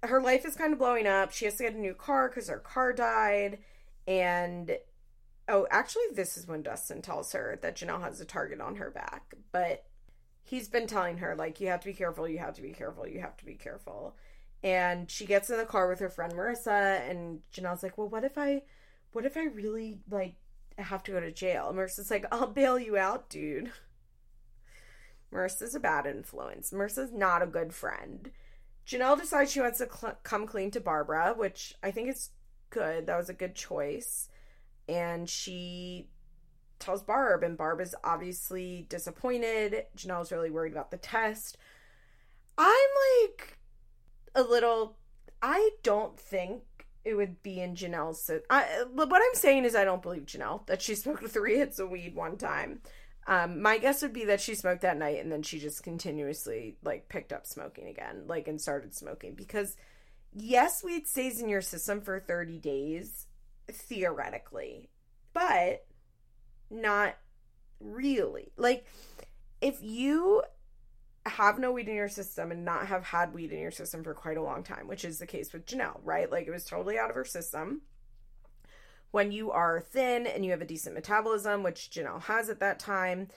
her 0.02 0.20
life 0.20 0.44
is 0.44 0.56
kind 0.56 0.72
of 0.72 0.78
blowing 0.78 1.06
up. 1.06 1.32
She 1.32 1.44
has 1.44 1.56
to 1.56 1.64
get 1.64 1.74
a 1.74 1.78
new 1.78 1.94
car 1.94 2.28
because 2.28 2.48
her 2.48 2.58
car 2.58 2.92
died. 2.92 3.58
And 4.06 4.76
oh, 5.48 5.66
actually, 5.70 6.04
this 6.14 6.36
is 6.36 6.46
when 6.46 6.62
Dustin 6.62 7.02
tells 7.02 7.32
her 7.32 7.58
that 7.62 7.76
Jenelle 7.76 8.02
has 8.02 8.20
a 8.20 8.24
target 8.24 8.60
on 8.60 8.76
her 8.76 8.90
back. 8.90 9.34
But 9.52 9.84
he's 10.42 10.68
been 10.68 10.86
telling 10.86 11.18
her, 11.18 11.34
like, 11.34 11.60
you 11.60 11.68
have 11.68 11.80
to 11.80 11.86
be 11.86 11.94
careful, 11.94 12.28
you 12.28 12.38
have 12.38 12.54
to 12.54 12.62
be 12.62 12.72
careful, 12.72 13.06
you 13.06 13.20
have 13.20 13.36
to 13.38 13.44
be 13.44 13.54
careful 13.54 14.16
and 14.62 15.10
she 15.10 15.26
gets 15.26 15.50
in 15.50 15.56
the 15.58 15.64
car 15.64 15.88
with 15.88 16.00
her 16.00 16.08
friend 16.08 16.32
Marissa 16.32 17.08
and 17.08 17.40
Jenelle's 17.52 17.82
like, 17.82 17.98
"Well, 17.98 18.08
what 18.08 18.24
if 18.24 18.36
I 18.36 18.62
what 19.12 19.24
if 19.24 19.36
I 19.36 19.44
really 19.44 19.98
like 20.10 20.34
have 20.78 21.02
to 21.04 21.12
go 21.12 21.20
to 21.20 21.32
jail?" 21.32 21.68
And 21.68 21.78
Marissa's 21.78 22.10
like, 22.10 22.26
"I'll 22.32 22.46
bail 22.46 22.78
you 22.78 22.96
out, 22.96 23.28
dude." 23.28 23.72
Marissa's 25.32 25.74
a 25.74 25.80
bad 25.80 26.06
influence. 26.06 26.70
Marissa's 26.72 27.12
not 27.12 27.42
a 27.42 27.46
good 27.46 27.74
friend. 27.74 28.30
Jenelle 28.86 29.20
decides 29.20 29.52
she 29.52 29.60
wants 29.60 29.78
to 29.78 29.88
cl- 29.90 30.18
come 30.22 30.46
clean 30.46 30.70
to 30.70 30.80
Barbara, 30.80 31.34
which 31.36 31.74
I 31.82 31.90
think 31.90 32.08
is 32.08 32.30
good. 32.70 33.06
That 33.06 33.18
was 33.18 33.28
a 33.28 33.34
good 33.34 33.54
choice. 33.54 34.30
And 34.88 35.28
she 35.28 36.08
tells 36.78 37.02
Barb, 37.02 37.42
and 37.42 37.58
Barb 37.58 37.80
is 37.82 37.94
obviously 38.02 38.86
disappointed. 38.88 39.84
Jenelle's 39.96 40.32
really 40.32 40.50
worried 40.50 40.72
about 40.72 40.90
the 40.90 40.96
test. 40.96 41.58
I'm 42.56 42.88
like, 43.20 43.57
a 44.34 44.42
little. 44.42 44.96
I 45.40 45.70
don't 45.82 46.18
think 46.18 46.62
it 47.04 47.14
would 47.14 47.42
be 47.42 47.60
in 47.60 47.74
Jenelle's. 47.74 48.30
I, 48.50 48.84
what 48.92 49.12
I'm 49.12 49.34
saying 49.34 49.64
is, 49.64 49.74
I 49.74 49.84
don't 49.84 50.02
believe 50.02 50.26
Jenelle 50.26 50.66
that 50.66 50.82
she 50.82 50.94
smoked 50.96 51.26
three 51.28 51.56
hits 51.56 51.78
of 51.78 51.90
weed 51.90 52.14
one 52.14 52.36
time. 52.36 52.80
Um, 53.26 53.60
my 53.60 53.76
guess 53.76 54.00
would 54.00 54.14
be 54.14 54.24
that 54.24 54.40
she 54.40 54.54
smoked 54.54 54.80
that 54.80 54.96
night 54.96 55.20
and 55.20 55.30
then 55.30 55.42
she 55.42 55.58
just 55.58 55.82
continuously 55.82 56.78
like 56.82 57.10
picked 57.10 57.32
up 57.32 57.46
smoking 57.46 57.86
again, 57.86 58.22
like 58.26 58.48
and 58.48 58.58
started 58.58 58.94
smoking 58.94 59.34
because 59.34 59.76
yes, 60.32 60.82
weed 60.82 61.06
stays 61.06 61.40
in 61.40 61.48
your 61.48 61.60
system 61.60 62.00
for 62.00 62.20
30 62.20 62.58
days 62.58 63.26
theoretically, 63.70 64.88
but 65.34 65.84
not 66.70 67.16
really. 67.80 68.52
Like 68.56 68.86
if 69.60 69.82
you 69.82 70.42
have 71.28 71.58
no 71.58 71.72
weed 71.72 71.88
in 71.88 71.94
your 71.94 72.08
system 72.08 72.50
and 72.50 72.64
not 72.64 72.86
have 72.86 73.04
had 73.04 73.32
weed 73.32 73.52
in 73.52 73.58
your 73.58 73.70
system 73.70 74.02
for 74.02 74.14
quite 74.14 74.36
a 74.36 74.42
long 74.42 74.62
time, 74.62 74.86
which 74.86 75.04
is 75.04 75.18
the 75.18 75.26
case 75.26 75.52
with 75.52 75.66
Jenelle, 75.66 76.00
right? 76.04 76.30
Like 76.30 76.46
it 76.46 76.50
was 76.50 76.64
totally 76.64 76.98
out 76.98 77.10
of 77.10 77.16
her 77.16 77.24
system. 77.24 77.82
When 79.10 79.32
you 79.32 79.50
are 79.50 79.80
thin 79.80 80.26
and 80.26 80.44
you 80.44 80.50
have 80.50 80.60
a 80.60 80.66
decent 80.66 80.94
metabolism, 80.94 81.62
which 81.62 81.90
Jenelle 81.90 82.22
has 82.22 82.50
at 82.50 82.60
that 82.60 82.78
time, 82.78 83.28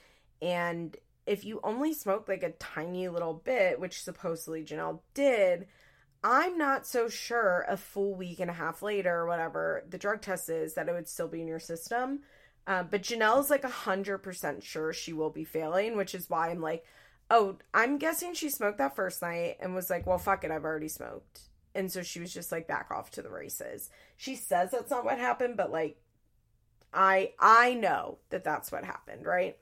and 0.41 0.97
if 1.25 1.45
you 1.45 1.59
only 1.63 1.93
smoke 1.93 2.27
like 2.27 2.43
a 2.43 2.51
tiny 2.51 3.07
little 3.07 3.33
bit, 3.33 3.79
which 3.79 4.03
supposedly 4.03 4.63
Jenelle 4.63 4.99
did, 5.13 5.67
I'm 6.23 6.57
not 6.57 6.85
so 6.85 7.09
sure 7.09 7.65
a 7.67 7.77
full 7.77 8.15
week 8.15 8.39
and 8.39 8.49
a 8.49 8.53
half 8.53 8.81
later, 8.81 9.19
or 9.19 9.27
whatever 9.27 9.83
the 9.89 9.97
drug 9.97 10.21
test 10.21 10.49
is, 10.49 10.73
that 10.73 10.89
it 10.89 10.93
would 10.93 11.07
still 11.07 11.27
be 11.27 11.41
in 11.41 11.47
your 11.47 11.59
system. 11.59 12.21
Uh, 12.67 12.83
but 12.83 13.01
Jenelle's 13.01 13.49
like 13.49 13.63
100% 13.63 14.63
sure 14.63 14.93
she 14.93 15.13
will 15.13 15.31
be 15.31 15.43
failing, 15.43 15.97
which 15.97 16.13
is 16.13 16.29
why 16.29 16.49
I'm 16.49 16.61
like, 16.61 16.85
Oh, 17.33 17.55
I'm 17.73 17.97
guessing 17.97 18.33
she 18.33 18.49
smoked 18.49 18.79
that 18.79 18.93
first 18.93 19.21
night 19.21 19.55
and 19.61 19.73
was 19.73 19.89
like, 19.89 20.05
well, 20.05 20.17
fuck 20.17 20.43
it, 20.43 20.51
I've 20.51 20.65
already 20.65 20.89
smoked. 20.89 21.39
And 21.73 21.89
so 21.89 22.03
she 22.03 22.19
was 22.19 22.33
just 22.33 22.51
like 22.51 22.67
back 22.67 22.91
off 22.91 23.09
to 23.11 23.21
the 23.21 23.29
races. 23.29 23.89
She 24.17 24.35
says 24.35 24.71
that's 24.71 24.91
not 24.91 25.05
what 25.05 25.17
happened, 25.17 25.55
but 25.55 25.71
like 25.71 25.95
I 26.93 27.31
I 27.39 27.73
know 27.73 28.17
that 28.31 28.43
that's 28.43 28.69
what 28.69 28.83
happened, 28.83 29.25
right? 29.25 29.55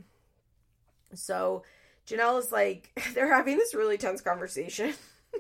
So 1.13 1.61
Jenelle 2.07 2.39
is 2.39 2.51
like 2.51 2.89
they're 3.13 3.31
having 3.31 3.57
this 3.57 3.75
really 3.75 3.99
tense 3.99 4.21
conversation. 4.21 4.95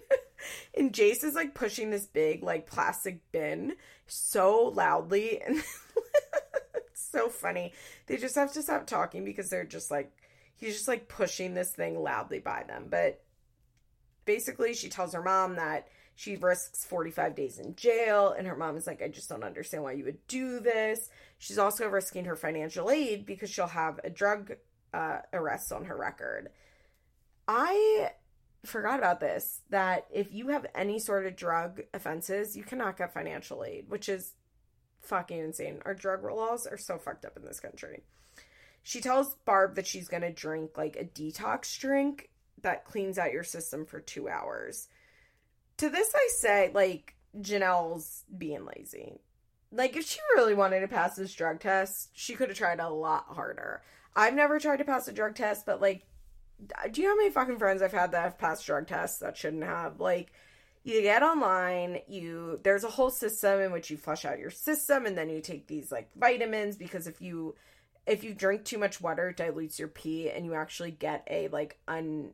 and 0.77 0.93
Jace 0.93 1.23
is 1.23 1.33
like 1.33 1.55
pushing 1.55 1.89
this 1.89 2.05
big 2.05 2.43
like 2.43 2.67
plastic 2.67 3.21
bin 3.31 3.73
so 4.05 4.71
loudly 4.75 5.41
and 5.41 5.57
it's 6.75 7.09
so 7.11 7.27
funny. 7.27 7.73
They 8.05 8.17
just 8.17 8.35
have 8.35 8.53
to 8.53 8.61
stop 8.61 8.85
talking 8.85 9.25
because 9.25 9.49
they're 9.49 9.63
just 9.63 9.89
like 9.89 10.11
he's 10.59 10.75
just 10.75 10.87
like 10.87 11.07
pushing 11.07 11.53
this 11.53 11.71
thing 11.71 12.01
loudly 12.01 12.39
by 12.39 12.63
them. 12.67 12.87
But 12.89 13.23
basically, 14.25 14.73
she 14.73 14.89
tells 14.89 15.13
her 15.13 15.23
mom 15.23 15.55
that 15.55 15.87
she 16.15 16.35
risks 16.35 16.85
45 16.85 17.33
days 17.33 17.59
in 17.59 17.75
jail, 17.75 18.35
and 18.37 18.45
her 18.45 18.55
mom 18.55 18.75
is 18.75 18.85
like, 18.85 19.01
I 19.01 19.07
just 19.07 19.29
don't 19.29 19.43
understand 19.43 19.83
why 19.83 19.93
you 19.93 20.03
would 20.03 20.27
do 20.27 20.59
this. 20.59 21.09
She's 21.37 21.57
also 21.57 21.87
risking 21.87 22.25
her 22.25 22.35
financial 22.35 22.91
aid 22.91 23.25
because 23.25 23.49
she'll 23.49 23.67
have 23.67 24.01
a 24.03 24.09
drug 24.09 24.53
uh, 24.93 25.19
arrest 25.31 25.71
on 25.71 25.85
her 25.85 25.95
record. 25.95 26.49
I 27.47 28.11
forgot 28.65 28.99
about 28.99 29.21
this 29.21 29.61
that 29.69 30.07
if 30.11 30.33
you 30.33 30.49
have 30.49 30.65
any 30.75 30.99
sort 30.99 31.25
of 31.25 31.37
drug 31.37 31.81
offenses, 31.93 32.57
you 32.57 32.63
cannot 32.63 32.97
get 32.97 33.13
financial 33.13 33.63
aid, 33.63 33.85
which 33.87 34.09
is 34.09 34.33
fucking 35.01 35.39
insane. 35.39 35.79
Our 35.85 35.93
drug 35.93 36.23
laws 36.23 36.67
are 36.67 36.77
so 36.77 36.97
fucked 36.97 37.23
up 37.23 37.37
in 37.37 37.45
this 37.45 37.61
country. 37.61 38.03
She 38.83 39.01
tells 39.01 39.35
Barb 39.45 39.75
that 39.75 39.87
she's 39.87 40.07
going 40.07 40.23
to 40.23 40.31
drink 40.31 40.77
like 40.77 40.95
a 40.95 41.05
detox 41.05 41.77
drink 41.77 42.29
that 42.61 42.85
cleans 42.85 43.17
out 43.17 43.33
your 43.33 43.43
system 43.43 43.85
for 43.85 43.99
two 43.99 44.27
hours. 44.27 44.87
To 45.77 45.89
this, 45.89 46.11
I 46.13 46.29
say, 46.37 46.71
like, 46.73 47.15
Jenelle's 47.39 48.25
being 48.37 48.65
lazy. 48.65 49.13
Like, 49.71 49.95
if 49.95 50.05
she 50.05 50.19
really 50.35 50.55
wanted 50.55 50.81
to 50.81 50.87
pass 50.87 51.15
this 51.15 51.33
drug 51.33 51.59
test, 51.59 52.09
she 52.13 52.35
could 52.35 52.49
have 52.49 52.57
tried 52.57 52.79
a 52.79 52.89
lot 52.89 53.25
harder. 53.29 53.81
I've 54.15 54.33
never 54.33 54.59
tried 54.59 54.77
to 54.77 54.85
pass 54.85 55.07
a 55.07 55.13
drug 55.13 55.35
test, 55.35 55.65
but, 55.65 55.79
like, 55.79 56.05
do 56.91 57.01
you 57.01 57.07
know 57.07 57.13
how 57.13 57.17
many 57.17 57.29
fucking 57.29 57.59
friends 57.59 57.81
I've 57.81 57.93
had 57.93 58.11
that 58.11 58.23
have 58.23 58.37
passed 58.37 58.65
drug 58.65 58.87
tests 58.87 59.19
that 59.19 59.37
shouldn't 59.37 59.63
have? 59.63 60.01
Like, 60.01 60.33
you 60.83 61.01
get 61.01 61.23
online, 61.23 61.99
you 62.07 62.59
there's 62.63 62.83
a 62.83 62.89
whole 62.89 63.09
system 63.09 63.59
in 63.59 63.71
which 63.71 63.89
you 63.89 63.97
flush 63.97 64.25
out 64.25 64.39
your 64.39 64.49
system, 64.49 65.05
and 65.05 65.17
then 65.17 65.29
you 65.29 65.41
take 65.41 65.67
these 65.67 65.91
like 65.91 66.09
vitamins 66.15 66.77
because 66.77 67.07
if 67.07 67.21
you 67.21 67.55
if 68.09 68.23
you 68.23 68.33
drink 68.33 68.65
too 68.65 68.77
much 68.77 68.99
water, 68.99 69.29
it 69.29 69.37
dilutes 69.37 69.79
your 69.79 69.87
pee, 69.87 70.29
and 70.29 70.45
you 70.45 70.55
actually 70.55 70.91
get 70.91 71.25
a 71.29 71.47
like 71.49 71.77
un 71.87 72.33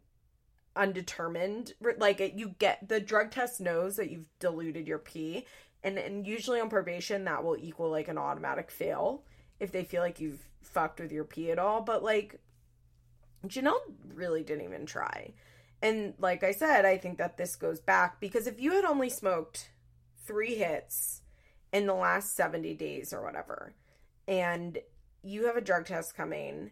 undetermined 0.76 1.74
like 1.98 2.34
you 2.36 2.54
get 2.60 2.90
the 2.90 3.00
drug 3.00 3.32
test 3.32 3.62
knows 3.62 3.96
that 3.96 4.12
you've 4.12 4.28
diluted 4.40 4.88
your 4.88 4.98
pee 4.98 5.46
And, 5.84 5.98
and 5.98 6.28
usually 6.28 6.60
on 6.60 6.70
probation, 6.70 7.26
that 7.26 7.44
will 7.44 7.56
equal 7.58 7.90
like 7.90 8.08
an 8.08 8.18
automatic 8.18 8.72
fail 8.72 9.24
if 9.60 9.72
they 9.72 9.84
feel 9.84 10.02
like 10.02 10.20
you've 10.20 10.50
fucked 10.64 11.00
with 11.00 11.12
your 11.12 11.24
pee 11.24 11.52
at 11.52 11.60
all. 11.60 11.82
But 11.82 12.04
like, 12.04 12.42
Jenelle 13.48 13.80
really 14.14 14.44
didn't 14.44 14.66
even 14.66 14.86
try. 14.86 15.34
And 15.82 16.16
like 16.20 16.44
I 16.44 16.52
said, 16.52 16.86
I 16.86 16.98
think 16.98 17.20
that 17.20 17.38
this 17.38 17.56
goes 17.56 17.80
back 17.80 18.20
because 18.20 18.48
if 18.48 18.60
you 18.60 18.72
had 18.72 18.84
only 18.86 19.10
smoked 19.10 19.70
three 20.26 20.56
hits 20.56 21.22
in 21.72 21.86
the 21.86 21.94
last 21.94 22.36
70 22.36 22.74
days 22.74 23.14
or 23.14 23.24
whatever, 23.24 23.76
and 24.28 24.80
you 25.26 25.48
have 25.48 25.58
a 25.58 25.62
drug 25.62 25.86
test 25.86 26.16
coming, 26.16 26.72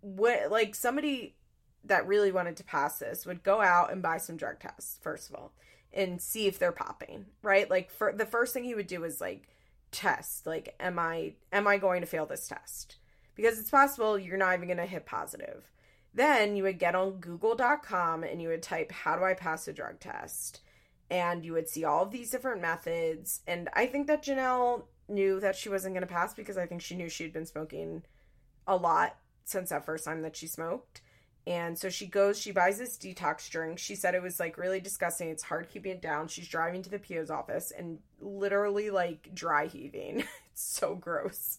what 0.00 0.50
like 0.50 0.74
somebody 0.74 1.36
that 1.84 2.06
really 2.06 2.30
wanted 2.30 2.56
to 2.56 2.64
pass 2.64 2.98
this 2.98 3.26
would 3.26 3.42
go 3.42 3.60
out 3.60 3.92
and 3.92 4.02
buy 4.02 4.18
some 4.18 4.36
drug 4.36 4.60
tests, 4.60 4.98
first 5.02 5.28
of 5.28 5.36
all, 5.36 5.52
and 5.92 6.22
see 6.22 6.46
if 6.46 6.58
they're 6.58 6.72
popping, 6.72 7.26
right? 7.42 7.68
Like 7.68 7.90
for 7.90 8.12
the 8.12 8.24
first 8.24 8.54
thing 8.54 8.64
he 8.64 8.76
would 8.76 8.86
do 8.86 9.02
is 9.04 9.20
like 9.20 9.48
test, 9.90 10.46
like, 10.46 10.74
am 10.78 10.98
I 10.98 11.34
am 11.52 11.66
I 11.66 11.78
going 11.78 12.00
to 12.02 12.06
fail 12.06 12.24
this 12.24 12.46
test? 12.46 12.96
Because 13.34 13.58
it's 13.58 13.70
possible 13.70 14.18
you're 14.18 14.36
not 14.36 14.54
even 14.54 14.68
gonna 14.68 14.86
hit 14.86 15.04
positive. 15.04 15.68
Then 16.14 16.56
you 16.56 16.62
would 16.64 16.78
get 16.78 16.94
on 16.94 17.20
google.com 17.20 18.22
and 18.22 18.40
you 18.40 18.48
would 18.48 18.62
type, 18.62 18.92
How 18.92 19.16
do 19.16 19.24
I 19.24 19.34
pass 19.34 19.66
a 19.66 19.72
drug 19.72 19.98
test? 19.98 20.60
And 21.10 21.44
you 21.44 21.52
would 21.52 21.68
see 21.68 21.84
all 21.84 22.04
of 22.04 22.10
these 22.10 22.30
different 22.30 22.62
methods. 22.62 23.40
And 23.46 23.68
I 23.74 23.86
think 23.86 24.06
that 24.06 24.24
Jenelle 24.24 24.84
knew 25.12 25.40
that 25.40 25.56
she 25.56 25.68
wasn't 25.68 25.94
going 25.94 26.06
to 26.06 26.12
pass 26.12 26.34
because 26.34 26.58
I 26.58 26.66
think 26.66 26.82
she 26.82 26.96
knew 26.96 27.08
she'd 27.08 27.32
been 27.32 27.46
smoking 27.46 28.02
a 28.66 28.76
lot 28.76 29.16
since 29.44 29.70
that 29.70 29.84
first 29.84 30.04
time 30.04 30.22
that 30.22 30.36
she 30.36 30.46
smoked. 30.46 31.02
And 31.46 31.76
so 31.76 31.90
she 31.90 32.06
goes, 32.06 32.38
she 32.38 32.52
buys 32.52 32.78
this 32.78 32.96
detox 32.96 33.50
drink. 33.50 33.78
She 33.78 33.96
said 33.96 34.14
it 34.14 34.22
was 34.22 34.38
like 34.38 34.56
really 34.56 34.80
disgusting. 34.80 35.28
It's 35.28 35.42
hard 35.42 35.68
keeping 35.68 35.92
it 35.92 36.02
down. 36.02 36.28
She's 36.28 36.46
driving 36.46 36.82
to 36.82 36.90
the 36.90 37.00
PO's 37.00 37.30
office 37.30 37.72
and 37.76 37.98
literally 38.20 38.90
like 38.90 39.34
dry 39.34 39.66
heaving. 39.66 40.20
it's 40.52 40.62
so 40.62 40.94
gross 40.94 41.58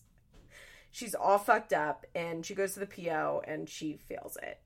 she's 0.94 1.16
all 1.16 1.40
fucked 1.40 1.74
up 1.74 2.06
and 2.16 2.46
she 2.46 2.56
goes 2.56 2.76
to 2.76 2.80
the 2.80 2.86
PO 2.86 3.42
and 3.46 3.68
she 3.68 3.98
fails 4.08 4.38
it. 4.42 4.60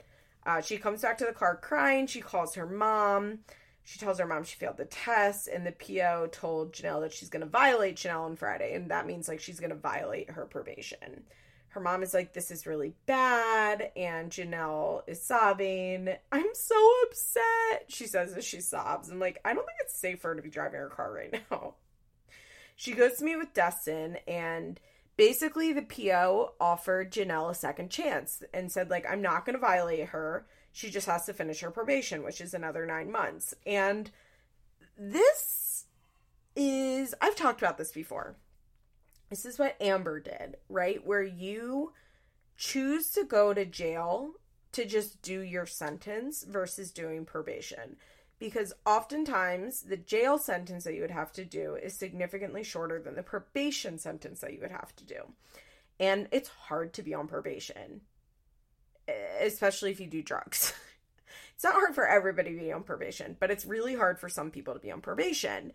Uh, 0.45 0.61
she 0.61 0.77
comes 0.77 1.01
back 1.01 1.17
to 1.17 1.25
the 1.25 1.33
car 1.33 1.55
crying. 1.55 2.05
She 2.05 2.21
calls 2.21 2.53
her 2.55 2.67
mom. 2.67 3.39
She 3.87 3.99
tells 3.99 4.19
her 4.19 4.27
mom 4.27 4.43
she 4.43 4.57
failed 4.57 4.75
the 4.75 4.83
test, 4.83 5.47
and 5.47 5.65
the 5.65 5.71
PO 5.71 6.27
told 6.33 6.73
Jenelle 6.73 6.99
that 6.99 7.13
she's 7.13 7.29
going 7.29 7.39
to 7.39 7.49
violate 7.49 7.95
Jenelle 7.95 8.25
on 8.25 8.35
Friday, 8.35 8.73
and 8.73 8.91
that 8.91 9.07
means 9.07 9.29
like 9.29 9.39
she's 9.39 9.61
going 9.61 9.69
to 9.69 9.77
violate 9.77 10.31
her 10.31 10.45
probation. 10.45 11.23
Her 11.69 11.79
mom 11.79 12.03
is 12.03 12.13
like, 12.13 12.33
This 12.33 12.51
is 12.51 12.67
really 12.67 12.95
bad, 13.05 13.93
and 13.95 14.29
Jenelle 14.29 15.03
is 15.07 15.23
sobbing. 15.23 16.09
I'm 16.33 16.49
so 16.53 16.91
upset, 17.05 17.85
she 17.87 18.07
says 18.07 18.33
as 18.33 18.43
she 18.43 18.59
sobs. 18.59 19.07
And 19.07 19.21
like, 19.21 19.39
I 19.45 19.53
don't 19.53 19.65
think 19.65 19.79
it's 19.79 19.97
safe 19.97 20.19
for 20.19 20.31
her 20.31 20.35
to 20.35 20.41
be 20.41 20.49
driving 20.49 20.81
her 20.81 20.89
car 20.89 21.13
right 21.13 21.41
now. 21.49 21.75
She 22.75 22.91
goes 22.91 23.15
to 23.19 23.23
meet 23.23 23.37
with 23.37 23.53
Dustin, 23.53 24.17
and 24.27 24.81
basically 25.15 25.71
the 25.71 25.83
PO 25.83 26.55
offered 26.59 27.13
Jenelle 27.13 27.51
a 27.51 27.55
second 27.55 27.89
chance 27.89 28.43
and 28.53 28.69
said 28.69 28.89
like 28.89 29.05
I'm 29.09 29.21
not 29.21 29.45
going 29.45 29.55
to 29.55 29.61
violate 29.61 30.09
her. 30.09 30.45
She 30.77 30.91
just 30.91 31.07
has 31.07 31.25
to 31.25 31.33
finish 31.33 31.61
her 31.61 31.71
probation, 31.71 32.21
which 32.21 32.39
is 32.39 32.53
another 32.53 32.85
9 32.85 33.11
months. 33.11 33.55
And 33.65 34.11
this 34.95 35.85
is 36.55 37.15
I've 37.19 37.35
talked 37.35 37.63
about 37.63 37.79
this 37.79 37.91
before. 37.91 38.35
This 39.31 39.43
is 39.43 39.57
what 39.57 39.81
Amber 39.81 40.19
did, 40.19 40.57
right? 40.69 41.03
Where 41.03 41.23
you 41.23 41.93
choose 42.57 43.09
to 43.13 43.23
go 43.23 43.55
to 43.55 43.65
jail 43.65 44.33
to 44.73 44.85
just 44.85 45.23
do 45.23 45.39
your 45.39 45.65
sentence 45.65 46.43
versus 46.43 46.91
doing 46.91 47.25
probation 47.25 47.95
because 48.37 48.71
oftentimes 48.85 49.81
the 49.81 49.97
jail 49.97 50.37
sentence 50.37 50.83
that 50.83 50.93
you 50.93 51.01
would 51.01 51.09
have 51.09 51.31
to 51.31 51.43
do 51.43 51.73
is 51.73 51.95
significantly 51.95 52.63
shorter 52.63 52.99
than 52.99 53.15
the 53.15 53.23
probation 53.23 53.97
sentence 53.97 54.41
that 54.41 54.53
you 54.53 54.59
would 54.61 54.69
have 54.69 54.95
to 54.97 55.03
do. 55.03 55.33
And 55.99 56.27
it's 56.31 56.49
hard 56.49 56.93
to 56.93 57.01
be 57.01 57.15
on 57.15 57.27
probation, 57.27 58.01
especially 59.41 59.91
if 59.91 59.99
you 59.99 60.07
do 60.07 60.21
drugs. 60.21 60.73
it's 61.55 61.63
not 61.63 61.73
hard 61.73 61.95
for 61.95 62.07
everybody 62.07 62.53
to 62.53 62.59
be 62.59 62.71
on 62.71 62.83
probation, 62.83 63.37
but 63.39 63.51
it's 63.51 63.65
really 63.65 63.95
hard 63.95 64.19
for 64.19 64.29
some 64.29 64.51
people 64.51 64.73
to 64.73 64.79
be 64.79 64.91
on 64.91 65.01
probation. 65.01 65.71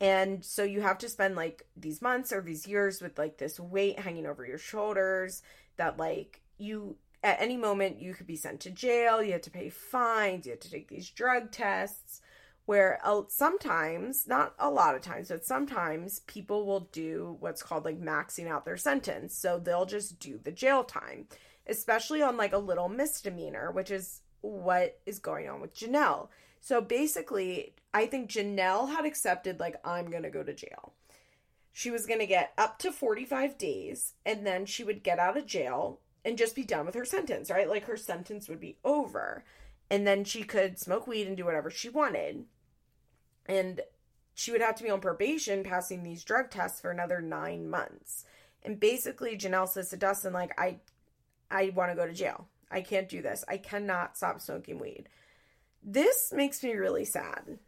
And 0.00 0.44
so 0.44 0.62
you 0.62 0.82
have 0.82 0.98
to 0.98 1.08
spend 1.08 1.36
like 1.36 1.66
these 1.76 2.02
months 2.02 2.32
or 2.32 2.42
these 2.42 2.66
years 2.66 3.00
with 3.00 3.18
like 3.18 3.38
this 3.38 3.58
weight 3.58 3.98
hanging 3.98 4.26
over 4.26 4.46
your 4.46 4.58
shoulders 4.58 5.42
that 5.76 5.98
like 5.98 6.40
you 6.58 6.96
at 7.22 7.40
any 7.40 7.56
moment 7.56 8.00
you 8.00 8.14
could 8.14 8.26
be 8.26 8.36
sent 8.36 8.60
to 8.60 8.70
jail 8.70 9.22
you 9.22 9.32
have 9.32 9.42
to 9.42 9.50
pay 9.50 9.68
fines 9.68 10.46
you 10.46 10.52
have 10.52 10.60
to 10.60 10.70
take 10.70 10.88
these 10.88 11.10
drug 11.10 11.50
tests 11.50 12.20
where 12.66 13.00
sometimes 13.28 14.26
not 14.26 14.54
a 14.58 14.70
lot 14.70 14.94
of 14.94 15.00
times 15.02 15.28
but 15.28 15.44
sometimes 15.44 16.20
people 16.20 16.66
will 16.66 16.88
do 16.92 17.36
what's 17.40 17.62
called 17.62 17.84
like 17.84 18.00
maxing 18.00 18.48
out 18.48 18.64
their 18.64 18.76
sentence 18.76 19.34
so 19.34 19.58
they'll 19.58 19.86
just 19.86 20.18
do 20.18 20.38
the 20.44 20.52
jail 20.52 20.84
time 20.84 21.26
especially 21.68 22.22
on 22.22 22.36
like 22.36 22.52
a 22.52 22.58
little 22.58 22.88
misdemeanor 22.88 23.70
which 23.70 23.90
is 23.90 24.20
what 24.40 24.98
is 25.06 25.18
going 25.18 25.48
on 25.48 25.60
with 25.60 25.74
jenelle 25.74 26.28
so 26.60 26.80
basically 26.80 27.74
i 27.92 28.06
think 28.06 28.30
jenelle 28.30 28.88
had 28.88 29.04
accepted 29.04 29.58
like 29.58 29.76
i'm 29.84 30.10
gonna 30.10 30.30
go 30.30 30.42
to 30.42 30.54
jail 30.54 30.92
she 31.76 31.90
was 31.90 32.06
going 32.06 32.20
to 32.20 32.26
get 32.26 32.54
up 32.56 32.78
to 32.78 32.90
45 32.90 33.58
days 33.58 34.14
and 34.24 34.46
then 34.46 34.64
she 34.64 34.82
would 34.82 35.02
get 35.02 35.18
out 35.18 35.36
of 35.36 35.44
jail 35.44 36.00
and 36.24 36.38
just 36.38 36.56
be 36.56 36.64
done 36.64 36.86
with 36.86 36.94
her 36.94 37.04
sentence, 37.04 37.50
right? 37.50 37.68
Like 37.68 37.84
her 37.84 37.98
sentence 37.98 38.48
would 38.48 38.60
be 38.60 38.78
over. 38.82 39.44
And 39.90 40.06
then 40.06 40.24
she 40.24 40.42
could 40.42 40.78
smoke 40.78 41.06
weed 41.06 41.26
and 41.26 41.36
do 41.36 41.44
whatever 41.44 41.70
she 41.70 41.90
wanted. 41.90 42.46
And 43.44 43.82
she 44.32 44.52
would 44.52 44.62
have 44.62 44.74
to 44.76 44.84
be 44.84 44.88
on 44.88 45.02
probation 45.02 45.64
passing 45.64 46.02
these 46.02 46.24
drug 46.24 46.50
tests 46.50 46.80
for 46.80 46.90
another 46.90 47.20
nine 47.20 47.68
months. 47.68 48.24
And 48.62 48.80
basically 48.80 49.36
Jenelle 49.36 49.68
says 49.68 49.90
to 49.90 49.98
Dustin, 49.98 50.32
like, 50.32 50.58
I 50.58 50.78
I 51.50 51.72
want 51.74 51.90
to 51.90 51.96
go 51.96 52.06
to 52.06 52.12
jail. 52.12 52.48
I 52.70 52.80
can't 52.80 53.08
do 53.08 53.22
this. 53.22 53.44
I 53.48 53.58
cannot 53.58 54.16
stop 54.16 54.40
smoking 54.40 54.78
weed. 54.78 55.08
This 55.82 56.32
makes 56.34 56.62
me 56.62 56.72
really 56.74 57.04
sad. 57.04 57.58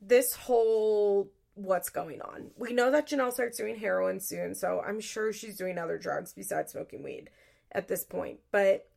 This 0.00 0.34
whole 0.34 1.30
what's 1.54 1.88
going 1.88 2.20
on. 2.20 2.50
We 2.56 2.72
know 2.72 2.90
that 2.90 3.08
Jenelle 3.08 3.32
starts 3.32 3.58
doing 3.58 3.76
heroin 3.76 4.20
soon, 4.20 4.54
so 4.54 4.82
I'm 4.86 5.00
sure 5.00 5.32
she's 5.32 5.56
doing 5.56 5.78
other 5.78 5.98
drugs 5.98 6.32
besides 6.34 6.72
smoking 6.72 7.02
weed 7.02 7.30
at 7.72 7.88
this 7.88 8.04
point. 8.04 8.40
But 8.52 8.88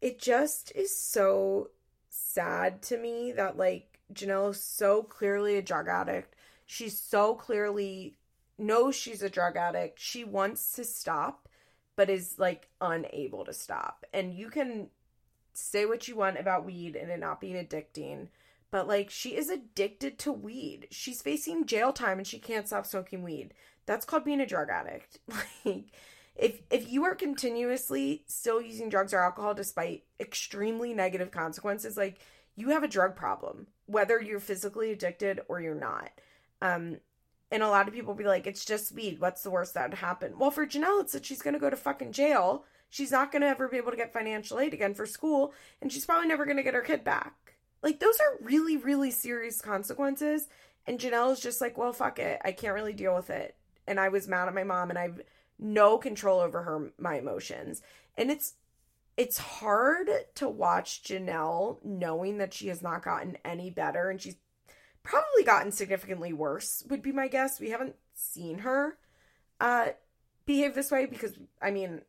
it 0.00 0.20
just 0.20 0.72
is 0.74 0.96
so 0.96 1.70
sad 2.08 2.82
to 2.82 2.96
me 2.96 3.32
that 3.32 3.56
like 3.56 3.98
Jenelle 4.12 4.50
is 4.50 4.62
so 4.62 5.02
clearly 5.02 5.56
a 5.56 5.62
drug 5.62 5.88
addict. 5.88 6.34
She's 6.66 6.98
so 6.98 7.34
clearly 7.34 8.16
knows 8.58 8.94
she's 8.94 9.22
a 9.22 9.30
drug 9.30 9.56
addict. 9.56 10.00
She 10.00 10.24
wants 10.24 10.72
to 10.74 10.84
stop, 10.84 11.45
but 11.96 12.10
is 12.10 12.36
like 12.38 12.68
unable 12.80 13.44
to 13.44 13.52
stop. 13.52 14.04
And 14.12 14.34
you 14.34 14.48
can 14.48 14.88
say 15.52 15.86
what 15.86 16.06
you 16.06 16.16
want 16.16 16.38
about 16.38 16.64
weed 16.64 16.94
and 16.96 17.10
it 17.10 17.18
not 17.18 17.40
being 17.40 17.56
addicting, 17.56 18.28
but 18.70 18.86
like 18.86 19.10
she 19.10 19.36
is 19.36 19.48
addicted 19.48 20.18
to 20.20 20.32
weed. 20.32 20.88
She's 20.90 21.22
facing 21.22 21.66
jail 21.66 21.92
time 21.92 22.18
and 22.18 22.26
she 22.26 22.38
can't 22.38 22.66
stop 22.66 22.86
smoking 22.86 23.22
weed. 23.22 23.54
That's 23.86 24.04
called 24.04 24.24
being 24.24 24.40
a 24.40 24.46
drug 24.46 24.68
addict. 24.70 25.18
Like 25.64 25.90
if 26.36 26.60
if 26.70 26.90
you 26.90 27.04
are 27.04 27.14
continuously 27.14 28.24
still 28.26 28.60
using 28.60 28.88
drugs 28.88 29.14
or 29.14 29.20
alcohol 29.20 29.54
despite 29.54 30.04
extremely 30.20 30.92
negative 30.92 31.30
consequences 31.30 31.96
like 31.96 32.20
you 32.54 32.70
have 32.70 32.82
a 32.82 32.88
drug 32.88 33.16
problem 33.16 33.66
whether 33.86 34.20
you're 34.20 34.40
physically 34.40 34.92
addicted 34.92 35.40
or 35.48 35.60
you're 35.60 35.74
not 35.74 36.10
um 36.62 36.98
and 37.50 37.62
a 37.62 37.68
lot 37.68 37.88
of 37.88 37.94
people 37.94 38.14
be 38.14 38.24
like 38.24 38.46
it's 38.46 38.64
just 38.64 38.92
weed. 38.92 39.20
What's 39.20 39.42
the 39.42 39.50
worst 39.50 39.74
that 39.74 39.90
would 39.90 39.98
happen 39.98 40.38
well 40.38 40.50
for 40.50 40.66
jenelle 40.66 41.00
it's 41.00 41.12
that 41.12 41.26
she's 41.26 41.42
gonna 41.42 41.58
go 41.58 41.70
to 41.70 41.76
fucking 41.76 42.12
jail. 42.12 42.64
She's 42.88 43.10
not 43.10 43.32
gonna 43.32 43.46
ever 43.46 43.68
be 43.68 43.76
able 43.76 43.90
to 43.90 43.96
get 43.96 44.12
financial 44.12 44.58
aid 44.58 44.74
again 44.74 44.94
for 44.94 45.06
school 45.06 45.52
and 45.80 45.92
she's 45.92 46.06
probably 46.06 46.28
never 46.28 46.46
gonna 46.46 46.62
get 46.62 46.74
her 46.74 46.82
kid 46.82 47.04
back. 47.04 47.54
Like 47.82 48.00
those 48.00 48.18
are 48.20 48.44
really 48.44 48.76
really 48.76 49.10
serious 49.10 49.60
consequences 49.60 50.48
and 50.86 50.98
jenelle 50.98 51.32
is 51.32 51.40
just 51.40 51.60
like 51.60 51.78
well 51.78 51.92
fuck 51.92 52.18
it. 52.18 52.40
I 52.44 52.52
can't 52.52 52.74
really 52.74 52.94
deal 52.94 53.14
with 53.14 53.30
it. 53.30 53.56
And 53.86 54.00
i 54.00 54.08
was 54.08 54.28
mad 54.28 54.48
at 54.48 54.54
my 54.54 54.64
mom 54.64 54.90
and 54.90 54.98
i've 54.98 55.20
no 55.58 55.98
control 55.98 56.40
over 56.40 56.62
her 56.62 56.92
my 56.98 57.18
emotions. 57.18 57.82
And 58.16 58.30
it's 58.30 58.54
it's 59.16 59.38
hard 59.38 60.10
to 60.34 60.48
watch 60.48 61.02
Jenelle 61.02 61.78
knowing 61.82 62.38
that 62.38 62.52
she 62.52 62.68
has 62.68 62.82
not 62.82 63.02
gotten 63.02 63.38
any 63.44 63.70
better 63.70 64.10
and 64.10 64.20
she's 64.20 64.36
probably 65.06 65.44
gotten 65.44 65.72
significantly 65.72 66.32
worse 66.32 66.84
would 66.88 67.02
be 67.02 67.12
my 67.12 67.28
guess. 67.28 67.60
We 67.60 67.70
haven't 67.70 67.96
seen 68.14 68.58
her 68.58 68.96
uh 69.60 69.88
behave 70.44 70.74
this 70.74 70.90
way 70.90 71.06
because 71.06 71.34
I 71.62 71.70
mean 71.70 72.02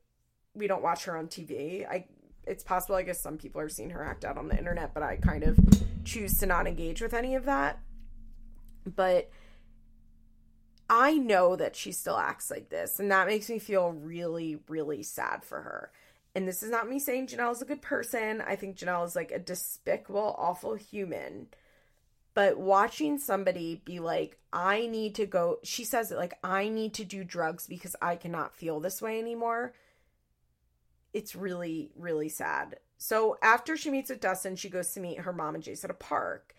we 0.54 0.68
don't 0.68 0.84
watch 0.84 1.06
her 1.06 1.16
on 1.16 1.28
TV. 1.28 1.88
I 1.88 2.06
it's 2.46 2.64
possible 2.64 2.96
I 2.96 3.04
guess 3.04 3.20
some 3.20 3.38
people 3.38 3.62
are 3.62 3.70
seeing 3.70 3.90
her 3.92 4.04
act 4.04 4.26
out 4.26 4.38
on 4.38 4.48
the 4.48 4.58
internet, 4.58 4.94
but 4.94 5.04
I 5.04 5.18
kind 5.18 5.44
of 5.44 5.58
choose 6.06 6.40
to 6.40 6.46
not 6.46 6.68
engage 6.68 7.02
with 7.02 7.14
any 7.14 7.36
of 7.36 7.46
that. 7.46 7.80
But 8.86 9.30
I 10.90 11.16
know 11.16 11.56
that 11.58 11.76
she 11.76 11.92
still 11.92 12.18
acts 12.18 12.50
like 12.50 12.70
this, 12.70 13.00
and 13.00 13.12
that 13.12 13.28
makes 13.28 13.50
me 13.50 13.60
feel 13.60 13.92
really, 13.92 14.60
really 14.70 15.04
sad 15.04 15.44
for 15.44 15.62
her. 15.62 15.92
And 16.34 16.48
this 16.48 16.64
is 16.64 16.70
not 16.70 16.88
me 16.88 17.00
saying 17.00 17.28
Jenelle 17.28 17.52
is 17.52 17.62
a 17.62 17.66
good 17.66 17.82
person. 17.82 18.42
I 18.42 18.56
think 18.56 18.78
Jenelle 18.78 19.06
is 19.06 19.16
like 19.16 19.32
a 19.32 19.40
despicable, 19.40 20.36
awful 20.38 20.76
human. 20.76 21.48
But 22.38 22.60
watching 22.60 23.18
somebody 23.18 23.82
be 23.84 24.00
like, 24.00 24.38
I 24.54 24.86
need 24.86 25.16
to 25.16 25.26
go, 25.26 25.58
she 25.64 25.84
says 25.84 26.12
it 26.12 26.20
like, 26.20 26.38
I 26.44 26.70
need 26.70 26.94
to 26.94 27.04
do 27.04 27.24
drugs 27.24 27.66
because 27.66 27.96
I 28.00 28.16
cannot 28.16 28.56
feel 28.56 28.80
this 28.80 29.02
way 29.02 29.18
anymore. 29.18 29.74
It's 31.16 31.36
really, 31.36 31.90
really 31.96 32.30
sad. 32.30 32.78
So 33.00 33.40
after 33.42 33.76
she 33.76 33.90
meets 33.90 34.12
with 34.12 34.20
Dustin, 34.20 34.56
she 34.56 34.70
goes 34.70 34.92
to 34.92 35.00
meet 35.00 35.22
her 35.22 35.34
mom 35.34 35.56
and 35.56 35.64
Jace 35.64 35.84
at 35.84 35.90
a 35.90 35.96
park. 35.96 36.54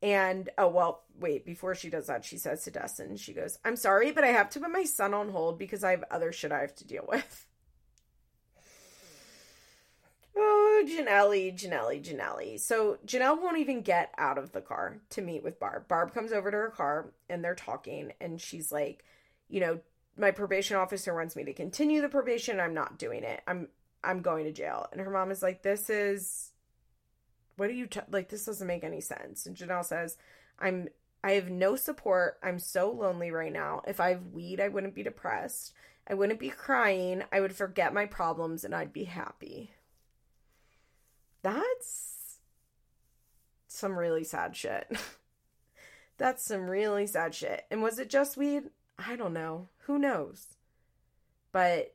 And 0.00 0.50
oh, 0.56 0.68
well, 0.68 1.02
wait, 1.18 1.44
before 1.44 1.74
she 1.74 1.90
does 1.90 2.06
that, 2.06 2.24
she 2.24 2.38
says 2.38 2.62
to 2.62 2.70
Dustin, 2.70 3.16
she 3.16 3.32
goes, 3.32 3.58
I'm 3.64 3.74
sorry, 3.74 4.12
but 4.12 4.22
I 4.22 4.28
have 4.28 4.50
to 4.50 4.60
put 4.60 4.70
my 4.70 4.84
son 4.84 5.14
on 5.14 5.30
hold 5.30 5.58
because 5.58 5.82
I 5.82 5.90
have 5.90 6.04
other 6.12 6.30
shit 6.30 6.52
I 6.52 6.60
have 6.60 6.76
to 6.76 6.86
deal 6.86 7.06
with. 7.08 7.48
Oh, 10.36 10.84
Jenelle, 10.86 11.56
Jenelle, 11.56 12.02
Jenelle. 12.02 12.58
So 12.58 12.98
Jenelle 13.06 13.40
won't 13.40 13.58
even 13.58 13.82
get 13.82 14.12
out 14.18 14.38
of 14.38 14.52
the 14.52 14.60
car 14.60 14.98
to 15.10 15.22
meet 15.22 15.44
with 15.44 15.60
Barb. 15.60 15.86
Barb 15.86 16.12
comes 16.12 16.32
over 16.32 16.50
to 16.50 16.56
her 16.56 16.70
car 16.70 17.12
and 17.28 17.44
they're 17.44 17.54
talking, 17.54 18.12
and 18.20 18.40
she's 18.40 18.72
like, 18.72 19.04
you 19.48 19.60
know, 19.60 19.80
my 20.16 20.30
probation 20.30 20.76
officer 20.76 21.14
wants 21.14 21.36
me 21.36 21.44
to 21.44 21.52
continue 21.52 22.00
the 22.00 22.08
probation. 22.08 22.60
I'm 22.60 22.74
not 22.74 22.98
doing 22.98 23.24
it. 23.24 23.42
I'm 23.46 23.68
I'm 24.02 24.20
going 24.20 24.44
to 24.44 24.52
jail. 24.52 24.86
And 24.92 25.00
her 25.00 25.10
mom 25.10 25.30
is 25.30 25.42
like, 25.42 25.62
this 25.62 25.88
is 25.90 26.52
what 27.56 27.68
do 27.68 27.74
you 27.74 27.86
t- 27.86 28.00
like? 28.10 28.28
This 28.28 28.44
doesn't 28.44 28.66
make 28.66 28.84
any 28.84 29.00
sense. 29.00 29.46
And 29.46 29.56
Jenelle 29.56 29.84
says, 29.84 30.16
I'm 30.58 30.88
I 31.22 31.32
have 31.32 31.50
no 31.50 31.76
support. 31.76 32.38
I'm 32.42 32.58
so 32.58 32.90
lonely 32.90 33.30
right 33.30 33.52
now. 33.52 33.82
If 33.86 33.98
I 33.98 34.10
have 34.10 34.26
weed, 34.32 34.60
I 34.60 34.68
wouldn't 34.68 34.94
be 34.94 35.02
depressed. 35.02 35.72
I 36.06 36.14
wouldn't 36.14 36.38
be 36.38 36.50
crying. 36.50 37.22
I 37.32 37.40
would 37.40 37.56
forget 37.56 37.94
my 37.94 38.04
problems 38.06 38.64
and 38.64 38.74
I'd 38.74 38.92
be 38.92 39.04
happy. 39.04 39.70
That's 41.44 42.38
some 43.68 43.98
really 43.98 44.24
sad 44.24 44.56
shit. 44.56 44.90
That's 46.18 46.42
some 46.42 46.70
really 46.70 47.06
sad 47.06 47.34
shit. 47.34 47.66
And 47.70 47.82
was 47.82 47.98
it 47.98 48.08
just 48.08 48.38
weed? 48.38 48.70
I 48.98 49.14
don't 49.14 49.34
know. 49.34 49.68
Who 49.80 49.98
knows? 49.98 50.56
But, 51.52 51.94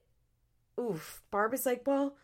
oof, 0.80 1.24
Barb 1.32 1.56
is 1.56 1.66
like, 1.66 1.82
well, 1.88 2.16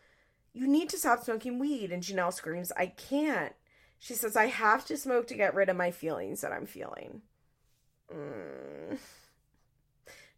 you 0.52 0.68
need 0.68 0.88
to 0.90 0.98
stop 0.98 1.24
smoking 1.24 1.58
weed. 1.58 1.90
And 1.90 2.00
Jenelle 2.00 2.32
screams, 2.32 2.70
I 2.76 2.86
can't. 2.86 3.54
She 3.98 4.14
says, 4.14 4.36
I 4.36 4.46
have 4.46 4.86
to 4.86 4.96
smoke 4.96 5.26
to 5.26 5.34
get 5.34 5.54
rid 5.54 5.68
of 5.68 5.76
my 5.76 5.90
feelings 5.90 6.42
that 6.42 6.52
I'm 6.52 6.66
feeling. 6.66 7.22
Mm. 8.14 8.98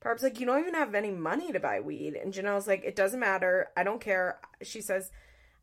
Barb's 0.00 0.22
like, 0.22 0.40
You 0.40 0.46
don't 0.46 0.60
even 0.60 0.74
have 0.74 0.94
any 0.94 1.10
money 1.10 1.52
to 1.52 1.60
buy 1.60 1.80
weed. 1.80 2.14
And 2.14 2.32
Jenelle's 2.32 2.66
like, 2.66 2.82
It 2.84 2.96
doesn't 2.96 3.20
matter. 3.20 3.68
I 3.76 3.84
don't 3.84 4.00
care. 4.00 4.38
She 4.62 4.80
says, 4.80 5.10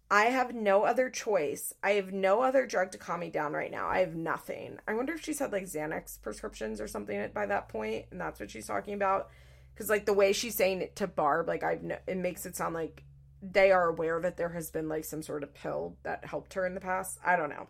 I 0.10 0.26
have 0.26 0.54
no 0.54 0.84
other 0.84 1.10
choice. 1.10 1.74
I 1.82 1.92
have 1.92 2.14
no 2.14 2.42
other 2.42 2.68
drug 2.68 2.92
to 2.92 2.98
calm 2.98 3.22
me 3.22 3.30
down 3.32 3.54
right 3.54 3.72
now. 3.72 3.88
I 3.88 4.00
have 4.00 4.16
nothing. 4.16 4.78
I 4.88 4.94
wonder 4.94 5.14
if 5.14 5.24
she's 5.24 5.40
had 5.40 5.52
like 5.52 5.64
Xanax 5.64 6.22
prescriptions 6.22 6.80
or 6.80 6.88
something 6.88 7.30
by 7.34 7.48
that 7.48 7.70
point, 7.70 8.06
and 8.12 8.22
that's 8.22 8.40
what 8.40 8.52
she's 8.52 8.68
talking 8.68 8.94
about. 8.94 9.30
Because 9.74 9.90
like 9.90 10.06
the 10.06 10.14
way 10.14 10.32
she's 10.32 10.56
saying 10.56 10.82
it 10.82 10.96
to 10.98 11.08
Barb, 11.08 11.48
like 11.48 11.64
I've 11.64 11.84
no, 11.84 11.98
it 12.08 12.18
makes 12.18 12.46
it 12.46 12.56
sound 12.56 12.76
like 12.76 13.04
they 13.42 13.72
are 13.72 13.90
aware 13.90 14.20
that 14.22 14.38
there 14.38 14.50
has 14.50 14.70
been 14.70 14.88
like 14.88 15.06
some 15.06 15.22
sort 15.22 15.44
of 15.44 15.54
pill 15.54 15.98
that 16.04 16.26
helped 16.26 16.54
her 16.54 16.66
in 16.66 16.76
the 16.76 16.82
past. 16.82 17.20
I 17.26 17.36
don't 17.36 17.50
know. 17.50 17.68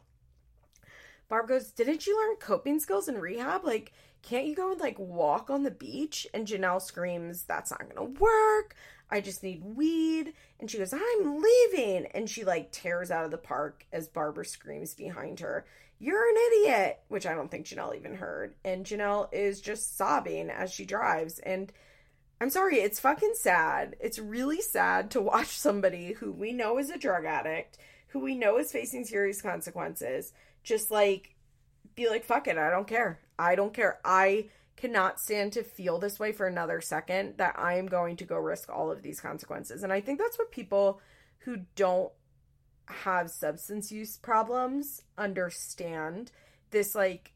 Barb 1.28 1.48
goes, 1.48 1.72
Didn't 1.72 2.06
you 2.06 2.20
learn 2.20 2.36
coping 2.38 2.80
skills 2.80 3.08
in 3.08 3.18
rehab? 3.18 3.64
Like, 3.64 3.94
can't 4.22 4.46
you 4.46 4.56
go 4.56 4.72
and 4.72 4.80
like 4.80 5.00
walk 5.00 5.50
on 5.50 5.64
the 5.64 5.72
beach? 5.72 6.28
And 6.34 6.48
Jenelle 6.48 6.82
screams, 6.82 7.44
That's 7.44 7.72
not 7.72 7.88
gonna 7.88 8.10
work. 8.10 8.76
I 9.10 9.22
just 9.22 9.44
need 9.44 9.64
weed. 9.64 10.34
And 10.60 10.70
she 10.70 10.78
goes, 10.78 10.94
I'm 10.94 11.42
leaving. 11.42 12.08
And 12.14 12.30
she 12.30 12.44
like 12.44 12.72
tears 12.72 13.12
out 13.12 13.26
of 13.26 13.32
the 13.32 13.38
park 13.38 13.86
as 13.92 14.08
Barbara 14.08 14.46
screams 14.46 14.94
behind 14.94 15.40
her, 15.40 15.66
You're 16.00 16.30
an 16.30 16.36
idiot, 16.52 17.00
which 17.08 17.26
I 17.26 17.34
don't 17.34 17.50
think 17.50 17.66
Jenelle 17.66 17.96
even 17.96 18.16
heard. 18.16 18.56
And 18.64 18.86
Jenelle 18.86 19.30
is 19.34 19.62
just 19.62 19.98
sobbing 19.98 20.50
as 20.50 20.72
she 20.72 20.86
drives. 20.86 21.40
And 21.40 21.72
I'm 22.42 22.50
sorry, 22.50 22.78
it's 22.78 23.00
fucking 23.00 23.34
sad. 23.36 23.96
It's 24.00 24.20
really 24.20 24.62
sad 24.62 25.12
to 25.12 25.22
watch 25.22 25.58
somebody 25.58 26.14
who 26.14 26.32
we 26.32 26.52
know 26.52 26.78
is 26.78 26.90
a 26.90 26.98
drug 26.98 27.26
addict, 27.26 27.78
who 28.08 28.20
we 28.20 28.36
know 28.36 28.58
is 28.58 28.72
facing 28.72 29.06
serious 29.06 29.42
consequences, 29.42 30.34
just 30.64 30.92
like 30.92 31.36
be 31.96 32.10
like, 32.10 32.26
fuck 32.26 32.48
it, 32.48 32.58
I 32.58 32.70
don't 32.70 32.88
care. 32.88 33.20
I 33.40 33.56
don't 33.56 33.74
care. 33.74 34.00
I 34.04 34.50
cannot 34.78 35.20
stand 35.20 35.54
to 35.54 35.64
feel 35.64 36.00
this 36.00 36.20
way 36.20 36.32
for 36.32 36.48
another 36.48 36.82
second 36.82 37.38
that 37.38 37.58
I 37.58 37.78
am 37.78 37.88
going 37.88 38.18
to 38.18 38.26
go 38.26 38.38
risk 38.38 38.70
all 38.70 38.92
of 38.92 39.02
these 39.02 39.20
consequences. 39.20 39.84
And 39.84 39.94
I 39.94 40.02
think 40.02 40.20
that's 40.20 40.38
what 40.38 40.52
people 40.52 41.00
who 41.40 41.60
don't 41.76 42.12
have 42.88 43.32
substance 43.32 43.92
use 43.92 44.18
problems 44.18 45.02
understand. 45.18 46.32
This 46.72 46.94
like 46.94 47.32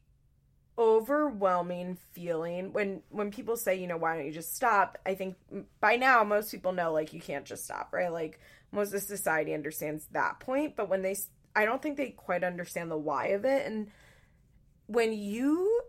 overwhelming 0.78 1.98
feeling 2.12 2.72
when 2.72 3.02
when 3.10 3.30
people 3.30 3.56
say 3.56 3.74
you 3.74 3.86
know 3.86 3.96
why 3.96 4.16
don't 4.16 4.26
you 4.26 4.32
just 4.32 4.54
stop? 4.54 4.98
I 5.04 5.14
think 5.14 5.36
by 5.80 5.96
now 5.96 6.24
most 6.24 6.50
people 6.50 6.72
know 6.72 6.92
like 6.92 7.12
you 7.12 7.20
can't 7.20 7.44
just 7.44 7.64
stop 7.64 7.92
right? 7.92 8.12
Like 8.12 8.38
most 8.72 8.94
of 8.94 9.02
society 9.02 9.54
understands 9.54 10.06
that 10.12 10.40
point 10.40 10.76
but 10.76 10.88
when 10.88 11.02
they 11.02 11.16
i 11.56 11.64
don't 11.64 11.82
think 11.82 11.96
they 11.96 12.10
quite 12.10 12.44
understand 12.44 12.90
the 12.90 12.98
why 12.98 13.28
of 13.28 13.44
it. 13.44 13.66
And 13.66 13.90
when 14.86 15.12
you 15.12 15.82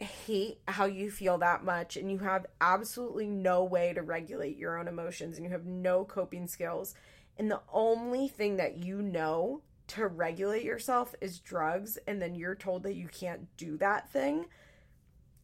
hate 0.00 0.58
how 0.66 0.84
you 0.84 1.10
feel 1.10 1.38
that 1.38 1.64
much 1.64 1.96
and 1.96 2.10
you 2.10 2.18
have 2.18 2.46
absolutely 2.60 3.28
no 3.28 3.62
way 3.64 3.92
to 3.92 4.02
regulate 4.02 4.56
your 4.56 4.78
own 4.78 4.88
emotions 4.88 5.36
and 5.36 5.44
you 5.44 5.52
have 5.52 5.66
no 5.66 6.04
coping 6.04 6.46
skills 6.46 6.94
and 7.38 7.50
the 7.50 7.60
only 7.72 8.28
thing 8.28 8.56
that 8.56 8.76
you 8.76 9.00
know 9.00 9.62
to 9.86 10.06
regulate 10.06 10.64
yourself 10.64 11.14
is 11.20 11.38
drugs 11.38 11.98
and 12.06 12.20
then 12.20 12.34
you're 12.34 12.54
told 12.54 12.82
that 12.82 12.96
you 12.96 13.08
can't 13.08 13.46
do 13.56 13.76
that 13.76 14.10
thing 14.10 14.46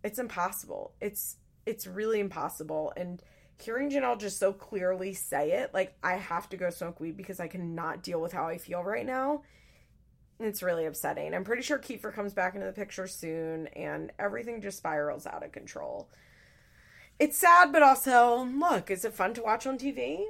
it's 0.02 0.18
impossible. 0.18 0.94
It's 1.00 1.36
it's 1.66 1.86
really 1.86 2.20
impossible 2.20 2.92
and 2.96 3.22
hearing 3.60 3.90
Jenelle 3.90 4.18
just 4.18 4.38
so 4.38 4.52
clearly 4.52 5.12
say 5.12 5.52
it 5.52 5.74
like 5.74 5.94
I 6.02 6.14
have 6.14 6.48
to 6.48 6.56
go 6.56 6.70
smoke 6.70 6.98
weed 6.98 7.16
because 7.16 7.38
I 7.38 7.48
cannot 7.48 8.02
deal 8.02 8.20
with 8.20 8.32
how 8.32 8.46
I 8.46 8.56
feel 8.56 8.82
right 8.82 9.04
now 9.04 9.42
it's 10.46 10.62
really 10.62 10.86
upsetting. 10.86 11.34
I'm 11.34 11.44
pretty 11.44 11.62
sure 11.62 11.78
Kieffer 11.78 12.12
comes 12.12 12.32
back 12.32 12.54
into 12.54 12.66
the 12.66 12.72
picture 12.72 13.06
soon 13.06 13.66
and 13.68 14.12
everything 14.18 14.62
just 14.62 14.78
spirals 14.78 15.26
out 15.26 15.44
of 15.44 15.52
control. 15.52 16.08
It's 17.18 17.36
sad, 17.36 17.72
but 17.72 17.82
also, 17.82 18.44
look, 18.44 18.90
is 18.90 19.04
it 19.04 19.12
fun 19.12 19.34
to 19.34 19.42
watch 19.42 19.66
on 19.66 19.78
TV? 19.78 20.24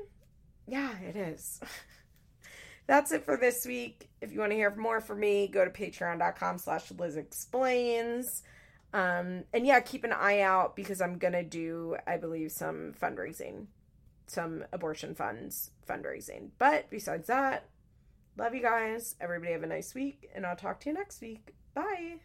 Yeah, 0.67 0.99
it 0.99 1.17
is. 1.17 1.61
That's 2.89 3.13
it 3.13 3.25
for 3.25 3.37
this 3.37 3.65
week. 3.65 4.11
If 4.21 4.33
you 4.33 4.41
want 4.41 4.51
to 4.51 4.57
hear 4.57 4.75
more 4.75 5.01
from 5.01 5.21
me, 5.21 5.47
go 5.47 5.65
to 5.65 5.71
patreon.com 5.71 6.59
slash 6.59 6.91
Liz 6.91 7.17
Explains. 7.17 8.43
Um, 8.93 9.45
and 9.55 9.65
yeah, 9.65 9.79
keep 9.79 10.03
an 10.03 10.13
eye 10.13 10.41
out 10.41 10.75
because 10.75 11.01
I'm 11.01 11.19
going 11.19 11.35
to 11.35 11.45
do, 11.45 11.97
I 12.09 12.17
believe, 12.17 12.51
some 12.51 12.93
fundraising, 13.01 13.67
some 14.27 14.65
abortion 14.73 15.15
funds 15.15 15.71
fundraising. 15.89 16.51
But 16.59 16.91
besides 16.91 17.29
that, 17.29 17.70
Love 18.37 18.55
you 18.55 18.63
guys. 18.63 19.17
Everybody 19.21 19.53
have 19.53 19.63
a 19.63 19.67
nice 19.67 19.95
week, 19.95 20.31
and 20.35 20.47
I'll 20.47 20.57
talk 20.57 20.81
to 20.81 20.91
you 20.91 20.95
next 20.95 21.21
week. 21.21 21.55
Bye. 21.75 22.17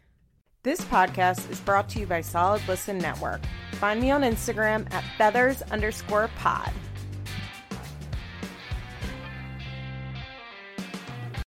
This 0.63 0.81
podcast 0.81 1.49
is 1.51 1.59
brought 1.59 1.89
to 1.89 1.99
you 1.99 2.07
by 2.07 2.21
Solid 2.21 2.61
Listen 2.67 2.97
Network. 2.97 3.41
Find 3.73 4.01
me 4.01 4.11
on 4.11 4.21
Instagram 4.21 4.91
at 4.91 5.03
feathers 5.17 5.61
underscore 5.63 6.29
pod. 6.37 6.71